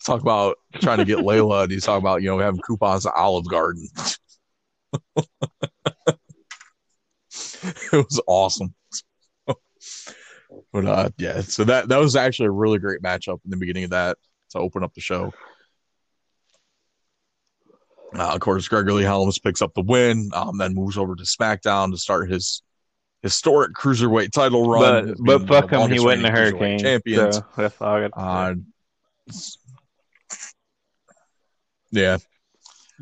talk 0.04 0.22
about 0.22 0.58
trying 0.76 1.00
to 1.00 1.06
get 1.06 1.18
Layla, 1.26 1.64
and 1.64 1.72
he's 1.72 1.84
talking 1.84 2.04
about 2.04 2.22
you 2.22 2.30
know 2.30 2.40
having 2.40 2.62
coupons 2.62 3.06
at 3.06 3.14
Olive 3.16 3.48
Garden. 3.48 3.88
it 7.66 7.92
was 7.92 8.22
awesome. 8.28 8.74
but 9.46 10.86
uh, 10.86 11.10
yeah, 11.18 11.42
so 11.42 11.64
that 11.64 11.90
that 11.90 12.00
was 12.00 12.16
actually 12.16 12.48
a 12.48 12.52
really 12.52 12.80
great 12.80 13.02
matchup 13.02 13.40
in 13.46 13.52
the 13.52 13.58
beginning 13.58 13.86
of 13.86 13.90
that 13.92 14.18
to 14.52 14.60
open 14.60 14.84
up 14.84 14.94
the 14.94 15.02
show. 15.02 15.34
Uh, 18.16 18.34
of 18.36 18.40
course, 18.42 18.68
Gregory 18.68 19.04
Helms 19.04 19.40
picks 19.40 19.62
up 19.62 19.74
the 19.74 19.82
win, 19.82 20.30
um, 20.34 20.58
then 20.58 20.76
moves 20.76 20.98
over 20.98 21.16
to 21.16 21.24
SmackDown 21.24 21.92
to 21.92 21.98
start 21.98 22.30
his 22.30 22.62
historic 23.24 23.74
cruiserweight 23.74 24.32
title 24.32 24.70
run. 24.70 25.16
But 25.20 25.48
but 25.48 25.48
fuck 25.48 25.72
him, 25.72 25.90
he 25.90 25.98
longest 25.98 26.06
wasn't 26.06 26.26
a 26.28 26.32
hurricane. 26.32 26.80
Champions. 26.80 27.38
So 27.38 27.46
that's 27.58 27.82
all 27.82 27.96
I 27.96 28.08
got. 28.10 28.12
Uh, 28.16 28.56
yeah. 31.94 32.18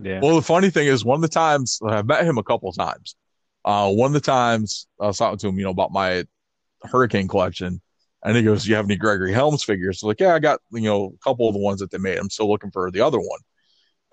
yeah. 0.01 0.19
Well, 0.21 0.35
the 0.35 0.41
funny 0.41 0.69
thing 0.69 0.87
is, 0.87 1.05
one 1.05 1.15
of 1.15 1.21
the 1.21 1.27
times 1.27 1.79
I've 1.85 2.05
met 2.05 2.25
him 2.25 2.37
a 2.37 2.43
couple 2.43 2.71
times. 2.71 3.15
Uh, 3.63 3.91
one 3.91 4.07
of 4.07 4.13
the 4.13 4.19
times 4.19 4.87
I 4.99 5.07
was 5.07 5.17
talking 5.17 5.37
to 5.39 5.47
him, 5.47 5.57
you 5.57 5.63
know, 5.63 5.71
about 5.71 5.91
my 5.91 6.25
Hurricane 6.83 7.27
collection, 7.27 7.81
and 8.23 8.35
he 8.35 8.43
goes, 8.43 8.63
"Do 8.63 8.69
you 8.69 8.75
have 8.75 8.85
any 8.85 8.97
Gregory 8.97 9.31
Helms 9.31 9.63
figures?" 9.63 10.01
like, 10.03 10.19
yeah, 10.19 10.33
I 10.33 10.39
got 10.39 10.59
you 10.71 10.81
know 10.81 11.13
a 11.15 11.23
couple 11.23 11.47
of 11.47 11.53
the 11.53 11.59
ones 11.59 11.79
that 11.79 11.91
they 11.91 11.97
made. 11.97 12.17
I'm 12.17 12.29
still 12.29 12.49
looking 12.49 12.71
for 12.71 12.89
the 12.91 13.01
other 13.01 13.19
one. 13.19 13.39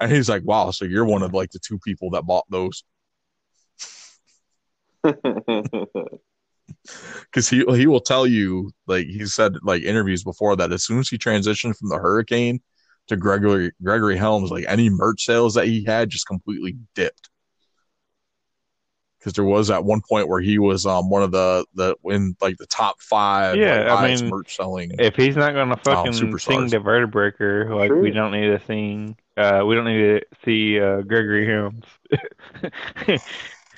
And 0.00 0.12
he's 0.12 0.28
like, 0.28 0.42
"Wow, 0.44 0.70
so 0.70 0.84
you're 0.84 1.05
one 1.05 1.22
of 1.22 1.34
like 1.34 1.50
the 1.50 1.59
two 1.59 1.78
people 1.80 2.10
that 2.10 2.26
bought 2.26 2.44
those." 2.50 2.84
because 7.22 7.48
he 7.48 7.64
he 7.74 7.86
will 7.86 8.00
tell 8.00 8.26
you 8.26 8.70
like 8.86 9.06
he 9.06 9.24
said 9.26 9.55
like 9.62 9.82
interviews 9.82 10.22
before 10.22 10.56
that 10.56 10.72
as 10.72 10.84
soon 10.84 10.98
as 10.98 11.09
he 11.09 11.18
transitioned 11.18 11.76
from 11.76 11.88
the 11.88 11.98
hurricane 11.98 12.60
to 13.09 13.16
gregory 13.16 13.72
gregory 13.82 14.16
helms 14.16 14.51
like 14.51 14.64
any 14.68 14.89
merch 14.90 15.24
sales 15.24 15.55
that 15.55 15.66
he 15.66 15.85
had 15.85 16.10
just 16.10 16.26
completely 16.26 16.76
dipped 16.94 17.30
because 19.18 19.32
there 19.32 19.44
was 19.44 19.70
at 19.70 19.85
one 19.85 20.01
point 20.09 20.28
where 20.28 20.40
he 20.40 20.59
was 20.59 20.86
um 20.86 21.10
one 21.10 21.22
of 21.22 21.32
the 21.32 21.64
the 21.74 21.97
in 22.05 22.36
like 22.40 22.56
the 22.59 22.66
top 22.66 23.01
five 23.01 23.56
Yeah, 23.56 23.93
like, 23.93 24.01
I 24.01 24.14
mean, 24.14 24.28
merch 24.28 24.56
selling 24.56 24.93
If 24.98 25.16
he's 25.16 25.36
not 25.36 25.55
gonna 25.55 25.76
fucking 25.76 26.12
superstars. 26.12 26.40
sing 26.40 26.66
the 26.70 26.78
vertebreaker, 26.78 27.74
like 27.74 27.89
True. 27.89 28.01
we 28.01 28.10
don't 28.10 28.32
need 28.32 28.48
to 28.48 28.60
sing. 28.66 29.16
Uh, 29.36 29.62
we 29.66 29.74
don't 29.74 29.85
need 29.85 30.20
to 30.20 30.20
see 30.44 30.80
uh, 30.80 31.02
Gregory 31.02 31.47
Helms. 31.47 31.85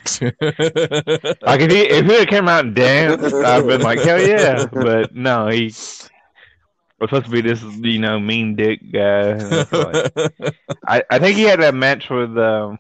like 0.23 1.61
if 1.61 1.71
he 1.71 1.81
if 1.83 2.07
he 2.07 2.27
came 2.27 2.49
out 2.49 2.65
and 2.65 2.75
danced, 2.75 3.35
I've 3.35 3.67
been 3.67 3.83
like 3.83 3.99
hell 4.01 4.21
yeah. 4.21 4.67
But 4.67 5.15
no, 5.15 5.49
he 5.49 5.71
was 7.01 7.11
supposed 7.11 7.27
to 7.27 7.31
be 7.31 7.41
this 7.41 7.63
you 7.63 7.99
know 7.99 8.19
mean 8.21 8.57
dick 8.57 8.81
guy. 8.93 9.29
And 9.39 9.53
it's 9.55 9.73
like- 9.73 10.13
I 10.87 11.03
I 11.11 11.19
think 11.19 11.37
he 11.37 11.43
had 11.45 11.61
a 11.63 11.73
match 11.73 12.09
with 12.11 12.37
um. 12.39 12.79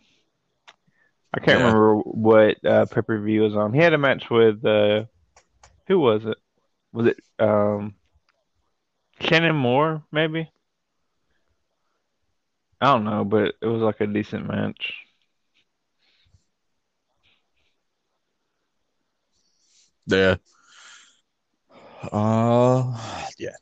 I 1.33 1.39
can't 1.39 1.59
Yeah. 1.61 1.67
remember 1.67 1.97
what 1.99 2.65
uh, 2.65 2.87
pay 2.87 3.03
per 3.03 3.21
view 3.21 3.43
was 3.43 3.55
on. 3.55 3.73
He 3.73 3.81
had 3.81 3.93
a 3.93 3.99
match 3.99 4.29
with 4.31 4.65
uh, 4.65 5.05
who 5.87 6.01
was 6.01 6.25
it? 6.27 6.37
Was 6.93 7.07
it 7.07 7.19
um, 7.39 7.95
Shannon 9.21 9.55
Moore? 9.55 10.03
Maybe. 10.11 10.51
I 12.81 12.87
don't 12.87 13.05
know, 13.05 13.25
but 13.25 13.55
it 13.63 13.67
was 13.67 13.81
like 13.83 14.01
a 14.01 14.07
decent 14.09 14.49
match. 14.49 14.93
Yeah. 20.07 20.37
Uh, 22.11 22.97
yeah. 23.39 23.57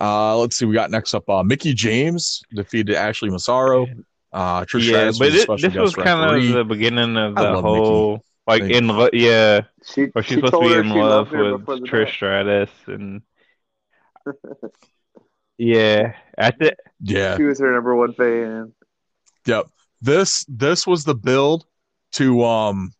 Uh, 0.00 0.36
let's 0.38 0.56
see. 0.58 0.66
We 0.66 0.74
got 0.74 0.90
next 0.90 1.14
up. 1.14 1.28
Uh, 1.28 1.42
Mickie 1.42 1.74
James 1.74 2.42
defeated 2.54 2.94
Ashley 2.96 3.30
Massaro. 3.30 3.86
Uh, 4.32 4.64
Trish 4.64 4.84
yeah, 4.84 5.10
Stratus 5.10 5.18
but 5.18 5.24
was 5.48 5.64
it, 5.64 5.72
this 5.72 5.80
was 5.80 5.94
kind 5.94 6.36
of 6.36 6.52
the 6.52 6.64
beginning 6.64 7.16
of 7.16 7.34
the 7.34 7.42
love 7.42 7.64
whole 7.64 8.24
like 8.46 8.62
Like- 8.62 8.70
in 8.70 8.88
lo- 8.88 9.08
yeah, 9.12 9.62
she, 9.84 10.08
or 10.14 10.22
she's 10.22 10.26
she 10.26 10.34
supposed 10.46 10.52
to 10.52 10.60
be 10.60 10.74
in 10.74 10.90
love 10.90 11.30
with 11.30 11.64
Trish 11.84 12.04
match. 12.04 12.14
Stratus 12.14 12.70
and 12.86 13.22
yeah, 15.58 16.14
at 16.36 16.58
the 16.58 16.76
Yeah. 17.00 17.36
She 17.36 17.44
was 17.44 17.60
her 17.60 17.72
number 17.72 17.94
one 17.96 18.12
fan. 18.12 18.72
Yep. 19.46 19.66
This 20.02 20.44
this 20.48 20.86
was 20.86 21.04
the 21.04 21.14
build 21.14 21.64
to 22.12 22.44
um 22.44 22.92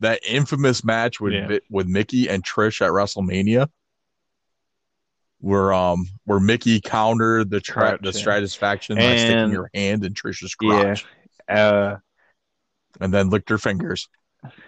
that 0.00 0.20
infamous 0.26 0.84
match 0.84 1.20
with 1.20 1.34
Yeah. 1.34 1.58
With 1.70 1.86
Mickie 1.86 2.28
and 2.28 2.44
Trish 2.44 2.80
at 2.80 2.92
WrestleMania. 2.92 3.68
Where 5.40 5.72
um 5.72 6.06
where 6.24 6.40
Mickie 6.40 6.80
countered 6.80 7.50
the 7.50 7.60
tra- 7.60 7.90
Crotch, 7.90 8.00
the 8.00 8.08
yeah. 8.08 8.20
Stratus 8.20 8.54
faction 8.54 8.96
by 8.96 9.16
sticking 9.16 9.38
And- 9.38 9.52
her 9.54 9.70
hand 9.72 10.04
in 10.04 10.12
Trish's 10.14 10.54
yeah, 10.60 10.82
crotch 10.82 11.06
uh, 11.48 11.96
and 13.00 13.14
then 13.14 13.30
licked 13.30 13.48
her 13.48 13.58
fingers, 13.58 14.08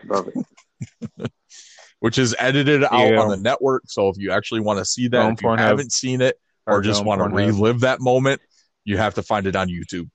Love 0.06 0.28
it. 1.18 1.32
which 2.00 2.18
is 2.18 2.34
edited 2.38 2.84
out 2.84 3.10
Yeah. 3.12 3.20
on 3.20 3.28
the 3.28 3.36
network. 3.36 3.82
So 3.86 4.08
if 4.08 4.16
you 4.16 4.30
actually 4.30 4.60
want 4.60 4.78
to 4.78 4.84
see 4.84 5.08
that, 5.08 5.20
On 5.20 5.32
if 5.32 5.42
you 5.42 5.50
haven't 5.50 5.92
seen 5.92 6.20
it 6.20 6.40
or 6.66 6.78
Or 6.78 6.80
just 6.82 7.04
want 7.04 7.20
to 7.20 7.26
Pornhub. 7.26 7.46
relive 7.46 7.80
that 7.80 8.00
moment, 8.00 8.40
you 8.84 8.96
have 8.96 9.14
to 9.14 9.22
find 9.22 9.46
it 9.46 9.56
on 9.56 9.68
YouTube. 9.68 10.08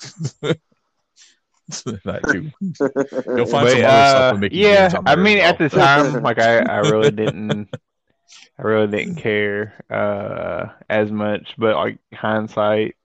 that 2.02 2.22
too. 2.32 2.50
You'll 2.60 3.46
find 3.46 3.66
but, 3.66 3.72
some 3.72 3.84
other 3.84 3.86
uh, 3.86 4.08
stuff 4.08 4.32
with 4.32 4.40
Mickie 4.40 4.56
yeah, 4.56 4.90
I 5.06 5.16
mean, 5.16 5.38
as 5.38 5.52
at 5.52 5.58
the 5.58 5.68
time, 5.68 6.22
like 6.22 6.38
I, 6.38 6.58
I 6.60 6.78
really 6.78 7.10
didn't, 7.10 7.68
I 8.58 8.62
really 8.62 8.88
didn't 8.88 9.16
care 9.16 9.84
uh 9.90 10.74
as 10.88 11.10
much. 11.10 11.54
But 11.58 11.76
like 11.76 11.98
hindsight, 12.14 12.96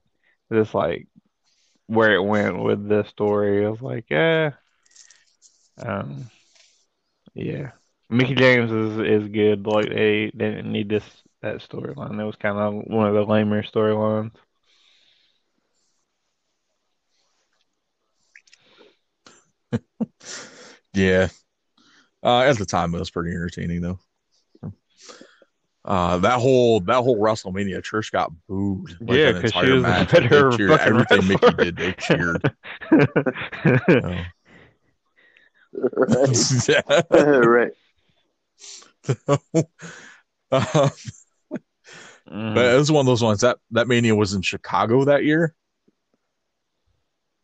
just 0.54 0.74
like 0.76 1.08
where 1.88 2.16
it 2.16 2.24
went 2.24 2.64
with 2.64 2.88
the 2.90 3.04
story, 3.06 3.66
I 3.66 3.70
was 3.70 3.82
like, 3.82 4.08
yeah, 4.10 4.52
um, 5.78 6.30
yeah. 7.34 7.72
Mickie 8.10 8.36
James 8.36 8.72
is 8.72 8.98
is 9.00 9.28
good. 9.30 9.66
Like 9.66 9.90
they, 9.90 10.32
they 10.36 10.52
didn't 10.52 10.72
need 10.72 10.90
this 10.90 11.04
that 11.42 11.58
storyline. 11.58 12.18
That 12.18 12.26
was 12.26 12.36
kind 12.36 12.58
of 12.58 12.74
one 12.88 13.08
of 13.08 13.14
the 13.16 13.24
lamer 13.26 13.64
storylines. 13.64 14.32
Yeah. 20.94 21.30
Uh, 22.24 22.42
at 22.42 22.58
the 22.58 22.66
time, 22.66 22.96
it 22.96 23.00
was 23.00 23.12
pretty 23.12 23.32
entertaining 23.32 23.82
though. 23.82 24.00
Uh, 25.86 26.18
that 26.20 26.40
whole 26.40 26.80
that 26.82 27.02
whole 27.04 27.18
WrestleMania, 27.20 27.82
Trish 27.82 28.12
got 28.12 28.32
booed. 28.48 28.98
Like, 29.02 29.18
Yeah, 29.20 29.30
an 29.30 29.42
'cause 29.42 29.52
she 29.52 29.58
entire 29.58 29.74
was 29.76 29.84
the 29.84 29.90
match. 29.90 30.12
better 30.12 30.50
They 30.52 30.58
cheered 30.58 30.72
fucking 30.72 30.88
everything 30.94 31.28
Mickie 31.28 31.54
did. 31.58 31.78
They 31.78 31.92
cheered. 31.94 32.56
right. 32.92 34.26
yeah. 36.70 37.02
right. 37.46 37.72
Um, 40.52 40.90
Mhm. 42.30 42.56
But 42.56 42.74
it 42.74 42.78
was 42.78 42.92
one 42.92 43.02
of 43.02 43.06
those 43.06 43.22
ones 43.22 43.42
that 43.42 43.58
that 43.72 43.88
mania 43.88 44.16
was 44.16 44.34
in 44.34 44.42
Chicago 44.42 45.04
that 45.06 45.24
year. 45.26 45.54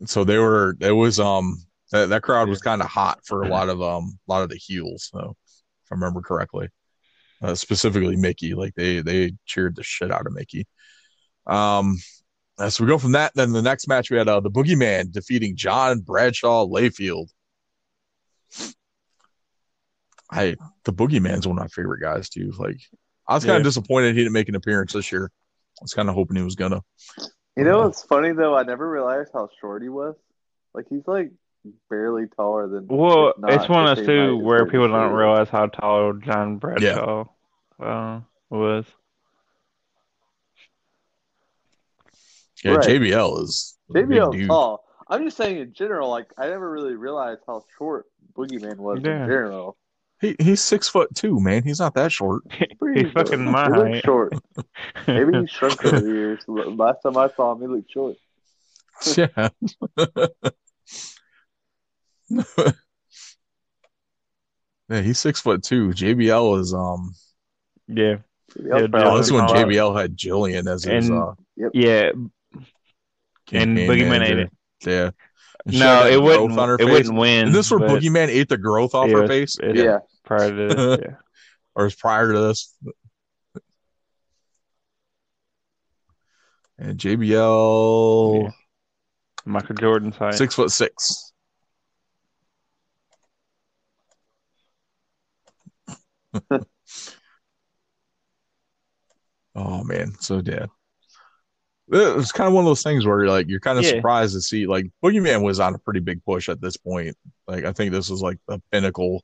So 0.06 0.24
they 0.24 0.38
were 0.38 0.78
it 0.80 0.94
was 0.94 1.20
um 1.20 1.58
that, 1.92 2.08
that 2.10 2.24
crowd 2.24 2.48
was 2.48 2.62
kind 2.62 2.82
of 2.82 2.88
hot 2.88 3.20
for 3.26 3.44
a 3.44 3.48
lot 3.48 3.68
of 3.70 3.82
um 3.82 4.18
a 4.28 4.32
lot 4.32 4.42
of 4.44 4.50
the 4.50 4.56
heels, 4.56 5.10
so 5.12 5.36
if 5.84 5.92
I 5.92 5.96
remember 5.96 6.22
correctly. 6.22 6.70
Uh, 7.42 7.56
specifically 7.56 8.16
Mickie, 8.18 8.54
like 8.54 8.74
they 8.76 9.02
they 9.02 9.32
cheered 9.46 9.76
the 9.76 9.84
shit 9.84 10.12
out 10.12 10.28
of 10.28 10.34
Mickie. 10.34 10.68
Um 11.48 11.98
uh, 12.58 12.70
so 12.70 12.84
we 12.84 12.90
go 12.90 12.98
from 12.98 13.14
that. 13.14 13.32
Then 13.36 13.54
the 13.54 13.62
next 13.62 13.88
match 13.88 14.12
we 14.12 14.18
had 14.18 14.28
uh, 14.28 14.42
the 14.42 14.52
Boogeyman 14.52 15.14
defeating 15.14 15.56
John 15.56 16.02
Bradshaw 16.02 16.66
Layfield. 16.66 17.30
I 20.32 20.56
the 20.84 20.94
Boogeyman's 20.94 21.48
one 21.48 21.58
of 21.58 21.64
my 21.64 21.68
favorite 21.70 22.02
guys 22.02 22.30
too. 22.30 22.52
Like 22.58 22.80
I 23.28 23.36
was 23.36 23.46
kind 23.46 23.56
of 23.58 23.62
Yeah. 23.62 23.70
disappointed 23.70 24.16
he 24.16 24.22
didn't 24.22 24.34
make 24.34 24.50
an 24.50 24.56
appearance 24.56 24.94
this 24.94 25.12
year. 25.12 25.32
I 25.80 25.84
was 25.84 25.94
kind 25.94 26.10
of 26.10 26.16
hoping 26.16 26.36
he 26.36 26.44
was 26.44 26.56
gonna. 26.56 26.82
You 27.56 27.64
know 27.64 27.84
it's 27.88 28.04
funny 28.04 28.32
though? 28.34 28.56
I 28.56 28.64
never 28.64 28.90
realized 28.90 29.32
how 29.34 29.50
short 29.60 29.82
he 29.82 29.90
was. 29.90 30.16
Like 30.74 30.86
he's 30.90 31.08
like 31.08 31.32
barely 31.90 32.28
taller 32.28 32.68
than. 32.68 32.88
Well, 32.88 33.34
not 33.38 33.54
it's 33.54 33.70
one 33.70 33.86
the 33.86 33.92
of 33.92 33.98
those 33.98 34.06
two 34.06 34.38
where 34.38 34.64
Rey 34.66 34.72
people 34.72 34.88
don't 34.88 35.14
realize 35.14 35.50
how 35.50 35.68
tall 35.68 36.14
John 36.14 36.58
Bradshaw 36.58 37.26
uh, 37.80 38.22
was. 38.50 38.86
Yeah, 42.64 42.74
Right. 42.74 42.86
JBL 42.88 43.44
is 43.44 43.78
a 43.90 43.94
big 43.94 44.08
JBL's 44.08 44.36
dude. 44.36 44.48
tall. 44.50 44.84
I'm 45.08 45.24
just 45.24 45.38
saying 45.38 45.58
in 45.60 45.74
general. 45.74 46.10
Like 46.10 46.28
I 46.38 46.48
never 46.48 46.70
really 46.70 46.96
realized 46.96 47.42
how 47.48 47.64
short 47.78 48.06
Boogeyman 48.38 48.78
was 48.78 49.00
Yeah. 49.04 49.24
in 49.24 49.30
general. 49.30 49.78
He, 50.22 50.36
he's 50.38 50.60
six 50.62 50.90
foot 50.90 51.16
two, 51.16 51.40
man. 51.40 51.64
He's 51.64 51.80
not 51.80 51.94
that 51.96 52.12
short. 52.12 52.44
Pretty 52.80 53.04
He's 53.06 53.14
fucking 53.14 53.46
my 53.46 53.66
He 53.68 53.72
height. 53.94 54.04
short. 54.04 54.34
Maybe 55.08 55.40
he 55.40 55.48
shrunk 55.48 55.84
over 55.86 56.02
the 56.02 56.08
years. 56.12 56.42
Last 56.48 57.02
time 57.04 57.16
I 57.16 57.30
saw 57.30 57.54
him, 57.54 57.62
he 57.62 57.68
looked 57.68 57.90
short. 57.92 58.18
yeah. 59.18 59.48
yeah, 64.90 65.02
he's 65.02 65.20
six 65.20 65.40
foot 65.42 65.64
two. 65.64 65.90
JBL 65.90 66.60
is 66.60 66.74
um. 66.74 67.14
Yeah, 67.88 68.18
Maybe 68.58 68.72
I 68.72 68.80
Yeah, 68.80 68.88
Oh, 69.10 69.18
this 69.18 69.32
like 69.32 69.50
one. 69.50 69.56
JBL 69.70 70.00
had 70.00 70.16
Jillian 70.18 70.68
as 70.72 70.84
his 70.84 71.10
And- 71.10 71.18
uh. 71.20 71.34
yeah. 71.74 72.12
campaign 73.48 73.90
Boogeyman 73.90 74.22
ate 74.28 74.38
it. 74.40 74.52
Yeah. 74.86 75.10
And 75.66 75.74
she 75.74 75.80
No, 75.80 76.04
had 76.04 76.14
it 76.14 76.22
wouldn't. 76.22 76.58
on 76.60 76.70
her 76.70 76.76
It 76.76 76.80
face. 76.82 76.90
wouldn't 76.92 77.16
win. 77.18 77.46
And 77.48 77.56
this 77.56 77.70
where 77.72 77.80
but 77.80 77.90
Boogeyman 77.90 78.28
ate 78.30 78.48
the 78.50 78.58
growth 78.58 78.94
off 78.96 79.10
Yeah, 79.10 79.18
her 79.18 79.28
face, 79.28 79.58
it- 79.62 79.76
Yeah. 79.76 80.00
prior 80.24 80.50
to 80.50 80.74
this, 80.76 81.00
yeah. 81.04 81.16
or 81.76 81.84
was 81.86 81.96
prior 81.96 82.32
to 82.32 82.40
this. 82.40 82.74
And 86.78 86.98
JBL 86.98 88.44
Yeah. 88.44 88.52
Michael 89.46 89.76
Jordan's 89.76 90.16
height. 90.16 90.36
six 90.36 90.54
foot 90.56 90.72
six. 90.72 91.29
oh 99.56 99.84
man, 99.84 100.14
so 100.20 100.42
dead. 100.42 100.70
It 101.92 102.16
was 102.16 102.32
kind 102.32 102.48
of 102.48 102.54
one 102.54 102.64
of 102.66 102.70
those 102.70 102.84
things 102.84 103.06
where 103.06 103.26
like 103.28 103.48
you're 103.50 103.60
kind 103.60 103.80
of 103.80 103.86
Yeah. 103.86 103.92
surprised 103.96 104.34
to 104.36 104.42
see 104.42 104.68
like 104.68 104.86
Boogeyman 105.04 105.42
was 105.44 105.60
on 105.60 105.74
a 105.74 105.80
pretty 105.80 106.00
big 106.02 106.24
push 106.24 106.48
at 106.48 106.62
this 106.62 106.78
point. 106.78 107.18
Like 107.48 107.66
I 107.66 107.74
think 107.74 107.92
this 107.92 108.10
was 108.10 108.22
like 108.22 108.38
the 108.48 108.62
pinnacle. 108.72 109.24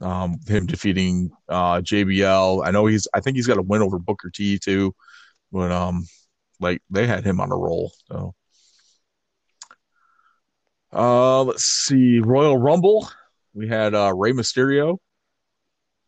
Um, 0.00 0.40
him 0.48 0.66
defeating 0.66 1.30
uh 1.48 1.80
JBL. 1.80 2.62
I 2.64 2.72
know 2.72 2.86
he's. 2.86 3.06
I 3.14 3.20
think 3.20 3.36
he's 3.36 3.46
got 3.46 3.58
a 3.58 3.62
win 3.62 3.82
over 3.82 3.98
Booker 4.00 4.30
T 4.30 4.58
too, 4.58 4.94
but 5.52 5.72
um, 5.72 6.06
like 6.60 6.82
they 6.90 7.06
had 7.06 7.24
him 7.24 7.40
on 7.40 7.52
a 7.52 7.56
roll. 7.56 7.92
So, 8.08 8.34
uh, 10.92 11.42
let's 11.44 11.64
see, 11.64 12.20
Royal 12.20 12.56
Rumble. 12.58 13.08
We 13.54 13.68
had 13.68 13.94
uh 13.94 14.12
Rey 14.14 14.32
Mysterio 14.32 14.98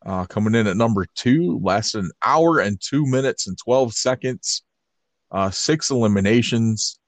uh 0.04 0.26
coming 0.26 0.54
in 0.54 0.66
at 0.66 0.76
number 0.76 1.06
two, 1.14 1.58
lasted 1.62 2.00
an 2.04 2.10
hour 2.24 2.58
and 2.60 2.80
two 2.80 3.06
minutes 3.06 3.46
and 3.46 3.58
twelve 3.58 3.94
seconds. 3.94 4.62
Uh, 5.30 5.50
six 5.50 5.90
eliminations. 5.90 6.98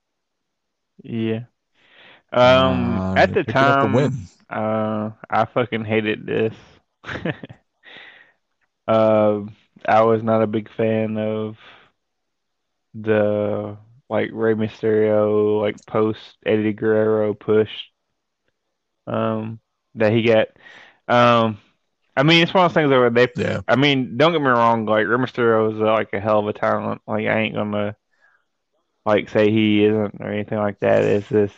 Yeah. 1.03 1.45
Um, 2.33 3.05
Uh, 3.09 3.17
at 3.17 3.35
the 3.35 3.45
time, 3.45 3.93
win. 3.93 4.29
uh, 4.51 5.11
I 5.31 5.47
fucking 5.55 5.85
hated 5.85 6.27
this. 6.27 6.55
uh, 8.89 9.41
I 9.87 10.03
was 10.03 10.23
not 10.23 10.43
a 10.43 10.47
big 10.47 10.69
fan 10.77 11.17
of 11.19 11.57
the 12.95 13.77
like 14.09 14.31
Rey 14.33 14.55
Mysterio 14.55 15.61
like 15.61 15.85
post 15.87 16.37
Eddie 16.45 16.73
Guerrero 16.73 17.35
push 17.35 17.71
um 19.07 19.61
that 19.95 20.13
he 20.13 20.23
got. 20.23 20.49
Um, 21.09 21.59
I 22.17 22.23
mean, 22.23 22.43
it's 22.43 22.55
one 22.55 22.65
of 22.65 22.71
those 22.73 22.75
things 22.83 22.91
where 22.91 23.11
they 23.11 23.29
Yeah, 23.37 23.61
I 23.69 23.77
mean, 23.77 24.17
don't 24.17 24.33
get 24.33 24.41
me 24.41 24.49
wrong. 24.49 24.87
Like 24.87 25.07
Rey 25.07 25.17
Mysterio 25.19 25.75
is 25.75 25.81
uh, 25.81 25.85
like 25.93 26.13
a 26.13 26.21
hell 26.21 26.41
of 26.41 26.49
a 26.49 26.53
talent. 26.53 27.03
Like 27.07 27.27
I 27.27 27.41
ain't 27.41 27.55
gonna 27.55 27.97
like 29.05 29.29
say 29.29 29.51
he 29.51 29.85
isn't 29.85 30.17
or 30.21 30.31
anything 30.33 30.59
like 30.59 30.79
that. 30.81 31.03
It's 31.03 31.29
just 31.29 31.55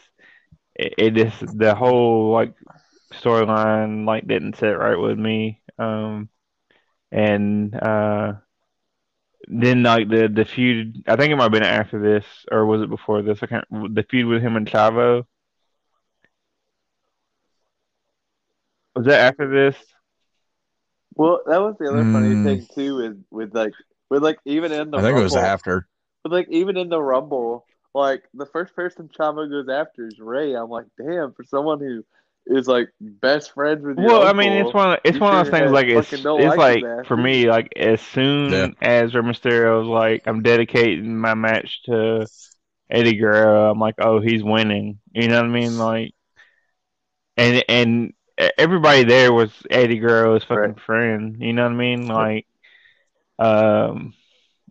it, 0.76 0.94
it 0.98 1.10
just 1.14 1.44
the 1.59 1.74
whole 1.74 2.32
like 2.32 2.55
storyline 3.14 4.06
like 4.06 4.28
didn't 4.28 4.56
sit 4.59 4.68
right 4.78 4.98
with 4.98 5.18
me. 5.18 5.62
Um, 5.78 6.30
and 7.12 7.74
uh, 7.74 8.35
then 9.48 9.82
like 9.82 10.09
the 10.09 10.28
the 10.28 10.44
feud. 10.44 11.02
I 11.06 11.16
think 11.16 11.32
it 11.32 11.36
might 11.36 11.44
have 11.44 11.52
been 11.52 11.62
after 11.62 12.01
this 12.01 12.24
or 12.51 12.66
was 12.66 12.82
it 12.82 12.90
before 12.90 13.22
this? 13.22 13.43
I 13.43 13.47
can't. 13.47 13.64
The 13.70 14.05
feud 14.09 14.26
with 14.26 14.43
him 14.43 14.56
and 14.56 14.66
Chavo. 14.66 15.24
Was 18.94 19.06
that 19.06 19.20
after 19.32 19.48
this? 19.48 19.76
Well, 21.19 21.43
that 21.47 21.59
was 21.61 21.77
the 21.81 21.90
other 21.90 22.07
funny 22.12 22.36
Mm. 22.36 22.39
thing 22.39 22.69
too. 22.74 23.01
Is 23.01 23.16
with 23.32 23.55
like 23.55 23.74
with 24.11 24.24
like 24.24 24.39
even 24.47 24.73
in 24.73 24.93
the 24.93 24.99
I 24.99 25.03
think 25.03 25.16
it 25.19 25.23
was 25.23 25.36
Rumble, 25.36 25.36
after. 25.36 25.89
But 26.24 26.32
like 26.32 26.49
even 26.51 26.77
in 26.78 26.90
the 26.90 27.03
Rumble, 27.03 27.66
like 27.95 28.24
the 28.35 28.47
first 28.47 28.74
person 28.77 29.11
Chavo 29.11 29.51
goes 29.51 29.69
after 29.70 30.09
is 30.09 30.20
Rey. 30.20 30.55
I'm 30.55 30.70
like, 30.70 30.86
damn, 30.99 31.35
for 31.35 31.45
someone 31.45 31.81
who 31.81 32.05
is 32.47 32.69
like 32.69 32.90
best 33.01 33.53
friends 33.55 33.85
with 33.85 34.01
your 34.01 34.12
Well, 34.12 34.27
I 34.27 34.32
mean, 34.32 34.53
it's 34.53 34.73
one. 34.73 34.93
Of, 34.93 34.99
it's 35.05 35.19
one 35.20 35.35
of 35.35 35.39
those 35.45 35.51
things. 35.51 35.73
Like 35.73 35.89
it's, 35.89 36.12
it's 36.36 36.57
like 36.57 36.57
like 36.57 36.89
for 37.03 37.16
me, 37.16 37.49
like 37.49 37.73
as 37.77 38.01
soon 38.01 38.53
Yeah. 38.53 38.69
as 38.81 39.15
Rey 39.15 39.23
Mysterio 39.23 39.81
was 39.81 39.89
like, 39.89 40.23
I'm 40.27 40.43
dedicating 40.43 41.16
my 41.19 41.35
match 41.35 41.82
to 41.85 42.28
Eddie 42.90 43.16
Guerrero. 43.16 43.70
I'm 43.70 43.81
like, 43.81 43.97
oh, 43.99 44.20
he's 44.20 44.45
winning. 44.45 45.01
You 45.12 45.28
know 45.28 45.36
what 45.39 45.47
I 45.47 45.49
mean? 45.49 45.78
Like, 45.78 46.12
and 47.36 47.65
and 47.69 48.12
everybody 48.59 49.05
there 49.05 49.32
was 49.32 49.51
Eddie 49.70 49.98
Guerrero's 49.98 50.44
fucking 50.44 50.74
Right. 50.74 50.77
friend. 50.77 51.36
You 51.40 51.52
know 51.52 51.65
what 51.65 51.73
I 51.73 51.77
mean? 51.77 52.09
Like, 52.09 52.47
um, 53.39 54.15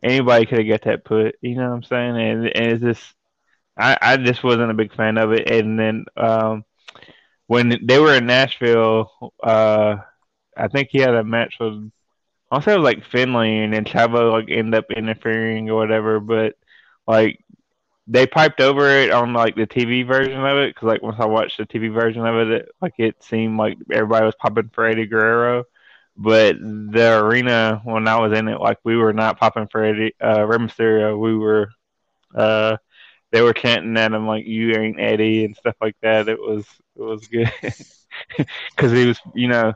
anybody 0.04 0.46
could 0.46 0.60
have 0.60 0.68
got 0.68 0.84
that 0.84 1.06
put. 1.06 1.36
You 1.42 1.56
know 1.56 1.70
what 1.70 1.76
I'm 1.76 1.84
saying? 1.84 2.18
And 2.18 2.46
and 2.56 2.74
it's 2.74 2.84
just, 2.84 3.16
I 3.78 3.98
I 4.02 4.18
just 4.18 4.44
wasn't 4.44 4.72
a 4.72 4.76
big 4.76 4.94
fan 4.96 5.18
of 5.18 5.32
it. 5.34 5.50
And 5.50 5.80
then 5.80 6.06
um 6.18 6.64
when 7.48 7.78
they 7.86 8.00
were 8.00 8.16
in 8.16 8.26
Nashville, 8.28 9.34
uh, 9.44 9.98
I 10.58 10.68
think 10.68 10.90
he 10.92 11.00
had 11.00 11.16
a 11.16 11.24
match 11.24 11.56
with, 11.60 11.92
I'll 12.52 12.62
say 12.62 12.74
it 12.74 12.78
was 12.80 12.84
like 12.86 13.06
Finlay, 13.06 13.60
and 13.60 13.74
then 13.74 13.86
Chavo 13.86 14.32
like 14.32 14.50
ended 14.50 14.76
up 14.76 14.86
interfering 14.92 15.70
or 15.70 15.76
whatever. 15.78 16.20
But 16.20 16.56
like 17.08 17.44
they 18.08 18.26
piped 18.26 18.62
over 18.62 18.90
it 18.90 19.12
on 19.12 19.34
like 19.34 19.56
the 19.56 19.68
TV 19.68 20.08
version 20.08 20.40
of 20.40 20.58
it 20.58 20.74
because 20.74 20.88
like 20.88 21.04
once 21.04 21.18
I 21.20 21.26
watched 21.26 21.58
the 21.58 21.66
TV 21.66 21.94
version 21.94 22.26
of 22.26 22.36
it, 22.36 22.52
it, 22.52 22.70
like 22.82 22.94
it 22.98 23.22
seemed 23.22 23.58
like 23.58 23.78
everybody 23.92 24.26
was 24.26 24.36
popping 24.40 24.70
for 24.74 24.86
Eddie 24.86 25.08
Guerrero. 25.08 25.66
But 26.16 26.58
the 26.60 27.22
arena 27.24 27.82
when 27.84 28.08
I 28.08 28.18
was 28.18 28.38
in 28.38 28.48
it, 28.48 28.60
like 28.60 28.80
we 28.84 28.96
were 28.96 29.14
not 29.14 29.38
popping 29.38 29.68
for 29.68 29.84
Eddie 29.84 30.14
uh, 30.24 30.46
Rey 30.48 30.58
Mysterio. 30.58 31.20
We 31.20 31.38
were, 31.38 31.70
uh, 32.34 32.78
they 33.32 33.42
were 33.42 33.54
chanting 33.54 33.96
at 33.98 34.14
him 34.14 34.26
like 34.26 34.46
"You 34.46 34.74
ain't 34.74 35.00
Eddie" 35.00 35.46
and 35.46 35.56
stuff 35.56 35.76
like 35.80 35.96
that. 36.02 36.28
It 36.30 36.40
was 36.40 36.66
it 36.96 37.02
was 37.04 37.28
good 37.28 37.52
because 38.70 38.92
he 38.92 39.06
was, 39.06 39.20
you 39.36 39.48
know, 39.48 39.74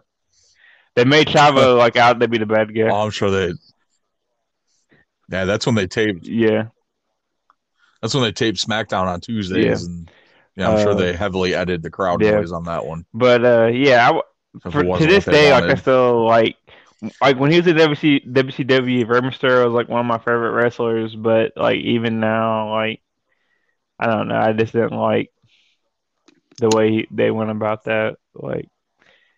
they 0.96 1.04
made 1.04 1.28
Chavo 1.28 1.78
like 1.78 1.96
out 1.96 2.20
to 2.20 2.28
be 2.28 2.40
the 2.40 2.46
bad 2.46 2.74
guy. 2.74 2.90
Oh, 2.90 3.04
I'm 3.04 3.12
sure 3.12 3.30
they. 3.30 3.54
Yeah, 5.30 5.46
that's 5.46 5.66
when 5.66 5.76
they 5.76 5.86
taped. 5.86 6.26
Yeah, 6.26 6.70
That's 8.02 8.14
when 8.14 8.24
they 8.24 8.32
taped 8.32 8.58
SmackDown 8.66 9.06
on 9.08 9.22
Tuesdays, 9.22 9.84
Yeah. 9.84 9.86
and 9.86 10.12
yeah, 10.56 10.70
I'm 10.70 10.78
sure 10.78 10.94
Uh, 10.94 10.96
they 10.96 11.14
heavily 11.14 11.54
edited 11.56 11.84
the 11.84 11.90
crowd 11.92 12.22
yeah. 12.22 12.32
noise 12.32 12.52
on 12.52 12.66
that 12.66 12.86
one. 12.86 13.06
but 13.14 13.44
uh, 13.46 13.68
yeah, 13.68 14.04
I 14.04 14.08
w 14.08 14.22
if 14.66 14.66
it 14.66 14.72
for, 14.72 14.84
to 14.84 15.08
this 15.08 15.26
day, 15.26 15.52
like 15.52 15.70
I 15.70 15.76
wanted. 15.76 15.76
still 15.76 16.26
like 16.26 16.58
like 17.22 17.38
when 17.40 17.52
he 17.52 17.58
was 17.58 17.68
in 17.68 17.78
WC, 17.78 18.22
WCW, 18.26 19.06
Rey 19.06 19.20
Mysterio 19.22 19.66
was 19.66 19.74
like 19.74 19.90
one 19.90 20.02
of 20.02 20.06
my 20.06 20.20
favorite 20.20 20.52
wrestlers. 20.52 21.16
But 21.16 21.54
like 21.56 21.80
even 21.80 22.20
now, 22.20 22.72
like 22.72 23.02
I 24.00 24.08
don't 24.08 24.28
know, 24.28 24.38
I 24.40 24.54
just 24.54 24.74
didn't 24.74 24.98
like 24.98 25.32
the 26.60 26.70
way 26.70 26.92
he, 26.92 27.08
they 27.12 27.32
went 27.32 27.52
about 27.52 27.86
that. 27.86 28.18
Like, 28.34 28.68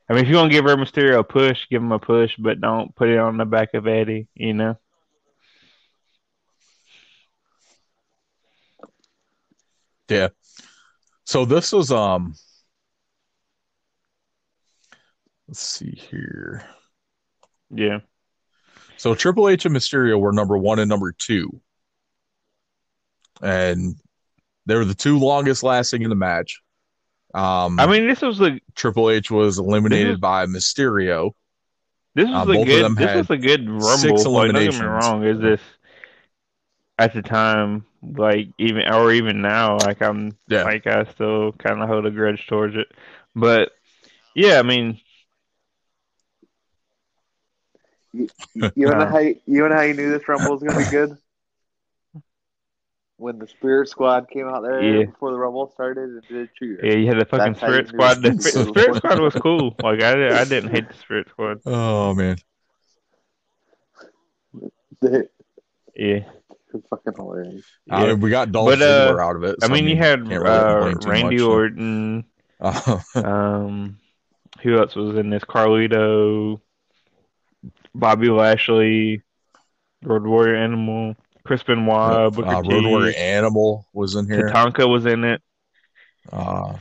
I 0.10 0.14
mean, 0.14 0.24
if 0.26 0.30
you're 0.30 0.42
gonna 0.42 0.52
give 0.52 0.66
Rey 0.66 0.76
Mysterio 0.76 1.20
a 1.20 1.26
push, 1.26 1.68
give 1.70 1.82
him 1.84 1.92
a 1.92 2.00
push, 2.00 2.36
but 2.38 2.62
don't 2.62 2.96
put 2.96 3.10
it 3.10 3.20
on 3.20 3.38
the 3.38 3.46
back 3.46 3.74
of 3.74 3.88
Eddie. 3.88 4.30
You 4.36 4.54
know? 4.54 4.78
Yeah. 10.14 10.28
So 11.26 11.46
this 11.46 11.72
was 11.72 11.92
um 11.92 12.36
let's 15.48 15.60
see 15.60 15.92
here. 15.92 16.64
Yeah. 17.70 18.00
So 18.98 19.16
Triple 19.16 19.50
H 19.50 19.66
and 19.66 19.76
Mysterio 19.76 20.20
were 20.20 20.32
number 20.32 20.58
one 20.58 20.80
and 20.80 20.90
number 20.90 21.14
two. 21.18 21.62
And 23.42 23.96
they 24.66 24.76
were 24.76 24.86
the 24.86 24.94
two 24.94 25.20
longest 25.20 25.64
lasting 25.64 26.04
in 26.04 26.10
the 26.10 26.16
match. 26.16 26.62
Um 27.34 27.80
I 27.80 27.88
mean, 27.88 28.08
this 28.08 28.22
was 28.22 28.40
a 28.42 28.60
Triple 28.76 29.10
H 29.10 29.32
was 29.32 29.58
eliminated 29.58 30.14
is- 30.14 30.20
by 30.20 30.46
Mysterio. 30.46 31.32
this 32.16 32.28
was 32.30 32.48
Uh, 32.48 32.52
a 32.52 32.66
good 32.66 32.96
this 32.98 33.16
was 33.16 33.30
a 33.30 33.38
good 33.38 33.68
rumble. 33.68 33.98
six 33.98 34.26
Like, 34.26 34.52
don't 34.52 34.64
get 34.64 34.74
me 34.80 34.86
wrong, 34.86 35.24
is 35.24 35.40
this 35.40 35.62
at 37.00 37.14
the 37.14 37.24
time 37.24 37.86
like 38.16 38.50
even 38.58 38.88
or 38.92 39.12
even 39.14 39.42
now 39.42 39.78
like 39.80 40.02
I'm 40.02 40.38
Yeah. 40.48 40.64
like 40.64 40.86
I 40.88 41.06
still 41.06 41.54
kind 41.54 41.82
of 41.82 41.88
hold 41.90 42.06
a 42.06 42.12
grudge 42.12 42.46
towards 42.48 42.76
it, 42.76 42.88
but 43.36 43.72
yeah, 44.36 44.60
I 44.60 44.64
mean 44.64 45.00
You 48.14 48.30
know 48.76 48.94
Uh, 48.94 49.06
how 49.12 49.18
you, 49.20 49.36
you 49.46 49.68
know 49.68 49.76
how 49.76 49.82
you 49.82 49.94
knew 49.94 50.12
this 50.12 50.28
rumble 50.28 50.52
was 50.52 50.62
gonna 50.64 50.78
be 50.78 50.86
good? 50.86 51.18
When 53.18 53.40
the 53.40 53.48
Spirit 53.48 53.88
Squad 53.90 54.30
came 54.30 54.48
out 54.48 54.64
there 54.64 54.82
Yeah. 54.84 55.06
before 55.06 55.32
the 55.32 55.38
rumble 55.38 55.72
started 55.74 56.10
and 56.10 56.22
did 56.28 56.50
a 56.50 56.50
cheer. 56.60 56.80
yeah, 56.84 56.96
you 56.96 57.08
had 57.08 57.20
the 57.20 57.26
fucking 57.26 57.54
That's 57.54 57.60
Spirit 57.60 57.88
Squad. 57.90 58.22
The 58.22 58.30
it 58.30 58.40
Spirit. 58.42 58.70
Spirit 58.70 58.98
Squad 58.98 59.20
was 59.20 59.36
cool. 59.36 59.76
Like 59.82 60.02
I 60.02 60.42
I 60.42 60.44
didn't 60.46 60.72
hate 60.72 60.88
the 60.90 60.98
Spirit 60.98 61.30
Squad. 61.30 61.62
Oh 61.66 62.14
man. 62.14 62.38
Yeah. 65.96 66.20
It's 66.74 66.88
fucking 66.90 67.14
hilarious. 67.16 67.66
Yeah. 67.86 68.08
mean, 68.08 68.20
we 68.20 68.30
got 68.30 68.52
Dolph 68.52 68.70
But, 68.70 68.82
uh, 68.82 69.12
Ziggler 69.14 69.24
out 69.24 69.36
of 69.36 69.44
it. 69.44 69.58
I 69.62 69.68
mean, 69.68 69.88
you 69.88 69.96
had 69.98 70.28
really 70.28 70.46
uh, 70.46 70.94
Randy 71.06 71.38
much. 71.38 71.42
Orton. 71.46 72.26
Uh, 72.60 73.00
Um, 73.16 73.98
who 74.62 74.78
else 74.80 74.96
was 74.96 75.18
in 75.18 75.30
this? 75.30 75.44
Carlito, 75.44 76.62
Bobby 77.94 78.30
Lashley, 78.30 79.22
Road 80.04 80.26
Warrior 80.26 80.56
Animal, 80.56 81.16
Chris 81.44 81.64
Benoit, 81.64 82.34
Booker 82.34 82.48
uh, 82.48 82.62
T, 82.62 82.70
Road 82.74 82.86
Warrior 82.86 83.14
Animal 83.18 83.86
was 83.94 84.16
in 84.16 84.26
here. 84.32 84.50
Tatanka 84.50 84.88
was 84.90 85.06
in 85.06 85.24
it. 85.26 85.42
Uh, 86.32 86.76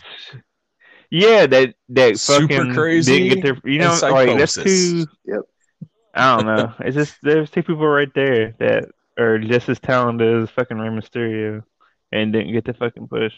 Yeah, 1.11 1.47
that 1.47 1.75
that 1.91 2.19
Super 2.19 2.55
fucking 2.55 2.75
Crazy 2.75 3.29
didn't 3.29 3.43
get 3.43 3.45
their 3.63 3.71
you 3.71 3.79
know 3.81 3.99
like 4.03 4.39
that's 4.39 4.57
Psicosis. 4.57 4.65
two. 4.65 5.07
Yep. 5.27 5.41
I 6.15 6.37
don't 6.37 6.47
know. 6.47 6.73
It's 6.81 6.95
just 6.97 7.17
there's 7.23 7.51
two 7.51 7.63
people 7.63 7.87
right 7.87 8.13
there 8.15 8.55
that 8.61 8.85
are 9.19 9.39
just 9.39 9.69
as 9.69 9.79
talented 9.81 10.43
as 10.43 10.51
fucking 10.51 10.79
Rey 10.79 10.89
Mysterio, 10.89 11.63
and 12.11 12.33
didn't 12.33 12.53
get 12.53 12.65
the 12.65 12.75
fucking 12.75 13.09
push. 13.09 13.35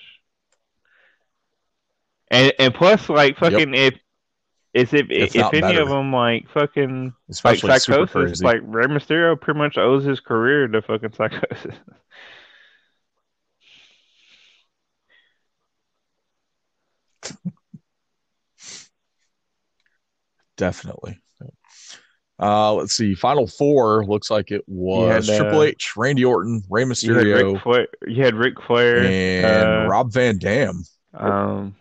And 2.30 2.52
and 2.58 2.74
plus, 2.74 3.08
like 3.08 3.38
fucking 3.38 3.74
if 3.74 3.94
it's 4.72 4.92
if 4.92 5.06
If 5.08 5.36
if, 5.36 5.46
any 5.54 5.60
better. 5.60 5.82
of 5.82 5.88
them 5.88 6.12
like 6.12 6.48
fucking 6.50 7.04
like 7.04 7.14
especially 7.30 7.78
Super 7.78 8.06
Psicosis, 8.06 8.42
like 8.42 8.60
Rey 8.62 8.86
Mysterio 8.86 9.40
pretty 9.40 9.58
much 9.58 9.78
owes 9.78 10.04
his 10.04 10.20
career 10.20 10.66
to 10.68 10.82
fucking 10.82 11.10
Psicosis. 11.10 11.76
Definitely. 20.56 21.20
Uh, 22.40 22.74
let's 22.74 22.94
see. 22.94 23.14
Final 23.14 23.46
four 23.46 24.04
looks 24.04 24.30
like 24.30 24.50
it 24.50 24.64
was 24.66 25.28
had, 25.28 25.34
uh, 25.34 25.38
Triple 25.38 25.62
H, 25.62 25.96
Randy 25.96 26.24
Orton, 26.24 26.62
Rey 26.68 26.82
You 26.82 26.88
had 26.88 26.96
Mysterio, 26.96 27.52
Ric 27.52 27.62
Flair. 27.62 27.88
You 28.06 28.24
had 28.24 28.34
Ric 28.34 28.60
Flair 28.62 29.04
and 29.04 29.86
uh, 29.86 29.88
Rob 29.88 30.12
Van 30.12 30.38
Dam. 30.38 30.82
Um, 31.12 31.76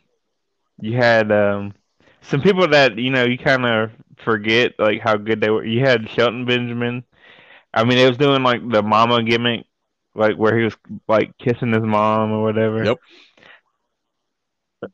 you 0.79 0.95
had 0.95 1.31
um 1.31 1.73
some 2.21 2.41
people 2.41 2.67
that 2.67 2.97
you 2.97 3.09
know 3.09 3.25
you 3.25 3.37
kind 3.37 3.65
of 3.65 3.91
forget 4.23 4.73
like 4.77 5.01
how 5.01 5.15
good 5.17 5.41
they 5.41 5.49
were. 5.49 5.65
You 5.65 5.79
had 5.81 6.09
Shelton 6.09 6.45
Benjamin. 6.45 7.03
I 7.73 7.83
mean, 7.83 7.97
it 7.97 8.07
was 8.07 8.17
doing 8.17 8.43
like 8.43 8.61
the 8.69 8.83
mama 8.83 9.23
gimmick, 9.23 9.65
like 10.13 10.35
where 10.35 10.57
he 10.57 10.65
was 10.65 10.75
like 11.07 11.35
kissing 11.39 11.73
his 11.73 11.83
mom 11.83 12.31
or 12.31 12.43
whatever. 12.43 12.83
Yep. 12.83 12.99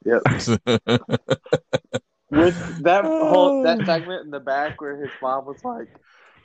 Yep. 0.06 1.02
With 2.32 2.84
that 2.84 3.06
whole 3.06 3.64
that 3.64 3.86
segment 3.86 4.26
in 4.26 4.32
the 4.32 4.40
back 4.40 4.80
where 4.82 4.98
his 4.98 5.10
mom 5.22 5.46
was 5.46 5.64
like, 5.64 5.88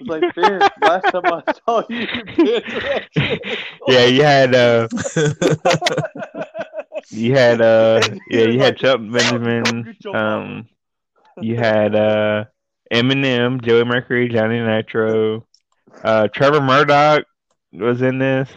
was 0.01 0.09
like, 0.09 0.35
Vince, 0.35 0.65
last 0.81 1.05
time 1.13 1.27
I 1.27 1.43
saw 1.65 1.83
you, 1.89 1.99
you 1.99 2.07
bitch. 2.07 3.59
Yeah, 3.87 4.05
you 4.07 4.23
had 4.23 4.55
uh, 4.55 4.89
you 7.11 7.35
had 7.35 7.61
uh, 7.61 8.01
yeah, 8.31 8.45
you 8.45 8.59
had 8.61 8.79
Shelton 8.79 9.13
Benjamin. 9.13 9.97
Um, 10.15 10.69
you 11.41 11.57
had 11.57 11.95
uh, 11.95 12.45
MNM, 12.93 13.63
Joey 13.63 13.85
Mercury, 13.85 14.29
Johnny 14.29 14.61
Nitro, 14.61 15.47
uh, 16.03 16.29
Trevor 16.29 16.61
Murdoch 16.61 17.25
was 17.73 18.03
in 18.03 18.19
this. 18.19 18.51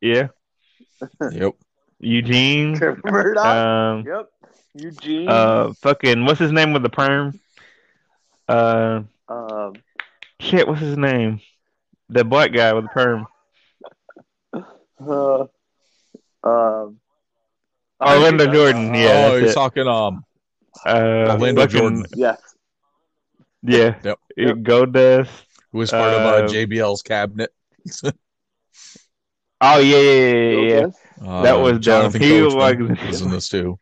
Yeah, 0.00 0.28
yep. 1.32 1.54
Eugene. 2.00 2.76
Trevor 2.76 3.00
Murdoch. 3.04 3.46
Um, 3.46 4.04
yep. 4.06 4.28
Eugene. 4.74 5.28
uh, 5.28 5.72
fucking 5.74 6.24
what's 6.24 6.40
his 6.40 6.52
name 6.52 6.72
with 6.72 6.82
the 6.82 6.88
perm? 6.88 7.38
Uh, 8.48 9.02
um, 9.28 9.74
shit, 10.40 10.66
what's 10.66 10.80
his 10.80 10.96
name? 10.96 11.40
The 12.08 12.24
black 12.24 12.52
guy 12.52 12.72
with 12.72 12.84
the 12.84 12.90
perm. 12.90 13.26
uh, 15.06 15.46
um, 16.44 16.98
Orlando 18.00 18.52
Jordan. 18.52 18.94
Yeah, 18.94 19.00
oh, 19.00 19.30
that's 19.32 19.40
he's 19.42 19.50
it. 19.50 19.54
talking 19.54 19.86
um 19.86 20.24
Uh, 20.86 21.28
Orlando 21.30 21.62
fucking- 21.62 21.78
Jordan, 21.78 22.04
Yes. 22.14 22.40
Yeah, 23.62 23.94
Yep. 24.02 24.18
Yep. 24.36 24.56
Goldust. 24.58 25.28
who 25.70 25.78
was 25.78 25.90
part 25.90 26.12
of 26.14 26.20
uh, 26.20 26.44
uh, 26.44 26.48
JBL's 26.48 27.02
cabinet. 27.02 27.50
Oh 29.64 29.78
yeah, 29.78 29.96
yeah, 29.96 30.22
yeah, 30.24 30.50
yeah. 30.50 30.86
yeah. 31.22 31.28
Uh, 31.30 31.42
That 31.42 31.52
was 31.52 31.78
Jonathan 31.78 32.20
dumb. 32.20 32.28
He 32.30 32.42
was 32.42 32.52
like- 32.52 32.80
was 32.80 33.22
in 33.22 33.30
this 33.30 33.48
too. 33.48 33.78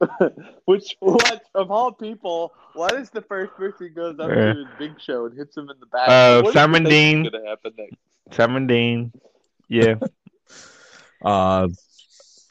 Which 0.64 0.96
what 1.00 1.42
of 1.54 1.70
all 1.70 1.92
people? 1.92 2.52
What 2.74 2.92
is 2.94 3.10
the 3.10 3.22
first 3.22 3.52
person 3.54 3.88
who 3.88 3.88
goes 3.90 4.18
up 4.18 4.28
Yeah. 4.30 4.52
to 4.52 4.58
his 4.58 4.66
Big 4.78 5.00
Show 5.00 5.26
and 5.26 5.36
hits 5.36 5.56
him 5.56 5.70
in 5.70 5.78
the 5.80 5.86
back? 5.86 6.08
Uh, 6.08 6.42
What 6.42 6.52
do 6.52 6.58
Simon 6.58 6.84
Dean. 6.84 7.24
Gonna 7.24 7.48
happen 7.48 7.72
next? 7.78 7.96
Simon 8.36 8.66
Dean. 8.68 9.12
Yeah. 9.68 9.94
Uh, 11.24 11.68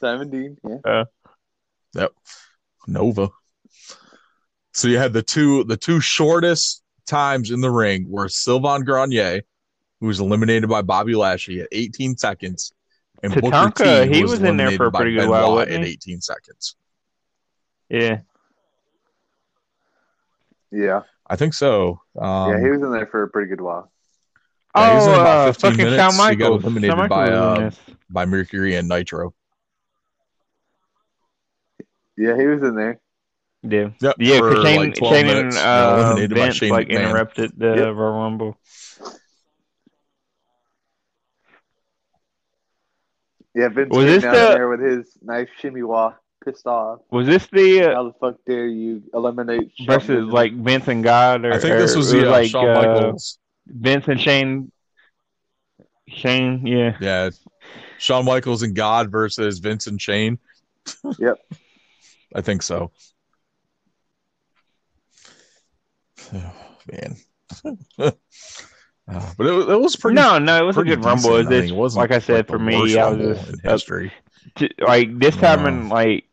Simon 0.00 0.30
Dean. 0.30 0.56
Yeah. 0.84 1.04
Nova. 2.86 3.30
So 4.72 4.88
you 4.88 4.98
had 4.98 5.12
the 5.12 5.22
two 5.22 5.64
the 5.64 5.76
two 5.76 6.00
shortest 6.00 6.82
times 7.06 7.50
in 7.50 7.60
the 7.60 7.70
ring 7.70 8.06
were 8.10 8.28
Sylvain 8.28 8.82
Grenier, 8.82 9.42
who 10.00 10.06
was 10.06 10.20
eliminated 10.20 10.68
by 10.68 10.82
Bobby 10.82 11.14
Lashley 11.14 11.60
at 11.60 11.68
18 11.72 12.16
seconds, 12.16 12.72
and 13.22 13.32
Booker 13.40 13.70
T 14.06 14.12
he 14.12 14.20
who 14.20 14.26
was 14.26 14.34
in 14.42 14.56
there 14.56 14.66
eliminated 14.68 14.76
for 14.76 14.86
a 14.86 14.90
by 14.90 14.98
pretty 14.98 15.12
good 15.14 15.20
Benoit 15.22 15.30
while, 15.30 15.60
at 15.60 15.68
18 15.70 16.20
seconds. 16.20 16.76
Yeah. 17.88 18.20
Yeah. 20.70 21.02
I 21.26 21.36
think 21.36 21.54
so. 21.54 22.00
Um, 22.18 22.50
yeah. 22.52 22.60
He 22.60 22.70
was 22.70 22.82
in 22.82 22.90
there 22.92 23.06
for 23.06 23.22
a 23.22 23.28
pretty 23.28 23.48
good 23.48 23.60
while. 23.60 23.90
Yeah, 24.76 24.90
he 24.90 24.94
was 24.96 25.06
oh, 25.06 25.14
in 25.14 25.20
about 25.20 25.48
uh, 25.48 25.52
15 25.52 25.70
fucking 25.70 25.84
minutes. 25.84 26.02
Shawn 26.16 26.30
He 26.30 26.36
got 26.36 26.44
Michaels. 26.48 26.62
eliminated 26.64 26.96
Shawn 26.96 27.08
by, 27.08 27.30
Michaels 27.30 27.40
was 27.40 27.58
in 27.58 27.64
uh, 27.64 27.70
this. 27.70 27.96
by 28.10 28.24
Mercury 28.26 28.74
and 28.74 28.88
Nitro. 28.88 29.34
Yeah, 32.16 32.36
he 32.36 32.46
was 32.46 32.62
in 32.62 32.74
there. 32.74 33.00
Yeah. 33.62 33.88
Yep, 34.00 34.16
Yeah, 34.18 34.38
for 34.38 34.48
because 34.50 34.64
Shane, 34.64 34.78
like 34.80 34.94
12 34.96 35.14
Shane 35.14 35.26
and 35.28 35.38
minutes. 35.38 35.56
uh, 35.56 35.94
eliminated 35.96 36.30
by 36.30 36.36
Vince 36.44 36.56
Shane 36.56 36.70
like 36.70 36.88
McMahon. 36.88 36.90
interrupted 37.08 37.52
the 37.56 37.66
Yep. 37.68 37.94
Royal 37.94 38.12
Rumble. 38.22 38.58
Yeah, 43.54 43.68
Vince 43.68 43.90
Was 43.90 43.98
came 44.04 44.06
this 44.06 44.22
down 44.22 44.32
the- 44.32 44.38
there 44.54 44.68
with 44.68 44.80
his 44.80 45.16
nice 45.22 45.48
shimmy 45.60 45.82
walk, 45.82 46.20
pissed 46.44 46.66
off. 46.66 47.00
Was 47.10 47.26
this 47.26 47.46
the 47.52 47.82
uh, 47.90 47.94
How 47.94 48.04
the 48.04 48.12
fuck 48.20 48.36
dare 48.46 48.66
you 48.66 49.02
eliminate 49.14 49.70
Shelton 49.76 49.86
versus 49.86 50.06
Benjamin? 50.08 50.30
like 50.30 50.52
Vince 50.54 50.88
and 50.88 51.02
God? 51.04 51.44
Or, 51.44 51.52
I 51.52 51.58
think 51.58 51.76
this 51.78 51.96
was 51.96 52.12
it 52.12 52.18
the 52.22 52.28
uh, 52.28 52.32
like 52.32 52.50
Shawn 52.50 52.68
uh, 52.68 52.74
Michaels. 52.74 53.38
Vince 53.66 54.08
and 54.08 54.20
Shane. 54.20 54.72
Shane, 56.08 56.66
yeah. 56.66 56.96
Yeah, 57.00 57.30
Shawn 57.98 58.24
Michaels 58.26 58.62
and 58.62 58.74
God 58.76 59.10
versus 59.10 59.58
Vince 59.58 59.86
and 59.86 60.00
Shane. 60.00 60.38
Yep. 61.18 61.38
I 62.34 62.40
think 62.40 62.62
so. 62.62 62.90
Oh, 66.32 66.52
man. 66.90 68.12
Uh, 69.06 69.30
but 69.36 69.46
it, 69.46 69.50
was- 69.50 69.68
it 69.68 69.78
was 69.78 69.96
pretty. 69.96 70.14
No, 70.14 70.38
no, 70.38 70.56
it 70.62 70.64
was 70.64 70.78
a 70.78 70.82
good 70.82 71.04
rumble. 71.04 71.36
It 71.36 71.46
was, 71.46 71.70
it 71.70 71.74
wasn't 71.76 72.00
like 72.00 72.10
I 72.10 72.20
said 72.20 72.46
the 72.46 72.52
for 72.52 72.58
me, 72.58 72.74
I 72.74 72.80
was 72.80 72.92
just 72.94 73.48
in 73.50 73.54
uh, 73.62 73.70
history. 73.70 74.12
t- 74.56 74.72
like 74.78 75.18
this 75.18 75.36
time 75.36 75.66
in 75.66 75.88
No. 75.88 75.94
like 75.94 76.24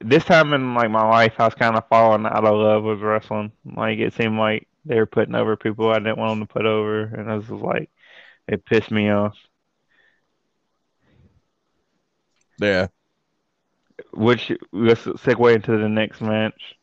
this 0.00 0.24
time 0.24 0.52
in 0.52 0.74
like 0.74 0.90
my 0.90 1.06
life, 1.08 1.34
I 1.38 1.44
was 1.44 1.54
kind 1.54 1.76
of 1.76 1.86
falling 1.88 2.26
out 2.26 2.44
of 2.44 2.56
love 2.58 2.84
with 2.84 3.00
wrestling. 3.00 3.52
Like 3.64 3.98
it 3.98 4.12
seemed 4.14 4.38
like 4.38 4.68
they 4.84 4.96
were 4.96 5.06
putting 5.06 5.34
over 5.34 5.56
people 5.56 5.90
I 5.90 5.98
didn't 5.98 6.18
want 6.18 6.38
them 6.38 6.46
to 6.46 6.52
put 6.52 6.66
over, 6.66 7.02
and 7.04 7.30
I 7.30 7.36
was 7.36 7.48
like, 7.50 7.90
it 8.48 8.64
pissed 8.64 8.90
me 8.90 9.10
off. 9.10 9.36
Yeah. 12.60 12.88
Which 14.12 14.52
let's 14.72 15.02
segue 15.02 15.54
into 15.54 15.76
the 15.78 15.88
next 15.88 16.20
match. 16.20 16.76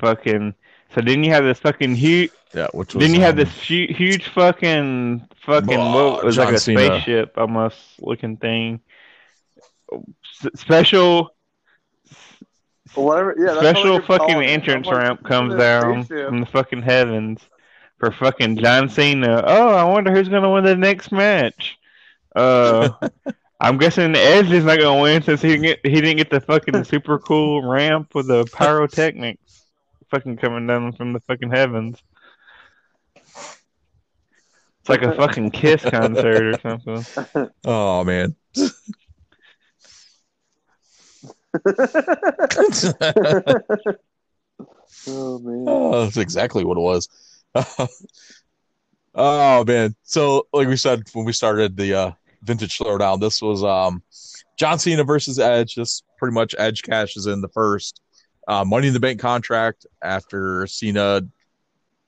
Fucking. 0.00 0.54
So 0.94 1.00
then 1.00 1.24
you 1.24 1.30
have 1.32 1.44
this 1.44 1.58
fucking 1.58 1.94
huge. 1.96 2.30
Yeah. 2.54 2.68
Which 2.72 2.94
was 2.94 3.02
Then 3.04 3.14
you 3.14 3.20
have 3.20 3.38
um, 3.38 3.44
this 3.44 3.66
hu- 3.66 3.92
huge 3.92 4.28
fucking 4.28 5.26
fucking 5.44 5.78
Oh, 5.78 6.12
what 6.12 6.24
was 6.24 6.36
John 6.36 6.46
like 6.46 6.54
a 6.54 6.58
Cena. 6.58 6.80
spaceship 6.80 7.34
almost 7.36 7.78
looking 8.00 8.36
thing. 8.36 8.80
S- 9.92 10.50
special 10.60 11.30
Whatever. 12.94 13.34
Yeah. 13.38 13.58
special 13.58 13.94
what 13.94 14.06
fucking 14.06 14.42
entrance 14.42 14.86
like, 14.86 14.96
ramp 14.96 15.24
comes 15.24 15.54
down 15.54 16.04
from 16.04 16.40
the 16.40 16.46
fucking 16.46 16.82
heavens 16.82 17.40
for 17.98 18.10
fucking 18.10 18.56
John 18.58 18.88
Cena. 18.88 19.42
Oh, 19.46 19.68
I 19.68 19.84
wonder 19.84 20.12
who's 20.12 20.28
gonna 20.28 20.50
win 20.50 20.64
the 20.64 20.76
next 20.76 21.12
match. 21.12 21.78
Uh, 22.34 22.90
I'm 23.60 23.78
guessing 23.78 24.14
Edge 24.14 24.50
is 24.50 24.64
not 24.64 24.78
gonna 24.78 25.00
win 25.00 25.22
since 25.22 25.40
he 25.40 25.48
didn't 25.48 25.62
get, 25.62 25.80
he 25.82 26.00
didn't 26.00 26.18
get 26.18 26.30
the 26.30 26.40
fucking 26.40 26.84
super 26.84 27.18
cool 27.18 27.62
ramp 27.62 28.14
with 28.14 28.28
the 28.28 28.44
pyrotechnics 28.46 29.64
fucking 30.10 30.36
coming 30.36 30.66
down 30.66 30.92
from 30.92 31.12
the 31.12 31.20
fucking 31.20 31.50
heavens. 31.50 32.02
It's 34.80 34.88
like 34.88 35.02
a 35.02 35.14
fucking 35.16 35.50
Kiss 35.50 35.82
concert 35.82 36.54
or 36.64 36.78
something. 36.78 37.50
Oh 37.64 38.04
man. 38.04 38.36
oh 45.08 45.38
man. 45.38 45.64
Oh, 45.68 46.04
that's 46.04 46.16
exactly 46.16 46.64
what 46.64 46.76
it 46.76 46.80
was. 46.80 47.08
oh 49.14 49.64
man. 49.64 49.94
So 50.02 50.46
like 50.52 50.68
we 50.68 50.76
said 50.76 51.02
when 51.12 51.24
we 51.24 51.32
started 51.32 51.76
the 51.76 51.94
uh 51.94 52.10
vintage 52.42 52.78
throwdown, 52.78 53.20
this 53.20 53.42
was 53.42 53.64
um 53.64 54.02
John 54.56 54.78
Cena 54.78 55.04
versus 55.04 55.38
Edge. 55.38 55.74
This 55.74 56.02
pretty 56.18 56.34
much 56.34 56.54
Edge 56.58 56.82
cashes 56.82 57.26
in 57.26 57.40
the 57.40 57.48
first 57.48 58.00
uh 58.48 58.64
money 58.64 58.88
in 58.88 58.94
the 58.94 59.00
bank 59.00 59.20
contract 59.20 59.86
after 60.02 60.66
Cena 60.66 61.22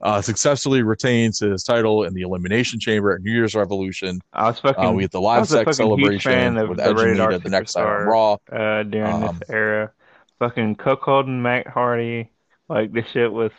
uh 0.00 0.22
successfully 0.22 0.82
retains 0.82 1.40
his 1.40 1.64
title 1.64 2.04
in 2.04 2.14
the 2.14 2.22
elimination 2.22 2.78
chamber 2.78 3.12
at 3.12 3.20
New 3.22 3.32
Year's 3.32 3.54
Revolution. 3.54 4.20
I 4.32 4.46
was 4.48 4.60
fucking 4.60 4.84
Uh, 4.84 4.92
we 4.92 5.02
get 5.02 5.10
the 5.10 5.20
live 5.20 5.46
sex 5.48 5.76
celebration 5.76 6.54
with 6.68 6.78
Edge 6.80 6.88
and 7.00 7.18
Lita 7.18 7.38
the 7.42 7.48
next 7.50 7.76
night 7.76 7.84
on 7.84 8.06
Raw. 8.06 8.36
uh, 8.52 8.82
during 8.84 9.12
Um, 9.12 9.38
this 9.38 9.50
era. 9.50 9.92
Fucking 10.38 10.76
Cuckold 10.76 11.26
and 11.26 11.42
Matt 11.42 11.66
Hardy, 11.66 12.30
like 12.68 12.92
this 12.92 13.06
shit 13.08 13.32
was 13.32 13.50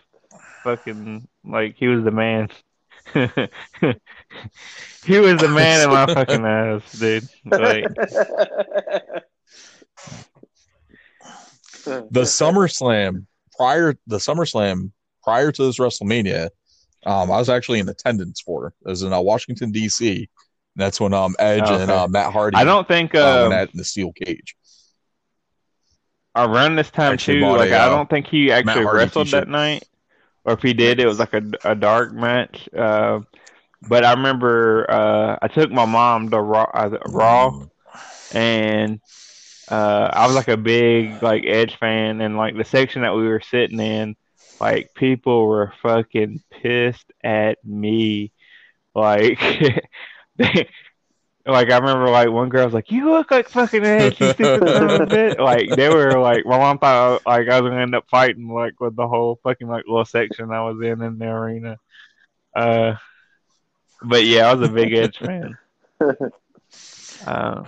fucking 0.64 1.28
like 1.44 1.76
he 1.78 1.88
was 1.88 2.06
the 2.06 2.12
man. 2.12 2.48
he 3.14 3.20
was 5.20 5.42
the 5.42 5.50
man 5.54 5.82
in 5.84 5.90
my 5.90 6.06
fucking 6.06 6.46
ass, 6.46 6.92
dude. 7.00 7.28
Like, 7.46 7.86
the 11.86 12.22
SummerSlam 12.22 13.26
prior 13.58 13.96
the 14.08 14.18
SummerSlam 14.18 14.92
prior 15.30 15.52
to 15.52 15.64
this 15.64 15.78
WrestleMania, 15.78 16.50
um, 17.06 17.32
I 17.32 17.38
was 17.38 17.50
actually 17.50 17.80
in 17.80 17.88
attendance 17.88 18.42
for. 18.42 18.74
It 18.84 18.90
was 18.90 19.04
in 19.04 19.14
uh, 19.14 19.22
Washington 19.22 19.72
D.C. 19.72 20.28
That's 20.76 21.00
when 21.00 21.14
um 21.14 21.36
Edge 21.38 21.64
Oh, 21.66 21.80
and 21.80 21.92
uh, 21.92 22.08
Matt 22.08 22.34
Hardy 22.34 22.58
I 22.58 22.64
don't 22.64 22.88
think 22.88 23.14
uh, 23.14 23.46
uh, 23.46 23.50
went 23.50 23.72
in 23.72 23.78
the 23.78 23.84
steel 23.84 24.12
cage. 24.12 24.56
around 26.36 26.76
this 26.78 26.90
time 26.90 27.14
Actually 27.14 27.42
too. 27.42 27.46
Like 27.46 27.72
I 27.72 27.86
uh, 27.86 27.90
don't 27.90 28.10
think 28.10 28.28
he 28.28 28.52
actually 28.52 28.86
wrestled 28.86 29.28
t-shirt. 29.28 29.46
that 29.46 29.52
night, 29.52 29.84
or 30.46 30.54
if 30.54 30.62
he 30.62 30.74
did, 30.74 31.00
it 31.00 31.06
was 31.06 31.20
like 31.20 31.34
a, 31.34 31.44
a 31.64 31.76
dark 31.76 32.12
match. 32.14 32.68
Uh, 32.76 33.20
but 33.88 34.04
I 34.04 34.14
remember 34.14 34.90
uh, 34.90 35.38
I 35.42 35.48
took 35.48 35.72
my 35.72 35.86
mom 35.86 36.30
to 36.30 36.42
Raw, 36.42 36.70
uh, 36.74 36.98
Raw 37.08 37.68
and 38.34 39.00
uh, 39.70 40.10
I 40.12 40.26
was 40.26 40.36
like 40.36 40.48
a 40.48 40.58
big 40.58 41.22
like 41.22 41.44
Edge 41.46 41.78
fan, 41.78 42.22
and 42.22 42.36
like 42.36 42.58
the 42.58 42.66
section 42.66 43.04
that 43.04 43.16
we 43.16 43.28
were 43.28 43.42
sitting 43.42 43.80
in, 43.80 44.16
like 44.60 44.94
people 44.94 45.48
were 45.48 45.74
fucking 45.82 46.42
pissed 46.52 47.12
at 47.24 47.64
me, 47.64 48.32
like 48.94 49.40
they. 50.38 50.70
Like 51.46 51.72
I 51.72 51.78
remember, 51.78 52.10
like 52.10 52.30
one 52.30 52.50
girl 52.50 52.66
was 52.66 52.74
like, 52.74 52.92
"You 52.92 53.12
look 53.12 53.32
like 53.32 53.50
fucking 53.50 53.84
Edge, 53.84 54.20
you 54.22 54.34
stupid 54.34 54.68
son 54.68 55.02
of. 55.02 55.10
Like 55.40 55.70
they 55.76 55.90
were 55.90 56.20
like, 56.20 56.46
my 56.46 56.58
mom 56.58 56.78
thought 56.78 57.26
like 57.26 57.50
I 57.50 57.60
was 57.60 57.70
gonna 57.70 57.82
end 57.82 57.96
up 57.96 58.08
fighting 58.10 58.50
like 58.50 58.80
with 58.80 58.96
the 58.96 59.08
whole 59.08 59.40
fucking 59.42 59.68
like 59.68 59.86
little 59.88 60.06
section 60.06 60.52
I 60.52 60.62
was 60.62 60.80
in 60.82 61.02
in 61.02 61.18
the 61.18 61.26
arena. 61.26 61.80
Uh, 62.56 62.96
but 64.04 64.26
yeah, 64.26 64.50
I 64.50 64.54
was 64.54 64.70
a 64.70 64.72
big 64.72 64.94
Edge 64.94 65.18
fan. 65.18 65.58
Uh, 67.26 67.64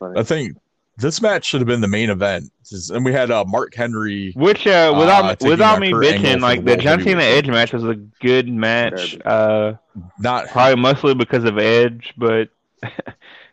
I 0.16 0.22
think 0.22 0.56
this 1.02 1.20
match 1.20 1.44
should 1.44 1.60
have 1.60 1.68
been 1.68 1.80
the 1.82 1.88
main 1.88 2.08
event, 2.10 2.50
and 2.90 3.04
we 3.04 3.12
had 3.12 3.30
uh, 3.30 3.44
Mark 3.46 3.74
Henry. 3.74 4.32
Which, 4.34 4.66
uh, 4.66 4.94
without 4.98 5.42
Uh, 5.42 5.48
without 5.48 5.80
me 5.80 5.90
bitching, 5.90 6.40
like 6.40 6.64
the 6.64 6.76
the 6.76 6.82
John 6.82 7.02
Cena 7.02 7.22
Edge 7.22 7.48
match 7.48 7.72
was 7.72 7.84
a 7.84 7.94
good 8.20 8.48
match. 8.48 9.18
Uh, 9.24 9.74
Not 10.18 10.48
probably 10.48 10.80
mostly 10.80 11.14
because 11.14 11.44
of 11.44 11.58
Edge, 11.58 12.14
but 12.16 12.48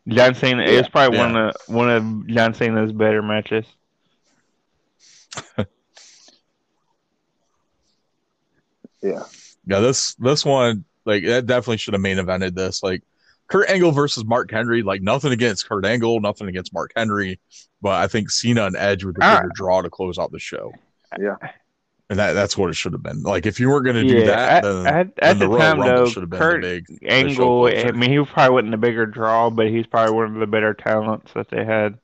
John 0.07 0.33
Cena 0.35 0.63
Yeah. 0.63 0.79
it's 0.79 0.87
probably 0.89 1.17
Yeah. 1.17 1.25
one 1.25 1.35
of 1.35 1.55
one 1.67 1.89
of 1.89 2.27
John 2.27 2.53
Cena's 2.53 2.91
better 2.93 3.21
matches. 3.21 3.65
Yeah. 9.01 9.23
yeah. 9.65 9.79
This 9.79 10.13
this 10.15 10.43
one 10.43 10.83
like 11.05 11.23
that 11.25 11.45
definitely 11.45 11.77
should 11.77 11.93
have 11.93 12.01
main 12.01 12.17
evented 12.17 12.53
this. 12.55 12.83
Like 12.83 13.01
Kurt 13.49 13.69
Angle 13.69 13.91
versus 13.91 14.23
Mark 14.25 14.49
Henry. 14.51 14.83
Like 14.83 15.01
nothing 15.01 15.31
against 15.31 15.67
Kurt 15.67 15.85
Angle, 15.85 16.19
nothing 16.21 16.47
against 16.47 16.73
Mark 16.73 16.91
Henry, 16.95 17.39
but 17.81 17.93
I 17.93 18.07
think 18.07 18.29
Cena 18.29 18.65
and 18.65 18.75
Edge 18.75 19.03
would 19.03 19.15
be 19.15 19.21
Ah. 19.23 19.41
bigger 19.41 19.51
draw 19.55 19.81
to 19.81 19.89
close 19.89 20.17
out 20.17 20.31
the 20.31 20.39
show. 20.39 20.71
Yeah. 21.19 21.35
And 22.11 22.17
that, 22.17 22.33
that's 22.33 22.57
what 22.57 22.71
it 22.71 22.75
should 22.75 22.93
have 22.93 23.03
been. 23.03 23.21
Like 23.21 23.45
if 23.45 23.59
you 23.59 23.69
weren't 23.69 23.85
going 23.85 24.07
to 24.07 24.13
do 24.13 24.19
Yeah, 24.19 24.25
that, 24.25 24.49
at, 24.49 24.61
then, 24.63 24.87
at, 24.87 24.93
then 24.93 25.13
at 25.21 25.33
the 25.33 25.39
the 25.39 25.47
Royal 25.49 25.59
time 25.59 25.79
Rumble 25.79 25.95
though, 25.95 26.09
should 26.09 26.23
have 26.23 26.29
been 26.31 26.39
Kurt 26.39 26.61
the 26.63 26.81
big 26.89 27.11
Angle. 27.11 27.65
I 27.67 27.91
mean, 27.91 28.11
he 28.11 28.25
probably 28.25 28.53
wasn't 28.53 28.71
the 28.71 28.77
bigger 28.77 29.05
draw, 29.05 29.49
but 29.51 29.67
he's 29.67 29.85
probably 29.85 30.15
one 30.15 30.33
of 30.33 30.39
the 30.39 30.47
better 30.47 30.73
talents 30.73 31.31
that 31.33 31.49
they 31.49 31.63
had. 31.63 31.99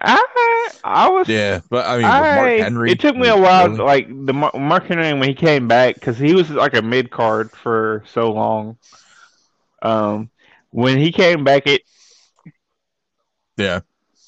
I 0.00 0.70
I 0.84 1.10
was 1.10 1.28
Yeah, 1.28 1.60
but 1.70 1.86
I 1.86 1.96
mean, 1.96 2.06
I, 2.06 2.34
Mark 2.36 2.60
Henry, 2.60 2.92
it 2.92 3.00
took 3.00 3.16
me 3.16 3.28
a 3.28 3.36
while, 3.36 3.68
really? 3.68 3.78
like 3.82 4.26
the 4.26 4.32
Mar- 4.32 4.52
Mark 4.54 4.84
Henry 4.86 5.12
when 5.12 5.28
he 5.28 5.34
came 5.34 5.66
back, 5.66 5.94
because 5.94 6.18
he 6.18 6.34
was 6.34 6.50
like 6.50 6.74
a 6.74 6.82
mid 6.82 7.10
card 7.10 7.50
for 7.50 8.04
so 8.12 8.30
long. 8.32 8.78
Um, 9.82 10.30
when 10.70 10.98
he 10.98 11.10
came 11.12 11.44
back, 11.44 11.66
it 11.66 11.82
yeah. 13.56 13.80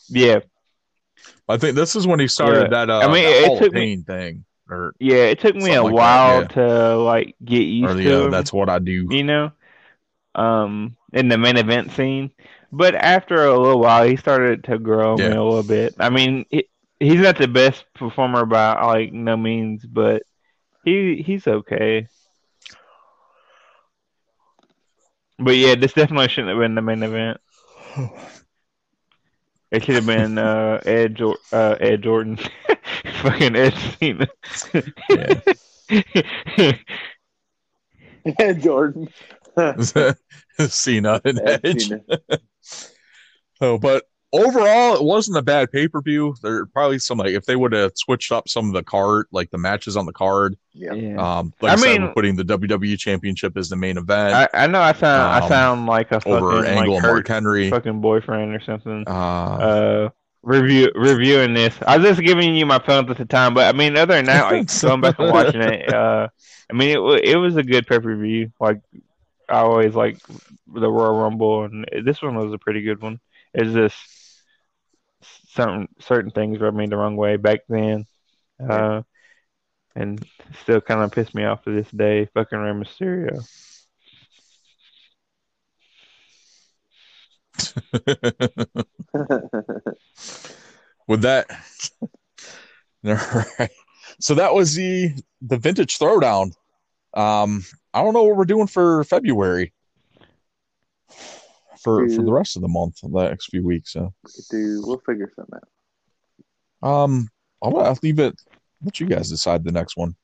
yeah, 0.08 0.40
I 1.48 1.56
think 1.56 1.76
this 1.76 1.94
is 1.94 2.06
when 2.06 2.18
he 2.18 2.26
started 2.26 2.62
Yeah. 2.62 2.86
that. 2.86 2.90
Uh, 2.90 2.98
I 3.00 3.12
mean, 3.12 3.24
it 3.24 3.58
took 3.60 3.72
me- 3.72 3.96
thing, 3.98 4.44
or 4.68 4.94
yeah. 4.98 5.24
It 5.24 5.38
took 5.38 5.54
me 5.54 5.74
a 5.74 5.82
like 5.82 5.90
that, 5.90 5.94
while 5.94 6.40
yeah. 6.42 6.48
to 6.48 6.96
like 6.96 7.36
get 7.44 7.62
used 7.62 7.90
or 7.90 7.94
the 7.94 8.04
to 8.04 8.22
uh, 8.22 8.24
him, 8.24 8.30
that's 8.32 8.52
what 8.52 8.68
I 8.68 8.80
do. 8.80 9.06
you 9.10 9.22
know, 9.22 9.52
um, 10.34 10.96
in 11.12 11.28
the 11.28 11.38
main 11.38 11.56
event 11.56 11.92
scene. 11.92 12.32
But 12.72 12.94
after 12.94 13.44
a 13.44 13.58
little 13.58 13.80
while, 13.80 14.06
he 14.06 14.16
started 14.16 14.64
to 14.64 14.78
grow 14.78 15.14
on 15.14 15.18
me 15.18 15.24
a 15.24 15.42
little 15.42 15.62
bit. 15.62 15.94
I 15.98 16.10
mean, 16.10 16.44
he, 16.50 16.68
he's 17.00 17.20
not 17.20 17.36
the 17.36 17.48
best 17.48 17.84
performer 17.94 18.46
by 18.46 18.80
like 18.86 19.12
no 19.12 19.36
means, 19.36 19.84
but 19.84 20.22
he 20.84 21.22
he's 21.26 21.46
okay. 21.46 22.06
But 25.38 25.56
yeah, 25.56 25.74
this 25.74 25.94
definitely 25.94 26.28
shouldn't 26.28 26.50
have 26.50 26.58
been 26.58 26.74
the 26.74 26.82
main 26.82 27.02
event. 27.02 27.40
It 29.70 29.84
should 29.84 29.94
have 29.94 30.06
been 30.06 30.36
uh, 30.36 30.80
Ed 30.84 31.20
or 31.20 31.36
uh, 31.52 31.76
Ed 31.80 32.02
Jordan, 32.02 32.38
fucking 33.22 33.54
Ed 33.54 33.72
Cena. 34.00 34.26
Ed 38.38 38.62
Jordan. 38.62 39.08
Cena 40.68 41.20
and 41.24 41.40
Ed 41.40 41.60
Edge. 41.64 41.88
Cena. 41.88 42.02
So, 43.62 43.76
but 43.76 44.04
overall, 44.32 44.94
it 44.94 45.02
wasn't 45.02 45.36
a 45.36 45.42
bad 45.42 45.70
pay 45.70 45.86
per 45.86 46.00
view. 46.00 46.34
There 46.42 46.56
are 46.56 46.66
probably 46.66 46.98
some 46.98 47.18
like 47.18 47.32
if 47.34 47.44
they 47.44 47.56
would 47.56 47.72
have 47.72 47.92
switched 47.94 48.32
up 48.32 48.48
some 48.48 48.68
of 48.68 48.72
the 48.72 48.82
card, 48.82 49.26
like 49.32 49.50
the 49.50 49.58
matches 49.58 49.98
on 49.98 50.06
the 50.06 50.14
card. 50.14 50.56
Yeah. 50.72 50.94
yeah. 50.94 51.16
Um, 51.16 51.52
like 51.60 51.70
I, 51.70 51.74
I 51.74 51.76
said, 51.76 51.86
mean- 51.86 52.02
we're 52.04 52.14
putting 52.14 52.36
the 52.36 52.44
WWE 52.44 52.98
Championship 52.98 53.56
as 53.56 53.68
the 53.68 53.76
main 53.76 53.98
event 53.98 54.34
I, 54.34 54.64
I 54.64 54.66
know 54.66 54.80
I 54.80 54.92
sound 54.92 55.22
I 55.22 55.40
um, 55.40 55.48
sound 55.48 55.86
like 55.86 56.10
a 56.10 56.20
fucking 56.20 56.32
over 56.32 56.64
Angle 56.64 56.94
like 56.94 57.02
Mark 57.02 57.28
Henry. 57.28 57.68
fucking 57.68 58.00
boyfriend 58.00 58.54
or 58.54 58.60
something. 58.60 59.04
Uh, 59.06 59.10
uh 59.10 60.08
review 60.42 60.90
reviewing 60.94 61.54
this. 61.54 61.74
I 61.86 61.98
was 61.98 62.06
just 62.06 62.22
giving 62.22 62.54
you 62.54 62.64
my 62.66 62.78
feelings 62.78 63.10
at 63.10 63.18
the 63.18 63.24
time, 63.26 63.54
but 63.54 63.72
I 63.72 63.76
mean, 63.76 63.96
other 63.96 64.14
than 64.14 64.26
that, 64.26 64.50
like 64.50 64.80
going 64.80 65.00
back 65.00 65.18
and 65.18 65.30
watching 65.30 65.60
it, 65.60 65.92
uh, 65.94 66.28
I 66.70 66.72
mean, 66.72 66.90
it 66.90 67.02
wa- 67.02 67.20
it 67.22 67.36
was 67.36 67.56
a 67.56 67.62
good 67.62 67.86
pay 67.86 67.98
per 67.98 68.16
view. 68.16 68.52
Like 68.58 68.80
I 69.50 69.60
always 69.60 69.94
like 69.94 70.18
the 70.66 70.90
Royal 70.90 71.18
Rumble, 71.18 71.64
and 71.64 71.86
this 72.04 72.22
one 72.22 72.36
was 72.36 72.52
a 72.52 72.58
pretty 72.58 72.82
good 72.82 73.00
one. 73.02 73.20
It's 73.54 73.72
just 73.72 73.96
certain 75.48 75.88
certain 76.00 76.30
things 76.30 76.60
rubbed 76.60 76.76
me 76.76 76.86
the 76.86 76.96
wrong 76.96 77.16
way 77.16 77.36
back 77.36 77.60
then. 77.68 78.06
Uh, 78.60 79.02
and 79.96 80.24
still 80.62 80.80
kind 80.80 81.00
of 81.02 81.12
pissed 81.12 81.34
me 81.34 81.44
off 81.44 81.62
to 81.64 81.74
this 81.74 81.90
day. 81.90 82.26
Fucking 82.34 82.58
Rey 82.58 82.72
Mysterio. 82.72 83.44
With 91.06 91.22
that, 91.22 91.46
all 93.06 93.14
right. 93.58 93.70
So 94.20 94.34
that 94.34 94.54
was 94.54 94.74
the 94.74 95.10
the 95.40 95.58
vintage 95.58 95.98
throwdown. 95.98 96.52
Um, 97.14 97.64
I 97.92 98.02
don't 98.02 98.14
know 98.14 98.22
what 98.24 98.36
we're 98.36 98.44
doing 98.44 98.66
for 98.66 99.02
February. 99.04 99.72
For 101.82 102.06
for 102.10 102.22
the 102.22 102.32
rest 102.32 102.56
of 102.56 102.62
the 102.62 102.68
month, 102.68 103.00
the 103.02 103.08
next 103.28 103.46
few 103.46 103.64
weeks. 103.64 103.92
So, 103.94 104.12
Do 104.50 104.82
we'll 104.84 104.98
figure 105.06 105.32
something 105.34 105.58
out. 106.84 107.02
um, 107.04 107.28
I'll, 107.62 107.76
I'll 107.78 107.98
leave 108.02 108.18
it. 108.18 108.38
Let 108.84 109.00
you 109.00 109.06
guys 109.06 109.30
decide 109.30 109.64
the 109.64 109.72
next 109.72 109.96
one. 109.96 110.14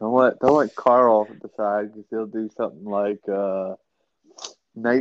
Don't 0.00 0.14
let 0.14 0.38
don't 0.38 0.56
let 0.56 0.74
Carl 0.76 1.24
decide 1.42 1.92
because 1.92 2.04
he'll 2.10 2.26
do 2.26 2.48
something 2.56 2.84
like 2.84 3.20
uh. 3.28 3.74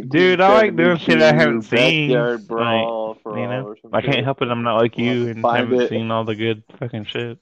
Dude, 0.09 0.41
I 0.41 0.53
like 0.53 0.75
doing 0.75 0.97
shit 0.97 1.21
I 1.21 1.33
haven't 1.33 1.61
seen. 1.61 2.09
Backyard 2.09 2.47
brawl 2.47 3.09
Like, 3.09 3.21
for 3.21 3.37
you 3.37 3.45
know, 3.47 3.75
I 3.93 4.01
can't 4.01 4.23
help 4.25 4.41
it. 4.41 4.47
I'm 4.49 4.63
not 4.63 4.77
like 4.81 4.97
you 4.97 5.27
and 5.27 5.41
Find 5.41 5.69
haven't 5.69 5.81
it. 5.81 5.89
seen 5.89 6.09
all 6.09 6.23
the 6.25 6.33
good 6.33 6.63
fucking 6.79 7.05
shit. 7.05 7.37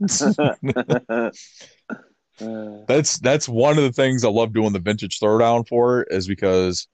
That's 2.86 3.18
that's 3.18 3.48
one 3.48 3.78
of 3.78 3.84
the 3.84 3.92
things 3.92 4.24
I 4.24 4.28
love 4.28 4.52
doing 4.52 4.72
the 4.72 4.78
vintage 4.78 5.18
throwdown 5.20 5.66
for 5.66 6.02
is 6.04 6.26
because 6.26 6.88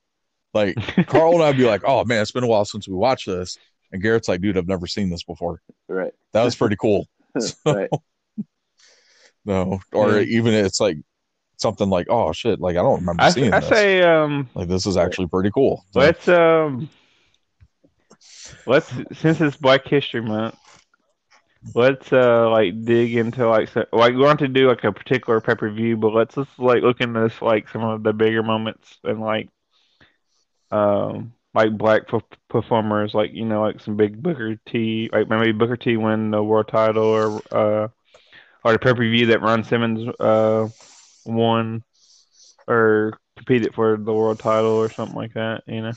like 0.55 0.77
Carl 1.07 1.35
and 1.35 1.43
I'd 1.43 1.57
be 1.57 1.65
like, 1.65 1.83
oh 1.85 2.05
man, 2.05 2.23
it's 2.23 2.31
been 2.31 2.45
a 2.45 2.49
while 2.49 2.65
since 2.65 2.87
we 2.89 2.95
watched 2.95 3.27
this. 3.27 3.59
And 3.93 4.03
Garrett's 4.03 4.29
like, 4.29 4.41
dude, 4.41 4.57
I've 4.57 4.69
never 4.69 4.87
seen 4.87 5.11
this 5.11 5.25
before. 5.25 5.61
right, 5.89 6.13
That 6.33 6.45
was 6.45 6.55
pretty 6.55 6.77
cool. 6.77 7.09
right. 7.67 7.89
No, 9.45 9.81
or 9.93 10.19
Yeah. 10.19 10.21
even 10.21 10.55
it's 10.55 10.81
like 10.81 10.99
something 11.57 11.89
like, 11.89 12.07
oh 12.11 12.33
shit, 12.33 12.61
like 12.61 12.77
I 12.77 12.83
don't 12.83 13.01
remember 13.01 13.23
I, 13.23 13.31
seeing 13.31 13.53
I 13.53 13.61
this. 13.61 13.69
say 13.69 14.03
um 14.03 14.49
like 14.55 14.69
this 14.69 14.87
is 14.87 14.97
actually 14.97 15.29
pretty 15.29 15.51
cool. 15.51 15.85
So, 15.91 16.01
let's 16.01 16.29
um 16.29 16.89
let's 18.67 18.93
since 19.13 19.41
it's 19.41 19.57
Black 19.57 19.87
History 19.87 20.21
Month, 20.23 20.57
let's 21.75 22.13
uh 22.13 22.49
like 22.51 22.85
dig 22.85 23.17
into 23.17 23.47
like 23.49 23.69
so, 23.69 23.85
like 23.93 24.13
we 24.15 24.21
want 24.21 24.39
to 24.41 24.49
do 24.49 24.69
like 24.69 24.85
a 24.85 24.93
particular 24.93 25.41
pay 25.41 25.55
per 25.55 25.71
view, 25.71 25.97
but 25.97 26.13
let's 26.13 26.35
just 26.35 26.59
like 26.59 26.83
look 26.83 27.01
into 27.01 27.21
this 27.21 27.41
like 27.43 27.69
some 27.69 27.83
of 27.83 28.03
the 28.03 28.13
bigger 28.13 28.43
moments 28.43 28.99
and 29.05 29.21
like 29.21 29.49
um 30.71 31.33
like 31.55 31.77
black 31.77 32.07
per- 32.07 32.21
performers 32.49 33.15
like 33.15 33.33
you 33.33 33.45
know 33.45 33.61
like 33.63 33.81
some 33.81 33.97
big 33.97 34.23
Booker 34.23 34.57
T 34.67 35.09
like 35.13 35.29
maybe 35.29 35.53
Booker 35.53 35.77
T 35.77 35.97
win 35.97 36.31
the 36.31 36.43
world 36.43 36.69
title 36.69 37.03
or 37.05 37.43
uh 37.53 37.89
or 38.65 38.73
the 38.73 38.79
pay 38.79 38.95
per 38.95 39.03
view 39.03 39.27
that 39.27 39.43
Ron 39.43 39.65
Simmons 39.65 40.09
uh 40.21 40.69
won 41.25 41.83
or 42.69 43.19
competed 43.37 43.75
for 43.75 43.97
the 43.97 44.13
world 44.13 44.39
title 44.41 44.71
or 44.73 44.91
something 44.91 45.17
like 45.17 45.35
that 45.35 45.63
you 45.67 45.83
know. 45.83 45.95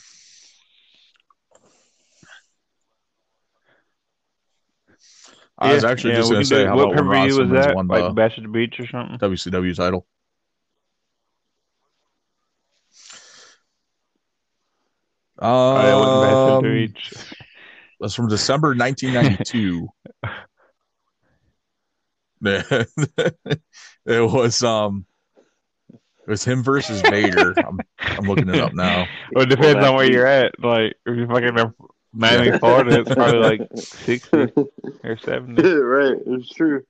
I 5.63 5.73
was 5.73 5.83
actually 5.83 6.11
yeah, 6.11 6.17
just 6.17 6.31
gonna 6.31 6.45
say, 6.45 6.65
how 6.65 6.75
what 6.75 6.91
about 6.91 7.07
when 7.07 7.37
was 7.37 7.49
that? 7.51 7.75
won 7.75 7.87
Like 7.87 8.03
the 8.05 8.11
Bash 8.11 8.37
at 8.37 8.43
the 8.43 8.49
Beach 8.49 8.79
or 8.79 8.87
something? 8.87 9.17
WCW 9.17 9.75
title? 9.75 10.05
Oh, 15.39 15.81
yeah, 15.81 15.95
it 15.95 15.99
wasn't 15.99 16.21
Bash 16.21 16.31
at 16.31 16.45
the 16.45 16.51
Um, 16.53 16.63
Beach. 16.63 17.35
That's 17.99 18.15
from 18.15 18.27
December 18.27 18.75
1992. 18.75 19.87
it 22.45 22.87
was 24.05 24.61
um, 24.63 25.05
it 25.89 26.29
was 26.29 26.43
him 26.43 26.61
versus 26.61 27.01
Vader. 27.01 27.53
I'm 27.57 27.79
I'm 27.99 28.27
looking 28.27 28.49
it 28.49 28.59
up 28.59 28.73
now. 28.73 29.07
Well, 29.31 29.45
it 29.45 29.49
depends 29.49 29.83
on 29.85 29.95
where 29.95 30.11
you're 30.11 30.27
at. 30.27 30.59
Like, 30.59 30.95
if 31.05 31.15
you're 31.15 31.27
fucking 31.27 31.57
in 31.57 31.73
Miami, 32.13 32.57
Florida, 32.59 33.01
it's 33.01 33.13
probably 33.13 33.39
like 33.39 33.69
60 33.75 34.53
or 35.03 35.17
70. 35.17 35.61
right, 35.81 36.17
it's 36.27 36.49
true. 36.49 36.83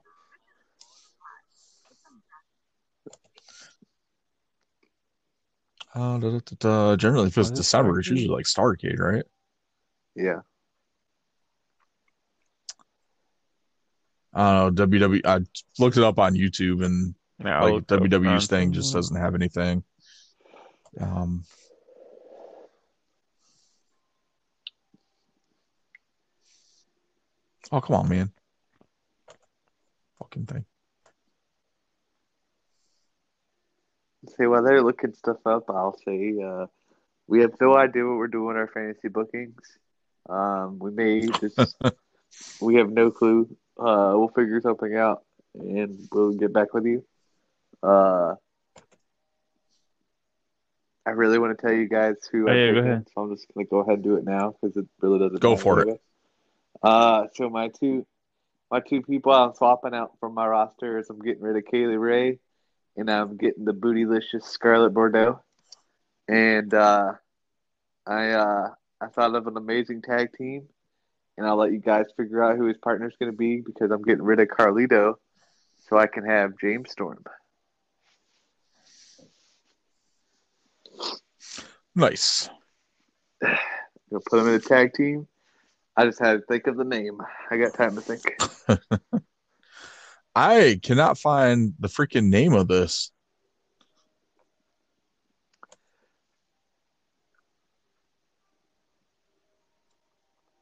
Uh, 5.95 6.17
da, 6.17 6.31
da, 6.31 6.39
da, 6.39 6.55
da. 6.59 6.95
Generally, 6.95 7.27
if 7.27 7.37
it's 7.37 7.49
What 7.49 7.53
is 7.53 7.59
December, 7.59 7.99
it's 7.99 8.09
usually 8.09 8.35
like 8.35 8.45
Starcade, 8.45 8.99
right? 8.99 9.23
Yeah. 10.15 10.39
I 14.33 14.53
don't 14.53 14.75
know. 14.75 14.87
WW. 14.87 15.21
I 15.25 15.39
looked 15.77 15.97
it 15.97 16.03
up 16.03 16.17
on 16.17 16.33
YouTube, 16.33 16.83
and 16.83 17.13
Yeah, 17.43 17.61
like 17.61 17.85
WWE's 17.85 18.47
thing 18.47 18.73
just 18.73 18.91
doesn't 18.91 19.15
have 19.15 19.35
anything. 19.35 19.83
Um. 20.99 21.43
Oh 27.71 27.81
come 27.81 27.95
on, 27.95 28.09
man! 28.09 28.31
Fucking 30.19 30.45
thing. 30.45 30.65
See, 34.37 34.45
while 34.45 34.63
they're 34.63 34.81
looking 34.81 35.13
stuff 35.13 35.37
up, 35.45 35.69
I'll 35.69 35.97
say 36.05 36.35
uh, 36.43 36.67
we 37.27 37.41
have 37.41 37.53
no 37.59 37.75
idea 37.75 38.05
what 38.05 38.17
we're 38.17 38.27
doing 38.27 38.55
our 38.55 38.67
fantasy 38.67 39.09
bookings. 39.09 39.59
Um, 40.29 40.79
we 40.79 40.91
may 40.91 41.27
just 41.27 41.75
we 42.61 42.75
have 42.75 42.89
no 42.89 43.11
clue. 43.11 43.49
Uh, 43.77 44.13
we'll 44.15 44.29
figure 44.29 44.61
something 44.61 44.95
out 44.95 45.23
and 45.55 46.07
we'll 46.11 46.33
get 46.33 46.53
back 46.53 46.73
with 46.73 46.85
you. 46.85 47.03
Uh, 47.81 48.35
I 51.05 51.11
really 51.11 51.37
want 51.37 51.57
to 51.57 51.61
tell 51.61 51.75
you 51.75 51.89
guys 51.89 52.15
who 52.31 52.47
Oh, 52.47 52.51
I'm 52.51 52.57
yeah, 52.57 52.71
go 52.71 52.79
ahead. 52.79 53.07
so 53.13 53.21
I'm 53.23 53.35
just 53.35 53.47
gonna 53.53 53.65
go 53.65 53.79
ahead 53.79 53.95
and 53.95 54.03
do 54.03 54.15
it 54.15 54.23
now 54.23 54.51
because 54.61 54.77
it 54.77 54.85
really 55.01 55.19
doesn't 55.19 55.41
Go 55.41 55.57
for 55.57 55.81
it. 55.81 56.01
Uh, 56.83 57.27
so 57.33 57.49
my 57.49 57.69
two, 57.69 58.05
my 58.69 58.81
two 58.81 59.01
people 59.01 59.31
I'm 59.31 59.53
swapping 59.53 59.93
out 59.93 60.11
from 60.19 60.33
my 60.33 60.45
roster 60.45 60.99
is 60.99 61.09
I'm 61.09 61.19
getting 61.19 61.41
rid 61.41 61.55
of 61.55 61.63
Kylie 61.71 61.99
Rae, 61.99 62.39
and 62.97 63.09
I'm 63.09 63.37
getting 63.37 63.63
the 63.63 63.73
bootylicious 63.73 64.43
Scarlett 64.43 64.93
Bordeaux, 64.93 65.41
and 66.27 66.73
uh, 66.73 67.13
I 68.05 68.29
uh, 68.31 68.69
I 68.99 69.07
thought 69.07 69.35
of 69.35 69.47
an 69.47 69.55
amazing 69.55 70.01
tag 70.01 70.33
team, 70.37 70.67
and 71.37 71.47
I'll 71.47 71.55
let 71.55 71.71
you 71.71 71.79
guys 71.79 72.05
figure 72.17 72.43
out 72.43 72.57
who 72.57 72.65
his 72.65 72.77
partner's 72.77 73.15
going 73.17 73.31
to 73.31 73.37
be 73.37 73.61
because 73.61 73.89
I'm 73.89 74.03
getting 74.03 74.23
rid 74.23 74.41
of 74.41 74.49
Carlito, 74.49 75.15
so 75.89 75.97
I 75.97 76.07
can 76.07 76.25
have 76.25 76.59
James 76.59 76.91
Storm. 76.91 77.23
Nice. 81.95 82.49
Gonna 83.41 84.23
put 84.29 84.39
him 84.39 84.47
in 84.47 84.53
a 84.55 84.59
tag 84.59 84.93
team. 84.93 85.27
I 85.95 86.05
just 86.05 86.19
had 86.19 86.33
to 86.33 86.41
think 86.47 86.67
of 86.67 86.75
the 86.77 86.83
name. 86.83 87.19
I 87.51 87.57
got 87.57 87.73
time 87.75 87.95
to 87.95 88.01
think. 88.01 88.23
I 90.35 90.79
cannot 90.81 91.19
find 91.19 91.73
the 91.79 91.87
freaking 91.87 92.29
name 92.29 92.53
of 92.53 92.67
this. 92.67 93.11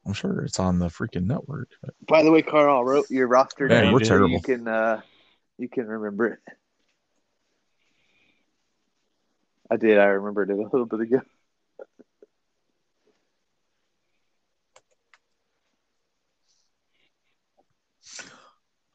I'm 0.04 0.12
sure 0.12 0.40
it's 0.44 0.58
on 0.58 0.78
the 0.78 0.88
freaking 0.88 1.26
network. 1.26 1.68
but- 1.80 1.94
By 2.06 2.22
the 2.22 2.30
way, 2.30 2.42
Carl, 2.42 2.78
I 2.80 2.82
wrote 2.82 3.10
your 3.10 3.28
roster 3.28 3.68
Man, 3.68 3.84
down 3.84 3.92
we're 3.92 4.00
terrible. 4.00 4.30
you 4.30 4.40
can 4.42 4.66
uh, 4.66 5.00
you 5.58 5.68
can 5.68 5.86
remember 5.86 6.26
it. 6.26 6.38
I 9.70 9.76
did. 9.76 9.98
I 9.98 10.06
remembered 10.06 10.50
it 10.50 10.58
a 10.58 10.62
little 10.62 10.86
bit 10.86 11.00
ago. 11.00 11.20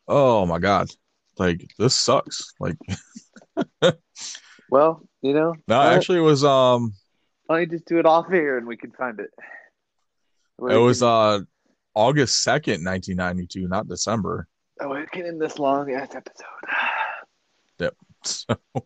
Oh 0.07 0.45
my 0.45 0.59
god. 0.59 0.89
Like 1.38 1.69
this 1.77 1.95
sucks. 1.95 2.53
Like 2.59 2.77
Well, 4.69 5.01
you 5.21 5.34
know, 5.34 5.55
no, 5.67 5.77
why- 5.77 5.93
actually 5.93 6.19
it 6.19 6.21
was 6.21 6.43
um 6.43 6.93
why 7.45 7.55
don't 7.61 7.71
you 7.71 7.77
just 7.77 7.85
do 7.88 7.99
it 7.99 8.05
off 8.05 8.25
air 8.31 8.57
and 8.57 8.67
we 8.67 8.75
can 8.77 8.91
find 8.91 9.19
it. 9.19 9.29
it 10.69 10.77
was 10.77 11.01
uh 11.01 11.39
August 11.95 12.45
2nd, 12.45 12.85
1992, 12.85 13.67
not 13.67 13.88
December. 13.88 14.47
Oh, 14.79 14.89
we're 14.89 15.07
getting 15.07 15.39
this 15.39 15.57
long 15.57 15.91
ass 15.93 16.13
episode. 16.15 16.45
Yep. 17.79 17.95
So 18.23 18.55
all 18.75 18.84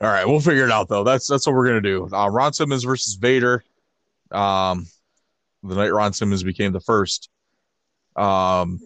right, 0.00 0.26
we'll 0.26 0.40
figure 0.40 0.64
it 0.64 0.70
out 0.72 0.88
though. 0.88 1.04
That's 1.04 1.26
that's 1.28 1.46
what 1.46 1.54
we're 1.54 1.66
gonna 1.66 1.80
do. 1.82 2.08
Uh, 2.12 2.28
Ron 2.28 2.52
Simmons 2.54 2.84
versus 2.84 3.14
Vader. 3.14 3.62
Um, 4.30 4.86
the 5.62 5.74
night 5.74 5.92
Ron 5.92 6.12
Simmons 6.14 6.42
became 6.42 6.72
the 6.72 6.80
first 6.80 7.28
um, 8.16 8.80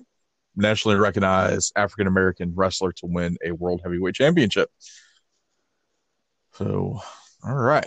nationally 0.56 0.96
recognized 0.96 1.72
African 1.76 2.06
American 2.06 2.52
wrestler 2.54 2.92
to 2.92 3.06
win 3.06 3.36
a 3.44 3.52
World 3.52 3.80
Heavyweight 3.84 4.14
Championship. 4.14 4.70
So, 6.54 7.00
all 7.44 7.54
right. 7.54 7.86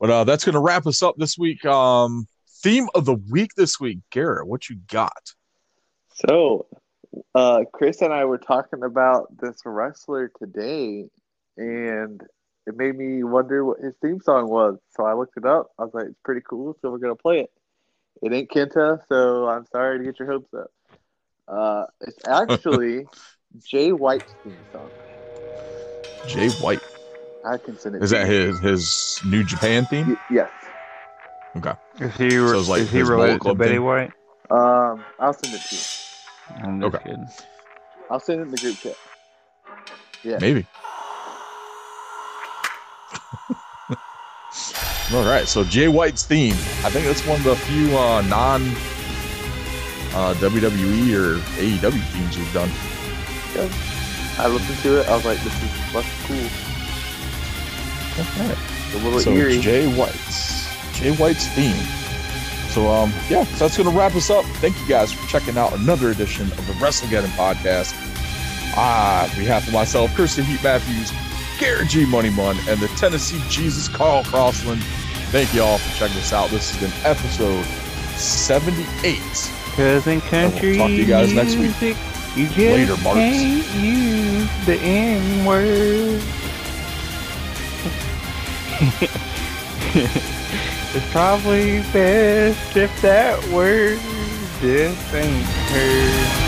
But 0.00 0.10
uh, 0.10 0.24
that's 0.24 0.44
going 0.44 0.54
to 0.54 0.60
wrap 0.60 0.86
us 0.86 1.02
up 1.02 1.16
this 1.18 1.38
week. 1.38 1.64
Um, 1.64 2.26
theme 2.62 2.88
of 2.94 3.04
the 3.04 3.14
week 3.30 3.50
this 3.56 3.78
week, 3.78 3.98
Garrett. 4.10 4.46
What 4.46 4.68
you 4.68 4.76
got? 4.88 5.32
So, 6.14 6.66
uh, 7.34 7.64
Chris 7.72 8.02
and 8.02 8.12
I 8.12 8.24
were 8.24 8.38
talking 8.38 8.82
about 8.82 9.28
this 9.40 9.60
wrestler 9.64 10.30
today, 10.38 11.06
and 11.56 12.20
it 12.66 12.76
made 12.76 12.96
me 12.96 13.22
wonder 13.24 13.64
what 13.64 13.80
his 13.80 13.94
theme 14.02 14.20
song 14.20 14.48
was. 14.48 14.78
So 14.96 15.04
I 15.04 15.14
looked 15.14 15.36
it 15.36 15.44
up. 15.44 15.70
I 15.78 15.84
was 15.84 15.94
like, 15.94 16.06
it's 16.06 16.20
pretty 16.24 16.42
cool. 16.48 16.76
So 16.80 16.90
we're 16.90 16.98
gonna 16.98 17.14
play 17.14 17.40
it. 17.40 17.50
It 18.22 18.32
ain't 18.32 18.50
Kenta, 18.50 19.00
so 19.08 19.48
I'm 19.48 19.66
sorry 19.66 19.98
to 19.98 20.04
get 20.04 20.18
your 20.18 20.30
hopes 20.30 20.52
up. 20.54 20.70
Uh, 21.46 21.84
it's 22.00 22.18
actually 22.26 23.06
Jay 23.66 23.92
White's 23.92 24.32
theme 24.42 24.56
song. 24.72 24.90
Jay 26.28 26.48
White. 26.50 26.80
I 27.44 27.58
can 27.58 27.78
send 27.78 27.96
it. 27.96 28.02
Is 28.02 28.10
that 28.10 28.26
you. 28.26 28.32
his 28.32 28.58
his 28.60 29.20
New 29.26 29.44
Japan 29.44 29.84
theme? 29.86 30.08
Y- 30.08 30.16
Yes. 30.36 30.50
Okay. 31.56 31.72
Is 32.00 32.16
he 32.16 32.30
So 32.30 32.58
it's 32.58 32.68
like 32.68 32.80
is 32.82 32.90
he 32.90 32.98
his 33.00 33.08
related 33.08 33.40
Bullet 33.40 33.52
to 33.52 33.58
Betty 33.58 33.74
thing? 33.74 33.84
White? 33.84 34.10
Um, 34.50 35.04
I'll 35.20 35.32
send 35.32 35.54
it 35.54 35.60
to 35.60 35.74
you. 35.76 35.82
I'm 36.64 36.80
just 36.80 36.94
Okay. 36.94 37.04
kidding. 37.04 37.26
I'll 38.10 38.20
send 38.20 38.40
it 38.40 38.44
in 38.44 38.50
the 38.50 38.56
group 38.58 38.76
chat. 38.78 38.96
Yeah. 40.24 40.38
Maybe. 40.40 40.66
All 45.12 45.22
right. 45.24 45.46
So 45.46 45.64
Jay 45.64 45.88
White's 45.88 46.24
theme. 46.24 46.54
I 46.82 46.90
think 46.90 47.04
that's 47.06 47.24
one 47.26 47.38
of 47.38 47.44
the 47.44 47.56
few 47.56 47.96
uh, 47.96 48.22
non 48.22 48.62
uh, 50.14 50.34
WWE 50.34 51.14
or 51.14 51.38
AEW 51.58 52.02
themes 52.12 52.38
we've 52.38 52.52
done. 52.52 52.70
I 54.38 54.48
listened 54.48 54.78
to 54.78 55.00
it. 55.00 55.08
I 55.08 55.14
was 55.14 55.24
like, 55.24 55.38
this 55.40 55.62
is 55.62 55.70
what's 55.94 56.08
cool. 56.26 56.36
All 58.18 58.48
right. 58.48 58.58
A 58.94 58.98
little 59.04 59.20
so 59.20 59.32
eerie. 59.32 59.56
it's 59.56 59.64
Jay 59.64 59.86
White's 59.96 60.68
Jay 60.96 61.12
White's 61.16 61.48
theme. 61.48 61.76
So 62.70 62.88
um 62.88 63.12
yeah, 63.28 63.44
so 63.44 63.64
that's 63.64 63.76
gonna 63.76 63.90
wrap 63.90 64.14
us 64.14 64.30
up. 64.30 64.44
Thank 64.56 64.80
you 64.80 64.86
guys 64.88 65.12
for 65.12 65.26
checking 65.28 65.58
out 65.58 65.72
another 65.72 66.10
edition 66.10 66.46
of 66.46 66.66
the 66.66 66.72
Wrestling 66.74 67.10
Geddon 67.10 67.30
podcast. 67.30 67.92
Ah, 68.76 69.24
on 69.24 69.36
behalf 69.36 69.66
of 69.66 69.72
myself, 69.72 70.14
Kirsten 70.14 70.44
Heat 70.44 70.62
Matthews, 70.62 71.12
Garrett 71.58 71.88
G 71.88 72.06
Money 72.06 72.30
Mun, 72.30 72.56
and 72.68 72.80
the 72.80 72.88
Tennessee 72.88 73.40
Jesus 73.48 73.88
Carl 73.88 74.24
Crossland. 74.24 74.82
Thank 75.30 75.52
you 75.54 75.62
all 75.62 75.78
for 75.78 75.98
checking 75.98 76.18
us 76.18 76.32
out. 76.32 76.50
This 76.50 76.70
has 76.72 76.80
been 76.80 77.04
episode 77.04 77.64
78. 78.16 79.63
Cousin 79.74 80.20
country 80.22 80.76
talk 80.76 80.88
to 80.88 80.92
you 80.94 81.06
guys 81.06 81.32
next 81.32 81.52
week. 81.56 81.60
music, 81.62 81.96
You 82.36 82.46
just 82.46 82.58
Later, 82.58 82.96
Marks. 83.02 83.18
can't 83.18 83.74
use 83.74 84.66
the 84.66 84.76
N 84.80 85.44
word. 85.44 86.22
it's 90.94 91.10
probably 91.12 91.80
best 91.92 92.76
if 92.76 93.02
that 93.02 93.44
word 93.48 93.98
just 94.60 95.14
ain't 95.14 95.44
heard. 95.44 96.43